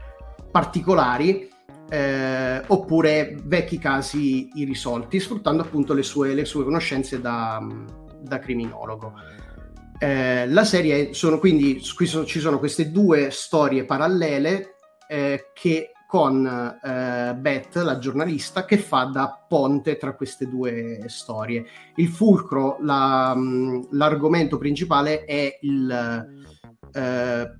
particolari 0.51 1.49
eh, 1.89 2.63
oppure 2.67 3.37
vecchi 3.45 3.79
casi 3.79 4.51
irrisolti, 4.55 5.21
sfruttando 5.21 5.63
appunto 5.63 5.95
le 5.95 6.03
sue, 6.03 6.35
le 6.35 6.45
sue 6.45 6.65
conoscenze 6.65 7.21
da, 7.21 7.65
da 8.21 8.39
criminologo. 8.39 9.13
Eh, 9.98 10.47
la 10.48 10.64
serie 10.64 11.14
sono 11.14 11.39
quindi 11.39 11.82
qui 11.94 12.06
sono, 12.06 12.24
ci 12.27 12.39
sono 12.39 12.59
queste 12.59 12.90
due 12.90 13.31
storie 13.31 13.85
parallele 13.85 14.74
eh, 15.09 15.51
che 15.55 15.93
con 16.06 16.47
eh, 16.47 17.35
Beth, 17.35 17.77
la 17.77 17.98
giornalista, 17.98 18.64
che 18.64 18.78
fa 18.78 19.05
da 19.05 19.44
ponte 19.48 19.97
tra 19.97 20.14
queste 20.14 20.48
due 20.48 21.05
storie. 21.06 21.64
Il 21.97 22.09
fulcro, 22.09 22.78
la, 22.81 23.35
mh, 23.35 23.89
l'argomento 23.90 24.56
principale 24.56 25.24
è 25.24 25.59
il, 25.62 26.27
eh, 26.93 27.51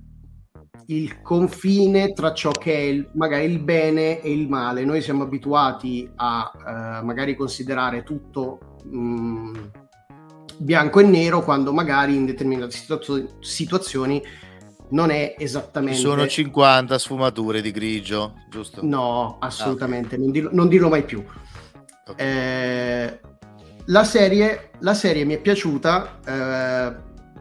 il 0.85 1.21
confine 1.21 2.13
tra 2.13 2.33
ciò 2.33 2.51
che 2.51 2.73
è 2.73 2.81
il, 2.81 3.09
magari 3.15 3.45
il 3.45 3.59
bene 3.59 4.21
e 4.21 4.31
il 4.31 4.47
male. 4.47 4.85
Noi 4.85 5.01
siamo 5.01 5.23
abituati 5.23 6.09
a 6.15 6.51
eh, 6.55 7.03
magari 7.03 7.35
considerare 7.35 8.03
tutto 8.03 8.77
mh, 8.85 9.86
bianco 10.57 10.99
e 10.99 11.03
nero 11.03 11.43
quando 11.43 11.73
magari 11.73 12.15
in 12.15 12.25
determinate 12.25 12.71
situ- 12.71 13.39
situazioni 13.39 14.21
non 14.89 15.09
è 15.09 15.35
esattamente... 15.37 15.99
Sono 15.99 16.27
50 16.27 16.97
sfumature 16.97 17.61
di 17.61 17.71
grigio, 17.71 18.35
giusto? 18.49 18.81
No, 18.83 19.37
assolutamente, 19.39 20.15
ah, 20.15 20.17
okay. 20.17 20.19
non, 20.19 20.31
dirlo, 20.31 20.49
non, 20.53 20.67
dirlo, 20.67 20.89
mai 20.89 21.03
più. 21.03 21.23
Okay. 22.07 22.25
Eh, 22.25 23.19
la, 23.85 24.03
serie, 24.03 24.71
la, 24.79 24.93
serie, 24.93 25.25
mi 25.25 25.33
è 25.33 25.39
piaciuta 25.39 26.19
eh, 26.25 26.95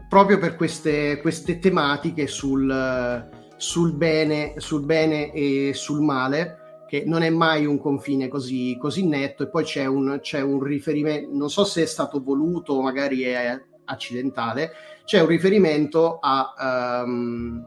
proprio 0.08 0.38
per 0.38 0.56
queste, 0.56 1.20
queste 1.20 1.58
tematiche 1.58 2.26
sul, 2.26 3.28
sul, 3.56 3.92
bene, 3.92 4.54
sul 4.56 4.84
bene 4.84 5.32
e 5.32 5.72
sul 5.72 6.00
male 6.00 6.64
che 6.86 7.04
non 7.04 7.22
è 7.22 7.30
mai 7.30 7.66
un 7.66 7.78
confine 7.78 8.28
così, 8.28 8.76
così 8.80 9.06
netto 9.06 9.42
e 9.42 9.48
poi 9.48 9.64
c'è 9.64 9.86
un, 9.86 10.18
c'è 10.20 10.40
un 10.40 10.62
riferimento, 10.62 11.30
non 11.32 11.50
so 11.50 11.64
se 11.64 11.82
è 11.82 11.86
stato 11.86 12.22
voluto 12.22 12.74
o 12.74 12.82
magari 12.82 13.22
è 13.22 13.60
accidentale, 13.84 14.72
c'è 15.04 15.20
un 15.20 15.26
riferimento 15.26 16.18
a 16.20 17.02
um, 17.04 17.64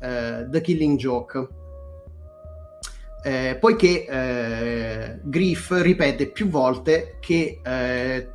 uh, 0.00 0.48
The 0.48 0.60
Killing 0.60 0.98
Joke. 0.98 1.48
Eh, 3.26 3.56
poiché 3.58 4.04
eh, 4.06 5.18
Griff 5.22 5.72
ripete 5.80 6.30
più 6.30 6.46
volte 6.48 7.16
che 7.20 7.58
eh, 7.64 8.28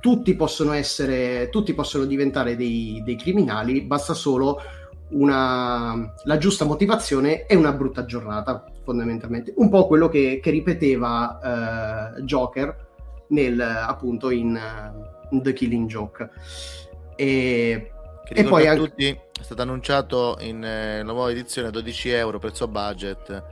tutti 0.00 0.34
possono 0.34 0.72
essere, 0.72 1.48
tutti 1.48 1.74
possono 1.74 2.06
diventare 2.06 2.56
dei, 2.56 3.00
dei 3.04 3.16
criminali, 3.16 3.82
basta 3.82 4.12
solo 4.12 4.58
una, 5.10 6.12
la 6.24 6.38
giusta 6.38 6.64
motivazione 6.64 7.46
e 7.46 7.54
una 7.54 7.72
brutta 7.72 8.04
giornata, 8.04 8.64
fondamentalmente. 8.82 9.52
Un 9.56 9.68
po' 9.68 9.86
quello 9.86 10.08
che, 10.08 10.40
che 10.42 10.50
ripeteva 10.50 12.14
uh, 12.16 12.20
Joker 12.22 12.88
nel, 13.28 13.60
appunto 13.60 14.30
in, 14.30 14.58
uh, 15.30 15.40
The 15.40 15.52
Killing 15.52 15.88
Joke. 15.88 16.28
E, 17.16 17.90
e 18.28 18.44
poi 18.44 18.66
a 18.66 18.72
anche... 18.72 18.82
tutti 18.82 19.08
è 19.08 19.42
stato 19.42 19.62
annunciato 19.62 20.36
in 20.40 20.62
eh, 20.62 21.02
nuova 21.02 21.30
edizione 21.30 21.70
12 21.70 22.10
euro 22.10 22.38
prezzo 22.38 22.68
budget 22.68 23.42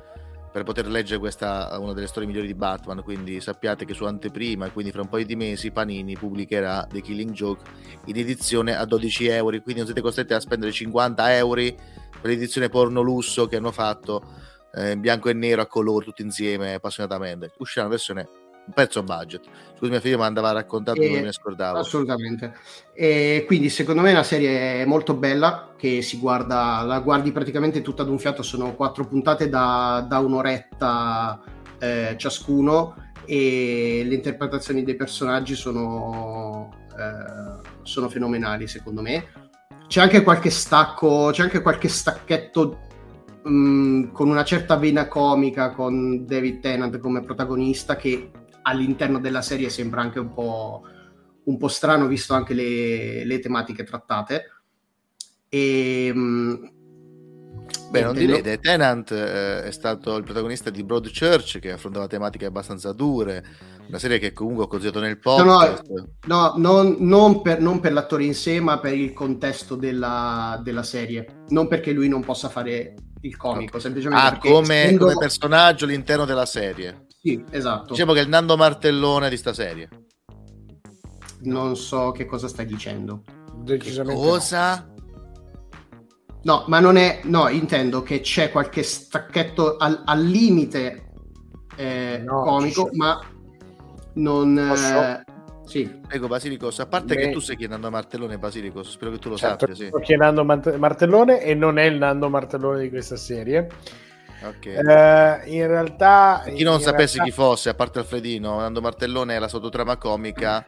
per 0.50 0.62
poter 0.62 0.86
leggere 0.86 1.18
questa 1.18 1.76
una 1.78 1.92
delle 1.92 2.06
storie 2.06 2.28
migliori 2.28 2.46
di 2.46 2.54
Batman 2.54 3.02
quindi 3.02 3.40
sappiate 3.40 3.84
che 3.84 3.94
su 3.94 4.04
anteprima 4.04 4.70
quindi 4.70 4.92
fra 4.92 5.02
un 5.02 5.08
paio 5.08 5.26
di 5.26 5.36
mesi 5.36 5.70
Panini 5.70 6.16
pubblicherà 6.16 6.86
The 6.90 7.00
Killing 7.00 7.32
Joke 7.32 7.62
in 8.06 8.16
edizione 8.16 8.76
a 8.76 8.84
12 8.84 9.26
euro 9.26 9.50
quindi 9.50 9.76
non 9.76 9.84
siete 9.84 10.00
costretti 10.00 10.32
a 10.32 10.40
spendere 10.40 10.72
50 10.72 11.36
euro 11.36 11.62
per 12.20 12.30
l'edizione 12.30 12.68
porno 12.68 13.00
lusso 13.00 13.46
che 13.46 13.56
hanno 13.56 13.72
fatto 13.72 14.22
eh, 14.78 14.96
bianco 14.96 15.28
e 15.28 15.32
nero 15.32 15.62
a 15.62 15.66
colore 15.66 16.04
tutti 16.04 16.22
insieme 16.22 16.74
appassionatamente 16.74 17.52
uscirà 17.58 17.86
una 17.86 17.94
versione 17.94 18.28
un 18.68 18.74
pezzo 18.74 19.02
budget. 19.02 19.44
Scusi, 19.76 19.90
mia 19.90 20.00
figlia 20.00 20.18
mi 20.18 20.24
andava 20.24 20.52
raccontato 20.52 21.00
e, 21.00 21.10
me 21.10 21.22
ne 21.22 21.32
scordavo. 21.32 21.78
Assolutamente. 21.78 22.54
E 22.92 23.44
quindi 23.46 23.70
secondo 23.70 24.02
me 24.02 24.10
è 24.10 24.12
una 24.12 24.22
serie 24.22 24.84
molto 24.84 25.14
bella 25.14 25.72
che 25.76 26.02
si 26.02 26.18
guarda, 26.18 26.82
la 26.82 27.00
guardi 27.00 27.32
praticamente 27.32 27.80
tutta 27.80 28.02
ad 28.02 28.10
un 28.10 28.18
fiato, 28.18 28.42
sono 28.42 28.74
quattro 28.74 29.06
puntate 29.06 29.48
da, 29.48 30.04
da 30.06 30.18
un'oretta 30.18 31.40
eh, 31.78 32.14
ciascuno 32.18 32.94
e 33.24 34.02
le 34.06 34.14
interpretazioni 34.14 34.82
dei 34.84 34.96
personaggi 34.96 35.54
sono, 35.54 36.70
eh, 36.90 37.66
sono 37.82 38.08
fenomenali 38.10 38.68
secondo 38.68 39.00
me. 39.00 39.46
C'è 39.86 40.02
anche 40.02 40.22
qualche 40.22 40.50
stacco, 40.50 41.30
c'è 41.32 41.42
anche 41.42 41.62
qualche 41.62 41.88
stacchetto 41.88 42.87
mh, 43.48 43.52
mm, 43.52 44.12
con 44.12 44.28
una 44.28 44.44
certa 44.44 44.76
vena 44.76 45.08
comica 45.08 45.70
con 45.72 46.24
David 46.26 46.60
Tennant 46.60 46.98
come 46.98 47.22
protagonista 47.22 47.96
che 47.96 48.30
all'interno 48.62 49.18
della 49.18 49.42
serie 49.42 49.70
sembra 49.70 50.02
anche 50.02 50.18
un 50.18 50.32
po', 50.32 50.82
un 51.44 51.56
po 51.56 51.68
strano 51.68 52.06
visto 52.06 52.34
anche 52.34 52.54
le, 52.54 53.24
le 53.24 53.38
tematiche 53.38 53.84
trattate. 53.84 54.44
E, 55.48 56.06
ehm, 56.06 56.72
Beh, 57.90 58.02
non 58.02 58.14
direi, 58.14 58.42
The 58.42 58.58
Tenant 58.58 59.10
eh, 59.12 59.64
è 59.64 59.70
stato 59.70 60.14
il 60.16 60.22
protagonista 60.22 60.68
di 60.68 60.84
Broadchurch 60.84 61.58
che 61.58 61.72
affrontava 61.72 62.06
tematiche 62.06 62.44
abbastanza 62.44 62.92
dure, 62.92 63.42
una 63.88 63.98
serie 63.98 64.18
che 64.18 64.34
comunque 64.34 64.64
ho 64.64 64.66
consigliato 64.66 65.00
nel 65.00 65.18
podcast. 65.18 65.88
No, 65.88 66.06
no, 66.26 66.52
no 66.56 66.82
non, 66.82 66.96
non, 66.98 67.42
per, 67.42 67.60
non, 67.60 67.80
per, 67.80 67.92
l'attore 67.92 68.24
in 68.24 68.34
sé, 68.34 68.60
ma 68.60 68.78
per 68.78 68.92
il 68.92 69.14
contesto 69.14 69.74
della, 69.74 70.60
della, 70.62 70.82
serie. 70.82 71.44
Non 71.48 71.66
perché 71.66 71.92
lui 71.92 72.08
non 72.08 72.22
possa 72.22 72.50
fare 72.50 72.94
il 73.20 73.36
comico, 73.36 73.70
okay. 73.70 73.80
semplicemente 73.80 74.26
ah, 74.26 74.38
come, 74.38 74.82
essendo... 74.82 75.04
come 75.06 75.18
personaggio 75.18 75.84
all'interno 75.84 76.24
della 76.24 76.46
serie. 76.46 77.06
Sì, 77.20 77.42
esatto. 77.50 77.92
Diciamo 77.92 78.12
che 78.12 78.20
è 78.20 78.22
il 78.22 78.28
Nando 78.28 78.56
Martellone 78.56 79.28
di 79.28 79.36
sta 79.36 79.52
serie. 79.52 79.88
Non 81.40 81.76
so 81.76 82.10
che 82.12 82.26
cosa 82.26 82.48
stai 82.48 82.66
dicendo. 82.66 83.22
Decisamente 83.56 84.20
cosa? 84.20 84.88
No. 86.42 86.54
no. 86.54 86.64
ma 86.68 86.80
non 86.80 86.96
è... 86.96 87.20
No, 87.24 87.48
intendo 87.48 88.02
che 88.02 88.20
c'è 88.20 88.50
qualche 88.50 88.82
stacchetto 88.82 89.76
al, 89.76 90.02
al 90.04 90.24
limite 90.24 91.10
eh, 91.76 92.22
no, 92.24 92.42
comico, 92.42 92.88
ma 92.92 93.20
non... 94.14 94.56
Eh, 94.58 95.27
sì. 95.68 96.00
Prego 96.06 96.26
Basilicos, 96.26 96.80
a 96.80 96.86
parte 96.86 97.14
Beh. 97.14 97.20
che 97.20 97.30
tu 97.30 97.40
stai 97.40 97.56
chiedendo 97.56 97.90
Martellone 97.90 98.38
Basilicos, 98.38 98.90
spero 98.90 99.10
che 99.12 99.18
tu 99.18 99.28
lo 99.28 99.36
certo, 99.36 99.66
sappia. 99.66 99.74
Sì. 99.74 99.86
Sto 99.88 99.98
chiedendo 99.98 100.44
Martellone 100.44 101.42
e 101.42 101.54
non 101.54 101.78
è 101.78 101.84
il 101.84 101.96
Nando 101.96 102.28
Martellone 102.28 102.80
di 102.80 102.88
questa 102.88 103.16
serie. 103.16 103.68
Okay. 104.40 104.76
Uh, 104.76 105.52
in 105.52 105.66
realtà, 105.66 106.44
chi 106.46 106.62
non 106.62 106.80
sapesse 106.80 107.16
realtà... 107.16 107.24
chi 107.24 107.30
fosse, 107.32 107.68
a 107.68 107.74
parte 107.74 107.98
Alfredino, 107.98 108.58
Nando 108.58 108.80
Martellone 108.80 109.34
è 109.34 109.38
la 109.38 109.48
sottotrama 109.48 109.96
comica 109.96 110.64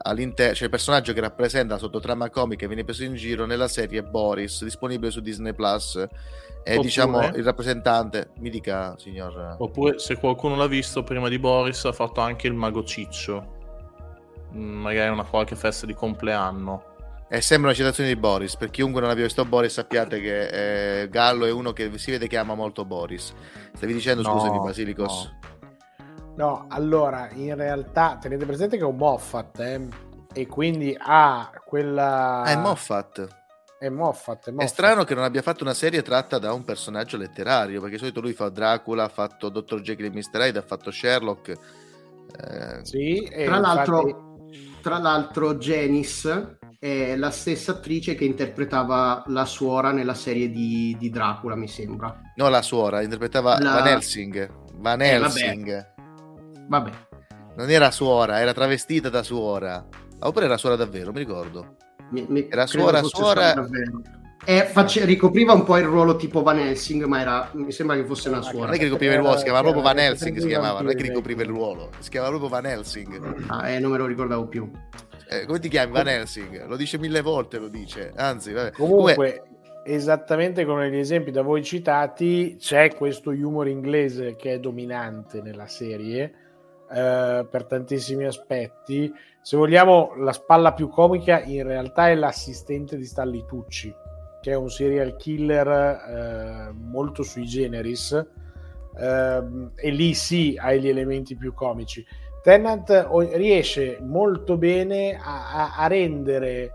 all'interno, 0.00 0.54
cioè 0.54 0.64
il 0.64 0.70
personaggio 0.70 1.12
che 1.12 1.20
rappresenta 1.20 1.74
la 1.74 1.80
sottotrama 1.80 2.30
comica 2.30 2.64
e 2.64 2.68
viene 2.68 2.84
preso 2.84 3.04
in 3.04 3.14
giro 3.14 3.46
nella 3.46 3.66
serie 3.66 4.02
Boris, 4.02 4.62
disponibile 4.62 5.10
su 5.10 5.20
Disney 5.20 5.54
Plus. 5.54 5.96
È 6.62 6.72
Oppure... 6.72 6.86
diciamo 6.86 7.24
il 7.28 7.42
rappresentante, 7.42 8.28
mi 8.40 8.50
dica 8.50 8.94
signor. 8.98 9.56
Oppure 9.58 9.98
se 9.98 10.16
qualcuno 10.18 10.54
l'ha 10.54 10.66
visto 10.66 11.02
prima 11.02 11.28
di 11.28 11.38
Boris, 11.38 11.86
ha 11.86 11.92
fatto 11.92 12.20
anche 12.20 12.46
il 12.46 12.52
Mago 12.52 12.84
Ciccio, 12.84 13.56
magari 14.52 15.10
una 15.10 15.24
qualche 15.24 15.56
festa 15.56 15.86
di 15.86 15.94
compleanno. 15.94 16.84
E 17.30 17.42
sembra 17.42 17.68
una 17.68 17.76
citazione 17.78 18.08
di 18.08 18.16
Boris. 18.16 18.56
Per 18.56 18.70
chiunque 18.70 19.00
non 19.02 19.10
abbia 19.10 19.24
visto 19.24 19.44
Boris, 19.44 19.74
sappiate 19.74 20.18
che 20.20 21.02
eh, 21.02 21.08
Gallo 21.10 21.44
è 21.44 21.50
uno 21.52 21.72
che 21.74 21.90
si 21.98 22.10
vede 22.10 22.26
che 22.26 22.38
ama 22.38 22.54
molto 22.54 22.84
Boris. 22.86 23.34
Stavi 23.74 23.92
dicendo, 23.92 24.22
no, 24.22 24.30
scusami, 24.38 24.58
Basilicos? 24.60 25.32
No. 25.42 25.46
No, 26.36 26.66
allora, 26.68 27.28
in 27.32 27.54
realtà 27.56 28.16
tenete 28.20 28.46
presente 28.46 28.76
che 28.76 28.82
è 28.82 28.86
un 28.86 28.96
Moffat, 28.96 29.58
eh? 29.60 29.88
E 30.32 30.46
quindi 30.46 30.96
ha 30.98 31.50
quella... 31.66 32.42
Ah, 32.42 32.50
è 32.50 32.56
Moffat. 32.56 33.26
È 33.78 33.88
Moffat, 33.88 34.46
è 34.46 34.48
È 34.50 34.52
Moffat. 34.52 34.68
strano 34.68 35.04
che 35.04 35.14
non 35.14 35.24
abbia 35.24 35.42
fatto 35.42 35.64
una 35.64 35.74
serie 35.74 36.00
tratta 36.02 36.38
da 36.38 36.52
un 36.52 36.64
personaggio 36.64 37.16
letterario, 37.16 37.80
perché 37.80 37.96
di 37.96 38.00
solito 38.00 38.20
lui 38.20 38.32
fa 38.32 38.48
Dracula, 38.48 39.04
ha 39.04 39.08
fatto 39.08 39.48
Dr. 39.50 39.80
Jekyll 39.80 40.06
e 40.06 40.10
Mr. 40.16 40.40
Hyde, 40.40 40.58
ha 40.60 40.62
fatto 40.62 40.90
Sherlock. 40.92 41.48
eh, 41.48 42.78
Sì, 42.84 43.18
e 43.24 43.44
Tra 43.44 43.58
l'altro, 43.58 44.00
infatti- 44.08 44.26
tra 44.88 44.98
l'altro, 44.98 45.56
Janice 45.56 46.56
è 46.78 47.14
la 47.16 47.30
stessa 47.30 47.72
attrice 47.72 48.14
che 48.14 48.24
interpretava 48.24 49.22
la 49.26 49.44
suora 49.44 49.92
nella 49.92 50.14
serie 50.14 50.50
di, 50.50 50.96
di 50.98 51.10
Dracula, 51.10 51.54
mi 51.56 51.68
sembra. 51.68 52.18
No, 52.36 52.48
la 52.48 52.62
suora, 52.62 53.02
interpretava 53.02 53.58
La- 53.60 53.72
Van 53.72 53.86
Helsing. 53.86 54.50
Van 54.76 55.02
Eh, 55.02 55.18
vabbè. 55.18 55.40
Helsing. 55.40 55.86
Vabbè, 56.68 56.90
Non 57.56 57.68
era 57.70 57.90
suora, 57.90 58.40
era 58.40 58.54
travestita 58.54 59.10
da 59.10 59.22
suora. 59.22 59.86
Ah, 60.20 60.26
oppure 60.28 60.46
era 60.46 60.56
suora 60.56 60.76
davvero, 60.76 61.12
mi 61.12 61.18
ricordo. 61.18 61.76
mi- 62.10 62.24
mi- 62.26 62.46
Era 62.48 62.66
suora- 62.66 63.02
suora 63.02 63.52
davvero. 63.52 64.00
Eh, 64.44 64.64
face- 64.64 65.04
ricopriva 65.04 65.52
un 65.52 65.64
po' 65.64 65.76
il 65.76 65.84
ruolo 65.84 66.16
tipo 66.16 66.42
Van 66.42 66.58
Helsing, 66.58 67.04
ma 67.04 67.20
era, 67.20 67.50
mi 67.54 67.72
sembra 67.72 67.96
che 67.96 68.04
fosse 68.04 68.28
una 68.28 68.40
suora. 68.40 68.66
Non 68.66 68.74
è 68.74 68.78
che 68.78 68.84
ricopriva 68.84 69.12
il 69.12 69.18
ruolo, 69.18 69.36
si 69.36 69.42
chiamava 69.42 69.62
proprio 69.64 69.82
Van 69.82 69.98
Helsing, 69.98 70.38
si 70.38 70.46
chiamava, 70.46 70.80
non 70.80 70.90
è 70.90 70.94
che 70.94 71.02
ricopriva 71.02 71.42
il 71.42 71.48
ruolo, 71.48 71.90
si 71.98 72.10
chiamava 72.10 72.36
proprio 72.36 72.50
Van 72.60 72.66
Helsing. 72.70 73.44
Ah, 73.48 73.68
eh, 73.68 73.78
non 73.78 73.90
me 73.90 73.98
lo 73.98 74.06
ricordavo 74.06 74.46
più. 74.46 74.70
Eh, 75.30 75.44
come 75.44 75.58
ti 75.58 75.68
chiami 75.68 75.92
Van 75.92 76.08
Helsing? 76.08 76.66
Lo 76.66 76.76
dice 76.76 76.98
mille 76.98 77.20
volte, 77.20 77.58
lo 77.58 77.68
dice. 77.68 78.12
Anzi, 78.16 78.52
vabbè. 78.52 78.72
Comunque, 78.72 79.42
esattamente 79.84 80.64
come 80.64 80.88
negli 80.88 81.00
esempi 81.00 81.30
da 81.30 81.42
voi 81.42 81.62
citati, 81.62 82.56
c'è 82.58 82.94
questo 82.94 83.30
humor 83.30 83.68
inglese 83.68 84.36
che 84.36 84.54
è 84.54 84.58
dominante 84.58 85.42
nella 85.42 85.66
serie 85.66 86.32
eh, 86.90 87.46
per 87.48 87.64
tantissimi 87.66 88.24
aspetti. 88.24 89.12
Se 89.42 89.56
vogliamo, 89.56 90.14
la 90.16 90.32
spalla 90.32 90.72
più 90.72 90.88
comica 90.88 91.42
in 91.42 91.62
realtà 91.62 92.08
è 92.08 92.14
l'assistente 92.14 92.96
di 92.96 93.04
Stanley 93.04 93.44
Tucci, 93.46 93.94
che 94.48 94.54
è 94.54 94.56
un 94.56 94.70
serial 94.70 95.16
killer 95.16 95.68
eh, 95.68 96.72
molto 96.72 97.22
sui 97.22 97.44
generis. 97.44 98.26
ehm, 98.98 99.72
e 99.76 99.90
lì 99.90 100.14
sì 100.14 100.56
hai 100.58 100.80
gli 100.80 100.88
elementi 100.88 101.36
più 101.36 101.52
comici. 101.52 102.04
Tennant 102.42 103.08
riesce 103.34 103.98
molto 104.00 104.56
bene 104.56 105.16
a, 105.20 105.52
a- 105.52 105.76
a 105.76 105.86
rendere 105.86 106.72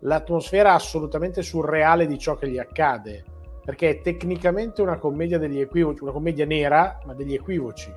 l'atmosfera 0.00 0.72
assolutamente 0.72 1.42
surreale 1.42 2.06
di 2.06 2.18
ciò 2.18 2.36
che 2.36 2.48
gli 2.48 2.58
accade, 2.58 3.22
perché 3.62 3.90
è 3.90 4.00
tecnicamente 4.00 4.80
una 4.80 4.96
commedia 4.98 5.38
degli 5.38 5.60
equivoci, 5.60 6.02
una 6.02 6.12
commedia 6.12 6.46
nera, 6.46 6.98
ma 7.04 7.12
degli 7.12 7.34
equivoci. 7.34 7.92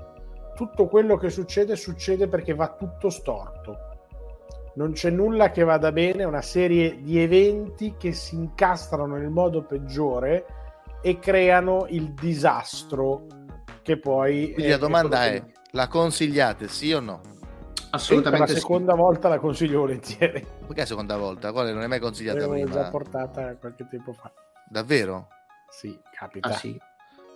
Tutto 0.54 0.88
quello 0.88 1.16
che 1.18 1.30
succede 1.30 1.76
succede 1.78 2.28
perché 2.28 2.54
va 2.54 2.76
tutto 2.78 3.10
storto. 3.10 3.93
Non 4.76 4.94
c'è 4.94 5.10
nulla 5.12 5.52
che 5.52 5.64
vada 5.64 5.92
bene, 5.92 6.24
è 6.24 6.26
una 6.26 6.42
serie 6.42 7.02
di 7.02 7.20
eventi 7.20 7.96
che 7.98 8.12
si 8.12 8.36
incastrano 8.36 9.18
nel 9.18 9.30
modo 9.30 9.64
peggiore 9.64 10.46
e 11.02 11.20
creano 11.20 11.86
il 11.90 12.14
disastro 12.14 13.28
che 13.84 14.00
poi... 14.00 14.52
Quindi 14.54 14.72
la 14.72 14.78
domanda 14.78 15.26
è, 15.26 15.44
la 15.72 15.88
consigliate, 15.88 16.68
sì 16.68 16.92
o 16.92 17.00
no? 17.00 17.22
Sì, 17.98 18.20
per 18.22 18.40
la 18.40 18.48
seconda 18.48 18.96
volta 18.96 19.30
la 19.30 19.38
consiglio 19.38 19.82
volentieri. 19.82 20.44
Perché 20.66 20.80
la 20.80 20.86
seconda 20.88 21.18
volta? 21.18 21.52
Quale 21.52 21.72
non 21.72 21.84
è 21.84 21.88
mai 21.88 22.00
consigliata 22.00 22.40
L'avevo 22.40 22.66
prima? 22.66 22.82
già 22.82 22.90
portata 22.90 23.56
qualche 23.58 23.88
tempo 23.88 24.14
fa. 24.14 24.32
Davvero? 24.68 25.28
Sì, 25.70 25.96
capita. 26.12 26.48
Ah, 26.50 26.54
sì. 26.54 26.76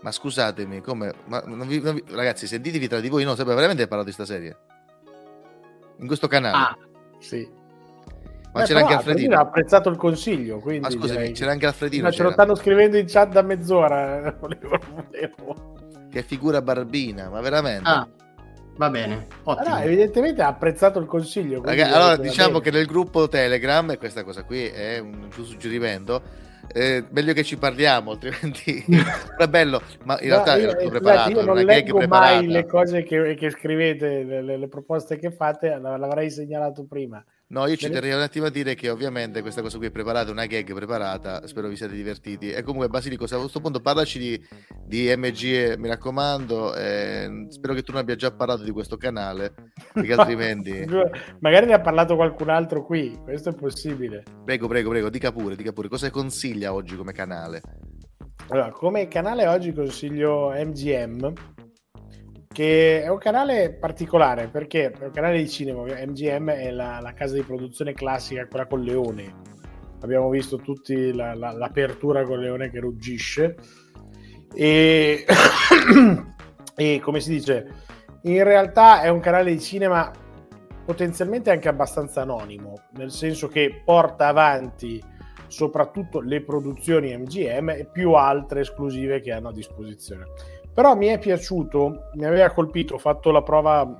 Ma 0.01 0.11
scusatemi, 0.11 0.81
come? 0.81 1.13
Ma 1.25 1.43
non 1.45 1.67
vi- 1.67 1.81
non 1.81 1.93
vi- 1.93 2.03
ragazzi, 2.09 2.47
sentitevi 2.47 2.87
tra 2.87 2.99
di 2.99 3.09
voi, 3.09 3.23
no, 3.23 3.35
sapete 3.35 3.53
veramente 3.55 3.87
parlato 3.87 4.07
di 4.09 4.13
sta 4.15 4.25
serie? 4.25 4.57
In 5.97 6.07
questo 6.07 6.27
canale? 6.27 6.55
Ah, 6.55 6.77
sì. 7.19 7.47
Ma 8.53 8.61
Beh, 8.61 8.65
c'era 8.67 8.79
anche 8.79 8.93
Alfredino. 8.93 9.37
ho 9.37 9.41
apprezzato 9.41 9.89
il 9.89 9.97
consiglio. 9.97 10.59
Quindi 10.59 10.81
Ma 10.81 10.89
scusami, 10.89 11.19
direi- 11.19 11.31
c'era 11.33 11.51
anche 11.51 11.65
Alfredino. 11.67 12.03
Ma 12.03 12.11
ce 12.11 12.23
lo 12.23 12.31
stanno 12.31 12.55
scrivendo 12.55 12.97
in 12.97 13.05
chat 13.07 13.31
da 13.31 13.41
mezz'ora. 13.43 14.35
Volevo- 14.39 14.79
volevo. 14.93 15.75
Che 16.09 16.23
figura 16.23 16.61
barbina, 16.61 17.29
ma 17.29 17.39
veramente. 17.41 17.87
Ah, 17.87 18.07
va 18.77 18.89
bene, 18.89 19.27
Ah, 19.43 19.51
ottimo. 19.51 19.75
no, 19.75 19.81
evidentemente 19.81 20.41
ha 20.41 20.47
apprezzato 20.47 20.97
il 20.99 21.05
consiglio. 21.05 21.61
Raga, 21.63 21.93
allora 21.93 22.15
diciamo 22.17 22.59
che 22.59 22.71
nel 22.71 22.85
gruppo 22.87 23.27
Telegram, 23.27 23.91
e 23.91 23.97
questa 23.97 24.23
cosa 24.23 24.43
qui 24.43 24.65
è 24.65 24.97
un 24.99 25.27
suggerimento, 25.31 26.21
eh, 26.73 27.05
meglio 27.11 27.33
che 27.33 27.43
ci 27.43 27.57
parliamo, 27.57 28.11
altrimenti 28.11 28.83
è 29.37 29.47
bello, 29.47 29.81
ma 30.03 30.19
in 30.21 30.27
No, 30.29 30.29
realtà 30.29 30.51
io, 30.51 30.63
era 30.63 30.73
tutto 30.73 30.89
preparato, 30.89 31.39
io 31.39 31.41
non 31.41 31.63
leggo 31.63 32.03
mai 32.03 32.47
le 32.47 32.65
cose 32.65 33.03
che, 33.03 33.35
che 33.35 33.49
scrivete, 33.49 34.23
le, 34.23 34.41
le- 34.41 34.57
le 34.57 34.67
proposte 34.67 35.17
che 35.17 35.31
fate, 35.31 35.69
l'av- 35.79 35.97
l'avrei 35.99 36.29
segnalato 36.29 36.85
prima. 36.85 37.23
No, 37.49 37.65
io 37.65 37.77
ci 37.77 37.89
terrei 37.89 38.11
un 38.11 38.19
attimo 38.19 38.47
a 38.47 38.49
dire 38.49 38.75
che 38.75 38.89
ovviamente 38.89 39.39
questa 39.41 39.61
cosa 39.61 39.77
qui 39.77 39.87
è 39.87 39.91
preparata, 39.91 40.31
una 40.31 40.45
gag 40.45 40.73
preparata, 40.73 41.47
spero 41.47 41.69
vi 41.69 41.77
siate 41.77 41.93
divertiti. 41.93 42.51
E 42.51 42.61
comunque 42.61 42.89
Basilico, 42.89 43.23
a 43.23 43.39
questo 43.39 43.61
punto 43.61 43.79
parlaci 43.79 44.19
di, 44.19 44.47
di 44.83 45.13
MG, 45.15 45.77
mi 45.77 45.87
raccomando, 45.87 46.75
eh, 46.75 47.45
spero 47.47 47.73
che 47.73 47.83
tu 47.83 47.93
non 47.93 48.01
abbia 48.01 48.17
già 48.17 48.31
parlato 48.31 48.63
di 48.63 48.71
questo 48.71 48.97
canale, 48.97 49.53
perché 49.93 50.11
altrimenti... 50.19 50.85
Magari 51.39 51.67
ne 51.67 51.73
ha 51.73 51.79
parlato 51.79 52.17
qualcun 52.17 52.49
altro 52.49 52.83
qui, 52.83 53.17
questo 53.23 53.49
è 53.49 53.55
possibile. 53.55 54.23
Prego, 54.43 54.67
prego, 54.67 54.89
prego, 54.89 55.09
dica 55.09 55.31
pure, 55.31 55.55
dica 55.55 55.71
pure, 55.71 55.87
cosa 55.87 56.09
consiglia 56.09 56.73
oggi 56.73 56.97
come 56.97 57.13
canale? 57.13 57.61
Allora, 58.49 58.71
come 58.71 59.07
canale 59.07 59.47
oggi 59.47 59.71
consiglio 59.71 60.49
MGM, 60.49 61.33
che 62.47 63.03
è 63.03 63.09
un 63.09 63.17
canale 63.17 63.73
particolare 63.73 64.47
perché 64.47 64.91
è 64.91 65.05
un 65.05 65.11
canale 65.11 65.37
di 65.37 65.49
cinema. 65.49 65.83
MGM 65.83 66.49
è 66.51 66.71
la, 66.71 66.99
la 67.01 67.13
casa 67.13 67.35
di 67.35 67.43
produzione 67.43 67.93
classica, 67.93 68.47
quella 68.47 68.65
con 68.65 68.81
Leone. 68.81 69.33
Abbiamo 70.01 70.29
visto 70.29 70.57
tutti 70.57 71.13
la- 71.13 71.33
la- 71.33 71.51
l'apertura 71.51 72.23
con 72.23 72.39
Leone 72.39 72.69
che 72.69 72.79
ruggisce. 72.79 73.55
E, 74.53 75.25
e 76.75 76.99
come 77.01 77.19
si 77.19 77.29
dice, 77.31 77.67
in 78.23 78.43
realtà 78.43 79.01
è 79.01 79.09
un 79.09 79.19
canale 79.19 79.51
di 79.51 79.59
cinema 79.59 80.11
potenzialmente 80.85 81.51
anche 81.51 81.67
abbastanza 81.67 82.21
anonimo, 82.21 82.81
nel 82.91 83.11
senso 83.11 83.49
che 83.49 83.81
porta 83.83 84.27
avanti 84.27 85.03
soprattutto 85.47 86.21
le 86.21 86.41
produzioni 86.41 87.15
MGM 87.15 87.69
e 87.69 87.89
più 87.91 88.13
altre 88.13 88.61
esclusive 88.61 89.21
che 89.21 89.31
hanno 89.31 89.49
a 89.49 89.53
disposizione. 89.53 90.25
Però 90.77 90.95
mi 90.95 91.07
è 91.07 91.17
piaciuto, 91.17 92.09
mi 92.13 92.25
aveva 92.25 92.51
colpito, 92.51 92.93
ho 92.93 92.97
fatto 92.99 93.31
la 93.31 93.41
prova 93.41 93.97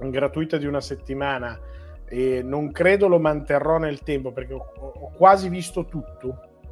gratuita 0.00 0.56
di 0.56 0.64
una 0.64 0.80
settimana 0.80 1.60
e 2.06 2.40
non 2.42 2.72
credo 2.72 3.08
lo 3.08 3.18
manterrò 3.18 3.76
nel 3.76 4.02
tempo 4.02 4.32
perché 4.32 4.54
ho, 4.54 5.12
quasi 5.14 5.50
visto 5.50 5.84
tutto, 5.84 6.28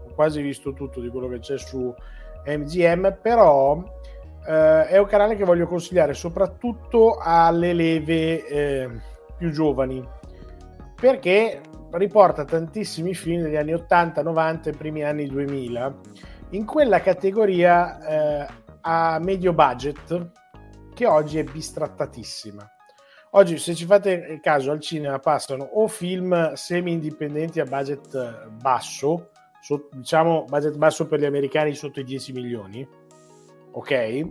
ho 0.06 0.14
quasi 0.14 0.40
visto 0.40 0.72
tutto 0.72 1.02
di 1.02 1.10
quello 1.10 1.28
che 1.28 1.40
c'è 1.40 1.58
su 1.58 1.94
MGM, 2.46 3.18
però 3.20 3.84
eh, 4.48 4.86
è 4.86 4.96
un 4.96 5.06
canale 5.06 5.36
che 5.36 5.44
voglio 5.44 5.66
consigliare 5.66 6.14
soprattutto 6.14 7.18
alle 7.20 7.74
leve 7.74 8.46
eh, 8.46 8.88
più 9.36 9.50
giovani 9.50 10.02
perché 10.98 11.60
riporta 11.90 12.46
tantissimi 12.46 13.12
film 13.12 13.42
degli 13.42 13.56
anni 13.56 13.74
80, 13.74 14.22
90 14.22 14.70
e 14.70 14.72
primi 14.72 15.04
anni 15.04 15.26
2000 15.26 15.94
in 16.52 16.64
quella 16.64 17.02
categoria 17.02 17.98
eh, 18.46 18.64
a 18.88 19.18
medio 19.18 19.52
budget 19.52 20.30
che 20.94 21.06
oggi 21.06 21.38
è 21.38 21.44
bistrattatissima. 21.44 22.70
Oggi, 23.32 23.58
se 23.58 23.74
ci 23.74 23.84
fate 23.84 24.38
caso, 24.40 24.70
al 24.70 24.80
cinema 24.80 25.18
passano 25.18 25.64
o 25.64 25.88
film 25.88 26.52
semi-indipendenti 26.54 27.58
a 27.58 27.64
budget 27.64 28.48
basso, 28.48 29.30
so- 29.60 29.88
diciamo 29.92 30.44
budget 30.44 30.76
basso 30.76 31.06
per 31.06 31.18
gli 31.18 31.24
americani 31.24 31.74
sotto 31.74 31.98
i 31.98 32.04
10 32.04 32.32
milioni, 32.32 32.88
ok? 33.72 34.28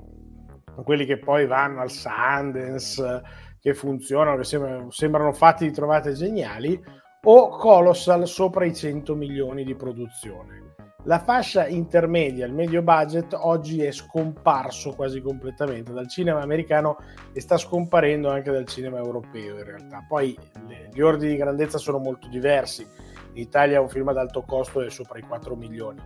Quelli 0.83 1.05
che 1.05 1.19
poi 1.19 1.45
vanno 1.45 1.81
al 1.81 1.91
Sundance, 1.91 3.21
che 3.59 3.73
funzionano, 3.73 4.37
che 4.37 4.45
sembra- 4.45 4.85
sembrano 4.89 5.33
fatti 5.33 5.65
di 5.65 5.73
trovate 5.73 6.13
geniali, 6.13 6.81
o 7.27 7.49
Colossal 7.49 8.27
sopra 8.27 8.65
i 8.65 8.75
100 8.75 9.15
milioni 9.15 9.63
di 9.63 9.75
produzione. 9.75 10.63
La 11.05 11.19
fascia 11.19 11.67
intermedia, 11.67 12.45
il 12.45 12.53
medio 12.53 12.81
budget, 12.81 13.35
oggi 13.39 13.83
è 13.83 13.91
scomparso 13.91 14.93
quasi 14.93 15.21
completamente 15.21 15.91
dal 15.93 16.07
cinema 16.07 16.41
americano 16.41 16.97
e 17.31 17.39
sta 17.41 17.57
scomparendo 17.57 18.29
anche 18.29 18.51
dal 18.51 18.65
cinema 18.65 18.97
europeo 18.97 19.57
in 19.57 19.63
realtà. 19.63 20.03
Poi 20.07 20.35
le- 20.67 20.89
gli 20.91 21.01
ordini 21.01 21.31
di 21.31 21.37
grandezza 21.37 21.77
sono 21.77 21.99
molto 21.99 22.27
diversi. 22.27 22.87
In 23.33 23.41
Italia 23.41 23.81
un 23.81 23.89
film 23.89 24.07
ad 24.07 24.17
alto 24.17 24.41
costo 24.41 24.81
è 24.81 24.89
sopra 24.89 25.19
i 25.19 25.23
4 25.23 25.55
milioni. 25.55 26.01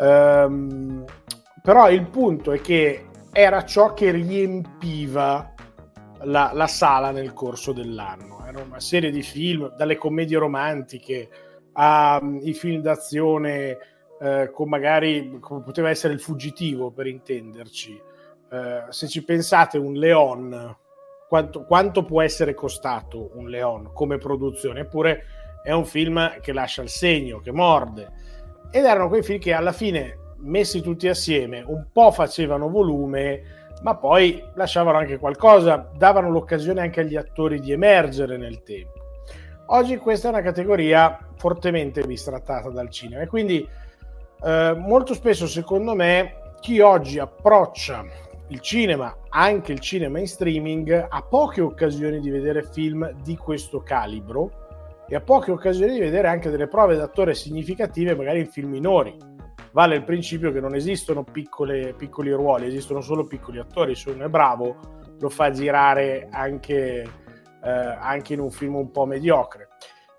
Ehm, 0.00 1.04
però 1.62 1.90
il 1.90 2.06
punto 2.06 2.52
è 2.52 2.60
che 2.60 3.06
era 3.32 3.64
ciò 3.64 3.94
che 3.94 4.12
riempiva 4.12 5.54
la, 6.24 6.50
la 6.52 6.66
sala 6.66 7.10
nel 7.10 7.32
corso 7.32 7.72
dell'anno. 7.72 8.44
Era 8.46 8.62
una 8.62 8.80
serie 8.80 9.10
di 9.10 9.22
film, 9.22 9.74
dalle 9.76 9.96
commedie 9.96 10.38
romantiche 10.38 11.28
ai 11.72 12.54
film 12.54 12.80
d'azione 12.80 13.76
eh, 14.18 14.50
con 14.50 14.68
magari 14.68 15.36
come 15.40 15.62
poteva 15.62 15.90
essere 15.90 16.14
il 16.14 16.20
fuggitivo 16.20 16.90
per 16.90 17.06
intenderci. 17.06 18.00
Eh, 18.50 18.84
se 18.88 19.08
ci 19.08 19.22
pensate, 19.24 19.76
un 19.76 19.94
Leon 19.94 20.76
quanto, 21.28 21.64
quanto 21.64 22.04
può 22.04 22.22
essere 22.22 22.54
costato 22.54 23.30
un 23.34 23.48
Leon 23.48 23.90
come 23.92 24.18
produzione, 24.18 24.80
eppure 24.80 25.24
è 25.62 25.72
un 25.72 25.84
film 25.84 26.40
che 26.40 26.52
lascia 26.52 26.82
il 26.82 26.88
segno, 26.88 27.40
che 27.40 27.52
morde. 27.52 28.12
Ed 28.70 28.84
erano 28.84 29.08
quei 29.08 29.22
film 29.22 29.38
che 29.38 29.52
alla 29.52 29.72
fine, 29.72 30.34
messi 30.38 30.80
tutti 30.80 31.08
assieme, 31.08 31.62
un 31.66 31.88
po' 31.92 32.10
facevano 32.10 32.68
volume, 32.68 33.65
ma 33.82 33.96
poi 33.96 34.42
lasciavano 34.54 34.98
anche 34.98 35.18
qualcosa, 35.18 35.90
davano 35.96 36.30
l'occasione 36.30 36.80
anche 36.80 37.00
agli 37.00 37.16
attori 37.16 37.60
di 37.60 37.72
emergere 37.72 38.36
nel 38.36 38.62
tempo. 38.62 38.92
Oggi 39.66 39.96
questa 39.96 40.28
è 40.28 40.30
una 40.30 40.42
categoria 40.42 41.18
fortemente 41.36 42.02
bistrattata 42.02 42.70
dal 42.70 42.90
cinema 42.90 43.22
e 43.22 43.26
quindi 43.26 43.68
eh, 44.42 44.74
molto 44.78 45.14
spesso 45.14 45.46
secondo 45.46 45.94
me 45.94 46.52
chi 46.60 46.80
oggi 46.80 47.18
approccia 47.18 48.04
il 48.48 48.60
cinema, 48.60 49.14
anche 49.28 49.72
il 49.72 49.80
cinema 49.80 50.20
in 50.20 50.28
streaming, 50.28 51.06
ha 51.08 51.22
poche 51.22 51.60
occasioni 51.60 52.20
di 52.20 52.30
vedere 52.30 52.62
film 52.62 53.10
di 53.22 53.36
questo 53.36 53.82
calibro 53.82 55.04
e 55.08 55.16
ha 55.16 55.20
poche 55.20 55.50
occasioni 55.50 55.94
di 55.94 56.00
vedere 56.00 56.28
anche 56.28 56.50
delle 56.50 56.68
prove 56.68 56.96
d'attore 56.96 57.34
significative 57.34 58.14
magari 58.14 58.40
in 58.40 58.46
film 58.46 58.70
minori. 58.70 59.35
Vale 59.76 59.96
il 59.96 60.04
principio 60.04 60.52
che 60.52 60.60
non 60.60 60.74
esistono 60.74 61.22
piccole, 61.22 61.92
piccoli 61.92 62.30
ruoli, 62.30 62.64
esistono 62.64 63.02
solo 63.02 63.26
piccoli 63.26 63.58
attori. 63.58 63.94
Se 63.94 64.08
uno 64.08 64.24
è 64.24 64.28
bravo, 64.28 64.78
lo 65.18 65.28
fa 65.28 65.50
girare 65.50 66.28
anche, 66.30 67.06
eh, 67.62 67.70
anche 67.70 68.32
in 68.32 68.40
un 68.40 68.50
film 68.50 68.76
un 68.76 68.90
po' 68.90 69.04
mediocre. 69.04 69.68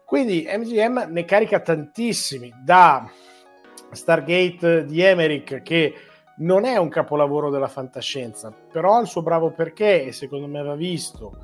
Quindi 0.06 0.48
MGM 0.48 1.08
ne 1.10 1.26
carica 1.26 1.60
tantissimi, 1.60 2.54
da 2.64 3.10
Stargate 3.90 4.86
di 4.86 5.02
Emmerich 5.02 5.64
che 5.64 5.94
non 6.38 6.64
è 6.64 6.78
un 6.78 6.90
capolavoro 6.90 7.50
della 7.50 7.68
fantascienza, 7.68 8.54
però 8.72 9.02
il 9.02 9.08
suo 9.08 9.24
bravo 9.24 9.50
perché 9.50 10.04
e 10.04 10.12
secondo 10.12 10.46
me 10.46 10.62
va 10.62 10.76
visto, 10.76 11.36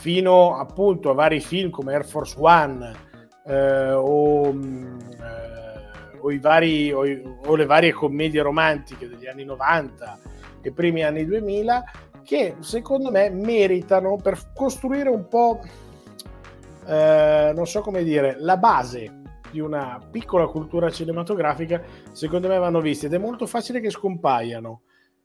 fino 0.00 0.56
appunto 0.56 1.10
a 1.10 1.14
vari 1.14 1.38
film 1.38 1.70
come 1.70 1.94
Air 1.94 2.06
Force 2.06 2.34
One 2.36 2.92
eh, 3.46 3.92
o, 3.92 4.52
mm, 4.52 4.98
eh, 5.12 5.71
o, 6.22 6.40
vari, 6.40 6.92
o, 6.92 7.02
o, 7.46 7.54
le 7.56 7.66
varie 7.66 7.92
commedie 7.92 8.42
romantiche 8.42 9.08
degli 9.08 9.26
anni 9.26 9.44
90 9.44 10.18
e 10.62 10.72
primi 10.72 11.02
anni 11.02 11.24
2000 11.24 11.84
che 12.22 12.56
secondo 12.60 13.10
me 13.10 13.30
meritano 13.30 14.16
per 14.16 14.52
costruire 14.54 15.08
un 15.08 15.26
po', 15.26 15.60
eh, 16.86 17.52
non 17.54 17.66
so 17.66 17.80
come 17.80 18.04
dire, 18.04 18.36
la 18.38 18.56
base 18.56 19.20
di 19.50 19.60
una 19.60 20.00
piccola 20.10 20.46
cultura 20.46 20.88
cinematografica, 20.88 21.82
secondo 22.12 22.48
me 22.48 22.58
vanno 22.58 22.80
visti 22.80 23.06
ed 23.06 23.14
è 23.14 23.18
molto 23.18 23.46
facile 23.46 23.80
che 23.80 23.90
scompaiano 23.90 24.82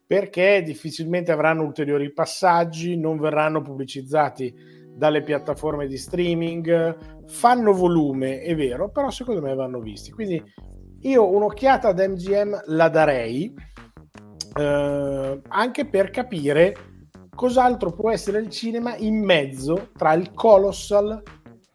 perché 0.08 0.64
difficilmente 0.64 1.32
avranno 1.32 1.64
ulteriori 1.64 2.12
passaggi, 2.14 2.98
non 2.98 3.20
verranno 3.20 3.62
pubblicizzati 3.62 4.56
dalle 4.96 5.22
piattaforme 5.22 5.86
di 5.86 5.98
streaming, 5.98 7.26
fanno 7.28 7.74
volume, 7.74 8.40
è 8.40 8.56
vero, 8.56 8.90
però 8.90 9.12
secondo 9.12 9.42
me 9.42 9.54
vanno 9.54 9.80
visti. 9.80 10.12
Quindi 10.12 10.42
io 11.08 11.30
un'occhiata 11.30 11.90
ad 11.90 12.00
MGM 12.00 12.64
la 12.66 12.90
darei 12.90 13.54
eh, 14.54 15.42
anche 15.48 15.86
per 15.86 16.10
capire 16.10 16.76
cos'altro 17.34 17.94
può 17.94 18.12
essere 18.12 18.40
il 18.40 18.50
cinema 18.50 18.96
in 18.98 19.24
mezzo 19.24 19.90
tra 19.96 20.14
il 20.14 20.34
Colossal 20.34 21.22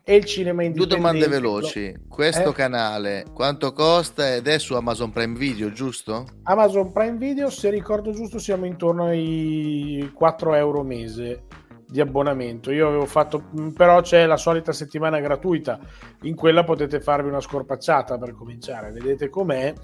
e 0.04 0.16
il 0.16 0.24
cinema 0.24 0.64
indipendente. 0.64 0.96
Due 0.96 1.12
domande 1.12 1.28
veloci. 1.28 1.94
Questo 2.08 2.50
eh? 2.50 2.52
canale 2.52 3.24
quanto 3.32 3.72
costa 3.72 4.34
ed 4.34 4.48
è 4.48 4.58
su 4.58 4.74
Amazon 4.74 5.10
Prime 5.10 5.38
Video, 5.38 5.72
giusto? 5.72 6.26
Amazon 6.42 6.92
Prime 6.92 7.16
Video, 7.16 7.48
se 7.50 7.70
ricordo 7.70 8.10
giusto, 8.10 8.38
siamo 8.38 8.66
intorno 8.66 9.04
ai 9.04 10.10
4 10.12 10.54
euro 10.54 10.82
mese 10.82 11.44
di 11.92 12.00
abbonamento. 12.00 12.72
Io 12.72 12.88
avevo 12.88 13.04
fatto, 13.04 13.50
mm, 13.54 13.68
però 13.72 14.00
c'è 14.00 14.24
la 14.24 14.38
solita 14.38 14.72
settimana 14.72 15.20
gratuita, 15.20 15.78
in 16.22 16.34
quella 16.34 16.64
potete 16.64 17.02
farvi 17.02 17.28
una 17.28 17.40
scorpacciata 17.40 18.16
per 18.16 18.32
cominciare, 18.34 18.90
vedete 18.90 19.28
com'è 19.28 19.74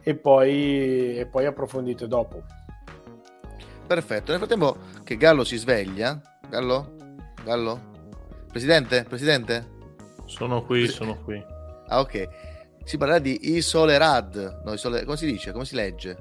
e 0.00 0.14
poi, 0.14 1.18
e 1.18 1.26
poi 1.26 1.44
approfondite 1.44 2.08
dopo. 2.08 2.42
Perfetto, 3.86 4.30
nel 4.30 4.40
frattempo 4.40 4.76
che 5.04 5.18
Gallo 5.18 5.44
si 5.44 5.58
sveglia, 5.58 6.18
Gallo? 6.48 6.94
Gallo? 7.44 7.80
Presidente? 8.50 9.04
Presidente? 9.06 9.76
Sono 10.24 10.62
qui, 10.62 10.88
sono 10.88 11.18
qui. 11.24 11.44
Ah, 11.88 12.00
ok. 12.00 12.28
Si 12.84 12.96
parla 12.96 13.18
di 13.18 13.54
Isolerad. 13.54 14.62
No, 14.64 14.72
isole... 14.72 15.04
Come 15.04 15.18
si 15.18 15.26
dice? 15.26 15.52
Come 15.52 15.66
si 15.66 15.74
legge? 15.74 16.16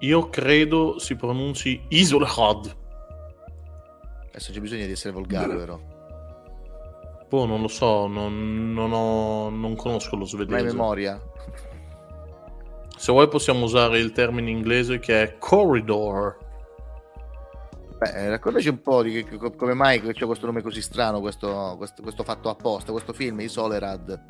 Io 0.00 0.28
credo 0.28 0.98
si 0.98 1.16
pronunci 1.16 1.84
Isolerad. 1.88 2.86
Adesso 4.28 4.52
c'è 4.52 4.60
bisogno 4.60 4.86
di 4.86 4.92
essere 4.92 5.12
volgare, 5.12 5.54
vero? 5.54 5.96
Boh, 7.28 7.44
non 7.44 7.60
lo 7.60 7.68
so, 7.68 8.06
non, 8.06 8.72
non, 8.72 8.92
ho, 8.92 9.50
non 9.50 9.76
conosco 9.76 10.16
lo 10.16 10.24
svedese. 10.24 10.62
Ma 10.62 10.70
memoria? 10.70 11.20
Se 12.96 13.12
vuoi 13.12 13.28
possiamo 13.28 13.64
usare 13.64 13.98
il 13.98 14.12
termine 14.12 14.50
inglese 14.50 14.98
che 14.98 15.22
è 15.22 15.38
corridor. 15.38 16.38
Beh, 17.98 18.28
raccontaci 18.28 18.68
un 18.68 18.80
po' 18.80 19.02
di 19.02 19.26
come 19.56 19.74
mai 19.74 20.00
c'è 20.00 20.24
questo 20.24 20.46
nome 20.46 20.62
così 20.62 20.80
strano, 20.80 21.20
questo, 21.20 21.74
questo, 21.76 22.00
questo 22.00 22.22
fatto 22.22 22.48
apposta, 22.48 22.92
questo 22.92 23.12
film, 23.12 23.40
Isolerad. 23.40 24.20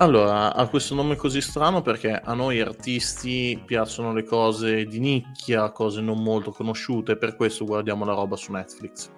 Allora, 0.00 0.54
ha 0.54 0.68
questo 0.68 0.94
nome 0.94 1.16
così 1.16 1.40
strano 1.40 1.82
perché 1.82 2.12
a 2.12 2.32
noi 2.32 2.60
artisti 2.60 3.60
piacciono 3.64 4.12
le 4.12 4.22
cose 4.22 4.84
di 4.84 5.00
nicchia, 5.00 5.72
cose 5.72 6.00
non 6.00 6.22
molto 6.22 6.52
conosciute, 6.52 7.16
per 7.16 7.34
questo 7.34 7.64
guardiamo 7.64 8.04
la 8.04 8.14
roba 8.14 8.36
su 8.36 8.52
Netflix. 8.52 9.10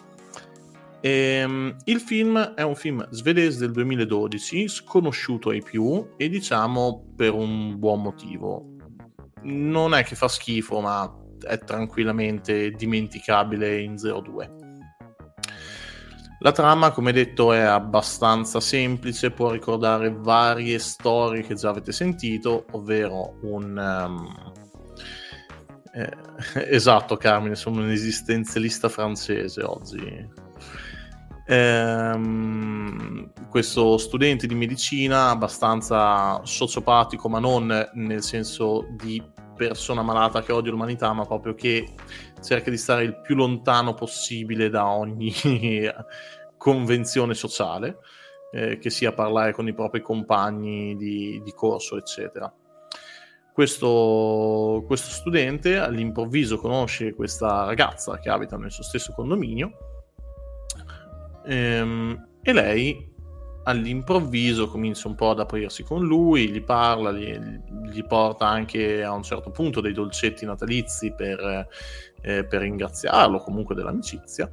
Ehm, 1.03 1.77
il 1.85 2.01
film 2.01 2.39
è 2.55 2.63
un 2.63 2.75
film 2.75 3.07
svedese 3.11 3.59
del 3.59 3.73
2012, 3.73 4.69
sconosciuto 4.69 5.51
ai 5.51 5.63
più 5.63 6.15
e 6.17 6.31
diciamo 6.31 7.13
per 7.15 7.35
un 7.35 7.79
buon 7.79 8.01
motivo. 8.01 8.77
Non 9.43 9.93
è 9.93 10.03
che 10.03 10.15
fa 10.15 10.29
schifo, 10.29 10.81
ma 10.81 11.15
è 11.47 11.59
tranquillamente 11.59 12.71
dimenticabile 12.71 13.83
in 13.83 13.97
02. 13.97 14.60
La 16.43 16.53
trama, 16.53 16.91
come 16.91 17.13
detto, 17.13 17.53
è 17.53 17.61
abbastanza 17.61 18.61
semplice, 18.61 19.31
può 19.31 19.51
ricordare 19.51 20.11
varie 20.11 20.79
storie 20.79 21.43
che 21.43 21.55
già 21.55 21.69
avete 21.69 21.93
sentito, 21.93 22.65
ovvero 22.71 23.39
un... 23.43 23.77
Um, 23.77 24.53
eh, 25.93 26.17
esatto, 26.75 27.19
Carmine, 27.19 27.57
sono 27.57 27.83
un 27.83 27.91
esistenzialista 27.91 28.89
francese 28.89 29.63
oggi. 29.63 30.29
Ehm, 31.53 33.33
questo 33.49 33.99
studente 33.99 34.47
di 34.47 34.55
medicina 34.55 35.31
abbastanza 35.31 36.41
sociopatico, 36.45 37.29
ma 37.29 37.41
non 37.41 37.91
nel 37.95 38.23
senso 38.23 38.87
di 38.93 39.21
persona 39.57 40.03
malata 40.03 40.43
che 40.43 40.53
odia 40.53 40.71
l'umanità, 40.71 41.13
ma 41.13 41.27
proprio 41.27 41.55
che 41.55 41.95
cerca 42.41 42.71
di 42.71 42.77
stare 42.77 43.03
il 43.03 43.21
più 43.21 43.35
lontano 43.35 43.95
possibile 43.95 44.71
da 44.71 44.89
ogni 44.91 45.35
convenzione 46.57 47.35
sociale, 47.35 47.99
eh, 48.53 48.79
che 48.79 48.91
sia 48.91 49.13
parlare 49.13 49.53
con 49.53 49.67
i 49.67 49.75
propri 49.75 50.03
compagni 50.03 50.95
di, 50.95 51.43
di 51.43 51.53
corso, 51.53 51.97
eccetera. 51.97 52.53
Questo, 53.53 54.85
questo, 54.87 55.11
studente 55.11 55.79
all'improvviso 55.79 56.59
conosce 56.59 57.13
questa 57.13 57.65
ragazza 57.65 58.21
che 58.21 58.31
abita 58.31 58.57
nel 58.57 58.71
suo 58.71 58.85
stesso 58.85 59.13
condominio 59.13 59.90
ehm, 61.45 62.29
e 62.43 62.53
lei 62.53 63.09
all'improvviso 63.65 64.69
comincia 64.69 65.09
un 65.09 65.15
po' 65.15 65.31
ad 65.31 65.41
aprirsi 65.41 65.83
con 65.83 66.03
lui, 66.05 66.49
gli 66.49 66.63
parla, 66.63 67.13
gli, 67.13 67.39
gli 67.91 68.05
porta 68.05 68.47
anche 68.47 69.03
a 69.03 69.13
un 69.13 69.23
certo 69.23 69.51
punto 69.51 69.81
dei 69.81 69.93
dolcetti 69.93 70.47
natalizi 70.47 71.13
per, 71.13 71.69
eh, 72.23 72.45
per 72.45 72.61
ringraziarlo 72.63 73.39
comunque 73.39 73.75
dell'amicizia. 73.75 74.51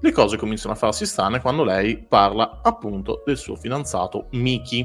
Le 0.00 0.10
cose 0.12 0.36
cominciano 0.36 0.72
a 0.72 0.76
farsi 0.76 1.06
strane 1.06 1.40
quando 1.40 1.62
lei 1.62 1.98
parla 1.98 2.60
appunto 2.62 3.22
del 3.24 3.36
suo 3.36 3.54
fidanzato 3.54 4.26
Miki, 4.30 4.84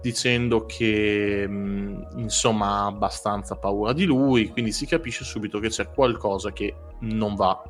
dicendo 0.00 0.66
che 0.66 1.46
mh, 1.48 2.18
insomma 2.18 2.82
ha 2.82 2.86
abbastanza 2.86 3.56
paura 3.56 3.92
di 3.92 4.04
lui, 4.04 4.48
quindi 4.48 4.70
si 4.70 4.86
capisce 4.86 5.24
subito 5.24 5.58
che 5.58 5.68
c'è 5.68 5.90
qualcosa 5.90 6.52
che 6.52 6.74
non 7.00 7.34
va 7.34 7.60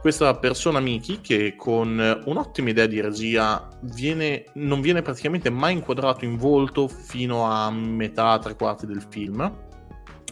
questa 0.00 0.34
persona 0.36 0.80
Miki 0.80 1.20
che 1.20 1.54
con 1.56 2.22
un'ottima 2.24 2.70
idea 2.70 2.86
di 2.86 3.00
regia 3.00 3.68
viene, 3.82 4.46
non 4.54 4.80
viene 4.80 5.02
praticamente 5.02 5.50
mai 5.50 5.74
inquadrato 5.74 6.24
in 6.24 6.36
volto 6.36 6.88
fino 6.88 7.44
a 7.44 7.70
metà, 7.70 8.38
tre 8.38 8.56
quarti 8.56 8.86
del 8.86 9.04
film. 9.08 9.68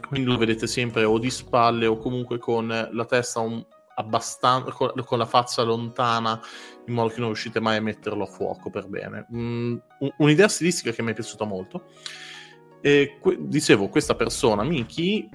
Quindi 0.08 0.30
lo 0.30 0.38
vedete 0.38 0.66
sempre 0.66 1.04
o 1.04 1.18
di 1.18 1.28
spalle 1.28 1.86
o 1.86 1.98
comunque 1.98 2.38
con 2.38 2.66
la 2.66 3.04
testa 3.04 3.40
un, 3.40 3.62
abbastanza 3.96 4.72
con, 4.72 4.92
con, 5.04 5.18
la 5.18 5.26
faccia 5.26 5.62
lontana 5.62 6.40
in 6.86 6.94
modo 6.94 7.10
che 7.10 7.18
non 7.18 7.28
riuscite 7.28 7.60
mai 7.60 7.76
a 7.76 7.82
metterlo 7.82 8.24
a 8.24 8.26
fuoco 8.26 8.70
per 8.70 8.88
bene. 8.88 9.26
Mm, 9.34 9.76
un'idea 10.16 10.48
stilistica 10.48 10.92
che 10.92 11.02
mi 11.02 11.10
è 11.10 11.14
piaciuta 11.14 11.44
molto. 11.44 11.90
E, 12.80 13.18
que- 13.20 13.36
dicevo, 13.38 13.88
questa 13.88 14.14
persona, 14.14 14.62
Miki, 14.62 15.28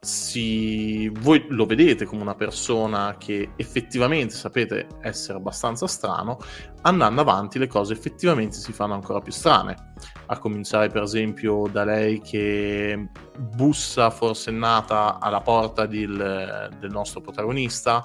si, 0.00 1.08
voi 1.08 1.44
lo 1.48 1.66
vedete 1.66 2.04
come 2.04 2.22
una 2.22 2.34
persona 2.34 3.16
che 3.18 3.50
effettivamente 3.56 4.34
sapete 4.34 4.86
essere 5.00 5.38
abbastanza 5.38 5.86
strano, 5.86 6.38
andando 6.82 7.20
avanti 7.20 7.58
le 7.58 7.66
cose 7.66 7.92
effettivamente 7.92 8.56
si 8.56 8.72
fanno 8.72 8.94
ancora 8.94 9.20
più 9.20 9.32
strane. 9.32 9.92
A 10.26 10.38
cominciare 10.38 10.88
per 10.88 11.02
esempio 11.02 11.68
da 11.70 11.84
lei 11.84 12.20
che 12.20 13.08
bussa 13.38 14.10
forsennata 14.10 15.18
alla 15.18 15.40
porta 15.40 15.86
del, 15.86 16.68
del 16.78 16.90
nostro 16.90 17.20
protagonista 17.20 18.02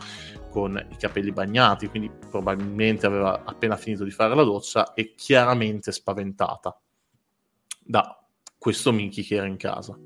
con 0.50 0.78
i 0.78 0.98
capelli 0.98 1.32
bagnati, 1.32 1.88
quindi 1.88 2.12
probabilmente 2.30 3.06
aveva 3.06 3.44
appena 3.46 3.78
finito 3.78 4.04
di 4.04 4.12
fare 4.12 4.36
la 4.36 4.44
doccia 4.44 4.94
e 4.94 5.14
chiaramente 5.16 5.92
spaventata 5.92 6.78
da 7.84 8.16
questo 8.58 8.92
Mickey 8.92 9.24
che 9.24 9.36
era 9.36 9.48
in 9.48 9.58
casa 9.58 9.98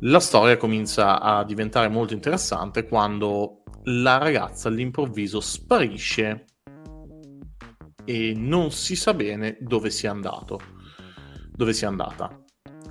la 0.00 0.20
storia 0.20 0.56
comincia 0.56 1.20
a 1.20 1.44
diventare 1.44 1.88
molto 1.88 2.14
interessante 2.14 2.86
quando 2.86 3.62
la 3.84 4.18
ragazza 4.18 4.68
all'improvviso 4.68 5.40
sparisce 5.40 6.44
e 8.04 8.34
non 8.36 8.70
si 8.70 8.96
sa 8.96 9.14
bene 9.14 9.56
dove 9.60 9.90
sia 9.90 10.10
andato, 10.10 10.60
dove 11.52 11.72
sia 11.72 11.88
andata. 11.88 12.38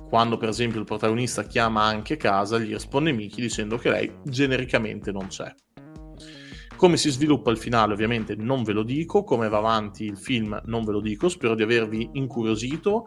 Quando 0.08 0.36
per 0.36 0.48
esempio 0.48 0.78
il 0.80 0.86
protagonista 0.86 1.44
chiama 1.44 1.82
anche 1.82 2.16
casa, 2.16 2.58
gli 2.58 2.72
risponde 2.72 3.12
Miki 3.12 3.40
dicendo 3.40 3.76
che 3.76 3.90
lei 3.90 4.12
genericamente 4.24 5.12
non 5.12 5.26
c'è. 5.28 5.52
Come 6.76 6.96
si 6.96 7.10
sviluppa 7.10 7.50
il 7.50 7.58
finale 7.58 7.92
ovviamente 7.92 8.34
non 8.34 8.62
ve 8.62 8.72
lo 8.72 8.82
dico, 8.82 9.24
come 9.24 9.48
va 9.48 9.58
avanti 9.58 10.04
il 10.04 10.18
film 10.18 10.60
non 10.66 10.84
ve 10.84 10.92
lo 10.92 11.00
dico, 11.00 11.28
spero 11.28 11.54
di 11.54 11.62
avervi 11.62 12.10
incuriosito. 12.14 13.06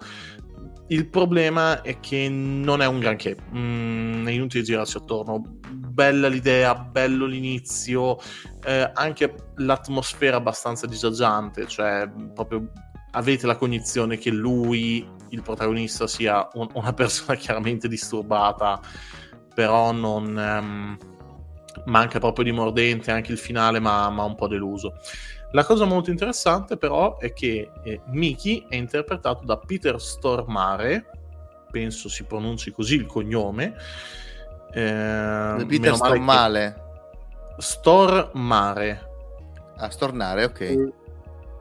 Il 0.90 1.10
problema 1.10 1.82
è 1.82 2.00
che 2.00 2.30
non 2.30 2.82
è 2.82 2.86
un 2.86 3.00
granché, 3.00 3.36
mm, 3.54 4.26
è 4.28 4.32
inutile 4.32 4.64
girarsi 4.64 4.98
attorno. 4.98 5.42
Bella 5.70 6.28
l'idea, 6.28 6.76
bello 6.76 7.26
l'inizio, 7.26 8.18
eh, 8.66 8.90
anche 8.94 9.36
l'atmosfera 9.56 10.38
abbastanza 10.38 10.88
disagiante, 10.88 11.68
cioè 11.68 12.10
proprio 12.34 12.72
avete 13.12 13.48
la 13.48 13.58
cognizione 13.58 14.18
che 14.18 14.30
lui, 14.30 15.06
il 15.30 15.42
protagonista, 15.42 16.08
sia 16.08 16.48
un, 16.54 16.70
una 16.74 16.94
persona 16.94 17.36
chiaramente 17.38 17.88
disturbata, 17.88 18.80
però 19.54 19.92
non... 19.92 20.36
Um, 20.36 20.98
manca 21.86 22.20
proprio 22.20 22.44
di 22.44 22.52
mordente 22.52 23.12
anche 23.12 23.32
il 23.32 23.38
finale, 23.38 23.80
ma, 23.80 24.10
ma 24.10 24.24
un 24.24 24.36
po' 24.36 24.48
deluso. 24.48 24.94
La 25.52 25.64
cosa 25.64 25.86
molto 25.86 26.10
interessante 26.10 26.78
però 26.78 27.18
è 27.18 27.32
che 27.32 27.72
eh, 27.84 28.02
Miki 28.08 28.66
è 28.68 28.76
interpretato 28.76 29.46
da 29.46 29.58
Peter 29.58 30.00
Stormare, 30.00 31.10
penso 31.72 32.10
si 32.10 32.24
pronunci 32.24 32.72
così 32.72 32.96
il 32.96 33.06
cognome. 33.06 33.76
Eh, 34.74 35.66
Peter 35.68 35.96
Stormale. 35.96 36.76
Che... 36.76 37.62
Stormare. 37.62 39.10
Ah, 39.78 39.90
Stornare, 39.90 40.44
ok. 40.44 40.92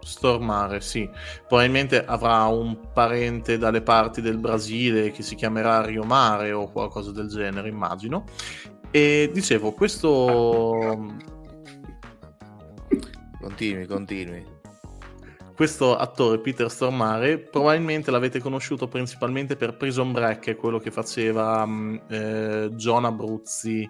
Stormare, 0.01 0.81
sì. 0.81 1.09
Probabilmente 1.47 2.05
avrà 2.05 2.45
un 2.45 2.93
parente 2.93 3.59
dalle 3.59 3.83
parti 3.83 4.21
del 4.21 4.39
Brasile 4.39 5.11
che 5.11 5.23
si 5.23 5.35
chiamerà 5.35 5.85
Riomare 5.85 6.53
o 6.53 6.71
qualcosa 6.71 7.11
del 7.13 7.29
genere, 7.29 7.69
immagino. 7.69 8.25
E 8.91 9.31
dicevo, 9.33 9.73
questo 9.73 11.15
Continui, 13.47 13.87
continui. 13.87 14.45
Questo 15.55 15.97
attore, 15.97 16.41
Peter 16.41 16.69
Stormare, 16.69 17.39
probabilmente 17.39 18.11
l'avete 18.11 18.41
conosciuto 18.41 18.89
principalmente 18.89 19.55
per 19.55 19.77
Prison 19.77 20.11
Break, 20.11 20.57
quello 20.57 20.81
che 20.81 20.91
faceva 20.91 21.63
um, 21.63 21.99
eh, 22.09 22.71
John 22.73 23.05
Abruzzi, 23.05 23.89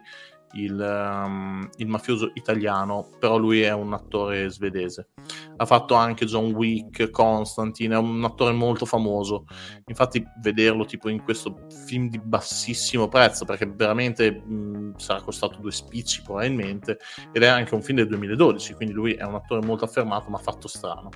il, 0.52 0.78
um, 0.78 1.68
il, 1.77 1.86
mafioso 1.86 2.31
italiano, 2.35 3.09
però 3.18 3.36
lui 3.36 3.60
è 3.62 3.73
un 3.73 3.93
attore 3.93 4.48
svedese. 4.48 5.09
Ha 5.56 5.66
fatto 5.66 5.94
anche 5.94 6.27
John 6.27 6.52
Wick, 6.52 7.10
Constantine, 7.10 7.94
è 7.94 7.98
un 7.98 8.23
attore 8.24 8.52
molto 8.52 8.86
famoso. 8.86 9.47
Infatti 9.86 10.24
vederlo 10.40 10.85
tipo 10.85 11.09
in 11.09 11.23
questo 11.23 11.66
film 11.86 12.09
di 12.09 12.18
bassissimo 12.18 13.09
prezzo, 13.09 13.44
perché 13.44 13.66
veramente 13.66 14.31
mh, 14.31 14.97
sarà 14.97 15.20
costato 15.20 15.59
due 15.60 15.73
spicci 15.73 16.23
probabilmente, 16.23 16.98
ed 17.32 17.43
è 17.43 17.47
anche 17.47 17.74
un 17.74 17.82
film 17.82 17.98
del 17.98 18.09
2012, 18.09 18.74
quindi 18.74 18.94
lui 18.94 19.12
è 19.14 19.24
un 19.24 19.35
attore 19.35 19.64
molto 19.64 19.85
affermato 19.85 20.31
ma 20.31 20.39
fatto 20.39 20.68
strano 20.68 21.10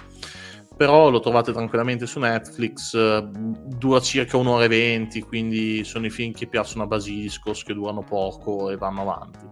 però 0.80 1.10
lo 1.10 1.20
trovate 1.20 1.52
tranquillamente 1.52 2.06
su 2.06 2.18
Netflix, 2.20 2.96
dura 3.20 4.00
circa 4.00 4.38
un'ora 4.38 4.64
e 4.64 4.68
venti, 4.68 5.20
quindi 5.20 5.84
sono 5.84 6.06
i 6.06 6.10
film 6.10 6.32
che 6.32 6.46
piacciono 6.46 6.84
a 6.84 6.86
Basiliscos, 6.86 7.64
che 7.64 7.74
durano 7.74 8.02
poco 8.02 8.70
e 8.70 8.78
vanno 8.78 9.02
avanti. 9.02 9.46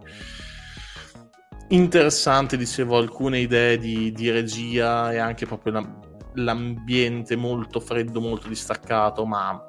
Interessante, 1.67 2.57
dicevo, 2.57 2.97
alcune 2.97 3.37
idee 3.41 3.77
di, 3.77 4.11
di 4.11 4.31
regia 4.31 5.13
e 5.13 5.19
anche 5.19 5.45
proprio 5.45 5.73
la, 5.73 5.99
l'ambiente 6.33 7.35
molto 7.35 7.79
freddo, 7.79 8.19
molto 8.19 8.47
distaccato, 8.47 9.23
ma 9.23 9.63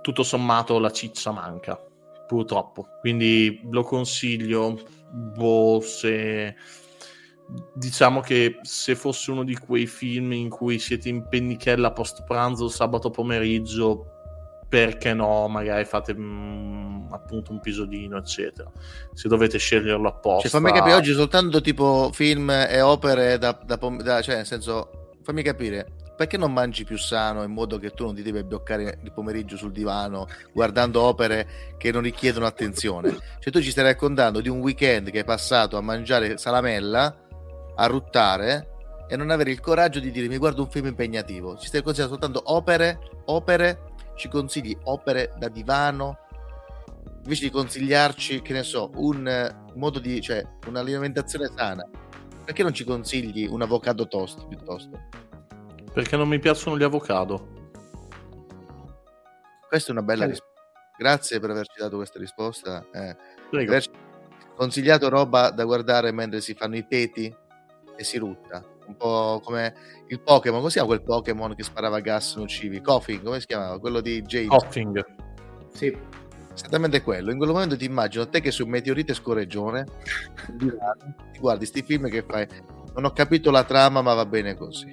tutto 0.00 0.22
sommato 0.22 0.78
la 0.78 0.90
ciccia 0.90 1.30
manca, 1.30 1.78
purtroppo. 2.26 2.86
Quindi 3.00 3.60
lo 3.70 3.82
consiglio, 3.82 4.80
boh, 5.12 5.78
se 5.82 6.54
diciamo 7.74 8.20
che 8.20 8.58
se 8.62 8.96
fosse 8.96 9.30
uno 9.30 9.44
di 9.44 9.56
quei 9.56 9.86
film 9.86 10.32
in 10.32 10.48
cui 10.48 10.78
siete 10.78 11.08
in 11.08 11.28
pennichella 11.28 11.92
post 11.92 12.24
pranzo 12.24 12.68
sabato 12.68 13.10
pomeriggio 13.10 14.10
perché 14.68 15.14
no 15.14 15.46
magari 15.46 15.84
fate 15.84 16.12
mm, 16.12 17.12
appunto 17.12 17.52
un 17.52 17.60
pisodino 17.60 18.16
eccetera. 18.16 18.70
Se 19.14 19.28
dovete 19.28 19.58
sceglierlo 19.58 20.08
apposta. 20.08 20.48
Cioè, 20.48 20.60
fammi 20.60 20.72
capire 20.72 20.94
oggi 20.94 21.12
soltanto 21.12 21.60
tipo 21.60 22.10
film 22.12 22.50
e 22.50 22.80
opere 22.80 23.38
da, 23.38 23.58
da, 23.64 23.76
da 23.76 24.22
cioè 24.22 24.36
nel 24.36 24.46
senso 24.46 25.12
fammi 25.22 25.42
capire 25.42 26.04
perché 26.16 26.36
non 26.38 26.52
mangi 26.52 26.84
più 26.84 26.96
sano 26.96 27.42
in 27.42 27.52
modo 27.52 27.78
che 27.78 27.90
tu 27.90 28.04
non 28.04 28.14
ti 28.14 28.22
devi 28.22 28.42
bloccare 28.42 29.00
il 29.02 29.12
pomeriggio 29.12 29.56
sul 29.56 29.70
divano 29.70 30.26
guardando 30.52 31.02
opere 31.02 31.74
che 31.76 31.92
non 31.92 32.02
richiedono 32.02 32.46
attenzione? 32.46 33.10
Cioè 33.38 33.52
tu 33.52 33.60
ci 33.60 33.70
stai 33.70 33.84
raccontando 33.84 34.40
di 34.40 34.48
un 34.48 34.58
weekend 34.58 35.10
che 35.10 35.18
hai 35.18 35.24
passato 35.24 35.76
a 35.76 35.80
mangiare 35.82 36.38
salamella 36.38 37.25
a 37.76 37.86
ruttare 37.86 38.74
e 39.08 39.16
non 39.16 39.30
avere 39.30 39.50
il 39.50 39.60
coraggio 39.60 40.00
di 40.00 40.10
dire 40.10 40.28
mi 40.28 40.38
guardo 40.38 40.62
un 40.62 40.70
film 40.70 40.86
impegnativo. 40.86 41.56
Ci 41.56 41.68
stai 41.68 41.82
consigliando 41.82 42.16
soltanto 42.16 42.52
opere, 42.52 42.98
opere, 43.26 43.92
ci 44.16 44.28
consigli 44.28 44.76
opere 44.84 45.32
da 45.38 45.48
divano, 45.48 46.18
invece 47.22 47.44
di 47.44 47.50
consigliarci, 47.50 48.42
che 48.42 48.52
ne 48.52 48.62
so, 48.62 48.90
un 48.94 49.54
modo 49.74 49.98
di, 49.98 50.20
cioè, 50.20 50.44
un'alimentazione 50.66 51.50
sana. 51.54 51.88
Perché 52.44 52.62
non 52.62 52.72
ci 52.72 52.84
consigli 52.84 53.46
un 53.46 53.62
avocado 53.62 54.06
toast 54.06 54.46
piuttosto? 54.46 55.08
Perché 55.92 56.16
non 56.16 56.28
mi 56.28 56.38
piacciono 56.38 56.78
gli 56.78 56.84
avocado. 56.84 57.54
Questa 59.68 59.88
è 59.88 59.92
una 59.92 60.02
bella 60.02 60.26
risposta. 60.26 60.54
Grazie 60.96 61.40
per 61.40 61.50
averci 61.50 61.78
dato 61.78 61.96
questa 61.96 62.18
risposta. 62.18 62.86
Eh, 62.92 63.16
averci 63.50 63.90
consigliato 64.54 65.08
roba 65.08 65.50
da 65.50 65.64
guardare 65.64 66.12
mentre 66.12 66.40
si 66.40 66.54
fanno 66.54 66.76
i 66.76 66.86
peti 66.86 67.34
e 67.96 68.04
si 68.04 68.18
rutta. 68.18 68.64
Un 68.86 68.96
po' 68.96 69.40
come 69.42 69.74
il 70.08 70.20
Pokémon, 70.20 70.58
come 70.58 70.70
si 70.70 70.78
chiama 70.78 70.94
quel 70.94 71.02
Pokémon 71.02 71.54
che 71.54 71.62
sparava 71.64 72.00
gas 72.00 72.36
nocivi? 72.36 72.80
Coughing, 72.80 73.22
come 73.22 73.40
si 73.40 73.46
chiamava? 73.46 73.78
Quello 73.80 74.00
di 74.00 74.22
James. 74.22 74.48
Coughing. 74.48 75.04
Sì. 75.72 75.96
Esattamente 76.54 77.02
quello. 77.02 77.30
In 77.30 77.36
quel 77.36 77.50
momento 77.50 77.76
ti 77.76 77.84
immagino 77.84 78.28
te 78.28 78.40
che 78.40 78.50
su 78.50 78.64
Meteorite 78.64 79.12
Scorreggione 79.12 79.86
ti 81.32 81.38
guardi 81.38 81.66
sti 81.66 81.82
film 81.82 82.08
che 82.08 82.22
fai. 82.22 82.46
Non 82.94 83.04
ho 83.04 83.10
capito 83.10 83.50
la 83.50 83.64
trama, 83.64 84.00
ma 84.00 84.14
va 84.14 84.24
bene 84.24 84.54
così. 84.54 84.90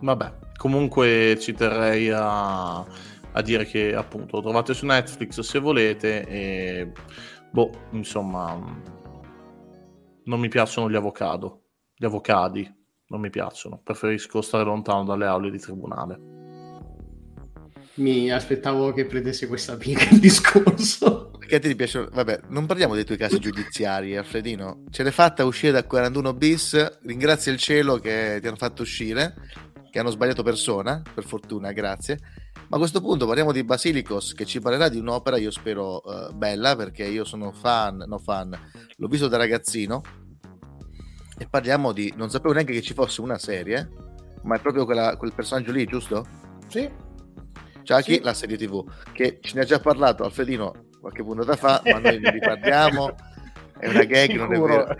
Vabbè, 0.00 0.34
comunque 0.58 1.38
ci 1.38 1.54
terrei 1.54 2.10
a, 2.10 2.80
a 2.80 3.42
dire 3.42 3.64
che 3.64 3.94
appunto 3.94 4.36
lo 4.36 4.42
trovate 4.42 4.74
su 4.74 4.84
Netflix 4.84 5.40
se 5.40 5.58
volete 5.60 6.26
e 6.26 6.92
boh, 7.50 7.70
insomma, 7.92 8.52
non 10.24 10.40
mi 10.40 10.48
piacciono 10.48 10.90
gli 10.90 10.96
avocado 10.96 11.61
gli 12.02 12.04
avvocati 12.04 12.68
non 13.06 13.20
mi 13.20 13.30
piacciono, 13.30 13.80
preferisco 13.80 14.40
stare 14.40 14.64
lontano 14.64 15.04
dalle 15.04 15.26
aule 15.26 15.52
di 15.52 15.58
tribunale. 15.60 16.18
Mi 17.94 18.32
aspettavo 18.32 18.92
che 18.92 19.04
prendesse 19.04 19.46
questa 19.46 19.76
piega 19.76 20.08
il 20.10 20.18
discorso. 20.18 21.30
Perché 21.38 21.56
a 21.56 21.60
te 21.60 21.68
ti 21.68 21.76
piace? 21.76 22.08
Vabbè, 22.10 22.40
non 22.48 22.66
parliamo 22.66 22.94
dei 22.94 23.04
tuoi 23.04 23.18
casi 23.18 23.38
giudiziari, 23.38 24.16
Alfredino. 24.16 24.82
Ce 24.90 25.04
l'hai 25.04 25.12
fatta 25.12 25.44
uscire 25.44 25.70
da 25.70 25.84
41 25.84 26.34
bis. 26.34 27.00
Ringrazia 27.02 27.52
il 27.52 27.58
cielo 27.58 27.98
che 27.98 28.38
ti 28.40 28.48
hanno 28.48 28.56
fatto 28.56 28.82
uscire, 28.82 29.36
che 29.88 29.98
hanno 30.00 30.10
sbagliato 30.10 30.42
persona, 30.42 31.02
per 31.14 31.24
fortuna, 31.24 31.70
grazie. 31.70 32.18
Ma 32.68 32.78
a 32.78 32.80
questo 32.80 33.00
punto 33.00 33.26
parliamo 33.26 33.52
di 33.52 33.62
Basilicos, 33.62 34.32
che 34.32 34.46
ci 34.46 34.58
parlerà 34.58 34.88
di 34.88 34.98
un'opera, 34.98 35.36
io 35.36 35.52
spero 35.52 36.02
uh, 36.02 36.32
bella, 36.32 36.74
perché 36.74 37.04
io 37.04 37.24
sono 37.24 37.52
fan, 37.52 38.02
no 38.08 38.18
fan, 38.18 38.58
l'ho 38.96 39.06
visto 39.06 39.28
da 39.28 39.36
ragazzino 39.36 40.21
e 41.42 41.48
parliamo 41.50 41.92
di... 41.92 42.12
non 42.16 42.30
sapevo 42.30 42.54
neanche 42.54 42.72
che 42.72 42.82
ci 42.82 42.94
fosse 42.94 43.20
una 43.20 43.36
serie, 43.36 43.90
ma 44.42 44.56
è 44.56 44.60
proprio 44.60 44.84
quella, 44.84 45.16
quel 45.16 45.32
personaggio 45.34 45.72
lì, 45.72 45.84
giusto? 45.84 46.24
Sì. 46.68 46.88
Chucky, 47.84 48.14
sì. 48.14 48.20
la 48.22 48.32
serie 48.32 48.56
tv, 48.56 48.84
che 49.12 49.38
ce 49.40 49.56
ne 49.56 49.62
ha 49.62 49.64
già 49.64 49.80
parlato 49.80 50.22
Alfredino 50.22 50.90
qualche 51.00 51.24
puntata 51.24 51.56
fa, 51.56 51.82
ma 51.84 51.98
noi 51.98 52.20
ne 52.20 52.30
riparliamo. 52.30 53.14
È 53.82 53.88
una 53.88 54.04
gag, 54.04 54.30
non 54.36 54.54
è 54.54 54.58
vero. 54.60 54.96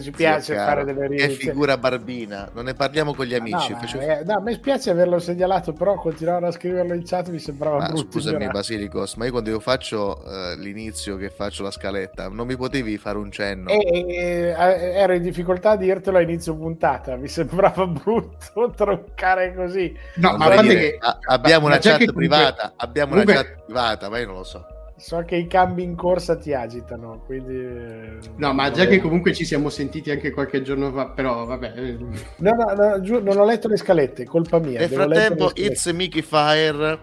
Ci 0.00 0.10
piace 0.12 0.42
Zio 0.54 0.54
fare 0.56 0.84
delle 0.84 1.00
Che 1.00 1.06
riedizioni. 1.08 1.36
figura 1.50 1.76
barbina, 1.78 2.48
non 2.54 2.64
ne 2.64 2.74
parliamo 2.74 3.14
con 3.14 3.24
gli 3.26 3.34
amici. 3.34 3.70
No, 3.70 3.76
ma, 3.76 3.80
Facevo- 3.80 4.02
eh, 4.04 4.22
no, 4.24 4.34
a 4.34 4.40
me 4.40 4.52
spiace 4.54 4.90
averlo 4.90 5.18
segnalato, 5.18 5.72
però 5.72 5.94
continuare 5.94 6.46
a 6.46 6.50
scriverlo 6.50 6.92
in 6.94 7.02
chat 7.04 7.28
mi 7.30 7.38
sembrava 7.38 7.78
Ma 7.78 7.86
brutto. 7.88 8.12
scusami 8.12 8.36
ignorante. 8.36 8.58
Basilicos, 8.58 9.14
ma 9.14 9.24
io 9.24 9.30
quando 9.30 9.48
io 9.50 9.60
faccio 9.60 10.22
eh, 10.24 10.56
l'inizio 10.58 11.16
che 11.16 11.30
faccio 11.30 11.62
la 11.62 11.70
scaletta, 11.70 12.28
non 12.28 12.46
mi 12.46 12.56
potevi 12.56 12.96
fare 12.98 13.16
un 13.18 13.30
cenno? 13.30 13.68
E, 13.70 13.78
e- 13.88 14.54
eh, 14.58 14.92
ero 14.94 15.12
in 15.14 15.22
difficoltà 15.22 15.70
a 15.70 15.76
dirtelo 15.76 16.18
a 16.18 16.20
inizio 16.22 16.54
puntata, 16.56 17.16
mi 17.16 17.28
sembrava 17.28 17.86
brutto 17.88 18.70
troncare 18.76 19.54
così. 19.54 19.94
No, 20.16 20.30
ma 20.36 20.46
guarda 20.46 20.62
dire, 20.62 20.74
che- 20.80 20.96
a- 21.00 21.18
abbiamo 21.26 21.68
ma 21.68 21.72
una 21.74 21.78
chat 21.80 21.98
che 21.98 22.06
comunque- 22.06 22.36
privata, 22.36 22.72
abbiamo 22.76 23.10
comunque- 23.10 23.34
una 23.34 23.42
chat 23.44 23.64
privata, 23.64 24.08
ma 24.10 24.18
io 24.18 24.26
non 24.26 24.34
lo 24.36 24.44
so. 24.44 24.64
So 25.00 25.22
che 25.24 25.36
i 25.36 25.46
cambi 25.46 25.82
in 25.82 25.96
corsa 25.96 26.36
ti 26.36 26.52
agitano, 26.52 27.22
quindi... 27.24 27.56
eh, 27.56 28.18
No, 28.36 28.52
ma 28.52 28.70
già 28.70 28.84
che 28.86 29.00
comunque 29.00 29.32
ci 29.32 29.46
siamo 29.46 29.70
sentiti 29.70 30.10
anche 30.10 30.30
qualche 30.30 30.60
giorno 30.60 30.92
fa, 30.92 31.06
però 31.08 31.46
vabbè. 31.46 31.72
eh, 31.74 31.96
No, 32.36 32.50
no, 32.52 32.74
no, 32.74 33.00
giù- 33.00 33.22
non 33.22 33.38
ho 33.38 33.44
letto 33.46 33.66
le 33.66 33.78
scalette, 33.78 34.24
colpa 34.26 34.58
mia. 34.58 34.78
Nel 34.80 34.90
frattempo. 34.90 35.52
It's 35.54 35.86
Mickey 35.90 36.20
Fire 36.20 36.98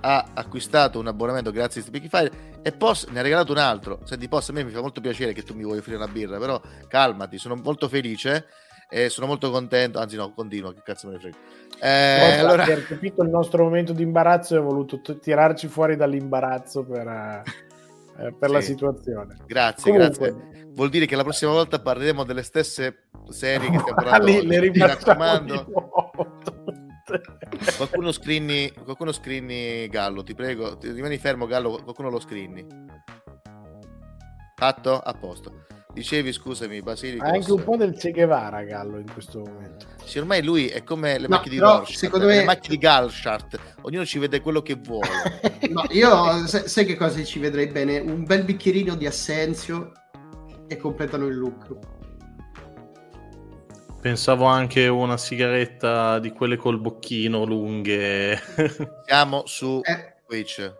ha 0.00 0.30
acquistato 0.34 0.98
un 0.98 1.06
abbonamento 1.06 1.50
grazie 1.50 1.80
a 1.80 1.84
It's 1.84 1.92
Mickey 1.92 2.08
Fire 2.08 2.30
e 2.62 2.72
Post 2.72 3.10
ne 3.10 3.18
ha 3.18 3.22
regalato 3.22 3.52
un 3.52 3.58
altro. 3.58 4.00
Senti, 4.04 4.26
Post, 4.26 4.48
a 4.48 4.52
me 4.54 4.64
mi 4.64 4.70
fa 4.70 4.80
molto 4.80 5.02
piacere 5.02 5.34
che 5.34 5.42
tu 5.42 5.54
mi 5.54 5.64
vuoi 5.64 5.78
offrire 5.78 5.98
una 5.98 6.08
birra, 6.08 6.38
però 6.38 6.58
calmati, 6.88 7.36
sono 7.36 7.56
molto 7.56 7.88
felice 7.88 8.46
e 8.88 9.08
sono 9.08 9.26
molto 9.26 9.50
contento. 9.50 9.98
Anzi, 9.98 10.16
no, 10.16 10.32
continua, 10.32 10.72
che 10.72 10.82
cazzo 10.84 11.06
me 11.08 11.14
ne 11.14 11.18
frega. 11.20 11.36
Eh, 11.80 12.38
allora, 12.38 12.62
aver 12.62 12.86
capito 12.86 13.22
il 13.22 13.28
nostro 13.30 13.64
momento 13.64 13.92
di 13.92 14.02
imbarazzo 14.02 14.54
e 14.54 14.58
ho 14.58 14.62
voluto 14.62 15.00
t- 15.00 15.18
tirarci 15.18 15.66
fuori 15.68 15.96
dall'imbarazzo 15.96 16.84
per, 16.84 17.06
eh, 17.06 17.42
per 18.38 18.50
la 18.50 18.60
Sì. 18.60 18.66
situazione. 18.68 19.36
grazie, 19.46 19.90
Comunque- 19.92 20.28
grazie. 20.32 20.62
Vuol 20.74 20.88
dire 20.90 21.06
che 21.06 21.14
la 21.14 21.22
prossima 21.22 21.52
volta 21.52 21.80
parleremo 21.80 22.24
delle 22.24 22.42
stesse 22.42 23.04
serie 23.28 23.70
che 23.70 23.78
stiamo 23.78 23.98
Ah, 24.00 24.02
parlando 24.02 24.26
lì 24.26 24.36
oggi. 24.38 24.46
le 24.48 24.70
Mi 24.70 24.78
raccomando. 24.78 25.66
Qualcuno 27.76 28.10
screenni, 28.12 28.72
qualcuno 28.82 29.12
screenni 29.12 29.86
Gallo, 29.88 30.24
ti 30.24 30.34
prego, 30.34 30.78
rimani 30.80 31.18
fermo 31.18 31.46
Gallo, 31.46 31.78
qualcuno 31.82 32.08
lo 32.10 32.18
screenni. 32.18 32.66
Fatto? 34.56 34.98
A 34.98 35.12
posto. 35.14 35.66
Dicevi, 35.94 36.32
scusami, 36.32 36.82
Basilico. 36.82 37.24
Ha 37.24 37.28
anche 37.28 37.52
un 37.52 37.62
po' 37.62 37.76
del 37.76 37.96
Che 37.96 38.10
Guevara 38.10 38.62
Gallo 38.64 38.98
in 38.98 39.10
questo 39.12 39.38
momento. 39.38 39.86
Sì, 40.04 40.18
ormai 40.18 40.42
lui 40.42 40.66
è 40.66 40.82
come 40.82 41.18
le 41.18 41.28
No, 41.28 41.36
macchine 41.36 41.54
di 41.54 41.60
Rorschach, 41.60 41.96
secondo 41.96 42.26
le 42.26 42.38
me- 42.38 42.44
macchine 42.44 42.74
di 42.76 42.78
Galshart. 42.82 43.58
Ognuno 43.82 44.04
ci 44.04 44.18
vede 44.18 44.40
quello 44.40 44.60
che 44.60 44.74
vuole. 44.74 45.08
No, 45.70 45.82
io 45.90 46.46
sai, 46.46 46.68
sai 46.68 46.84
che 46.84 46.94
cosa 46.96 47.22
ci 47.24 47.38
vedrei 47.38 47.68
bene? 47.68 47.98
Un 47.98 48.24
bel 48.24 48.44
bicchierino 48.44 48.96
di 48.96 49.06
Assenzio 49.06 49.92
e 50.66 50.76
completano 50.76 51.26
il 51.26 51.36
look. 51.36 51.76
Pensavo 54.00 54.44
anche 54.44 54.86
una 54.88 55.16
sigaretta 55.16 56.18
di 56.18 56.30
quelle 56.32 56.56
col 56.56 56.78
bocchino 56.78 57.44
lunghe. 57.44 58.38
Siamo 59.06 59.44
su 59.46 59.80
Eh. 59.82 60.16
Twitch. 60.26 60.72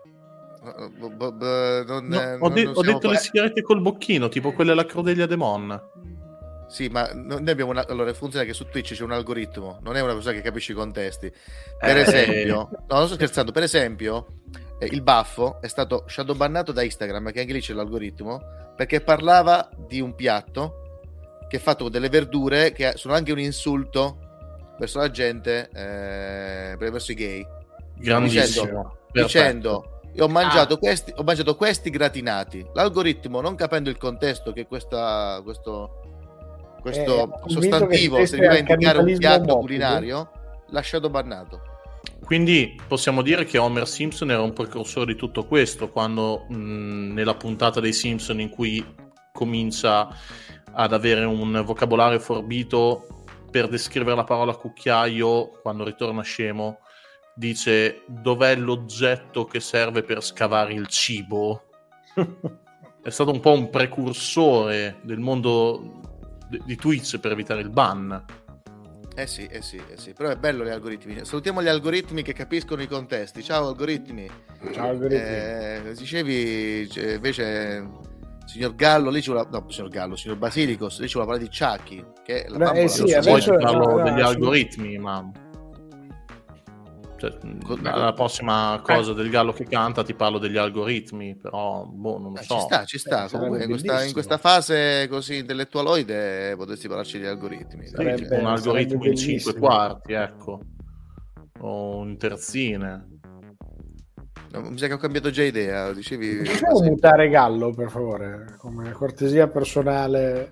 B- 0.97 1.31
b- 1.33 1.85
non- 1.87 2.05
No, 2.07 2.21
eh, 2.21 2.37
ho, 2.39 2.49
de- 2.49 2.67
ho 2.67 2.81
detto 2.81 3.07
le 3.07 3.13
qua- 3.13 3.17
sigarette 3.17 3.61
col 3.61 3.81
bocchino, 3.81 4.29
tipo 4.29 4.51
quelle 4.53 4.71
alla 4.71 4.85
Crodeglia 4.85 5.25
Demon. 5.25 5.81
Sì, 6.67 6.87
ma 6.89 7.09
no- 7.13 7.37
noi 7.39 7.49
abbiamo 7.49 7.71
una... 7.71 7.85
Allora, 7.87 8.11
funziona 8.13 8.43
che 8.45 8.53
su 8.53 8.67
Twitch 8.67 8.93
c'è 8.95 9.03
un 9.03 9.11
algoritmo, 9.11 9.79
non 9.83 9.95
è 9.95 10.01
una 10.01 10.13
persona 10.13 10.33
che 10.35 10.41
capisce 10.41 10.71
i 10.71 10.75
contesti. 10.75 11.31
Per 11.79 11.97
Eh. 11.97 12.01
esempio, 12.01 12.69
no, 12.71 12.85
non 12.97 13.05
sto 13.05 13.15
scherzando, 13.15 13.51
per 13.51 13.63
esempio, 13.63 14.39
eh, 14.79 14.87
il 14.87 15.01
baffo 15.01 15.59
è 15.61 15.67
stato 15.67 16.03
shadowbannato 16.07 16.71
da 16.71 16.81
Instagram, 16.81 17.31
che 17.31 17.41
anche 17.41 17.53
lì 17.53 17.61
c'è 17.61 17.73
l'algoritmo, 17.73 18.41
perché 18.75 18.99
parlava 19.01 19.69
di 19.87 20.01
un 20.01 20.15
piatto 20.15 20.81
che 21.47 21.57
è 21.57 21.59
fatto 21.59 21.83
con 21.83 21.91
delle 21.91 22.09
verdure 22.09 22.71
che 22.71 22.93
sono 22.95 23.13
anche 23.13 23.31
un 23.31 23.39
insulto 23.39 24.17
verso 24.79 24.97
la 24.97 25.11
gente, 25.11 25.69
eh, 25.71 26.75
verso 26.77 27.11
i 27.11 27.15
gay. 27.15 27.47
Grandissimo. 27.97 28.65
Dicendo, 28.65 28.97
dicendo 29.13 29.94
io 30.15 30.23
ho 30.23 30.27
mangiato, 30.29 30.77
questi, 30.77 31.13
ho 31.15 31.23
mangiato 31.23 31.55
questi 31.55 31.89
gratinati. 31.89 32.65
L'algoritmo, 32.73 33.41
non 33.41 33.55
capendo 33.55 33.89
il 33.89 33.97
contesto 33.97 34.53
che 34.53 34.65
questa, 34.65 35.41
questo, 35.43 36.01
questo 36.79 37.33
Eh, 37.45 37.49
sostantivo 37.49 38.25
serviva 38.25 38.53
a 38.53 38.57
indicare 38.57 38.99
un 38.99 39.17
piatto 39.17 39.41
omofobo. 39.41 39.59
culinario, 39.59 40.31
lasciato 40.69 41.09
bannato. 41.09 41.61
Quindi 42.23 42.79
possiamo 42.87 43.21
dire 43.21 43.45
che 43.45 43.57
Homer 43.57 43.87
Simpson 43.87 44.31
era 44.31 44.41
un 44.41 44.53
precursore 44.53 45.13
di 45.13 45.15
tutto 45.15 45.45
questo, 45.45 45.89
quando 45.89 46.45
mh, 46.47 47.13
nella 47.13 47.35
puntata 47.35 47.79
dei 47.79 47.93
Simpson 47.93 48.39
in 48.39 48.49
cui 48.49 48.83
comincia 49.33 50.07
ad 50.71 50.93
avere 50.93 51.25
un 51.25 51.61
vocabolario 51.65 52.19
forbito 52.19 53.25
per 53.51 53.67
descrivere 53.67 54.15
la 54.15 54.23
parola 54.23 54.55
cucchiaio, 54.55 55.59
quando 55.61 55.83
ritorna 55.83 56.21
scemo, 56.21 56.79
dice 57.35 58.03
dov'è 58.07 58.55
l'oggetto 58.55 59.45
che 59.45 59.59
serve 59.59 60.01
per 60.03 60.23
scavare 60.23 60.73
il 60.73 60.87
cibo? 60.87 61.65
È 63.03 63.09
stato 63.09 63.31
un 63.31 63.39
po' 63.39 63.51
un 63.51 63.69
precursore 63.69 64.97
del 65.03 65.19
mondo 65.19 66.01
di- 66.65 66.75
Twitch 66.75 67.19
per 67.19 67.31
evitare 67.33 67.61
il 67.61 67.69
ban. 67.69 68.23
Eh 69.17 69.27
sì, 69.27 69.45
eh 69.45 69.61
sì, 69.61 69.77
eh 69.77 69.97
sì, 69.97 70.13
però 70.13 70.29
è 70.29 70.35
bello 70.35 70.65
gli 70.65 70.69
algoritmi. 70.69 71.23
Salutiamo 71.23 71.61
gli 71.61 71.67
algoritmi 71.67 72.21
che 72.21 72.33
capiscono 72.33 72.81
i 72.81 72.87
contesti. 72.87 73.43
Ciao 73.43 73.67
algoritmi. 73.67 74.27
Ciao, 74.73 74.89
algoritmi. 74.89 75.25
Eh, 75.25 75.93
dicevi 75.95 76.89
invece 77.13 77.87
signor 78.45 78.75
Gallo, 78.75 79.09
lì 79.09 79.21
ci 79.21 79.31
vuole 79.31 79.47
no, 79.51 79.65
signor 79.69 79.89
Gallo, 79.89 80.15
signor 80.15 80.37
Basilicos, 80.37 80.99
lì 80.99 81.07
ci 81.07 81.13
vuole 81.13 81.27
parlare 81.27 81.49
di 81.49 81.57
Chucky, 81.57 82.05
che 82.23 82.43
è 82.43 82.49
la 82.49 82.57
Beh, 82.71 82.81
eh 82.83 82.87
sì. 82.87 83.01
Poi 83.03 83.13
adesso- 83.13 83.55
ti 83.55 83.63
parlo 83.63 84.03
degli 84.03 84.21
algoritmi, 84.21 84.97
ma 84.97 85.31
cioè, 87.17 87.37
Co- 87.63 87.77
la, 87.81 87.95
la 87.95 88.13
prossima 88.13 88.79
cosa 88.83 89.13
del 89.13 89.29
gallo 89.29 89.53
che 89.53 89.63
canta 89.65 90.03
ti 90.03 90.13
parlo 90.13 90.37
degli 90.37 90.57
algoritmi, 90.57 91.35
però 91.37 91.85
boh, 91.85 92.17
non 92.19 92.33
lo 92.33 92.39
Eh, 92.39 92.43
so. 92.43 92.55
Ci 92.55 92.61
sta, 92.61 92.83
ci 92.85 92.97
sta. 92.97 93.25
Eh, 93.25 93.29
Comunque, 93.29 93.63
in 93.63 93.69
questa, 93.69 94.03
in 94.03 94.13
questa 94.13 94.37
fase 94.37 95.07
così 95.09 95.37
intellettualoide 95.37 96.55
potresti 96.57 96.87
parlarci 96.87 97.19
di 97.19 97.25
algoritmi. 97.25 97.85
Sì, 97.87 97.95
sarebbe- 97.95 98.15
tipo 98.15 98.35
un 98.35 98.45
algoritmo 98.45 99.05
in 99.05 99.15
cinque 99.15 99.53
quarti, 99.55 100.13
ecco. 100.13 100.59
O 101.59 102.03
in 102.03 102.17
terzine. 102.17 103.09
No, 104.51 104.61
mi 104.69 104.77
sa 104.77 104.87
che 104.87 104.93
ho 104.93 104.97
cambiato 104.97 105.29
già 105.31 105.43
idea. 105.43 105.91
Dicevi. 105.91 106.37
Possiamo 106.43 106.81
mutare 106.81 107.27
Gallo, 107.29 107.71
per 107.71 107.89
favore, 107.89 108.55
come 108.57 108.91
cortesia 108.91 109.47
personale. 109.49 110.51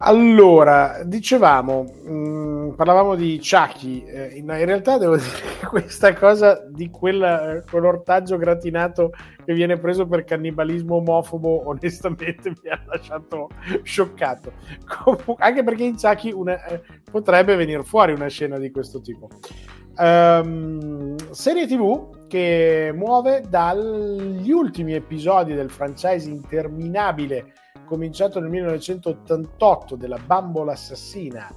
Allora, 0.00 1.02
dicevamo, 1.04 1.82
mh, 1.82 2.74
parlavamo 2.76 3.16
di 3.16 3.40
Chucky, 3.42 4.04
eh, 4.04 4.26
in, 4.36 4.44
in 4.44 4.64
realtà 4.64 4.96
devo 4.96 5.16
dire 5.18 5.58
che 5.58 5.66
questa 5.66 6.14
cosa 6.14 6.64
di 6.70 6.88
quella, 6.88 7.56
eh, 7.56 7.64
quell'ortaggio 7.68 8.36
gratinato 8.36 9.10
che 9.44 9.52
viene 9.54 9.76
preso 9.76 10.06
per 10.06 10.22
cannibalismo 10.22 10.96
omofobo, 10.96 11.66
onestamente 11.70 12.50
mi 12.50 12.70
ha 12.70 12.80
lasciato 12.86 13.48
scioccato. 13.82 14.52
Comunque, 14.86 15.34
anche 15.38 15.64
perché 15.64 15.82
in 15.82 15.96
Chucky 15.96 16.30
una- 16.30 16.64
eh, 16.66 16.80
potrebbe 17.10 17.56
venire 17.56 17.82
fuori 17.82 18.12
una 18.12 18.28
scena 18.28 18.56
di 18.56 18.70
questo 18.70 19.00
tipo. 19.00 19.28
Ehm, 19.96 21.16
serie 21.32 21.66
TV 21.66 22.28
che 22.28 22.92
muove 22.94 23.42
dagli 23.48 24.52
ultimi 24.52 24.94
episodi 24.94 25.54
del 25.54 25.70
franchise 25.70 26.30
interminabile 26.30 27.52
cominciato 27.88 28.38
nel 28.40 28.50
1988 28.50 29.96
della 29.96 30.18
bambola 30.18 30.72
assassina 30.72 31.52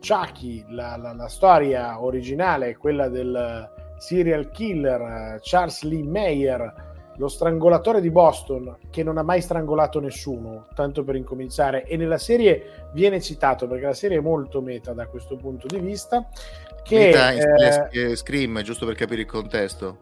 Chucky, 0.00 0.64
la, 0.68 0.96
la- 0.96 1.14
la 1.14 1.28
storia 1.28 2.02
originale, 2.02 2.76
quella 2.76 3.08
del 3.08 3.70
serial 3.98 4.50
killer 4.50 5.00
eh, 5.00 5.38
Charles 5.40 5.82
Lee 5.82 6.02
Mayer, 6.02 6.92
lo 7.16 7.28
strangolatore 7.28 8.00
di 8.00 8.10
Boston 8.10 8.76
che 8.90 9.02
non 9.02 9.18
ha 9.18 9.22
mai 9.22 9.40
strangolato 9.40 10.00
nessuno, 10.00 10.66
tanto 10.74 11.04
per 11.04 11.14
incominciare, 11.14 11.84
e 11.84 11.96
nella 11.96 12.18
serie 12.18 12.88
viene 12.92 13.20
citato 13.20 13.66
perché 13.68 13.86
la 13.86 13.94
serie 13.94 14.18
è 14.18 14.20
molto 14.20 14.60
meta 14.60 14.92
da 14.92 15.06
questo 15.06 15.36
punto 15.36 15.66
di 15.66 15.78
vista. 15.78 16.28
Che 16.82 16.98
Meta 16.98 17.32
in 17.32 17.40
stile 17.40 17.88
eh, 17.92 18.10
eh, 18.10 18.16
Scream, 18.16 18.60
giusto 18.62 18.84
per 18.84 18.94
capire 18.94 19.22
il 19.22 19.26
contesto. 19.26 19.98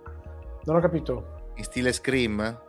non 0.65 0.77
ho 0.77 0.81
capito. 0.81 1.51
In 1.57 1.65
stile 1.65 1.93
Scream? 1.93 2.61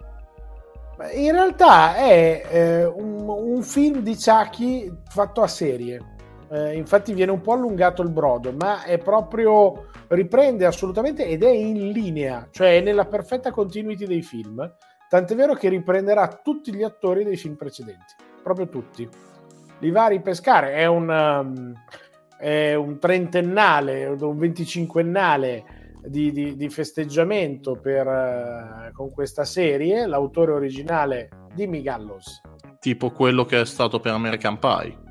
In 1.14 1.32
realtà 1.32 1.96
è 1.96 2.46
eh, 2.50 2.86
un, 2.86 3.28
un 3.28 3.62
film 3.64 4.00
di 4.00 4.16
Chucky 4.16 4.92
fatto 5.10 5.42
a 5.42 5.48
serie. 5.48 6.12
Eh, 6.50 6.76
infatti 6.76 7.14
viene 7.14 7.32
un 7.32 7.42
po' 7.42 7.54
allungato 7.54 8.04
il 8.04 8.12
brodo, 8.12 8.54
ma 8.54 8.84
è 8.84 9.00
proprio 9.00 9.88
riprende 10.10 10.66
assolutamente 10.66 11.26
ed 11.26 11.44
è 11.44 11.50
in 11.50 11.90
linea, 11.90 12.48
cioè 12.52 12.78
è 12.78 12.82
nella 12.82 13.06
perfetta 13.06 13.52
continuity 13.52 14.06
dei 14.06 14.22
film. 14.22 14.72
Tant'è 15.10 15.36
vero 15.36 15.54
che 15.56 15.70
riprenderà 15.70 16.28
tutti 16.44 16.74
gli 16.74 16.84
attori 16.84 17.24
dei 17.24 17.38
film 17.38 17.56
precedenti, 17.56 18.16
proprio 18.42 18.70
tutti. 18.70 19.08
Li 19.80 19.92
va 19.92 20.06
a 20.06 20.10
ripescare. 20.10 20.74
È 20.74 20.86
un, 20.86 21.10
um, 21.10 21.74
è 22.38 22.74
un 22.76 23.00
trentennale, 23.00 24.06
un 24.06 24.38
venticinquennale 24.38 25.83
di, 26.06 26.32
di- 26.32 26.56
di 26.56 26.70
festeggiamento 26.70 27.80
per, 27.80 28.08
eh, 28.08 28.92
con 28.94 29.12
questa 29.12 29.46
serie. 29.46 30.06
L'autore 30.06 30.52
originale, 30.52 31.30
dimmi 31.54 31.82
Gallos. 31.82 32.42
Tipo 32.80 33.12
quello 33.12 33.46
che 33.46 33.62
è 33.62 33.66
stato 33.66 34.00
per 34.00 34.14
American 34.14 34.60
Pie. 34.60 35.04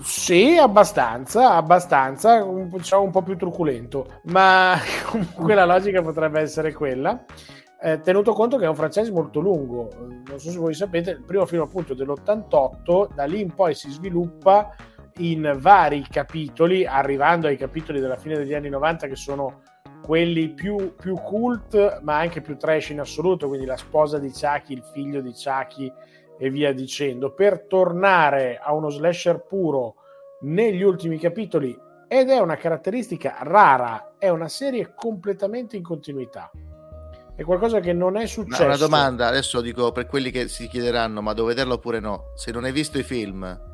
Sì, 0.00 0.56
abbastanza, 0.56 1.54
abbastanza, 1.54 2.44
un, 2.44 2.68
diciamo 2.68 3.02
un 3.02 3.10
po' 3.10 3.22
più 3.22 3.36
truculento, 3.36 4.20
ma 4.24 4.76
comunque 5.10 5.54
la 5.54 5.64
logica 5.64 6.02
potrebbe 6.02 6.40
essere 6.40 6.72
quella. 6.72 7.24
Eh, 7.80 8.00
tenuto 8.00 8.32
conto 8.32 8.56
che 8.56 8.64
è 8.64 8.68
un 8.68 8.74
franchise 8.74 9.10
molto 9.10 9.40
lungo, 9.40 9.88
non 9.98 10.38
so 10.38 10.50
se 10.50 10.58
voi 10.58 10.74
sapete, 10.74 11.10
il 11.10 11.22
primo 11.22 11.46
film 11.46 11.62
appunto 11.62 11.92
è 11.92 11.96
dell'88, 11.96 13.14
da 13.14 13.24
lì 13.24 13.40
in 13.40 13.54
poi 13.54 13.74
si 13.74 13.88
sviluppa 13.90 14.74
in 15.18 15.56
vari 15.58 16.06
capitoli, 16.08 16.86
arrivando 16.86 17.46
ai 17.46 17.56
capitoli 17.56 18.00
della 18.00 18.16
fine 18.16 18.36
degli 18.36 18.54
anni 18.54 18.68
90 18.68 19.06
che 19.06 19.16
sono 19.16 19.62
quelli 20.02 20.50
più, 20.50 20.94
più 20.94 21.14
cult, 21.14 22.00
ma 22.02 22.18
anche 22.18 22.40
più 22.40 22.56
trash 22.56 22.90
in 22.90 23.00
assoluto, 23.00 23.48
quindi 23.48 23.66
la 23.66 23.76
sposa 23.76 24.18
di 24.18 24.30
Chucky, 24.30 24.74
il 24.74 24.82
figlio 24.92 25.20
di 25.20 25.32
Chucky 25.32 25.92
e 26.38 26.50
via 26.50 26.72
dicendo, 26.72 27.32
per 27.32 27.66
tornare 27.66 28.58
a 28.62 28.72
uno 28.72 28.90
slasher 28.90 29.44
puro 29.46 29.96
negli 30.42 30.82
ultimi 30.82 31.18
capitoli 31.18 31.76
ed 32.06 32.30
è 32.30 32.38
una 32.38 32.56
caratteristica 32.56 33.38
rara, 33.42 34.14
è 34.18 34.28
una 34.28 34.48
serie 34.48 34.92
completamente 34.94 35.76
in 35.76 35.82
continuità. 35.82 36.50
È 37.34 37.42
qualcosa 37.42 37.80
che 37.80 37.92
non 37.92 38.16
è 38.16 38.22
Ma 38.22 38.26
successo. 38.26 38.64
una 38.64 38.76
domanda, 38.76 39.26
adesso 39.26 39.60
dico 39.60 39.92
per 39.92 40.06
quelli 40.06 40.30
che 40.30 40.48
si 40.48 40.68
chiederanno, 40.68 41.20
ma 41.20 41.34
devo 41.34 41.48
vederlo 41.48 41.74
oppure 41.74 42.00
no? 42.00 42.32
Se 42.34 42.50
non 42.50 42.64
hai 42.64 42.72
visto 42.72 42.98
i 42.98 43.04
film, 43.04 43.67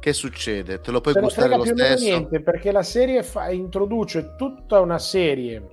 che 0.00 0.12
succede? 0.12 0.80
Te 0.80 0.90
lo 0.90 1.00
puoi 1.00 1.14
Te 1.14 1.20
gustare 1.20 1.48
lo 1.56 1.62
più 1.62 1.72
o 1.72 1.74
meno 1.74 1.96
stesso? 1.96 2.04
niente 2.04 2.40
perché 2.40 2.72
la 2.72 2.82
serie 2.82 3.22
fa- 3.22 3.50
introduce 3.50 4.34
tutta 4.36 4.80
una 4.80 4.98
serie 4.98 5.66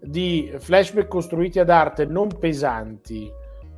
di 0.00 0.52
flashback 0.58 1.08
costruiti 1.08 1.58
ad 1.58 1.70
arte 1.70 2.04
non 2.04 2.28
pesanti 2.38 3.30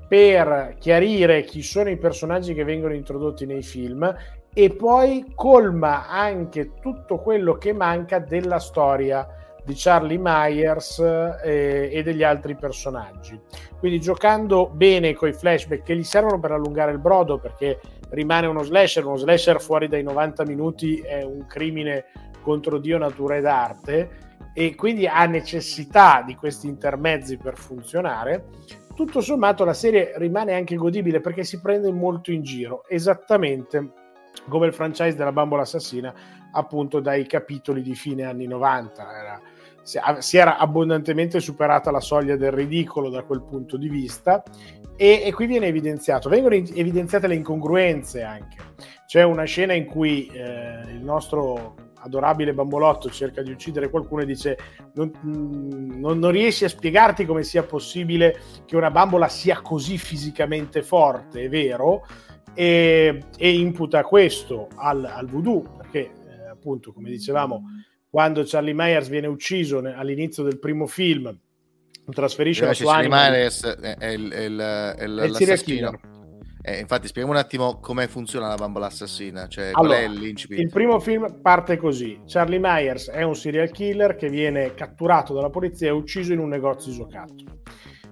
per 0.09 0.77
chiarire 0.79 1.43
chi 1.43 1.63
sono 1.63 1.91
i 1.91 1.99
personaggi 1.99 2.55
che 2.55 2.65
vengono 2.65 2.95
introdotti 2.95 3.45
nei 3.47 3.63
film 3.63 4.15
e 4.55 4.71
poi 4.71 5.33
colma 5.35 6.09
anche 6.09 6.73
tutto 6.81 7.19
quello 7.19 7.55
che 7.55 7.73
manca 7.73 8.19
della 8.19 8.59
storia 8.59 9.27
di 9.65 9.75
Charlie 9.77 10.19
Myers 10.19 10.99
eh, 10.99 11.91
e 11.93 12.03
degli 12.03 12.23
altri 12.23 12.57
personaggi. 12.57 13.39
Quindi 13.79 14.01
giocando 14.01 14.71
bene 14.73 15.13
con 15.13 15.29
i 15.29 15.35
flashback 15.35 15.83
che 15.83 15.95
gli 15.95 16.03
servono 16.03 16.41
per 16.41 16.53
allungare 16.53 16.93
il 16.93 16.99
brodo 16.99 17.39
perché 17.39 17.79
rimane 18.11 18.47
uno 18.47 18.63
slasher, 18.63 19.05
uno 19.05 19.17
slasher 19.17 19.61
fuori 19.61 19.89
dai 19.89 20.03
90 20.03 20.45
minuti 20.45 21.01
è 21.01 21.23
un 21.23 21.47
crimine 21.47 22.07
contro 22.43 22.79
Dio, 22.79 22.99
natura 22.99 23.37
ed 23.37 23.47
arte 23.47 24.27
e 24.53 24.75
quindi 24.75 25.07
ha 25.07 25.27
necessità 25.27 26.23
di 26.25 26.35
questi 26.35 26.67
intermezzi 26.67 27.37
per 27.37 27.57
funzionare. 27.57 28.47
Tutto 28.95 29.21
sommato 29.21 29.65
la 29.65 29.75
serie 29.75 30.13
rimane 30.17 30.55
anche 30.55 30.75
godibile 30.75 31.21
perché 31.21 31.45
si 31.45 31.61
prende 31.61 31.93
molto 31.93 32.33
in 32.33 32.43
giro, 32.43 32.85
esattamente 32.89 33.93
come 34.49 34.67
il 34.67 34.73
franchise 34.73 35.17
della 35.17 35.33
bambola 35.33 35.63
assassina, 35.63 36.13
appunto 36.53 37.01
dai 37.01 37.27
capitoli 37.27 37.83
di 37.83 37.95
fine 37.95 38.25
anni 38.25 38.47
90. 38.47 39.19
Era- 39.19 39.41
si, 40.19 40.37
era 40.37 40.59
abbondantemente 40.59 41.41
superata 41.41 41.91
la 41.91 42.01
soglia 42.01 42.37
del 42.37 42.53
ridicolo 42.53 43.09
da 43.09 43.23
quel 43.23 43.43
punto 43.43 43.79
di 43.79 43.89
vista 43.89 44.43
e, 44.97 45.23
e 45.25 45.33
qui 45.33 45.47
viene 45.47 45.67
evidenziato, 45.67 46.29
vengono 46.29 46.55
evidenziate 46.55 47.27
le 47.27 47.37
incongruenze 47.37 48.23
anche. 48.23 48.57
C'è 49.07 49.23
una 49.23 49.45
scena 49.45 49.73
in 49.73 49.87
cui 49.87 50.27
eh, 50.27 50.93
il 50.93 51.03
nostro 51.03 51.87
adorabile 52.01 52.53
bambolotto 52.53 53.09
cerca 53.09 53.43
di 53.43 53.51
uccidere 53.51 53.89
qualcuno 53.89 54.23
e 54.23 54.27
dice 54.27 54.59
non, 54.95 55.11
mm, 55.25 55.99
non- 55.99 56.19
non 56.19 56.31
riesci 56.31 56.65
a 56.65 56.69
spiegarti 56.69 57.25
come 57.25 57.43
sia 57.43 57.63
possibile 57.63 58.39
che 58.67 58.77
una 58.77 58.91
bambola 58.91 59.29
sia 59.29 59.63
così 59.63 59.97
fisicamente 59.97 60.83
forte, 60.83 61.45
è 61.45 61.49
vero? 61.49 62.05
E, 62.53 63.25
e 63.39 63.51
imputa 63.53 64.03
questo 64.03 64.69
al, 64.75 65.05
al 65.05 65.27
voodoo, 65.27 65.63
perché 65.77 65.99
eh, 66.01 66.49
appunto, 66.51 66.93
come 66.93 67.09
dicevamo, 67.09 67.63
quando 68.11 68.43
Charlie 68.45 68.75
Myers 68.75 69.09
viene 69.09 69.27
ucciso 69.27 69.79
all'inizio 69.79 70.43
del 70.43 70.59
primo 70.59 70.87
film, 70.87 71.37
trasferisce 72.11 72.65
la 72.65 72.73
sua 72.75 72.93
Charlie 72.95 73.15
anima. 73.15 73.31
Myers 73.31 73.65
è, 73.65 74.11
il, 74.13 74.31
è 74.31 74.39
il- 74.41 74.59
è 74.59 75.03
il- 75.05 75.19
È 75.19 75.27
l'assassino. 75.29 76.01
Eh, 76.61 76.81
infatti, 76.81 77.07
spieghiamo 77.07 77.39
un 77.39 77.43
attimo 77.43 77.79
come 77.81 78.09
funziona 78.09 78.49
la 78.49 78.57
bambola 78.57 78.87
assassina. 78.87 79.47
Cioè, 79.47 79.71
qual 79.71 79.87
Allora, 79.87 80.01
è 80.01 80.09
l'incipit? 80.09 80.59
il 80.59 80.69
primo 80.71 80.99
film 81.01 81.41
parte 81.41 81.77
così: 81.79 82.21
Charlie 82.27 82.59
Myers 82.59 83.09
è 83.11 83.23
un 83.23 83.35
serial 83.35 83.71
killer 83.71 84.17
che 84.17 84.29
viene 84.29 84.75
catturato 84.75 85.33
dalla 85.33 85.51
polizia 85.51 85.89
e 85.89 85.93
ucciso 85.93 86.33
in 86.33 86.41
un 86.41 86.49
negozio 86.49 86.91
di 86.91 86.99
giocattoli. 86.99 87.47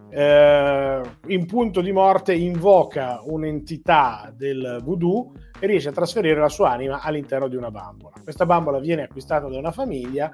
Eh, 0.08 1.00
in 1.26 1.46
punto 1.46 1.80
di 1.80 1.92
morte 1.92 2.32
invoca 2.34 3.20
un'entità 3.24 4.32
del 4.34 4.80
voodoo 4.82 5.32
e 5.58 5.66
riesce 5.66 5.88
a 5.88 5.92
trasferire 5.92 6.40
la 6.40 6.48
sua 6.48 6.70
anima 6.70 7.00
all'interno 7.00 7.48
di 7.48 7.56
una 7.56 7.70
bambola. 7.70 8.14
Questa 8.22 8.46
bambola 8.46 8.78
viene 8.78 9.02
acquistata 9.02 9.48
da 9.48 9.58
una 9.58 9.72
famiglia 9.72 10.30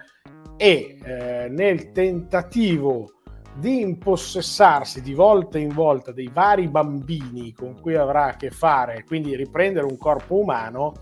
e 0.56 0.98
eh, 1.02 1.48
nel 1.48 1.92
tentativo 1.92 3.14
di 3.54 3.80
impossessarsi 3.80 5.02
di 5.02 5.14
volta 5.14 5.58
in 5.58 5.68
volta 5.74 6.12
dei 6.12 6.30
vari 6.32 6.68
bambini 6.68 7.52
con 7.52 7.78
cui 7.80 7.96
avrà 7.96 8.26
a 8.26 8.36
che 8.36 8.50
fare, 8.50 9.04
quindi 9.04 9.36
riprendere 9.36 9.86
un 9.86 9.96
corpo 9.96 10.40
umano, 10.40 10.94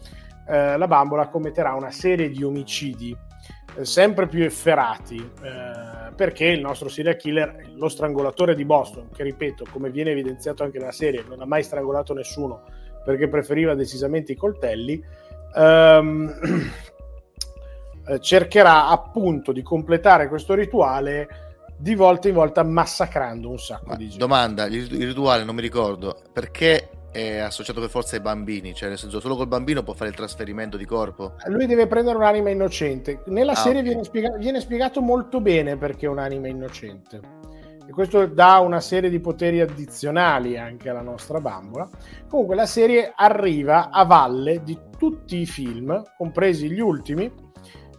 eh, 0.48 0.76
la 0.76 0.86
bambola 0.88 1.28
commetterà 1.28 1.74
una 1.74 1.90
serie 1.90 2.28
di 2.28 2.42
omicidi 2.42 3.16
sempre 3.82 4.26
più 4.26 4.42
efferati, 4.44 5.16
eh, 5.16 6.12
perché 6.14 6.46
il 6.46 6.60
nostro 6.60 6.88
serial 6.88 7.16
killer, 7.16 7.70
lo 7.74 7.88
strangolatore 7.88 8.54
di 8.54 8.64
Boston, 8.64 9.08
che 9.14 9.22
ripeto, 9.22 9.64
come 9.70 9.90
viene 9.90 10.10
evidenziato 10.10 10.62
anche 10.62 10.78
nella 10.78 10.92
serie, 10.92 11.24
non 11.28 11.40
ha 11.40 11.46
mai 11.46 11.62
strangolato 11.62 12.14
nessuno 12.14 12.64
perché 13.04 13.28
preferiva 13.28 13.74
decisamente 13.74 14.32
i 14.32 14.36
coltelli, 14.36 15.02
ehm, 15.54 16.70
eh, 18.06 18.20
cercherà 18.20 18.88
appunto 18.88 19.52
di 19.52 19.62
completare 19.62 20.28
questo 20.28 20.54
rituale 20.54 21.48
di 21.76 21.94
volta 21.94 22.28
in 22.28 22.34
volta 22.34 22.62
massacrando 22.62 23.48
un 23.48 23.58
sacco 23.58 23.96
di 23.96 24.04
gente. 24.04 24.18
Domanda, 24.18 24.66
il 24.66 24.86
rituale 24.86 25.44
non 25.44 25.54
mi 25.54 25.62
ricordo, 25.62 26.22
perché 26.30 26.90
è 27.12 27.38
associato 27.38 27.80
per 27.80 27.88
forza 27.90 28.16
ai 28.16 28.22
bambini? 28.22 28.74
Cioè, 28.74 28.88
nel 28.88 28.98
senso, 28.98 29.20
solo 29.20 29.36
col 29.36 29.48
bambino 29.48 29.82
può 29.82 29.94
fare 29.94 30.10
il 30.10 30.16
trasferimento 30.16 30.76
di 30.76 30.84
corpo? 30.84 31.34
Lui 31.46 31.66
deve 31.66 31.86
prendere 31.86 32.16
un'anima 32.16 32.50
innocente. 32.50 33.22
Nella 33.26 33.52
Ah, 33.52 33.56
serie 33.56 33.80
ok. 33.80 33.86
viene, 33.86 34.04
spiega- 34.04 34.36
viene 34.36 34.60
spiegato 34.60 35.00
molto 35.00 35.40
bene 35.40 35.76
perché 35.76 36.06
è 36.06 36.08
un'anima 36.08 36.48
innocente. 36.48 37.20
E 37.86 37.92
questo 37.92 38.26
dà 38.26 38.58
una 38.58 38.80
serie 38.80 39.10
di 39.10 39.18
poteri 39.18 39.60
addizionali 39.60 40.56
anche 40.56 40.88
alla 40.88 41.00
nostra 41.00 41.40
bambola. 41.40 41.88
Comunque 42.28 42.54
la 42.54 42.66
serie 42.66 43.12
arriva 43.16 43.90
a 43.90 44.04
valle 44.04 44.62
di 44.62 44.78
tutti 44.96 45.38
i 45.38 45.46
film, 45.46 46.00
compresi 46.16 46.70
gli 46.70 46.78
ultimi, 46.78 47.32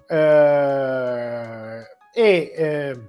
eh, 0.08 1.82
e 2.14 2.52
eh, 2.56 3.00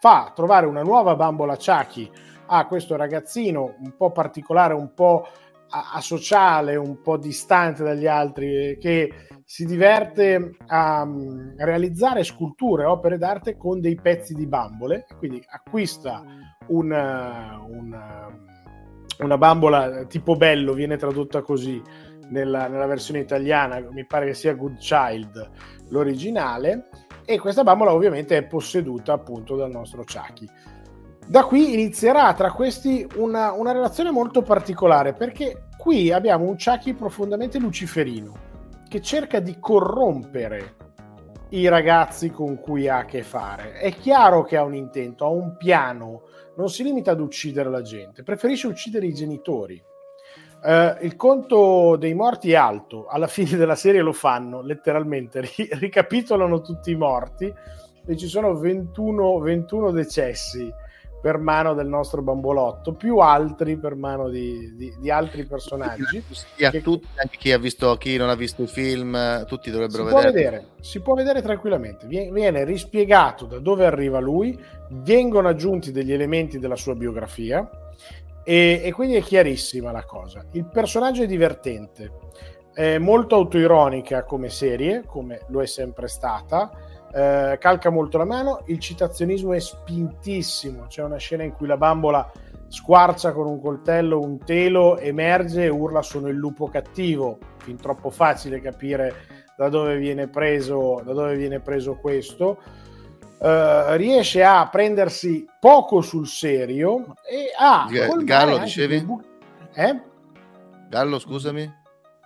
fa 0.00 0.32
trovare 0.34 0.66
una 0.66 0.82
nuova 0.82 1.14
bambola 1.16 1.56
Chucky 1.56 2.10
a 2.46 2.66
questo 2.66 2.96
ragazzino 2.96 3.76
un 3.82 3.96
po' 3.96 4.10
particolare, 4.10 4.74
un 4.74 4.92
po' 4.94 5.26
asociale, 5.72 6.76
un 6.76 7.00
po' 7.00 7.16
distante 7.16 7.82
dagli 7.82 8.06
altri, 8.06 8.70
eh, 8.70 8.78
che 8.78 9.12
si 9.44 9.64
diverte 9.64 10.56
a 10.66 11.04
mm, 11.04 11.58
realizzare 11.58 12.24
sculture, 12.24 12.84
opere 12.84 13.18
d'arte 13.18 13.56
con 13.56 13.80
dei 13.80 13.96
pezzi 13.96 14.34
di 14.34 14.46
bambole, 14.46 15.06
quindi 15.18 15.42
acquista 15.48 16.22
una, 16.68 17.62
una, 17.66 18.28
una 19.18 19.38
bambola 19.38 20.04
tipo 20.04 20.36
bello, 20.36 20.72
viene 20.72 20.96
tradotta 20.96 21.42
così 21.42 21.82
nella, 22.28 22.68
nella 22.68 22.86
versione 22.86 23.20
italiana, 23.20 23.80
mi 23.90 24.06
pare 24.06 24.26
che 24.26 24.34
sia 24.34 24.54
Good 24.54 24.78
Child 24.78 25.50
l'originale, 25.88 26.88
e 27.24 27.38
questa 27.38 27.62
bambola 27.62 27.92
ovviamente 27.92 28.36
è 28.36 28.44
posseduta 28.44 29.12
appunto 29.12 29.56
dal 29.56 29.70
nostro 29.70 30.02
Chucky. 30.04 30.48
Da 31.26 31.44
qui 31.44 31.72
inizierà 31.72 32.34
tra 32.34 32.52
questi 32.52 33.06
una, 33.16 33.52
una 33.52 33.72
relazione 33.72 34.10
molto 34.10 34.42
particolare 34.42 35.14
perché 35.14 35.68
qui 35.78 36.12
abbiamo 36.12 36.44
un 36.44 36.56
Chucky 36.56 36.94
profondamente 36.94 37.58
luciferino 37.58 38.50
che 38.88 39.00
cerca 39.00 39.40
di 39.40 39.56
corrompere 39.58 40.76
i 41.50 41.68
ragazzi 41.68 42.30
con 42.30 42.60
cui 42.60 42.88
ha 42.88 42.98
a 42.98 43.04
che 43.04 43.22
fare. 43.22 43.74
È 43.74 43.94
chiaro 43.94 44.42
che 44.42 44.56
ha 44.56 44.64
un 44.64 44.74
intento, 44.74 45.24
ha 45.24 45.28
un 45.28 45.56
piano, 45.56 46.22
non 46.56 46.68
si 46.68 46.82
limita 46.82 47.12
ad 47.12 47.20
uccidere 47.20 47.70
la 47.70 47.82
gente, 47.82 48.22
preferisce 48.22 48.66
uccidere 48.66 49.06
i 49.06 49.14
genitori. 49.14 49.82
Eh, 50.64 50.96
il 51.02 51.16
conto 51.16 51.96
dei 51.96 52.14
morti 52.14 52.52
è 52.52 52.56
alto, 52.56 53.06
alla 53.06 53.26
fine 53.26 53.56
della 53.56 53.74
serie 53.74 54.00
lo 54.00 54.12
fanno 54.12 54.62
letteralmente, 54.62 55.40
ri- 55.56 55.68
ricapitolano 55.72 56.60
tutti 56.60 56.90
i 56.90 56.96
morti. 56.96 57.52
E 58.04 58.16
ci 58.16 58.26
sono 58.26 58.56
21, 58.56 59.38
21 59.38 59.90
decessi 59.92 60.72
per 61.22 61.38
mano 61.38 61.72
del 61.72 61.86
nostro 61.86 62.20
bambolotto, 62.20 62.94
più 62.94 63.18
altri 63.18 63.78
per 63.78 63.94
mano 63.94 64.28
di, 64.28 64.74
di- 64.74 64.92
di 64.98 65.08
altri 65.10 65.44
personaggi. 65.46 66.20
Sì, 66.30 66.64
a 66.64 66.70
tutti, 66.72 67.06
anche 67.14 67.36
chi 67.38 67.52
ha 67.52 67.58
visto, 67.58 67.96
chi 67.96 68.16
non 68.16 68.28
ha 68.28 68.34
visto 68.34 68.60
il 68.62 68.68
film, 68.68 69.14
eh, 69.14 69.44
tutti 69.46 69.70
Si 69.70 69.70
dovrebbero 69.70 70.04
può, 70.04 70.16
vedere. 70.20 70.32
vedere, 70.32 70.66
si 70.80 71.00
può 71.00 71.14
vedere 71.14 71.40
tranquillamente. 71.40 72.08
Vie- 72.08 72.30
Viene 72.32 72.64
rispiegato 72.64 73.46
da 73.46 73.60
dove 73.60 73.86
arriva 73.86 74.18
lui, 74.18 74.58
vengono 74.90 75.46
aggiunti 75.48 75.92
degli 75.92 76.12
elementi 76.12 76.58
della 76.58 76.76
sua 76.76 76.96
biografia 76.96 77.70
e, 78.42 78.80
e 78.82 78.92
quindi 78.92 79.14
è 79.14 79.22
chiarissima 79.22 79.92
la 79.92 80.04
cosa. 80.04 80.44
Il 80.52 80.64
personaggio 80.64 81.22
è 81.22 81.26
divertente, 81.26 82.10
è 82.74 82.98
molto 82.98 83.36
autoironica 83.36 84.24
come 84.24 84.48
serie, 84.48 85.04
come 85.06 85.42
lo 85.48 85.62
è 85.62 85.66
sempre 85.66 86.08
stata. 86.08 86.70
Eh, 87.12 87.58
calca 87.60 87.90
molto 87.90 88.18
la 88.18 88.24
mano, 88.24 88.62
il 88.66 88.78
citazionismo 88.78 89.52
è 89.52 89.60
spintissimo. 89.60 90.86
C'è 90.86 91.02
una 91.02 91.18
scena 91.18 91.42
in 91.42 91.52
cui 91.52 91.66
la 91.66 91.76
bambola 91.76 92.30
squarcia 92.68 93.32
con 93.32 93.46
un 93.46 93.60
coltello 93.60 94.18
un 94.18 94.38
telo, 94.38 94.96
emerge 94.96 95.64
e 95.64 95.68
urla 95.68 96.00
sono 96.02 96.28
il 96.28 96.36
lupo 96.36 96.68
cattivo. 96.68 97.38
Fin 97.58 97.76
troppo 97.76 98.10
facile 98.10 98.60
capire 98.60 99.14
da 99.56 99.68
dove 99.68 99.98
viene 99.98 100.28
preso, 100.28 101.02
da 101.04 101.12
dove 101.12 101.36
viene 101.36 101.60
preso 101.60 101.96
questo. 101.96 102.58
Eh, 103.38 103.96
riesce 103.96 104.42
a 104.42 104.68
prendersi 104.68 105.46
poco 105.60 106.00
sul 106.00 106.26
serio 106.26 107.14
e 107.28 107.52
a 107.58 107.88
Gallo, 108.22 108.58
dicevi? 108.58 109.02
bu- 109.02 109.22
eh? 109.74 110.00
Gallo, 110.88 111.18
scusami. 111.18 111.80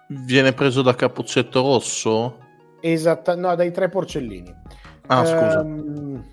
Viene 0.09 0.53
preso 0.53 0.83
da 0.83 0.95
Cappuccetto 0.95 1.61
Rosso? 1.61 2.46
Esatta, 2.81 3.35
no, 3.35 3.55
dai 3.55 3.71
tre 3.73 3.89
porcellini. 3.89 4.55
Ah, 5.07 5.25
scusa. 5.25 5.61
Ehm, 5.61 6.25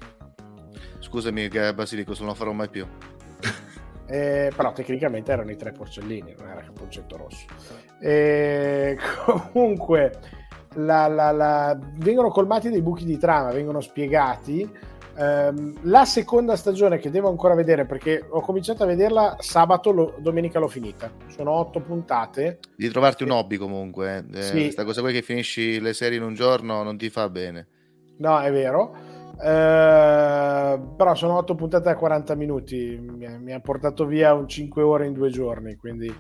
Scusami, 1.00 1.48
che 1.48 1.74
Basilico, 1.74 2.14
se 2.14 2.22
non 2.22 2.30
lo 2.30 2.36
farò 2.36 2.52
mai 2.54 2.70
più. 2.70 2.86
eh, 4.08 4.52
però 4.56 4.72
tecnicamente 4.74 5.32
erano 5.32 5.52
i 5.52 5.56
tre 5.56 5.72
porcellini, 5.72 6.34
non 6.38 6.48
era 6.50 6.62
Cappuccetto 6.62 7.18
Rosso. 7.18 7.46
Eh, 8.00 8.98
comunque, 9.52 10.12
la- 10.76 11.08
la- 11.08 11.32
la- 11.32 11.78
vengono 11.98 12.30
colmati 12.30 12.70
dei 12.70 12.82
buchi 12.82 13.06
di 13.06 13.18
trama, 13.18 13.52
vengono 13.52 13.80
spiegati. 13.82 14.70
Ehm, 15.16 15.78
la 15.84 16.06
seconda 16.06 16.56
stagione 16.56 16.98
che 16.98 17.10
devo 17.12 17.30
ancora 17.30 17.54
vedere 17.54 17.86
perché 17.86 18.26
ho 18.28 18.42
cominciato 18.42 18.84
a 18.84 18.88
vederla 18.88 19.36
sabato, 19.40 19.92
lo- 19.92 20.16
domenica 20.20 20.60
l'ho 20.60 20.68
finita. 20.68 21.12
Sono 21.28 21.52
otto 21.52 21.80
puntate. 21.82 22.60
Di 22.76 22.90
trovarti 22.90 23.24
un 23.24 23.32
hobby 23.32 23.58
comunque. 23.58 24.26
eh. 24.34 24.40
Eh, 24.40 24.42
Sì. 24.42 24.62
Questa 24.64 24.84
cosa 24.86 25.02
qui 25.02 25.14
che 25.14 25.22
finisci 25.22 25.80
le 25.80 25.94
serie 25.94 26.18
in 26.18 26.24
un 26.24 26.34
giorno 26.34 26.82
non 26.84 26.98
ti 26.98 27.10
fa 27.10 27.30
bene. 27.30 27.68
No, 28.18 28.40
è 28.40 28.52
vero. 28.52 28.96
Eh, 29.42 30.80
però 30.96 31.16
sono 31.16 31.38
8 31.38 31.56
puntate 31.56 31.90
a 31.90 31.96
40 31.96 32.36
minuti. 32.36 32.98
Mi, 33.00 33.26
ha- 33.26 33.38
mi 33.38 33.54
ha 33.54 33.60
portato 33.60 34.06
via 34.06 34.34
un 34.34 34.48
5 34.48 34.82
ore 34.82 35.06
in 35.08 35.14
due 35.14 35.30
giorni, 35.30 35.76
quindi 35.76 36.14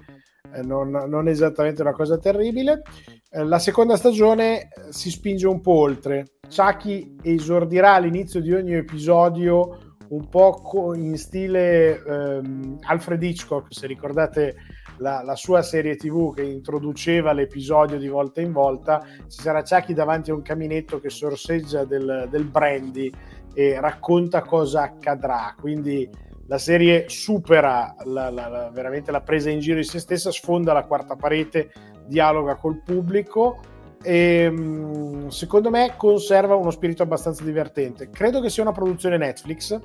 eh, 0.53 0.61
non, 0.61 0.89
non 0.89 1.27
esattamente 1.27 1.81
una 1.81 1.93
cosa 1.93 2.17
terribile. 2.17 2.81
Eh, 3.29 3.43
la 3.43 3.59
seconda 3.59 3.97
stagione 3.97 4.61
eh, 4.61 4.67
si 4.89 5.09
spinge 5.09 5.47
un 5.47 5.61
po' 5.61 5.73
oltre. 5.73 6.33
Chucky 6.47 7.15
esordirà 7.21 7.93
all'inizio 7.93 8.41
di 8.41 8.53
ogni 8.53 8.73
episodio 8.73 9.95
un 10.09 10.29
po' 10.29 10.93
in 10.95 11.17
stile 11.17 12.03
ehm, 12.03 12.77
Alfred 12.81 13.23
Hitchcock, 13.23 13.73
se 13.73 13.87
ricordate 13.87 14.55
la, 14.97 15.23
la 15.23 15.35
sua 15.35 15.63
serie 15.63 15.95
tv 15.95 16.35
che 16.35 16.43
introduceva 16.43 17.33
l'episodio 17.33 17.97
di 17.97 18.07
volta 18.07 18.41
in 18.41 18.51
volta, 18.51 19.03
ci 19.27 19.41
sarà 19.41 19.63
Chucky 19.63 19.93
davanti 19.93 20.29
a 20.29 20.35
un 20.35 20.43
caminetto 20.43 20.99
che 20.99 21.09
sorseggia 21.09 21.83
del, 21.85 22.27
del 22.29 22.45
brandy 22.45 23.11
e 23.55 23.79
racconta 23.79 24.41
cosa 24.41 24.83
accadrà. 24.83 25.55
Quindi 25.59 26.07
la 26.53 26.59
serie 26.59 27.05
supera 27.09 27.95
la- 28.03 28.29
la- 28.29 28.47
la- 28.47 28.69
veramente 28.71 29.09
la 29.11 29.21
presa 29.21 29.49
in 29.49 29.59
giro 29.59 29.77
di 29.77 29.83
se 29.83 29.97
stessa, 29.97 30.29
sfonda 30.29 30.71
la 30.71 30.83
quarta 30.83 31.15
parete, 31.15 31.71
dialoga 32.05 32.57
col 32.57 32.79
pubblico 32.83 33.57
e 34.03 34.51
mm, 34.51 35.29
secondo 35.29 35.71
me 35.71 35.95
conserva 35.97 36.53
uno 36.53 36.69
spirito 36.69 37.01
abbastanza 37.01 37.43
divertente. 37.43 38.11
Credo 38.11 38.39
che 38.39 38.51
sia 38.51 38.61
una 38.61 38.71
produzione 38.71 39.17
Netflix. 39.17 39.79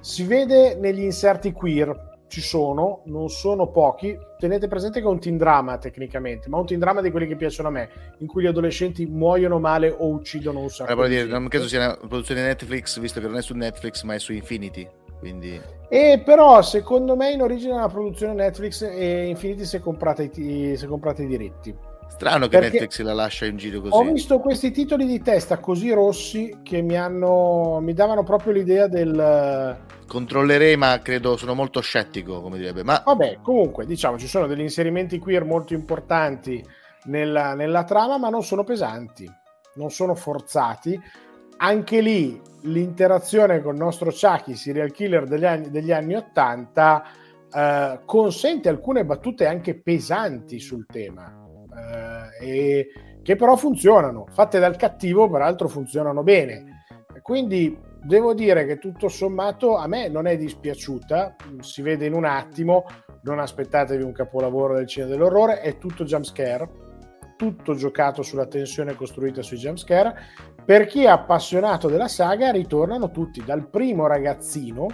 Si 0.00 0.24
vede 0.24 0.74
negli 0.74 1.00
inserti 1.00 1.52
queer, 1.52 2.18
ci 2.28 2.42
sono, 2.42 3.00
non 3.06 3.30
sono 3.30 3.68
pochi. 3.70 4.14
Tenete 4.38 4.68
presente 4.68 5.00
che 5.00 5.06
è 5.06 5.08
un 5.08 5.20
teen 5.20 5.38
drama 5.38 5.78
tecnicamente, 5.78 6.50
ma 6.50 6.58
un 6.58 6.66
teen 6.66 6.80
drama 6.80 7.00
di 7.00 7.10
quelli 7.10 7.26
che 7.26 7.36
piacciono 7.36 7.68
a 7.68 7.70
me, 7.70 7.88
in 8.18 8.26
cui 8.26 8.42
gli 8.42 8.46
adolescenti 8.46 9.06
muoiono 9.06 9.58
male 9.58 9.88
o 9.88 10.08
uccidono 10.08 10.60
un 10.60 10.68
sacco 10.68 10.92
Allora, 10.92 11.08
dire, 11.08 11.24
non 11.24 11.48
credo 11.48 11.66
sia 11.66 11.78
una 11.78 11.96
produzione 11.96 12.42
Netflix, 12.42 13.00
visto 13.00 13.20
che 13.20 13.26
non 13.26 13.38
è 13.38 13.42
su 13.42 13.54
Netflix, 13.54 14.02
ma 14.02 14.12
è 14.12 14.18
su 14.18 14.34
Infinity. 14.34 14.86
Quindi 15.24 15.58
E 15.88 16.20
però 16.22 16.60
secondo 16.60 17.16
me 17.16 17.30
in 17.30 17.40
origine 17.40 17.72
una 17.72 17.88
produzione 17.88 18.34
Netflix 18.34 18.82
e 18.82 19.26
Infinity 19.26 19.64
si 19.64 19.76
è 19.76 19.80
comprata 19.80 20.22
i, 20.22 20.30
si 20.76 20.84
è 20.84 20.86
comprata 20.86 21.22
i 21.22 21.26
diritti. 21.26 21.74
strano 22.08 22.46
che 22.46 22.58
Perché 22.58 22.78
Netflix 22.78 23.00
la 23.00 23.14
lascia 23.14 23.46
in 23.46 23.56
giro 23.56 23.78
Ho 23.88 23.88
così. 23.88 24.12
visto 24.12 24.38
questi 24.38 24.70
titoli 24.70 25.06
di 25.06 25.22
testa 25.22 25.58
così 25.58 25.90
rossi 25.92 26.58
che 26.62 26.82
mi 26.82 26.96
hanno 26.96 27.78
mi 27.80 27.94
davano 27.94 28.22
proprio 28.22 28.52
l'idea 28.52 28.86
del 28.86 29.78
Controllerei, 30.06 30.76
ma 30.76 31.00
credo 31.00 31.36
sono 31.38 31.54
molto 31.54 31.80
scettico, 31.80 32.42
come 32.42 32.58
direbbe. 32.58 32.84
Ma 32.84 33.02
vabbè, 33.04 33.38
comunque, 33.40 33.86
diciamo 33.86 34.18
ci 34.18 34.26
sono 34.26 34.46
degli 34.46 34.60
inserimenti 34.60 35.18
queer 35.18 35.44
molto 35.44 35.72
importanti 35.72 36.62
nella, 37.04 37.54
nella 37.54 37.84
trama, 37.84 38.18
ma 38.18 38.28
non 38.28 38.42
sono 38.42 38.64
pesanti, 38.64 39.26
non 39.76 39.90
sono 39.90 40.14
forzati. 40.14 41.00
Anche 41.56 42.00
lì 42.00 42.38
l'interazione 42.64 43.60
con 43.60 43.74
il 43.74 43.80
nostro 43.80 44.10
Chucky, 44.10 44.54
serial 44.54 44.92
killer 44.92 45.26
degli 45.26 45.44
anni, 45.44 45.70
degli 45.70 45.92
anni 45.92 46.14
80, 46.14 47.04
eh, 47.52 48.00
consente 48.04 48.68
alcune 48.68 49.04
battute 49.04 49.46
anche 49.46 49.80
pesanti 49.80 50.60
sul 50.60 50.86
tema, 50.86 51.32
eh, 52.40 52.46
e 52.46 52.88
che 53.22 53.36
però 53.36 53.56
funzionano, 53.56 54.26
fatte 54.30 54.58
dal 54.58 54.76
cattivo, 54.76 55.28
peraltro 55.30 55.68
funzionano 55.68 56.22
bene. 56.22 56.82
Quindi 57.22 57.78
devo 58.02 58.34
dire 58.34 58.66
che 58.66 58.78
tutto 58.78 59.08
sommato 59.08 59.76
a 59.76 59.86
me 59.86 60.08
non 60.08 60.26
è 60.26 60.36
dispiaciuta, 60.36 61.36
si 61.60 61.80
vede 61.80 62.04
in 62.06 62.12
un 62.12 62.26
attimo, 62.26 62.84
non 63.22 63.38
aspettatevi 63.38 64.02
un 64.02 64.12
capolavoro 64.12 64.74
del 64.74 64.86
cinema 64.86 65.12
dell'orrore, 65.12 65.60
è 65.60 65.78
tutto 65.78 66.04
jumpscare, 66.04 66.68
tutto 67.36 67.74
giocato 67.74 68.22
sulla 68.22 68.46
tensione 68.46 68.94
costruita 68.94 69.42
sui 69.42 69.56
jumpscare. 69.56 70.14
Per 70.64 70.86
chi 70.86 71.04
è 71.04 71.08
appassionato 71.08 71.88
della 71.88 72.08
saga, 72.08 72.50
ritornano 72.50 73.10
tutti, 73.10 73.42
dal 73.44 73.68
primo 73.68 74.06
ragazzino 74.06 74.86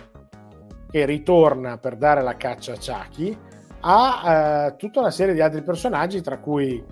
che 0.90 1.04
ritorna 1.04 1.78
per 1.78 1.96
dare 1.96 2.22
la 2.22 2.36
caccia 2.36 2.72
a 2.72 2.76
Chucky, 2.76 3.38
a 3.80 4.66
eh, 4.66 4.76
tutta 4.76 5.00
una 5.00 5.10
serie 5.10 5.34
di 5.34 5.40
altri 5.40 5.62
personaggi, 5.62 6.20
tra 6.20 6.38
cui 6.38 6.84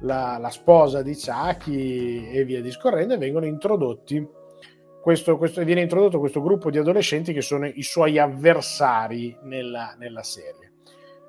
la, 0.00 0.36
la 0.38 0.50
sposa 0.50 1.02
di 1.02 1.16
Chucky 1.16 2.28
e 2.30 2.44
via 2.44 2.60
discorrendo, 2.60 3.16
vengono 3.16 3.46
introdotti. 3.46 4.34
Questo, 5.00 5.38
questo- 5.38 5.64
viene 5.64 5.80
introdotto 5.80 6.18
questo 6.18 6.42
gruppo 6.42 6.70
di 6.70 6.78
adolescenti 6.78 7.32
che 7.32 7.40
sono 7.40 7.66
i 7.66 7.82
suoi 7.82 8.18
avversari 8.18 9.36
nella, 9.42 9.94
nella 9.98 10.22
serie. 10.22 10.72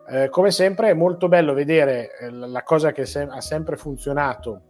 Eh, 0.09 0.29
come 0.29 0.51
sempre 0.51 0.89
è 0.89 0.93
molto 0.93 1.27
bello 1.27 1.53
vedere 1.53 2.17
eh, 2.17 2.29
la 2.29 2.63
cosa 2.63 2.93
che 2.93 3.05
se- 3.05 3.27
ha 3.29 3.41
sempre 3.41 3.75
funzionato 3.75 4.61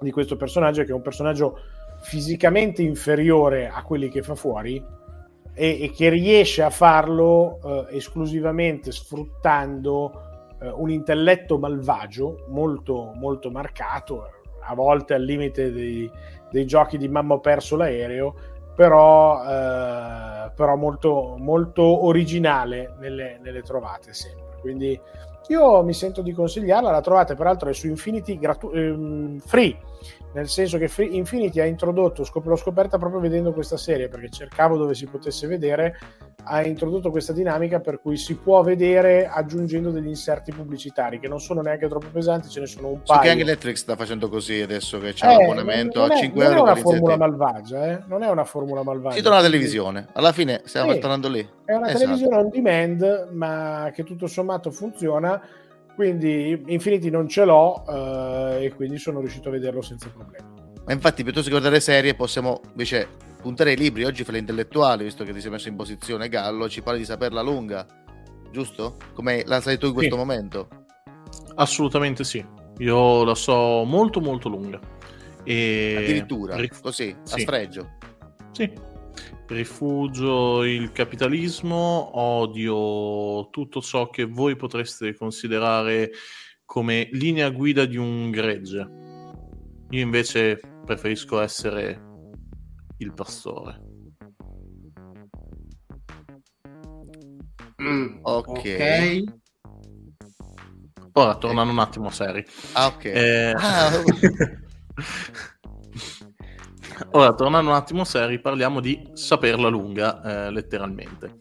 di 0.00 0.10
questo 0.10 0.36
personaggio, 0.36 0.82
che 0.84 0.90
è 0.90 0.94
un 0.94 1.00
personaggio 1.00 1.58
fisicamente 2.02 2.82
inferiore 2.82 3.68
a 3.68 3.82
quelli 3.82 4.10
che 4.10 4.22
fa 4.22 4.34
fuori 4.34 4.84
e, 5.54 5.82
e 5.82 5.90
che 5.92 6.10
riesce 6.10 6.62
a 6.62 6.68
farlo 6.68 7.86
eh, 7.88 7.96
esclusivamente 7.96 8.92
sfruttando 8.92 10.12
eh, 10.60 10.68
un 10.68 10.90
intelletto 10.90 11.58
malvagio 11.58 12.44
molto, 12.48 13.12
molto 13.14 13.50
marcato, 13.50 14.28
a 14.60 14.74
volte 14.74 15.14
al 15.14 15.22
limite 15.22 15.72
dei, 15.72 16.10
dei 16.50 16.66
giochi 16.66 16.98
di 16.98 17.08
mamma 17.08 17.34
ho 17.34 17.40
perso 17.40 17.76
l'aereo, 17.76 18.34
però, 18.74 19.40
però 20.54 20.76
molto, 20.76 21.36
molto 21.38 22.04
originale 22.04 22.94
nelle, 22.98 23.38
nelle 23.40 23.62
trovate 23.62 24.12
sempre. 24.12 24.45
Quindi 24.66 25.00
io 25.48 25.82
mi 25.82 25.94
sento 25.94 26.22
di 26.22 26.32
consigliarla, 26.32 26.90
la 26.90 27.00
trovate 27.00 27.34
peraltro 27.36 27.72
su 27.72 27.86
Infinity 27.86 28.38
gratu- 28.38 28.74
ehm, 28.74 29.38
free, 29.38 29.76
nel 30.36 30.48
senso 30.48 30.76
che 30.76 30.86
Free- 30.88 31.08
Infinity 31.08 31.60
ha 31.60 31.64
introdotto, 31.64 32.22
scop- 32.22 32.44
l'ho 32.46 32.56
scoperta 32.56 32.98
proprio 32.98 33.20
vedendo 33.20 33.54
questa 33.54 33.78
serie 33.78 34.08
perché 34.08 34.28
cercavo 34.28 34.76
dove 34.76 34.94
si 34.94 35.06
potesse 35.06 35.46
vedere, 35.46 35.98
ha 36.44 36.62
introdotto 36.62 37.10
questa 37.10 37.32
dinamica 37.32 37.80
per 37.80 38.00
cui 38.02 38.18
si 38.18 38.36
può 38.36 38.62
vedere 38.62 39.26
aggiungendo 39.26 39.90
degli 39.90 40.08
inserti 40.08 40.52
pubblicitari 40.52 41.18
che 41.18 41.26
non 41.26 41.40
sono 41.40 41.62
neanche 41.62 41.88
troppo 41.88 42.08
pesanti, 42.12 42.50
ce 42.50 42.60
ne 42.60 42.66
sono 42.66 42.88
un 42.88 42.96
so 43.02 43.14
paio. 43.14 43.20
che 43.22 43.30
anche 43.30 43.44
Netflix 43.44 43.76
sta 43.78 43.96
facendo 43.96 44.28
così 44.28 44.60
adesso 44.60 44.98
che 44.98 45.14
c'è 45.14 45.26
Eh, 45.26 45.36
l'abbonamento 45.38 46.00
non 46.00 46.10
a 46.10 46.14
è- 46.14 46.18
5 46.18 46.42
non 46.44 46.52
euro 46.52 46.66
è 46.66 46.70
una 46.70 46.80
formula 46.80 47.14
l'inserti. 47.16 47.18
malvagia, 47.38 47.86
eh? 47.92 48.02
non 48.06 48.22
è 48.22 48.28
una 48.28 48.44
formula 48.44 48.82
malvagia. 48.82 49.16
Si 49.16 49.22
torna 49.22 49.38
alla 49.38 49.46
televisione. 49.46 50.06
Alla 50.12 50.32
fine 50.32 50.60
stiamo 50.66 50.92
Sì. 50.92 50.98
tornando 50.98 51.28
lì. 51.30 51.48
È 51.64 51.72
una 51.72 51.86
Esatto. 51.86 51.98
televisione 52.00 52.36
on 52.36 52.48
demand, 52.50 53.28
ma 53.32 53.90
che 53.94 54.04
tutto 54.04 54.26
sommato 54.26 54.70
funziona. 54.70 55.40
Quindi 55.96 56.62
Infinity 56.66 57.08
non 57.08 57.26
ce 57.26 57.46
l'ho 57.46 57.82
eh, 57.88 58.66
e 58.66 58.74
quindi 58.74 58.98
sono 58.98 59.20
riuscito 59.20 59.48
a 59.48 59.52
vederlo 59.52 59.80
senza 59.80 60.10
problemi. 60.10 60.44
Ma 60.84 60.92
infatti, 60.92 61.22
piuttosto 61.22 61.48
che 61.48 61.56
guardare 61.56 61.80
serie, 61.80 62.14
possiamo 62.14 62.60
invece 62.68 63.08
spunterei 63.38 63.72
i 63.72 63.78
libri. 63.78 64.04
Oggi 64.04 64.22
fai 64.22 64.34
l'intellettuale, 64.34 65.04
visto 65.04 65.24
che 65.24 65.32
ti 65.32 65.40
sei 65.40 65.50
messo 65.50 65.68
in 65.68 65.74
posizione 65.74 66.28
Gallo, 66.28 66.68
ci 66.68 66.82
parli 66.82 66.98
di 67.00 67.06
saperla 67.06 67.40
lunga, 67.40 67.86
giusto? 68.52 68.98
Come 69.14 69.42
la 69.46 69.60
sai 69.62 69.78
tu 69.78 69.86
in 69.86 69.94
questo 69.94 70.12
Sì. 70.14 70.20
momento? 70.20 70.68
Assolutamente 71.54 72.24
sì. 72.24 72.44
Io 72.78 73.24
la 73.24 73.34
so 73.34 73.84
molto 73.84 74.20
molto 74.20 74.50
lunga. 74.50 74.78
E... 75.44 75.94
Addirittura, 75.96 76.56
Rif- 76.56 76.82
così, 76.82 77.16
a 77.18 77.26
sì. 77.26 77.40
sfregio. 77.40 77.92
Sì. 78.52 78.70
Rifugio 79.48 80.64
il 80.64 80.90
capitalismo, 80.90 82.18
odio 82.18 83.48
tutto 83.50 83.80
ciò 83.80 84.10
che 84.10 84.24
voi 84.24 84.56
potreste 84.56 85.14
considerare 85.14 86.10
come 86.64 87.08
linea 87.12 87.48
guida 87.50 87.84
di 87.84 87.96
un 87.96 88.30
gregge. 88.30 88.78
Io 89.90 90.00
invece 90.00 90.60
preferisco 90.84 91.40
essere 91.40 92.02
il 92.98 93.12
pastore. 93.12 93.80
Mm, 97.82 98.18
ok. 98.22 98.48
ok. 98.48 99.24
Ora, 101.12 101.36
tornando 101.36 101.72
un 101.72 101.78
attimo 101.78 102.10
seri. 102.10 102.44
Ah, 102.72 102.86
ok. 102.88 103.04
Eh, 103.04 103.54
Ah, 103.56 103.90
Ora, 107.10 107.34
tornando 107.34 107.70
un 107.70 107.76
attimo 107.76 108.04
seri, 108.04 108.40
parliamo 108.40 108.80
di 108.80 109.10
saperla 109.12 109.68
lunga, 109.68 110.22
eh, 110.46 110.50
letteralmente. 110.50 111.38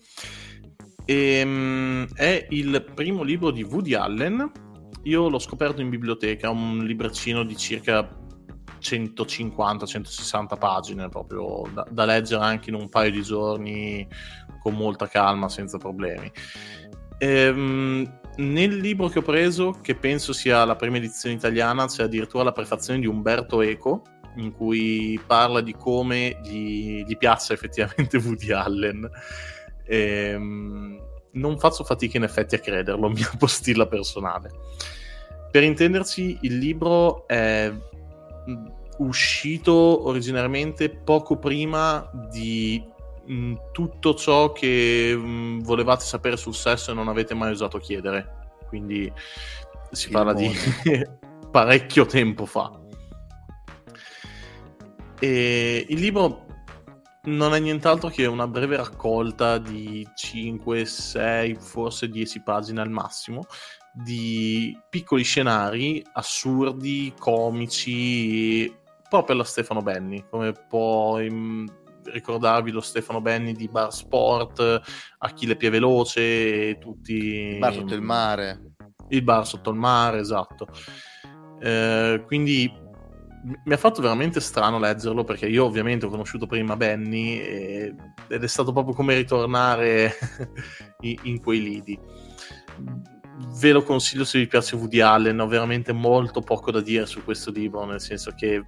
Ehm, 1.05 2.07
è 2.13 2.47
il 2.49 2.83
primo 2.93 3.23
libro 3.23 3.51
di 3.51 3.63
Woody 3.63 3.93
Allen. 3.93 4.51
Io 5.03 5.29
l'ho 5.29 5.39
scoperto 5.39 5.81
in 5.81 5.89
biblioteca, 5.89 6.49
un 6.49 6.83
libricino 6.83 7.43
di 7.43 7.55
circa 7.55 8.07
150-160 8.81 10.57
pagine, 10.57 11.09
proprio 11.09 11.63
da, 11.73 11.85
da 11.89 12.05
leggere 12.05 12.43
anche 12.43 12.69
in 12.69 12.75
un 12.75 12.89
paio 12.89 13.11
di 13.11 13.21
giorni 13.21 14.05
con 14.61 14.73
molta 14.73 15.07
calma, 15.07 15.47
senza 15.47 15.77
problemi. 15.77 16.29
Ehm, 17.19 18.19
nel 18.37 18.75
libro 18.77 19.07
che 19.07 19.19
ho 19.19 19.21
preso, 19.21 19.77
che 19.81 19.95
penso 19.95 20.33
sia 20.33 20.65
la 20.65 20.75
prima 20.75 20.97
edizione 20.97 21.35
italiana, 21.35 21.85
c'è 21.85 22.03
addirittura 22.03 22.43
la 22.43 22.51
prefazione 22.51 22.99
di 22.99 23.07
Umberto 23.07 23.61
Eco, 23.61 24.01
in 24.35 24.53
cui 24.53 25.19
parla 25.25 25.61
di 25.61 25.73
come 25.73 26.39
gli, 26.43 27.03
gli 27.03 27.17
piace 27.17 27.53
effettivamente 27.53 28.17
Woody 28.23 28.51
Allen. 28.51 29.09
Ehm, 29.85 30.99
non 31.31 31.59
faccio 31.59 31.83
fatica 31.83 32.17
in 32.17 32.23
effetti 32.23 32.55
a 32.55 32.59
crederlo, 32.59 33.09
mia 33.09 33.29
postilla 33.37 33.87
personale. 33.87 34.51
Per 35.51 35.63
intenderci, 35.63 36.39
il 36.41 36.57
libro 36.57 37.27
è 37.27 37.71
mh, 37.71 38.71
uscito 38.97 40.07
originariamente 40.07 40.89
poco 40.89 41.37
prima 41.37 42.09
di 42.31 42.83
mh, 43.25 43.53
tutto 43.71 44.15
ciò 44.15 44.51
che 44.51 45.15
mh, 45.15 45.63
volevate 45.63 46.03
sapere 46.03 46.37
sul 46.37 46.53
sesso 46.53 46.91
e 46.91 46.93
non 46.93 47.07
avete 47.07 47.33
mai 47.33 47.51
osato 47.51 47.77
chiedere. 47.77 48.43
Quindi 48.67 49.11
si 49.91 50.09
parla 50.09 50.33
di 50.33 50.51
parecchio 51.51 52.05
tempo 52.05 52.45
fa. 52.45 52.77
E 55.19 55.85
il 55.87 55.99
libro 55.99 56.45
non 57.23 57.53
è 57.53 57.59
nient'altro 57.59 58.09
che 58.09 58.25
una 58.25 58.47
breve 58.47 58.77
raccolta 58.77 59.57
di 59.57 60.07
5, 60.13 60.85
6, 60.85 61.55
forse 61.55 62.09
10 62.09 62.41
pagine 62.41 62.81
al 62.81 62.89
massimo 62.89 63.45
di 63.95 64.77
piccoli 64.89 65.23
scenari 65.23 66.03
assurdi, 66.13 67.13
comici, 67.17 68.71
proprio 69.09 69.35
alla 69.35 69.45
Stefano 69.45 69.81
Benni, 69.81 70.25
come 70.29 70.51
può 70.51 71.19
im- 71.19 71.65
ricordarvi 72.03 72.71
lo 72.71 72.81
Stefano 72.81 73.21
Benni 73.21 73.53
di 73.53 73.69
Bar 73.69 73.93
Sport, 73.93 74.81
Achille 75.19 75.55
Pie 75.55 75.69
Veloce 75.69 76.69
e 76.69 76.77
tutti... 76.77 77.13
Il 77.13 77.59
bar 77.59 77.73
sotto 77.73 77.95
il 77.95 78.01
mare. 78.01 78.73
Il 79.09 79.23
bar 79.23 79.47
sotto 79.47 79.69
il 79.69 79.77
mare, 79.77 80.19
esatto. 80.19 80.67
Eh, 81.61 82.21
quindi 82.25 82.69
mi 83.45 83.73
ha 83.73 83.77
fatto 83.77 84.01
veramente 84.01 84.39
strano 84.39 84.79
leggerlo 84.79 85.23
perché 85.23 85.47
io 85.47 85.65
ovviamente 85.65 86.07
ho 86.07 86.09
conosciuto 86.09 86.47
prima 86.47 86.75
Benny 86.75 87.37
e- 87.37 87.95
ed 88.27 88.43
è 88.43 88.47
stato 88.47 88.71
proprio 88.71 88.95
come 88.95 89.15
ritornare 89.15 90.13
in, 91.01 91.39
quei 91.41 91.61
lidi. 91.61 91.99
Ve 93.59 93.71
lo 93.71 93.83
consiglio 93.83 94.23
se 94.23 94.39
vi 94.39 94.47
piace 94.47 94.75
Woody 94.75 94.99
Allen, 94.99 95.39
ho 95.39 95.47
veramente 95.47 95.93
molto 95.93 96.41
poco 96.41 96.71
da 96.71 96.81
dire 96.81 97.05
su 97.05 97.23
questo 97.23 97.51
libro, 97.51 97.85
nel 97.85 98.01
senso 98.01 98.33
che 98.35 98.63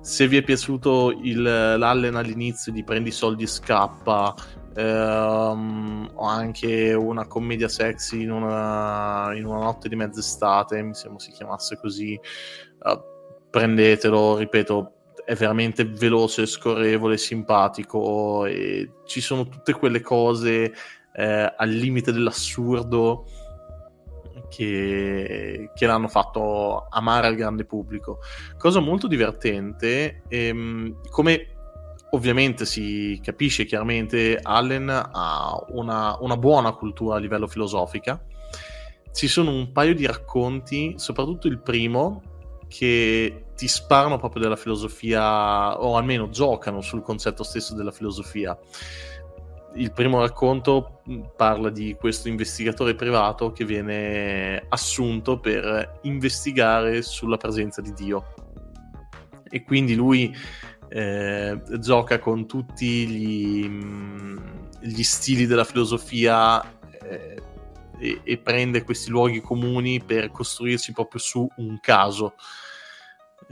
se 0.00 0.28
vi 0.28 0.36
è 0.36 0.42
piaciuto 0.42 1.10
il, 1.22 1.42
l'Allen 1.42 2.14
all'inizio 2.14 2.72
di 2.72 2.84
Prendi 2.84 3.08
i 3.08 3.12
soldi 3.12 3.44
e 3.44 3.48
scappa, 3.48 4.34
ehm, 4.74 6.10
o 6.14 6.24
anche 6.26 6.94
una 6.94 7.26
commedia 7.26 7.68
sexy 7.68 8.22
in 8.22 8.30
una, 8.30 9.32
in 9.34 9.46
una 9.46 9.60
notte 9.60 9.88
di 9.88 9.96
mezz'estate, 9.96 10.82
mi 10.82 10.94
sembra 10.94 11.20
si 11.20 11.32
chiamasse 11.32 11.76
così, 11.76 12.14
eh, 12.14 13.09
prendetelo, 13.50 14.36
ripeto, 14.36 14.92
è 15.24 15.34
veramente 15.34 15.84
veloce, 15.84 16.46
scorrevole, 16.46 17.16
simpatico 17.16 18.46
e 18.46 18.90
ci 19.04 19.20
sono 19.20 19.48
tutte 19.48 19.72
quelle 19.72 20.00
cose 20.00 20.72
eh, 21.12 21.54
al 21.56 21.68
limite 21.68 22.12
dell'assurdo 22.12 23.26
che, 24.48 25.70
che 25.74 25.86
l'hanno 25.86 26.08
fatto 26.08 26.86
amare 26.90 27.26
al 27.26 27.34
grande 27.36 27.64
pubblico. 27.64 28.18
Cosa 28.56 28.80
molto 28.80 29.06
divertente, 29.06 30.22
ehm, 30.28 31.00
come 31.10 31.46
ovviamente 32.10 32.66
si 32.66 33.20
capisce 33.22 33.64
chiaramente, 33.64 34.38
Allen 34.42 34.88
ha 34.90 35.64
una, 35.68 36.16
una 36.20 36.36
buona 36.36 36.72
cultura 36.72 37.16
a 37.16 37.18
livello 37.18 37.46
filosofica. 37.46 38.22
Ci 39.12 39.28
sono 39.28 39.50
un 39.50 39.72
paio 39.72 39.94
di 39.94 40.06
racconti, 40.06 40.94
soprattutto 40.96 41.46
il 41.46 41.60
primo, 41.60 42.22
che 42.70 43.46
ti 43.56 43.66
sparano 43.66 44.16
proprio 44.16 44.42
della 44.42 44.56
filosofia, 44.56 45.78
o 45.82 45.96
almeno 45.96 46.28
giocano 46.28 46.80
sul 46.80 47.02
concetto 47.02 47.42
stesso 47.42 47.74
della 47.74 47.90
filosofia. 47.90 48.56
Il 49.74 49.92
primo 49.92 50.20
racconto 50.20 51.00
mh, 51.04 51.20
parla 51.36 51.68
di 51.68 51.96
questo 51.98 52.28
investigatore 52.28 52.94
privato 52.94 53.50
che 53.50 53.64
viene 53.64 54.64
assunto 54.68 55.40
per 55.40 55.98
investigare 56.02 57.02
sulla 57.02 57.36
presenza 57.36 57.80
di 57.80 57.92
Dio. 57.92 58.34
E 59.48 59.64
quindi 59.64 59.96
lui 59.96 60.32
eh, 60.88 61.60
gioca 61.78 62.20
con 62.20 62.46
tutti 62.46 63.06
gli, 63.06 63.68
mh, 63.68 64.68
gli 64.82 65.02
stili 65.02 65.46
della 65.46 65.64
filosofia 65.64 66.62
eh, 67.02 67.42
e, 67.98 68.20
e 68.22 68.38
prende 68.38 68.84
questi 68.84 69.10
luoghi 69.10 69.40
comuni 69.40 70.00
per 70.00 70.30
costruirsi 70.30 70.92
proprio 70.92 71.20
su 71.20 71.48
un 71.56 71.78
caso. 71.80 72.34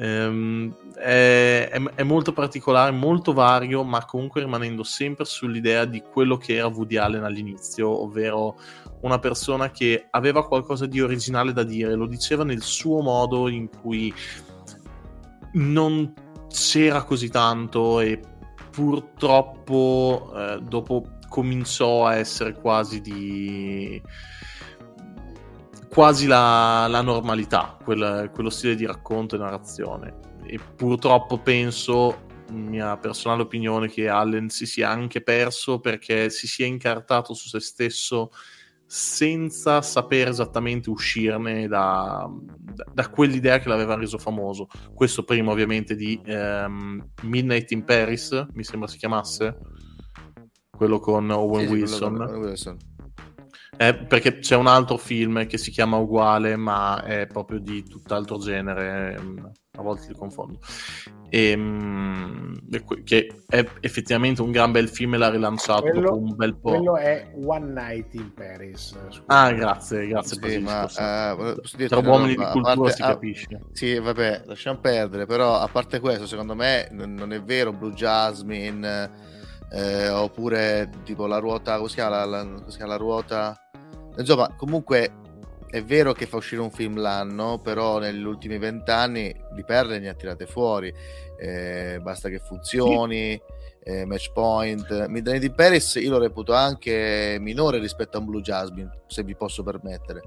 Ehm, 0.01 0.75
è, 0.95 1.69
è- 1.73 1.83
è 1.95 2.03
molto 2.05 2.33
particolare, 2.33 2.93
molto 2.93 3.33
vario, 3.33 3.83
ma 3.83 4.05
comunque 4.05 4.41
rimanendo 4.43 4.85
sempre 4.85 5.25
sull'idea 5.25 5.85
di 5.85 6.03
quello 6.03 6.37
che 6.37 6.55
era 6.57 6.69
Woody 6.69 6.97
Allen 6.97 7.25
all'inizio, 7.25 8.03
ovvero 8.03 8.57
una 9.01 9.19
persona 9.19 9.71
che 9.71 10.07
aveva 10.11 10.47
qualcosa 10.47 10.87
di 10.87 11.01
originale 11.01 11.53
da 11.53 11.65
dire, 11.65 11.95
lo 11.95 12.07
diceva 12.07 12.45
nel 12.45 12.63
suo 12.63 13.01
modo 13.01 13.49
in 13.49 13.69
cui 13.69 14.13
non 15.55 16.13
c'era 16.49 17.03
così 17.03 17.29
tanto 17.29 18.01
e 18.01 18.21
purtroppo 18.71 20.33
eh, 20.35 20.61
dopo 20.63 21.05
cominciò 21.29 22.07
a 22.07 22.17
essere 22.17 22.55
quasi 22.55 23.01
di 23.01 24.01
quasi 25.99 26.29
la, 26.29 26.87
la 26.89 27.01
normalità 27.03 27.77
quel- 27.83 28.31
quello 28.33 28.51
stile 28.51 28.77
di 28.77 28.87
racconto 28.87 29.35
e 29.35 29.39
narrazione 29.39 30.21
e 30.45 30.61
purtroppo 30.77 31.39
penso 31.39 32.27
mia 32.53 32.97
personale 32.99 33.43
opinione 33.43 33.89
che 33.89 34.09
Allen 34.09 34.49
si 34.49 34.65
sia 34.65 34.91
anche 34.91 35.23
perso 35.25 35.81
perché 35.81 36.31
si 36.31 36.47
sia 36.47 36.67
incartato 36.67 37.35
su 37.35 37.49
se 37.49 37.59
stesso 37.59 38.31
senza 38.87 39.83
sapere 39.83 40.31
esattamente 40.31 40.89
uscirne 40.89 41.67
da, 41.67 42.31
da- 42.31 42.87
da 42.93 43.09
quell'idea 43.09 43.59
che 43.59 43.69
l'aveva 43.69 43.97
reso 43.97 44.19
famoso. 44.19 44.69
Questo 44.95 45.25
prima 45.25 45.51
ovviamente 45.51 45.97
di 45.97 46.21
ehm, 46.25 47.11
Midnight 47.23 47.73
in 47.73 47.83
Paris, 47.83 48.47
mi 48.53 48.63
sembra 48.63 48.89
si 48.89 48.99
chiamasse, 48.99 49.59
quello 50.71 51.01
con 51.01 51.29
Owen 51.29 51.67
Sì, 51.67 51.67
sì, 51.67 51.69
quello 51.71 51.85
Wilson. 51.91 52.13
con 52.17 52.27
Owen 52.29 52.41
Wilson. 52.41 52.77
Eh, 53.77 53.95
perché 53.95 54.39
c'è 54.39 54.57
un 54.57 54.67
altro 54.67 54.97
film 54.97 55.47
che 55.47 55.59
si 55.59 55.71
chiama 55.71 55.97
uguale, 55.99 56.57
ma 56.57 57.03
è 57.05 57.27
proprio 57.27 57.59
di 57.61 57.85
tutt'altro 57.85 58.39
genere. 58.39 59.15
ehm, 59.17 59.51
A 59.79 59.83
volte 59.83 60.09
li 60.09 60.15
confondo. 60.15 60.59
Ehm, 61.31 62.59
e 62.71 62.85
che 63.05 63.29
è 63.47 63.65
effettivamente 63.81 64.43
un 64.43 64.51
gran 64.51 64.73
bel 64.73 64.89
film 64.89 65.15
e 65.15 65.19
l'ha 65.19 65.31
rilanciato 65.31 65.83
Quello, 65.83 66.01
dopo 66.01 66.17
un 66.17 66.35
bel 66.35 66.57
po'. 66.57 66.71
quello 66.71 66.97
è 66.97 67.31
One 67.45 67.73
Night 67.73 68.15
in 68.15 68.33
Paris. 68.35 68.89
scusa. 69.09 69.23
Ah, 69.27 69.53
grazie, 69.53 70.07
grazie. 70.09 70.35
Sì, 70.35 70.41
Basilisco, 70.41 71.01
ma, 71.01 71.31
eh, 71.31 71.37
posso 71.61 71.77
dirti 71.77 71.95
Tra 72.01 72.11
uomini 72.11 72.29
di 72.31 72.35
roba? 72.37 72.49
A 72.49 72.53
cultura 72.53 72.75
parte- 72.75 72.93
si 72.93 73.03
ah, 73.03 73.07
capisce. 73.07 73.61
Sì, 73.73 73.99
vabbè, 73.99 74.43
lasciamo 74.47 74.79
perdere, 74.81 75.27
però 75.27 75.59
a 75.61 75.69
parte 75.69 76.01
questo, 76.01 76.27
secondo 76.27 76.55
me 76.57 76.89
non 76.91 77.33
è 77.33 77.41
vero 77.43 77.73
Blue 77.73 77.93
Jasmine 77.93 79.11
eh, 79.71 80.09
oppure 80.09 80.89
tipo 81.05 81.27
la 81.27 81.39
ruota, 81.39 81.77
come 81.77 81.89
si 81.89 81.95
chiama 81.97 82.25
la, 82.25 82.25
la- 82.25 82.45
come 82.45 82.71
si 82.71 82.77
chiama 82.77 82.93
la 82.93 82.99
ruota? 82.99 83.61
Insomma, 84.17 84.53
comunque 84.57 85.13
è 85.71 85.83
vero 85.83 86.13
che 86.13 86.27
fa 86.27 86.37
uscire 86.37 86.61
un 86.63 86.71
film 86.71 86.99
l'anno, 86.99 87.59
però 87.59 87.99
negli 87.99 88.23
ultimi 88.25 88.59
vent'anni 88.59 89.35
di 89.53 89.65
perle 89.65 89.99
ne 89.99 90.09
ha 90.09 90.15
tirate 90.15 90.47
fuori. 90.47 90.93
Eh, 91.39 92.01
basta 92.03 92.29
che 92.29 92.39
funzioni, 92.39 93.41
eh, 93.85 94.05
match 94.07 94.33
point. 94.33 95.07
Midnight 95.07 95.45
in 95.45 95.55
Paris 95.55 95.95
io 95.97 96.11
lo 96.11 96.19
reputo 96.19 96.53
anche 96.55 97.37
minore 97.39 97.79
rispetto 97.79 98.17
a 98.17 98.21
un 98.21 98.27
Blue 98.27 98.41
Jasmine, 98.41 98.91
se 99.07 99.23
vi 99.23 99.37
posso 99.37 99.63
permettere. 99.63 100.23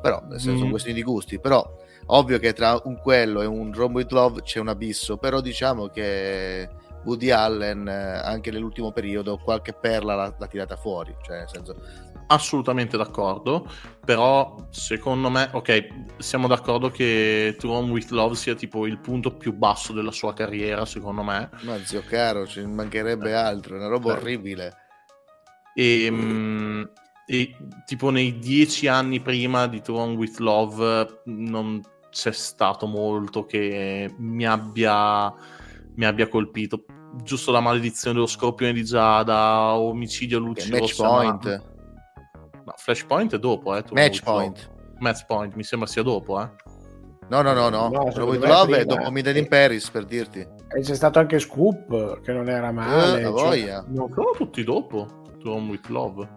Però, 0.00 0.20
nel 0.28 0.38
senso, 0.38 0.56
sono 0.58 0.66
Mm. 0.66 0.70
questioni 0.70 0.96
di 0.98 1.02
gusti. 1.02 1.40
Però, 1.40 1.76
ovvio 2.06 2.38
che 2.38 2.52
tra 2.52 2.78
un 2.84 2.98
quello 2.98 3.40
e 3.40 3.46
un 3.46 3.72
Rome 3.72 3.94
with 3.94 4.10
Love 4.12 4.42
c'è 4.42 4.60
un 4.60 4.68
abisso. 4.68 5.16
Però 5.16 5.40
diciamo 5.40 5.88
che 5.88 6.68
Woody 7.04 7.30
Allen, 7.30 7.86
eh, 7.88 8.18
anche 8.18 8.50
nell'ultimo 8.50 8.92
periodo, 8.92 9.38
qualche 9.38 9.72
perla 9.72 10.14
l'ha, 10.14 10.34
l'ha 10.38 10.46
tirata 10.46 10.76
fuori. 10.76 11.14
Cioè, 11.22 11.38
nel 11.38 11.48
senso, 11.48 11.76
Assolutamente 12.26 12.96
d'accordo, 12.96 13.70
però 14.02 14.56
secondo 14.70 15.28
me, 15.28 15.50
ok, 15.52 15.86
siamo 16.16 16.46
d'accordo 16.46 16.88
che 16.88 17.54
To 17.58 17.68
Rome 17.68 17.92
With 17.92 18.10
Love 18.10 18.34
sia 18.34 18.54
tipo 18.54 18.86
il 18.86 18.98
punto 18.98 19.36
più 19.36 19.52
basso 19.52 19.92
della 19.92 20.10
sua 20.10 20.32
carriera, 20.32 20.86
secondo 20.86 21.22
me. 21.22 21.50
ma 21.64 21.76
zio 21.84 22.02
caro, 22.02 22.46
ci 22.46 22.64
mancherebbe 22.64 23.34
altro. 23.34 23.74
È 23.74 23.78
una 23.78 23.88
roba 23.88 24.14
Beh. 24.14 24.20
orribile. 24.20 24.76
E, 25.74 26.08
mm, 26.10 26.82
e 27.26 27.56
tipo 27.84 28.08
nei 28.08 28.38
dieci 28.38 28.86
anni 28.86 29.20
prima 29.20 29.66
di 29.66 29.82
To 29.82 29.94
Rome 29.94 30.14
With 30.14 30.38
Love 30.38 31.22
non 31.26 31.82
c'è 32.08 32.32
stato 32.32 32.86
molto 32.86 33.44
che 33.44 34.14
mi 34.16 34.46
abbia, 34.46 35.30
mi 35.96 36.06
abbia 36.06 36.28
colpito. 36.28 36.84
Giusto 37.22 37.52
la 37.52 37.60
maledizione 37.60 38.14
dello 38.14 38.26
scorpione 38.26 38.72
di 38.72 38.84
Giada, 38.84 39.74
omicidio 39.76 40.38
a 40.38 40.40
luci 40.40 40.70
Match 40.70 40.96
point. 40.96 41.62
No, 42.64 42.72
Flashpoint 42.76 43.34
è 43.34 43.38
dopo, 43.38 43.74
eh. 43.74 43.82
Rome 43.82 44.00
Match 44.00 44.22
point. 44.22 44.72
Match 44.98 45.26
Point, 45.26 45.54
mi 45.54 45.64
sembra 45.64 45.88
sia 45.88 46.02
dopo, 46.02 46.40
eh. 46.40 46.50
No, 47.28 47.42
no, 47.42 47.52
no, 47.52 47.68
no. 47.68 47.88
No, 47.88 48.26
me 48.26 48.38
Love 48.38 48.78
è 48.78 48.84
dopo 48.84 49.10
Midnight 49.10 49.36
in 49.36 49.48
Paris, 49.48 49.88
per 49.90 50.04
dirti. 50.04 50.40
E 50.40 50.80
c'è 50.80 50.94
stato 50.94 51.18
anche 51.18 51.38
Scoop, 51.38 52.20
che 52.20 52.32
non 52.32 52.48
era 52.48 52.70
male. 52.70 53.20
Eh, 53.20 53.22
cioè- 53.22 53.30
voglia. 53.32 53.84
Non 53.88 54.10
sono 54.12 54.30
tutti 54.36 54.62
dopo. 54.62 55.22
To 55.40 55.50
Rome 55.50 55.70
With 55.70 55.86
Love. 55.88 56.28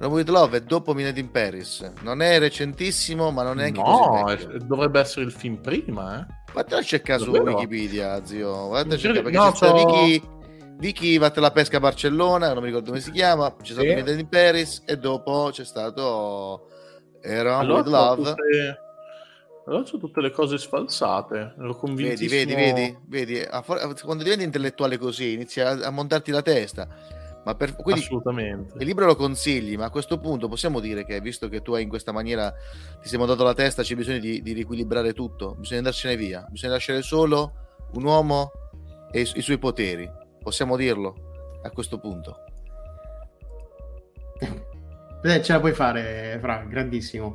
Rome 0.00 0.14
with 0.14 0.28
Love 0.28 0.58
è 0.58 0.60
dopo 0.60 0.94
Midnight 0.94 1.18
in 1.18 1.30
Paris. 1.30 1.90
Non 2.02 2.22
è 2.22 2.38
recentissimo, 2.38 3.30
ma 3.32 3.42
non 3.42 3.58
è 3.60 3.64
anche 3.64 3.80
No, 3.80 4.22
così 4.22 4.44
vecchio. 4.46 4.58
dovrebbe 4.66 5.00
essere 5.00 5.24
il 5.24 5.32
film 5.32 5.56
prima, 5.56 6.20
eh. 6.20 6.34
Vattene 6.52 6.80
a 6.80 6.84
cercare 6.84 7.20
su? 7.22 7.30
Wikipedia, 7.30 8.24
zio. 8.24 8.68
Vattene 8.68 8.94
a 8.94 8.98
cercare 8.98 9.22
perché 9.22 9.36
no, 9.38 9.50
c'è 9.50 9.66
c'ho- 9.70 9.74
Vicky, 9.74 10.22
Vicky 10.78 11.18
Vatte 11.18 11.40
la 11.40 11.50
pesca 11.50 11.78
a 11.78 11.80
Barcellona, 11.80 12.52
non 12.52 12.58
mi 12.62 12.66
ricordo 12.68 12.88
come 12.90 13.00
si 13.00 13.10
chiama. 13.10 13.54
C'è 13.60 13.72
stato 13.72 13.88
Sì. 14.06 14.18
In 14.20 14.28
Paris 14.28 14.82
e 14.86 14.96
dopo 14.98 15.48
c'è 15.52 15.64
stato 15.64 16.68
Rome 17.22 17.48
Allora 17.50 17.78
with 17.80 17.86
Love. 17.88 18.22
tutte... 18.22 18.78
allora 19.66 19.82
c'ho 19.82 19.98
tutte 19.98 20.20
le 20.20 20.30
cose 20.30 20.58
sfalsate. 20.58 21.54
Vedi, 21.58 22.28
vedi, 22.28 22.54
vedi, 22.54 22.96
vedi. 23.08 23.40
A 23.40 23.62
for- 23.62 24.00
quando 24.04 24.22
diventi 24.22 24.44
intellettuale 24.44 24.96
così 24.96 25.32
inizia 25.32 25.70
a 25.70 25.90
montarti 25.90 26.30
la 26.30 26.42
testa. 26.42 26.86
Ma 27.48 27.54
per, 27.54 27.76
quindi 27.76 28.02
Assolutamente. 28.02 28.74
il 28.76 28.84
libro 28.84 29.06
lo 29.06 29.16
consigli, 29.16 29.74
ma 29.78 29.86
a 29.86 29.90
questo 29.90 30.18
punto 30.18 30.48
possiamo 30.48 30.80
dire 30.80 31.06
che 31.06 31.18
visto 31.22 31.48
che 31.48 31.62
tu 31.62 31.72
hai 31.72 31.82
in 31.82 31.88
questa 31.88 32.12
maniera 32.12 32.52
ti 33.00 33.08
sei 33.08 33.16
montato 33.16 33.42
la 33.42 33.54
testa, 33.54 33.82
c'è 33.82 33.94
bisogno 33.94 34.18
di, 34.18 34.42
di 34.42 34.52
riequilibrare 34.52 35.14
tutto, 35.14 35.54
bisogna 35.54 35.78
andarcene 35.78 36.14
via, 36.14 36.46
bisogna 36.50 36.74
lasciare 36.74 37.00
solo 37.00 37.54
un 37.94 38.04
uomo 38.04 38.50
e 39.10 39.20
i, 39.20 39.24
su- 39.24 39.38
i 39.38 39.40
suoi 39.40 39.56
poteri. 39.56 40.06
Possiamo 40.42 40.76
dirlo 40.76 41.14
a 41.62 41.70
questo 41.70 41.98
punto. 41.98 42.44
Eh, 45.22 45.42
ce 45.42 45.52
la 45.54 45.60
puoi 45.60 45.72
fare, 45.72 46.36
Fra, 46.42 46.66
grandissimo. 46.68 47.34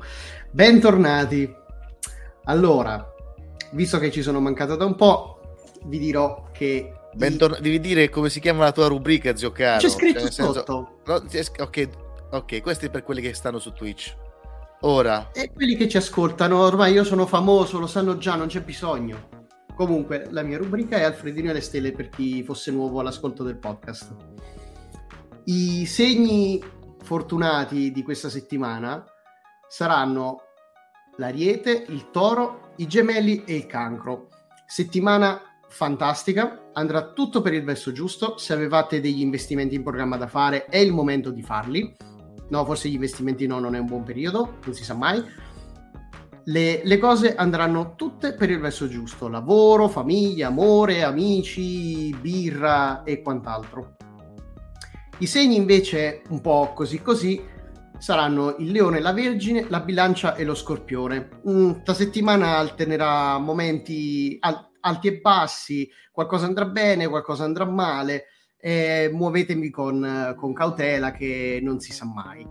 Bentornati. 0.52 1.52
Allora, 2.44 3.04
visto 3.72 3.98
che 3.98 4.12
ci 4.12 4.22
sono 4.22 4.40
mancato 4.40 4.76
da 4.76 4.86
un 4.86 4.94
po', 4.94 5.40
vi 5.86 5.98
dirò 5.98 6.50
che 6.52 6.94
Bentorn- 7.16 7.60
devi 7.62 7.80
dire 7.80 8.10
come 8.10 8.30
si 8.30 8.40
chiama 8.40 8.64
la 8.66 8.72
tua 8.72 8.88
rubrica, 8.88 9.36
zio 9.36 9.52
caro. 9.52 9.80
c'è 9.80 9.90
scritto 9.90 10.20
Cioè, 10.20 10.32
senso- 10.32 10.54
sotto. 10.54 11.00
no, 11.06 11.14
ok, 11.60 11.90
ok, 12.32 12.62
questo 12.62 12.86
è 12.86 12.90
per 12.90 13.04
quelli 13.04 13.22
che 13.22 13.34
stanno 13.34 13.60
su 13.60 13.72
Twitch. 13.74 14.16
Ora, 14.82 15.30
E 15.32 15.52
quelli 15.54 15.76
che 15.78 15.88
ci 15.88 15.98
ascoltano, 15.98 16.60
ormai 16.60 16.92
io 16.94 17.04
sono 17.06 17.26
famoso, 17.26 17.80
lo 17.80 17.88
sanno 17.88 18.18
già, 18.18 18.36
non 18.36 18.48
c'è 18.48 18.62
bisogno. 18.62 19.30
Comunque, 19.76 20.28
la 20.30 20.44
mia 20.44 20.58
rubrica 20.58 20.98
è 20.98 21.04
Alfredino 21.04 21.50
e 21.50 21.54
le 21.54 21.62
stelle 21.62 21.92
per 21.94 22.10
chi 22.10 22.44
fosse 22.44 22.70
nuovo 22.72 23.00
all'ascolto 23.00 23.44
del 23.44 23.58
podcast. 23.58 24.14
I 25.46 25.86
segni 25.86 26.62
fortunati 27.02 27.92
di 27.92 28.04
questa 28.04 28.30
settimana 28.30 29.04
saranno 29.68 30.42
l'ariete, 31.18 31.86
il 31.90 32.10
toro, 32.12 32.72
i 32.78 32.88
gemelli 32.88 33.44
e 33.46 33.56
il 33.56 33.66
cancro. 33.66 34.28
Settimana 34.66 35.42
fantastica, 35.74 36.70
andrà 36.74 37.14
tutto 37.14 37.42
per 37.42 37.54
il 37.54 37.64
verso 37.64 37.92
giusto. 37.92 38.38
Se 38.38 38.54
avevate 38.54 39.02
degli 39.02 39.22
investimenti 39.22 39.74
in 39.74 39.82
programma 39.82 40.18
da 40.18 40.28
fare, 40.28 40.66
è 40.66 40.78
il 40.78 40.94
momento 40.94 41.32
di 41.32 41.42
farli. 41.42 41.96
No, 42.50 42.64
forse 42.64 42.90
gli 42.90 42.94
investimenti 42.94 43.48
no, 43.48 43.58
non 43.58 43.74
è 43.74 43.80
un 43.80 43.88
buon 43.88 44.04
periodo, 44.04 44.60
non 44.64 44.76
si 44.76 44.84
sa 44.84 44.94
mai. 44.94 45.24
Le, 46.46 46.82
le 46.84 46.98
cose 47.00 47.34
andranno 47.34 47.96
tutte 47.96 48.34
per 48.36 48.52
il 48.52 48.60
verso 48.60 48.88
giusto: 48.88 49.28
lavoro, 49.28 49.88
famiglia, 49.88 50.48
amore, 50.48 51.04
amici, 51.04 52.16
birra 52.22 53.02
e 53.04 53.24
quant'altro. 53.24 53.96
I 55.18 55.26
segni 55.26 55.56
invece, 55.56 56.22
un 56.30 56.40
po' 56.42 56.72
così 56.76 57.02
così, 57.02 57.42
saranno 57.98 58.58
il 58.60 58.72
leone, 58.72 59.00
la 59.00 59.14
vergine, 59.14 59.66
la 59.70 59.80
bilancia 59.80 60.36
e 60.36 60.44
lo 60.44 60.54
scorpione. 60.54 61.30
Mm, 61.50 61.72
settimana 61.94 62.58
alternerà 62.58 63.40
momenti 63.40 64.38
al- 64.40 64.70
alti 64.86 65.08
e 65.08 65.20
bassi, 65.20 65.90
qualcosa 66.12 66.46
andrà 66.46 66.66
bene, 66.66 67.08
qualcosa 67.08 67.44
andrà 67.44 67.66
male. 67.66 68.26
E 68.58 69.10
muovetevi 69.12 69.70
con, 69.70 70.36
con 70.38 70.54
cautela 70.54 71.12
che 71.12 71.60
non 71.62 71.80
si 71.80 71.92
sa 71.92 72.06
mai. 72.06 72.48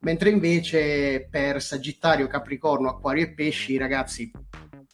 Mentre 0.00 0.30
invece 0.30 1.28
per 1.30 1.62
Sagittario, 1.62 2.26
Capricorno, 2.26 2.88
Acquario 2.88 3.24
e 3.24 3.32
Pesci, 3.32 3.76
ragazzi, 3.76 4.30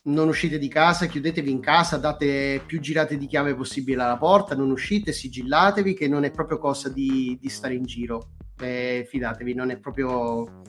non 0.05 0.29
uscite 0.29 0.59
di 0.59 0.69
casa, 0.69 1.07
chiudetevi 1.07 1.51
in 1.51 1.61
casa, 1.61 1.97
date 1.97 2.63
più 2.67 2.81
girate 2.81 3.17
di 3.17 3.27
chiave 3.27 3.55
possibile 3.55 4.03
alla 4.03 4.17
porta, 4.17 4.55
non 4.55 4.71
uscite, 4.71 5.13
sigillatevi, 5.13 5.95
che 5.95 6.09
non 6.09 6.25
è 6.25 6.31
proprio 6.31 6.59
cosa 6.59 6.89
di, 6.89 7.39
di 7.41 7.49
stare 7.49 7.75
in 7.75 7.85
giro. 7.85 8.31
Eh, 8.61 9.07
fidatevi, 9.09 9.55
non 9.55 9.71
è 9.71 9.79
proprio. 9.79 10.61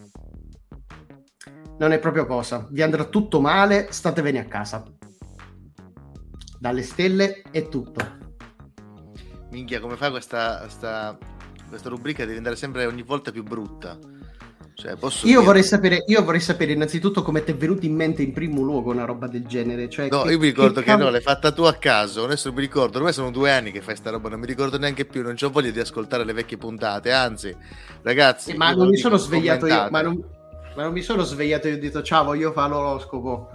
Non 1.80 1.92
è 1.92 2.00
proprio 2.00 2.26
cosa. 2.26 2.68
Vi 2.70 2.82
andrà 2.82 3.06
tutto 3.06 3.42
male, 3.42 3.88
statevene 3.90 4.40
a 4.40 4.46
casa. 4.46 4.84
Dalle 6.64 6.81
stelle 6.84 7.41
è 7.52 7.68
tutto. 7.68 7.99
minchia, 9.52 9.81
come 9.81 9.98
fa 9.98 10.10
questa, 10.11 10.60
questa, 10.61 11.18
questa 11.68 11.90
rubrica 11.90 12.23
a 12.23 12.26
diventare 12.26 12.56
sempre 12.56 12.85
ogni 12.85 13.02
volta 13.03 13.31
più 13.31 13.44
brutta? 13.44 13.99
Cioè, 14.73 14.95
posso 14.95 15.27
Io 15.27 15.44
vorrei, 15.44 15.61
sapere, 15.61 16.06
io 16.07 16.23
vorrei 16.23 16.40
sapere 16.40 16.72
innanzitutto 16.72 17.22
come 17.22 17.44
ti 17.44 17.52
è 17.52 17.56
venuto 17.56 17.85
in 17.85 17.94
mente 17.95 18.22
in 18.22 18.31
primo 18.31 18.61
luogo 18.61 18.91
una 18.91 19.03
roba 19.03 19.27
del 19.27 19.45
genere. 19.45 19.90
Cioè, 19.90 20.07
No, 20.10 20.22
che- 20.22 20.31
io 20.31 20.40
mi 20.40 20.45
ricordo 20.45 20.80
che, 20.80 20.85
cam- 20.85 21.02
no, 21.02 21.10
l'hai 21.10 21.19
fatta 21.19 21.52
tu 21.52 21.64
a 21.64 21.73
caso. 21.73 22.23
Adesso 22.23 22.48
non 22.48 22.56
mi 22.56 22.64
ricordo. 22.64 22.95
Ormai 22.98 23.11
sono 23.11 23.30
due 23.30 23.52
anni 23.52 23.72
che 23.73 23.81
fai 23.81 23.98
sta 23.98 24.10
roba, 24.11 24.30
non 24.30 24.40
mi 24.40 24.45
ricordo 24.45 24.77
neanche 24.77 25.03
più. 25.03 25.22
Non 25.22 25.35
ho 25.38 25.49
voglia 25.49 25.69
di 25.69 25.81
ascoltare 25.81 26.23
le 26.23 26.31
vecchie 26.31 26.56
puntate. 26.57 27.11
Anzi, 27.11 27.53
ragazzi, 28.03 28.52
Eh, 28.52 28.56
ma 28.56 28.69
io 28.69 28.77
non 28.77 28.88
mi 28.88 28.95
sono 28.95 29.18
svegliato 29.18 29.68
io, 29.68 29.76
commentate. 29.76 29.91
ma 29.91 30.02
non, 30.02 30.23
ma 30.77 30.84
non 30.84 30.94
mi 30.94 31.02
sono 31.02 31.23
svegliato 31.23 31.68
e 31.68 31.73
ho 31.73 31.77
detto 31.77 32.02
ciao, 32.02 32.23
voglio 32.23 32.53
fare 32.53 32.69
l'oroscopo. 32.69 33.49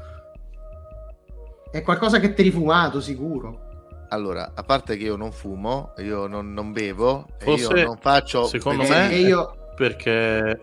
È 1.79 1.83
qualcosa 1.83 2.19
che 2.19 2.35
ti 2.35 2.41
hai 2.41 2.49
rifumato, 2.49 3.01
sicuro. 3.01 3.67
Allora, 4.09 4.51
a 4.55 4.63
parte 4.65 4.97
che 4.97 5.05
io 5.05 5.15
non 5.15 5.31
fumo, 5.31 5.93
io 5.99 6.27
non, 6.27 6.53
non 6.53 6.73
bevo, 6.73 7.29
e 7.39 7.45
Forse, 7.45 7.73
io 7.79 7.85
non 7.85 7.97
faccio. 7.99 8.47
secondo 8.47 8.83
me, 8.83 9.13
E 9.13 9.21
io- 9.21 9.55
perché... 9.77 10.61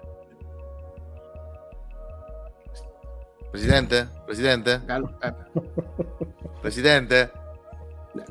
Presidente? 3.50 4.10
Presidente? 4.26 4.84
Eh, 5.22 5.34
Presidente? 6.60 7.32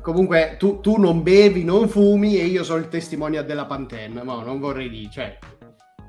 Comunque, 0.01 0.57
tu, 0.59 0.79
tu 0.79 0.97
non 0.97 1.23
bevi, 1.23 1.63
non 1.63 1.87
fumi 1.87 2.37
e 2.37 2.45
io 2.45 2.63
sono 2.63 2.77
il 2.79 2.89
testimonial 2.89 3.45
della 3.45 3.65
Pantene. 3.65 4.21
No, 4.21 4.41
non 4.43 4.59
vorrei 4.59 4.89
dire, 4.89 5.09
cioè. 5.11 5.37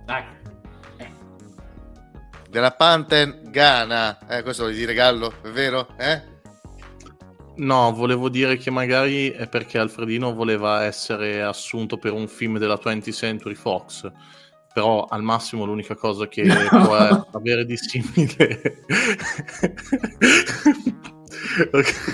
Dai. 0.04 0.24
della 2.50 2.72
Panten 2.72 3.40
Ghana. 3.50 4.18
Eh, 4.28 4.42
questo 4.42 4.64
vuol 4.64 4.74
dire 4.74 4.92
Gallo, 4.92 5.32
è 5.42 5.48
vero? 5.48 5.88
Eh? 5.96 6.34
No, 7.56 7.92
volevo 7.92 8.28
dire 8.28 8.56
che 8.56 8.70
magari 8.70 9.30
è 9.30 9.48
perché 9.48 9.78
Alfredino 9.78 10.34
voleva 10.34 10.84
essere 10.84 11.42
assunto 11.42 11.96
per 11.96 12.12
un 12.12 12.28
film 12.28 12.58
della 12.58 12.78
20th 12.82 13.12
Century 13.12 13.54
Fox. 13.54 14.10
Però 14.74 15.04
al 15.04 15.22
massimo 15.22 15.64
l'unica 15.64 15.94
cosa 15.94 16.28
che 16.28 16.44
può 16.68 16.94
avere 17.32 17.64
di 17.64 17.76
simile. 17.78 18.84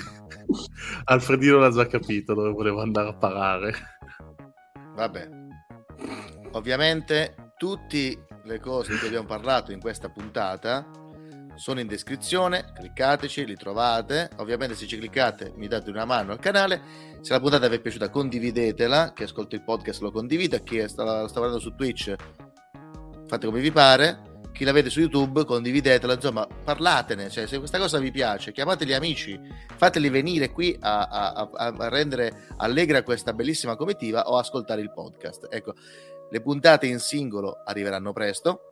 Alfredino 1.05 1.59
l'ha 1.59 1.71
già 1.71 1.87
capito 1.89 2.35
dove 2.35 2.51
voleva 2.51 2.83
andare 2.83 3.09
a 3.09 3.15
parare. 3.15 3.75
Vabbè. 4.95 5.29
Ovviamente 6.53 7.53
tutte 7.57 8.27
le 8.45 8.61
cose 8.61 8.93
di 8.93 8.99
cui 8.99 9.09
abbiamo 9.09 9.27
parlato 9.27 9.73
in 9.73 9.81
questa 9.81 10.09
puntata 10.09 10.89
sono 11.55 11.81
in 11.81 11.87
descrizione, 11.87 12.73
cliccateci, 12.75 13.45
li 13.45 13.57
trovate. 13.57 14.31
Ovviamente 14.37 14.75
se 14.75 14.87
ci 14.87 14.97
cliccate 14.97 15.53
mi 15.57 15.69
date 15.69 15.91
una 15.91 16.05
mano 16.05 16.33
al 16.33 16.39
canale. 16.39 16.81
Se 17.21 17.33
la 17.33 17.41
puntata 17.41 17.69
vi 17.69 17.77
è 17.77 17.81
piaciuta 17.81 18.11
condividetela, 18.11 19.13
chi 19.15 19.23
ascolta 19.23 19.55
il 19.55 19.63
podcast 19.63 20.01
lo 20.01 20.11
condivida, 20.11 20.59
chi 20.59 20.87
sta, 20.89 21.29
sta 21.29 21.39
guardando 21.39 21.59
su 21.59 21.75
Twitch 21.75 22.15
fate 23.33 23.47
come 23.47 23.61
vi 23.61 23.73
pare. 23.73 24.31
Chi 24.53 24.65
la 24.65 24.73
vede 24.73 24.91
su 24.91 25.01
YouTube 25.01 25.47
condividetela, 25.47 26.13
insomma 26.13 26.47
parlatene, 26.47 27.31
cioè, 27.31 27.47
se 27.47 27.57
questa 27.57 27.79
cosa 27.79 27.99
vi 27.99 28.11
piace 28.11 28.53
chiamate 28.53 28.85
gli 28.85 28.93
amici, 28.93 29.41
fateli 29.77 30.11
venire 30.11 30.51
qui 30.51 30.77
a, 30.79 31.07
a, 31.07 31.51
a 31.55 31.89
rendere 31.89 32.49
allegra 32.59 33.03
questa 33.03 33.33
bellissima 33.33 33.77
comitiva 33.77 34.29
o 34.29 34.37
ascoltare 34.37 34.83
il 34.83 34.93
podcast. 34.93 35.47
Ecco, 35.49 35.73
le 36.31 36.41
puntate 36.43 36.87
in 36.87 36.99
singolo 36.99 37.63
arriveranno 37.65 38.13
presto 38.13 38.72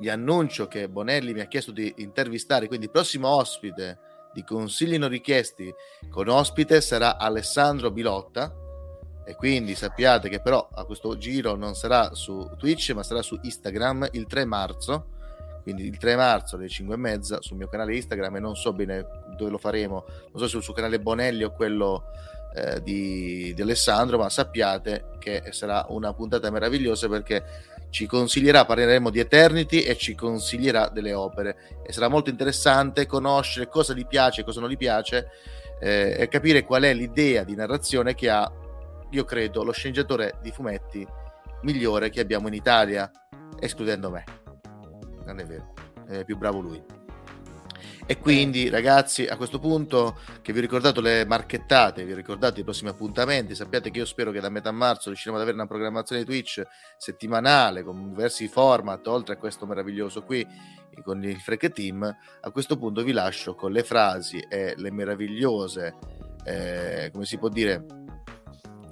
vi 0.00 0.08
annuncio 0.08 0.66
che 0.66 0.88
Bonelli 0.88 1.32
mi 1.32 1.40
ha 1.40 1.46
chiesto 1.46 1.70
di 1.70 1.92
intervistare, 1.98 2.66
quindi 2.66 2.86
il 2.86 2.90
prossimo 2.90 3.28
ospite 3.28 3.98
di 4.32 4.42
consigli 4.44 4.96
non 4.96 5.08
richiesti 5.08 5.72
con 6.08 6.28
ospite 6.28 6.80
sarà 6.80 7.18
Alessandro 7.18 7.90
Bilotta. 7.90 8.54
E 9.24 9.36
quindi 9.36 9.76
sappiate 9.76 10.28
che 10.28 10.40
però 10.40 10.68
a 10.72 10.84
questo 10.84 11.16
giro 11.16 11.54
non 11.54 11.74
sarà 11.74 12.14
su 12.14 12.50
Twitch 12.56 12.90
ma 12.94 13.04
sarà 13.04 13.22
su 13.22 13.38
Instagram 13.40 14.08
il 14.12 14.26
3 14.26 14.44
marzo. 14.44 15.06
Quindi 15.62 15.84
il 15.84 15.98
3 15.98 16.16
marzo 16.16 16.56
alle 16.56 16.68
5 16.68 16.94
e 16.94 16.98
mezza 16.98 17.40
sul 17.40 17.58
mio 17.58 17.68
canale 17.68 17.94
Instagram 17.94 18.36
e 18.36 18.40
non 18.40 18.56
so 18.56 18.72
bene 18.72 19.06
dove 19.36 19.50
lo 19.50 19.58
faremo. 19.58 20.04
Non 20.08 20.32
so 20.32 20.44
se 20.44 20.48
sul 20.48 20.62
suo 20.62 20.72
canale 20.72 21.00
Bonelli 21.00 21.44
o 21.44 21.52
quello 21.52 22.04
eh, 22.54 22.82
di, 22.82 23.52
di 23.54 23.62
Alessandro 23.62 24.18
ma 24.18 24.28
sappiate 24.28 25.10
che 25.20 25.44
sarà 25.50 25.84
una 25.90 26.12
puntata 26.12 26.50
meravigliosa 26.50 27.08
perché 27.08 27.44
ci 27.90 28.06
consiglierà, 28.06 28.64
parleremo 28.64 29.10
di 29.10 29.18
Eternity 29.18 29.80
e 29.80 29.96
ci 29.96 30.14
consiglierà 30.14 30.88
delle 30.88 31.12
opere 31.12 31.82
e 31.84 31.92
sarà 31.92 32.08
molto 32.08 32.30
interessante 32.30 33.06
conoscere 33.06 33.68
cosa 33.68 33.92
gli 33.92 34.06
piace 34.06 34.40
e 34.40 34.44
cosa 34.44 34.60
non 34.60 34.70
gli 34.70 34.76
piace 34.76 35.28
eh, 35.80 36.16
e 36.18 36.28
capire 36.28 36.64
qual 36.64 36.82
è 36.82 36.94
l'idea 36.94 37.42
di 37.42 37.54
narrazione 37.54 38.14
che 38.14 38.30
ha, 38.30 38.50
io 39.10 39.24
credo, 39.24 39.64
lo 39.64 39.72
sceneggiatore 39.72 40.38
di 40.40 40.50
fumetti 40.50 41.06
migliore 41.62 42.10
che 42.10 42.20
abbiamo 42.20 42.48
in 42.48 42.54
Italia, 42.54 43.10
escludendo 43.58 44.10
me. 44.10 44.24
Non 45.26 45.38
è 45.38 45.44
vero, 45.44 45.74
è 46.06 46.24
più 46.24 46.36
bravo 46.36 46.60
lui. 46.60 46.82
E 48.06 48.18
quindi, 48.18 48.68
ragazzi, 48.68 49.26
a 49.26 49.36
questo 49.36 49.58
punto 49.58 50.18
che 50.42 50.52
vi 50.52 50.58
ho 50.58 50.62
ricordato 50.62 51.00
le 51.00 51.24
marchettate, 51.24 52.04
vi 52.04 52.12
ho 52.12 52.16
ricordato 52.16 52.60
i 52.60 52.64
prossimi 52.64 52.90
appuntamenti, 52.90 53.54
sappiate 53.54 53.90
che 53.90 53.98
io 53.98 54.04
spero 54.04 54.30
che 54.30 54.40
da 54.40 54.48
metà 54.48 54.72
marzo 54.72 55.08
riusciremo 55.08 55.36
ad 55.36 55.42
avere 55.42 55.56
una 55.56 55.66
programmazione 55.66 56.24
Twitch 56.24 56.62
settimanale 56.96 57.82
con 57.82 58.08
diversi 58.08 58.48
format, 58.48 59.06
oltre 59.06 59.34
a 59.34 59.36
questo 59.36 59.66
meraviglioso 59.66 60.22
qui 60.22 60.46
con 61.02 61.22
il 61.24 61.38
Freak 61.38 61.70
Team. 61.72 62.02
A 62.40 62.50
questo 62.50 62.76
punto 62.76 63.02
vi 63.02 63.12
lascio 63.12 63.54
con 63.54 63.72
le 63.72 63.82
frasi 63.82 64.38
e 64.48 64.74
le 64.76 64.90
meravigliose, 64.90 65.94
eh, 66.44 67.10
come 67.12 67.24
si 67.24 67.38
può 67.38 67.48
dire, 67.48 67.84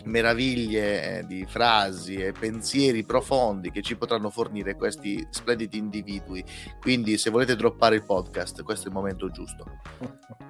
meraviglie 0.04 1.18
eh, 1.18 1.26
di 1.26 1.44
frasi 1.46 2.16
e 2.16 2.32
pensieri 2.32 3.04
profondi 3.04 3.70
che 3.70 3.82
ci 3.82 3.96
potranno 3.96 4.30
fornire 4.30 4.74
questi 4.74 5.26
splendidi 5.30 5.78
individui. 5.78 6.44
Quindi, 6.80 7.18
se 7.18 7.30
volete 7.30 7.56
droppare 7.56 7.96
il 7.96 8.04
podcast, 8.04 8.62
questo 8.62 8.86
è 8.86 8.88
il 8.88 8.94
momento 8.94 9.30
giusto. 9.30 9.64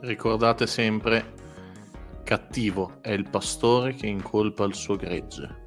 Ricordate 0.00 0.66
sempre: 0.66 1.34
cattivo 2.24 2.98
è 3.00 3.10
il 3.10 3.28
pastore 3.28 3.94
che 3.94 4.06
incolpa 4.06 4.64
il 4.64 4.74
suo 4.74 4.96
gregge. 4.96 5.60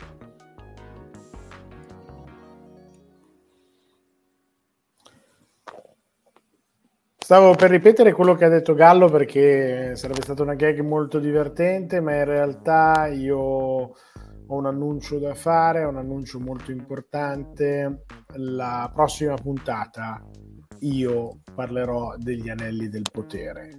Stavo 7.26 7.56
per 7.56 7.72
ripetere 7.72 8.12
quello 8.12 8.36
che 8.36 8.46
ha 8.46 8.50
detto 8.50 8.76
Gallo 8.76 9.10
perché 9.10 9.96
sarebbe 9.96 10.22
stata 10.22 10.44
una 10.44 10.54
gag 10.54 10.82
molto 10.82 11.18
divertente, 11.18 12.00
ma 12.00 12.18
in 12.18 12.26
realtà 12.26 13.08
io 13.08 13.40
ho 13.40 13.96
un 14.46 14.68
annuncio 14.68 15.18
da 15.18 15.34
fare, 15.34 15.86
un 15.86 15.98
annuncio 15.98 16.40
molto 16.40 16.70
importante. 16.70 18.04
La 18.36 18.92
prossima 18.94 19.34
puntata 19.34 20.24
io 20.82 21.40
parlerò 21.56 22.14
degli 22.16 22.48
anelli 22.48 22.90
del 22.90 23.08
potere 23.12 23.72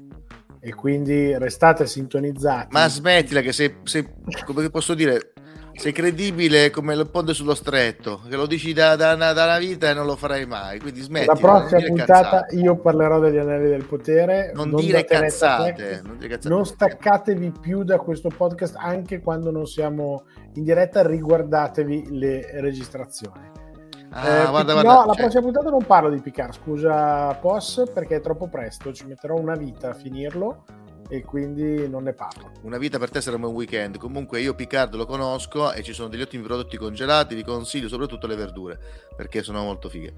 e 0.59 0.75
quindi 0.75 1.39
restate 1.39 1.87
sintonizzati. 1.87 2.73
Ma 2.73 2.89
smettila 2.89 3.43
che 3.43 3.53
se, 3.53 3.77
se 3.85 4.15
come 4.45 4.69
posso 4.71 4.95
dire, 4.95 5.35
sei 5.79 5.93
credibile 5.93 6.71
come 6.71 6.95
il 6.95 7.09
ponte 7.11 7.35
sullo 7.35 7.55
stretto, 7.55 8.21
che 8.29 8.37
lo 8.37 8.47
dici 8.47 8.73
da, 8.73 8.97
da, 8.97 9.15
da, 9.15 9.31
una 9.33 9.59
vita 9.59 9.91
e 9.91 9.95
non 9.95 10.07
lo 10.07 10.17
farai 10.17 10.47
mai. 10.47 10.81
Quindi 10.81 11.01
smetti. 11.01 11.27
La 11.27 11.35
prossima 11.35 11.81
puntata 11.81 12.23
cazzate. 12.23 12.57
io 12.57 12.77
parlerò 12.77 13.19
degli 13.21 13.39
anelli 13.39 13.69
del 13.69 13.85
potere. 13.85 14.53
Non, 14.55 14.71
non 14.71 14.81
dire 14.81 15.05
cazzate, 15.05 16.01
non, 16.05 16.17
dire 16.17 16.29
cazzate. 16.29 16.55
Non 16.55 16.65
staccatevi 16.65 17.53
più 17.61 17.85
da 17.85 17.99
questo 17.99 18.29
podcast 18.29 18.77
anche 18.79 19.21
quando 19.21 19.51
non 19.51 19.67
siamo 19.67 20.25
in 20.55 20.65
diretta. 20.65 21.07
Riguardatevi 21.07 22.19
le 22.19 22.61
registrazioni. 22.61 23.65
Ah, 24.11 24.29
eh, 24.29 24.49
guarda, 24.49 24.73
guarda, 24.73 24.93
no, 24.93 24.99
cioè... 24.99 25.07
la 25.07 25.15
prossima 25.15 25.43
puntata 25.43 25.71
non 25.71 25.85
parlo 25.85 26.11
di 26.11 26.21
Picard, 26.21 26.55
scusa 26.55 27.35
POS 27.35 27.91
perché 27.93 28.17
è 28.17 28.21
troppo 28.21 28.49
presto, 28.49 28.93
ci 28.93 29.05
metterò 29.05 29.35
una 29.37 29.57
vita 29.57 29.91
a 29.91 29.95
finirlo 29.95 30.65
e 31.09 31.23
quindi 31.23 31.89
non 31.89 32.05
ne 32.05 32.13
parlo. 32.13 32.51
Una 32.63 32.79
vita 32.79 32.99
per 32.99 33.11
te 33.11 33.21
sarà 33.21 33.37
un 33.37 33.45
weekend. 33.45 33.99
Comunque 33.99 34.41
io 34.41 34.55
Picard 34.55 34.95
lo 34.95 35.07
conosco 35.07 35.73
e 35.73 35.83
ci 35.83 35.93
sono 35.93 36.09
degli 36.09 36.23
ottimi 36.23 36.43
prodotti 36.43 36.77
congelati, 36.77 37.35
vi 37.35 37.45
consiglio 37.45 37.89
soprattutto 37.89 38.27
le 38.27 38.37
verdure 38.37 38.79
perché 39.17 39.43
sono 39.43 39.63
molto 39.63 39.89
fighe. 39.89 40.15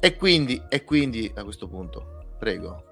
E 0.00 0.16
quindi, 0.16 0.62
e 0.68 0.84
quindi 0.84 1.30
a 1.34 1.44
questo 1.44 1.68
punto, 1.68 2.24
prego. 2.38 2.84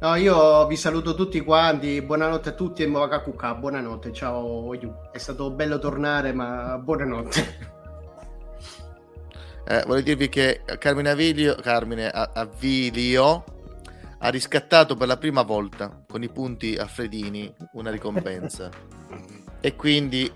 No, 0.00 0.14
io 0.14 0.66
vi 0.66 0.76
saluto 0.76 1.14
tutti 1.14 1.40
quanti, 1.40 2.00
buonanotte 2.02 2.50
a 2.50 2.52
tutti 2.52 2.82
e 2.82 2.86
Mwakakuka, 2.86 3.54
buonanotte, 3.54 4.12
ciao 4.12 4.38
Oyu. 4.38 4.94
È 5.10 5.18
stato 5.18 5.50
bello 5.50 5.78
tornare, 5.78 6.32
ma 6.32 6.78
buonanotte. 6.78 7.76
Eh, 9.70 9.84
voglio 9.86 10.00
dirvi 10.00 10.30
che 10.30 10.62
Carmine 10.78 11.10
Avilio, 11.10 11.54
Carmine 11.56 12.08
Avilio 12.08 13.44
ha 14.18 14.28
riscattato 14.30 14.96
per 14.96 15.06
la 15.06 15.16
prima 15.16 15.42
volta 15.42 16.04
con 16.08 16.22
i 16.22 16.28
punti 16.28 16.76
a 16.76 16.86
Fredini 16.86 17.52
una 17.72 17.90
ricompensa. 17.90 18.68
e 19.60 19.76
quindi 19.76 20.30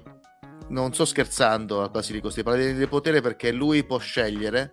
non 0.69 0.93
sto 0.93 1.05
scherzando 1.05 1.83
al 1.83 1.91
Basilico, 1.91 2.31
stai 2.31 2.45
parlando 2.45 2.79
di 2.79 2.87
potere 2.87 3.21
perché 3.21 3.53
lui 3.53 3.85
può 3.85 3.99
scegliere 3.99 4.71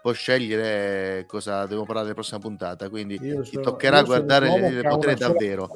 può 0.00 0.12
scegliere 0.12 1.26
cosa 1.26 1.66
devo 1.66 1.82
parlare 1.82 2.02
nella 2.02 2.14
prossima 2.14 2.38
puntata 2.38 2.88
quindi 2.88 3.18
sono, 3.18 3.42
ti 3.42 3.60
toccherà 3.60 4.02
guardare 4.02 4.48
il 4.48 4.82
potere 4.82 5.14
davvero. 5.14 5.68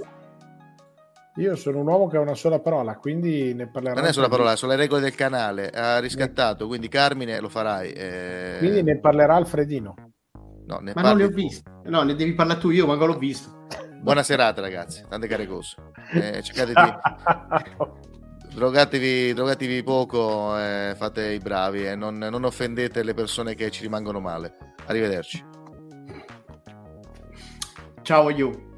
Io 1.36 1.56
sono 1.56 1.80
un 1.80 1.86
uomo 1.88 2.06
che 2.08 2.16
ha 2.16 2.20
una 2.20 2.34
sola 2.34 2.58
parola 2.60 2.96
quindi 2.96 3.52
ne 3.52 3.68
parlerò 3.68 3.96
non 3.96 4.06
è 4.06 4.12
sola 4.12 4.28
parola 4.28 4.56
sono 4.56 4.72
le 4.72 4.78
regole 4.78 5.02
del 5.02 5.14
canale 5.14 5.68
ha 5.68 5.98
riscattato 5.98 6.66
quindi 6.66 6.88
Carmine 6.88 7.38
lo 7.40 7.48
farai 7.48 7.92
eh... 7.92 8.56
quindi 8.60 8.82
ne 8.82 8.98
parlerà 8.98 9.34
Alfredino 9.34 10.13
No, 10.66 10.78
ne 10.78 10.92
ma 10.94 11.02
non 11.02 11.16
li 11.16 11.24
ho 11.24 11.28
visti. 11.28 11.62
No, 11.84 12.02
ne 12.02 12.14
devi 12.14 12.34
parlare 12.34 12.58
tu, 12.58 12.70
io 12.70 12.86
manco 12.86 13.06
l'ho 13.06 13.18
visto. 13.18 13.66
Buona 14.00 14.22
serata, 14.22 14.60
ragazzi. 14.60 15.04
Tante 15.08 15.26
care 15.26 15.46
cose. 15.46 15.76
Eh, 16.12 16.42
cercate 16.42 16.72
di... 16.72 18.02
drogatevi, 18.54 19.32
drogatevi 19.32 19.82
poco, 19.82 20.58
eh, 20.58 20.94
fate 20.96 21.32
i 21.32 21.38
bravi 21.38 21.84
e 21.84 21.90
eh, 21.90 21.96
non, 21.96 22.16
non 22.16 22.44
offendete 22.44 23.02
le 23.02 23.14
persone 23.14 23.54
che 23.54 23.70
ci 23.70 23.82
rimangono 23.82 24.20
male. 24.20 24.56
Arrivederci. 24.86 25.44
Ciao, 28.02 28.30
you. 28.30 28.73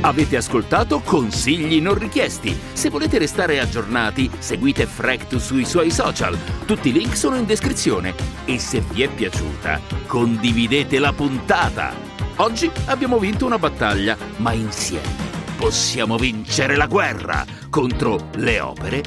Avete 0.00 0.36
ascoltato 0.36 1.00
consigli 1.00 1.80
non 1.80 1.98
richiesti. 1.98 2.56
Se 2.72 2.90
volete 2.90 3.18
restare 3.18 3.60
aggiornati, 3.60 4.30
seguite 4.38 4.86
Frect 4.86 5.36
sui 5.36 5.64
suoi 5.64 5.90
social. 5.90 6.38
Tutti 6.64 6.88
i 6.88 6.92
link 6.92 7.16
sono 7.16 7.36
in 7.36 7.46
descrizione. 7.46 8.14
E 8.44 8.58
se 8.58 8.82
vi 8.92 9.02
è 9.02 9.08
piaciuta, 9.08 9.80
condividete 10.06 10.98
la 10.98 11.12
puntata. 11.12 11.94
Oggi 12.36 12.70
abbiamo 12.86 13.18
vinto 13.18 13.46
una 13.46 13.58
battaglia, 13.58 14.16
ma 14.36 14.52
insieme 14.52 15.26
possiamo 15.56 16.18
vincere 16.18 16.76
la 16.76 16.86
guerra 16.86 17.44
contro 17.70 18.28
le 18.36 18.60
opere 18.60 19.02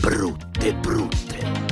brutte 0.00 0.74
brutte. 0.74 1.71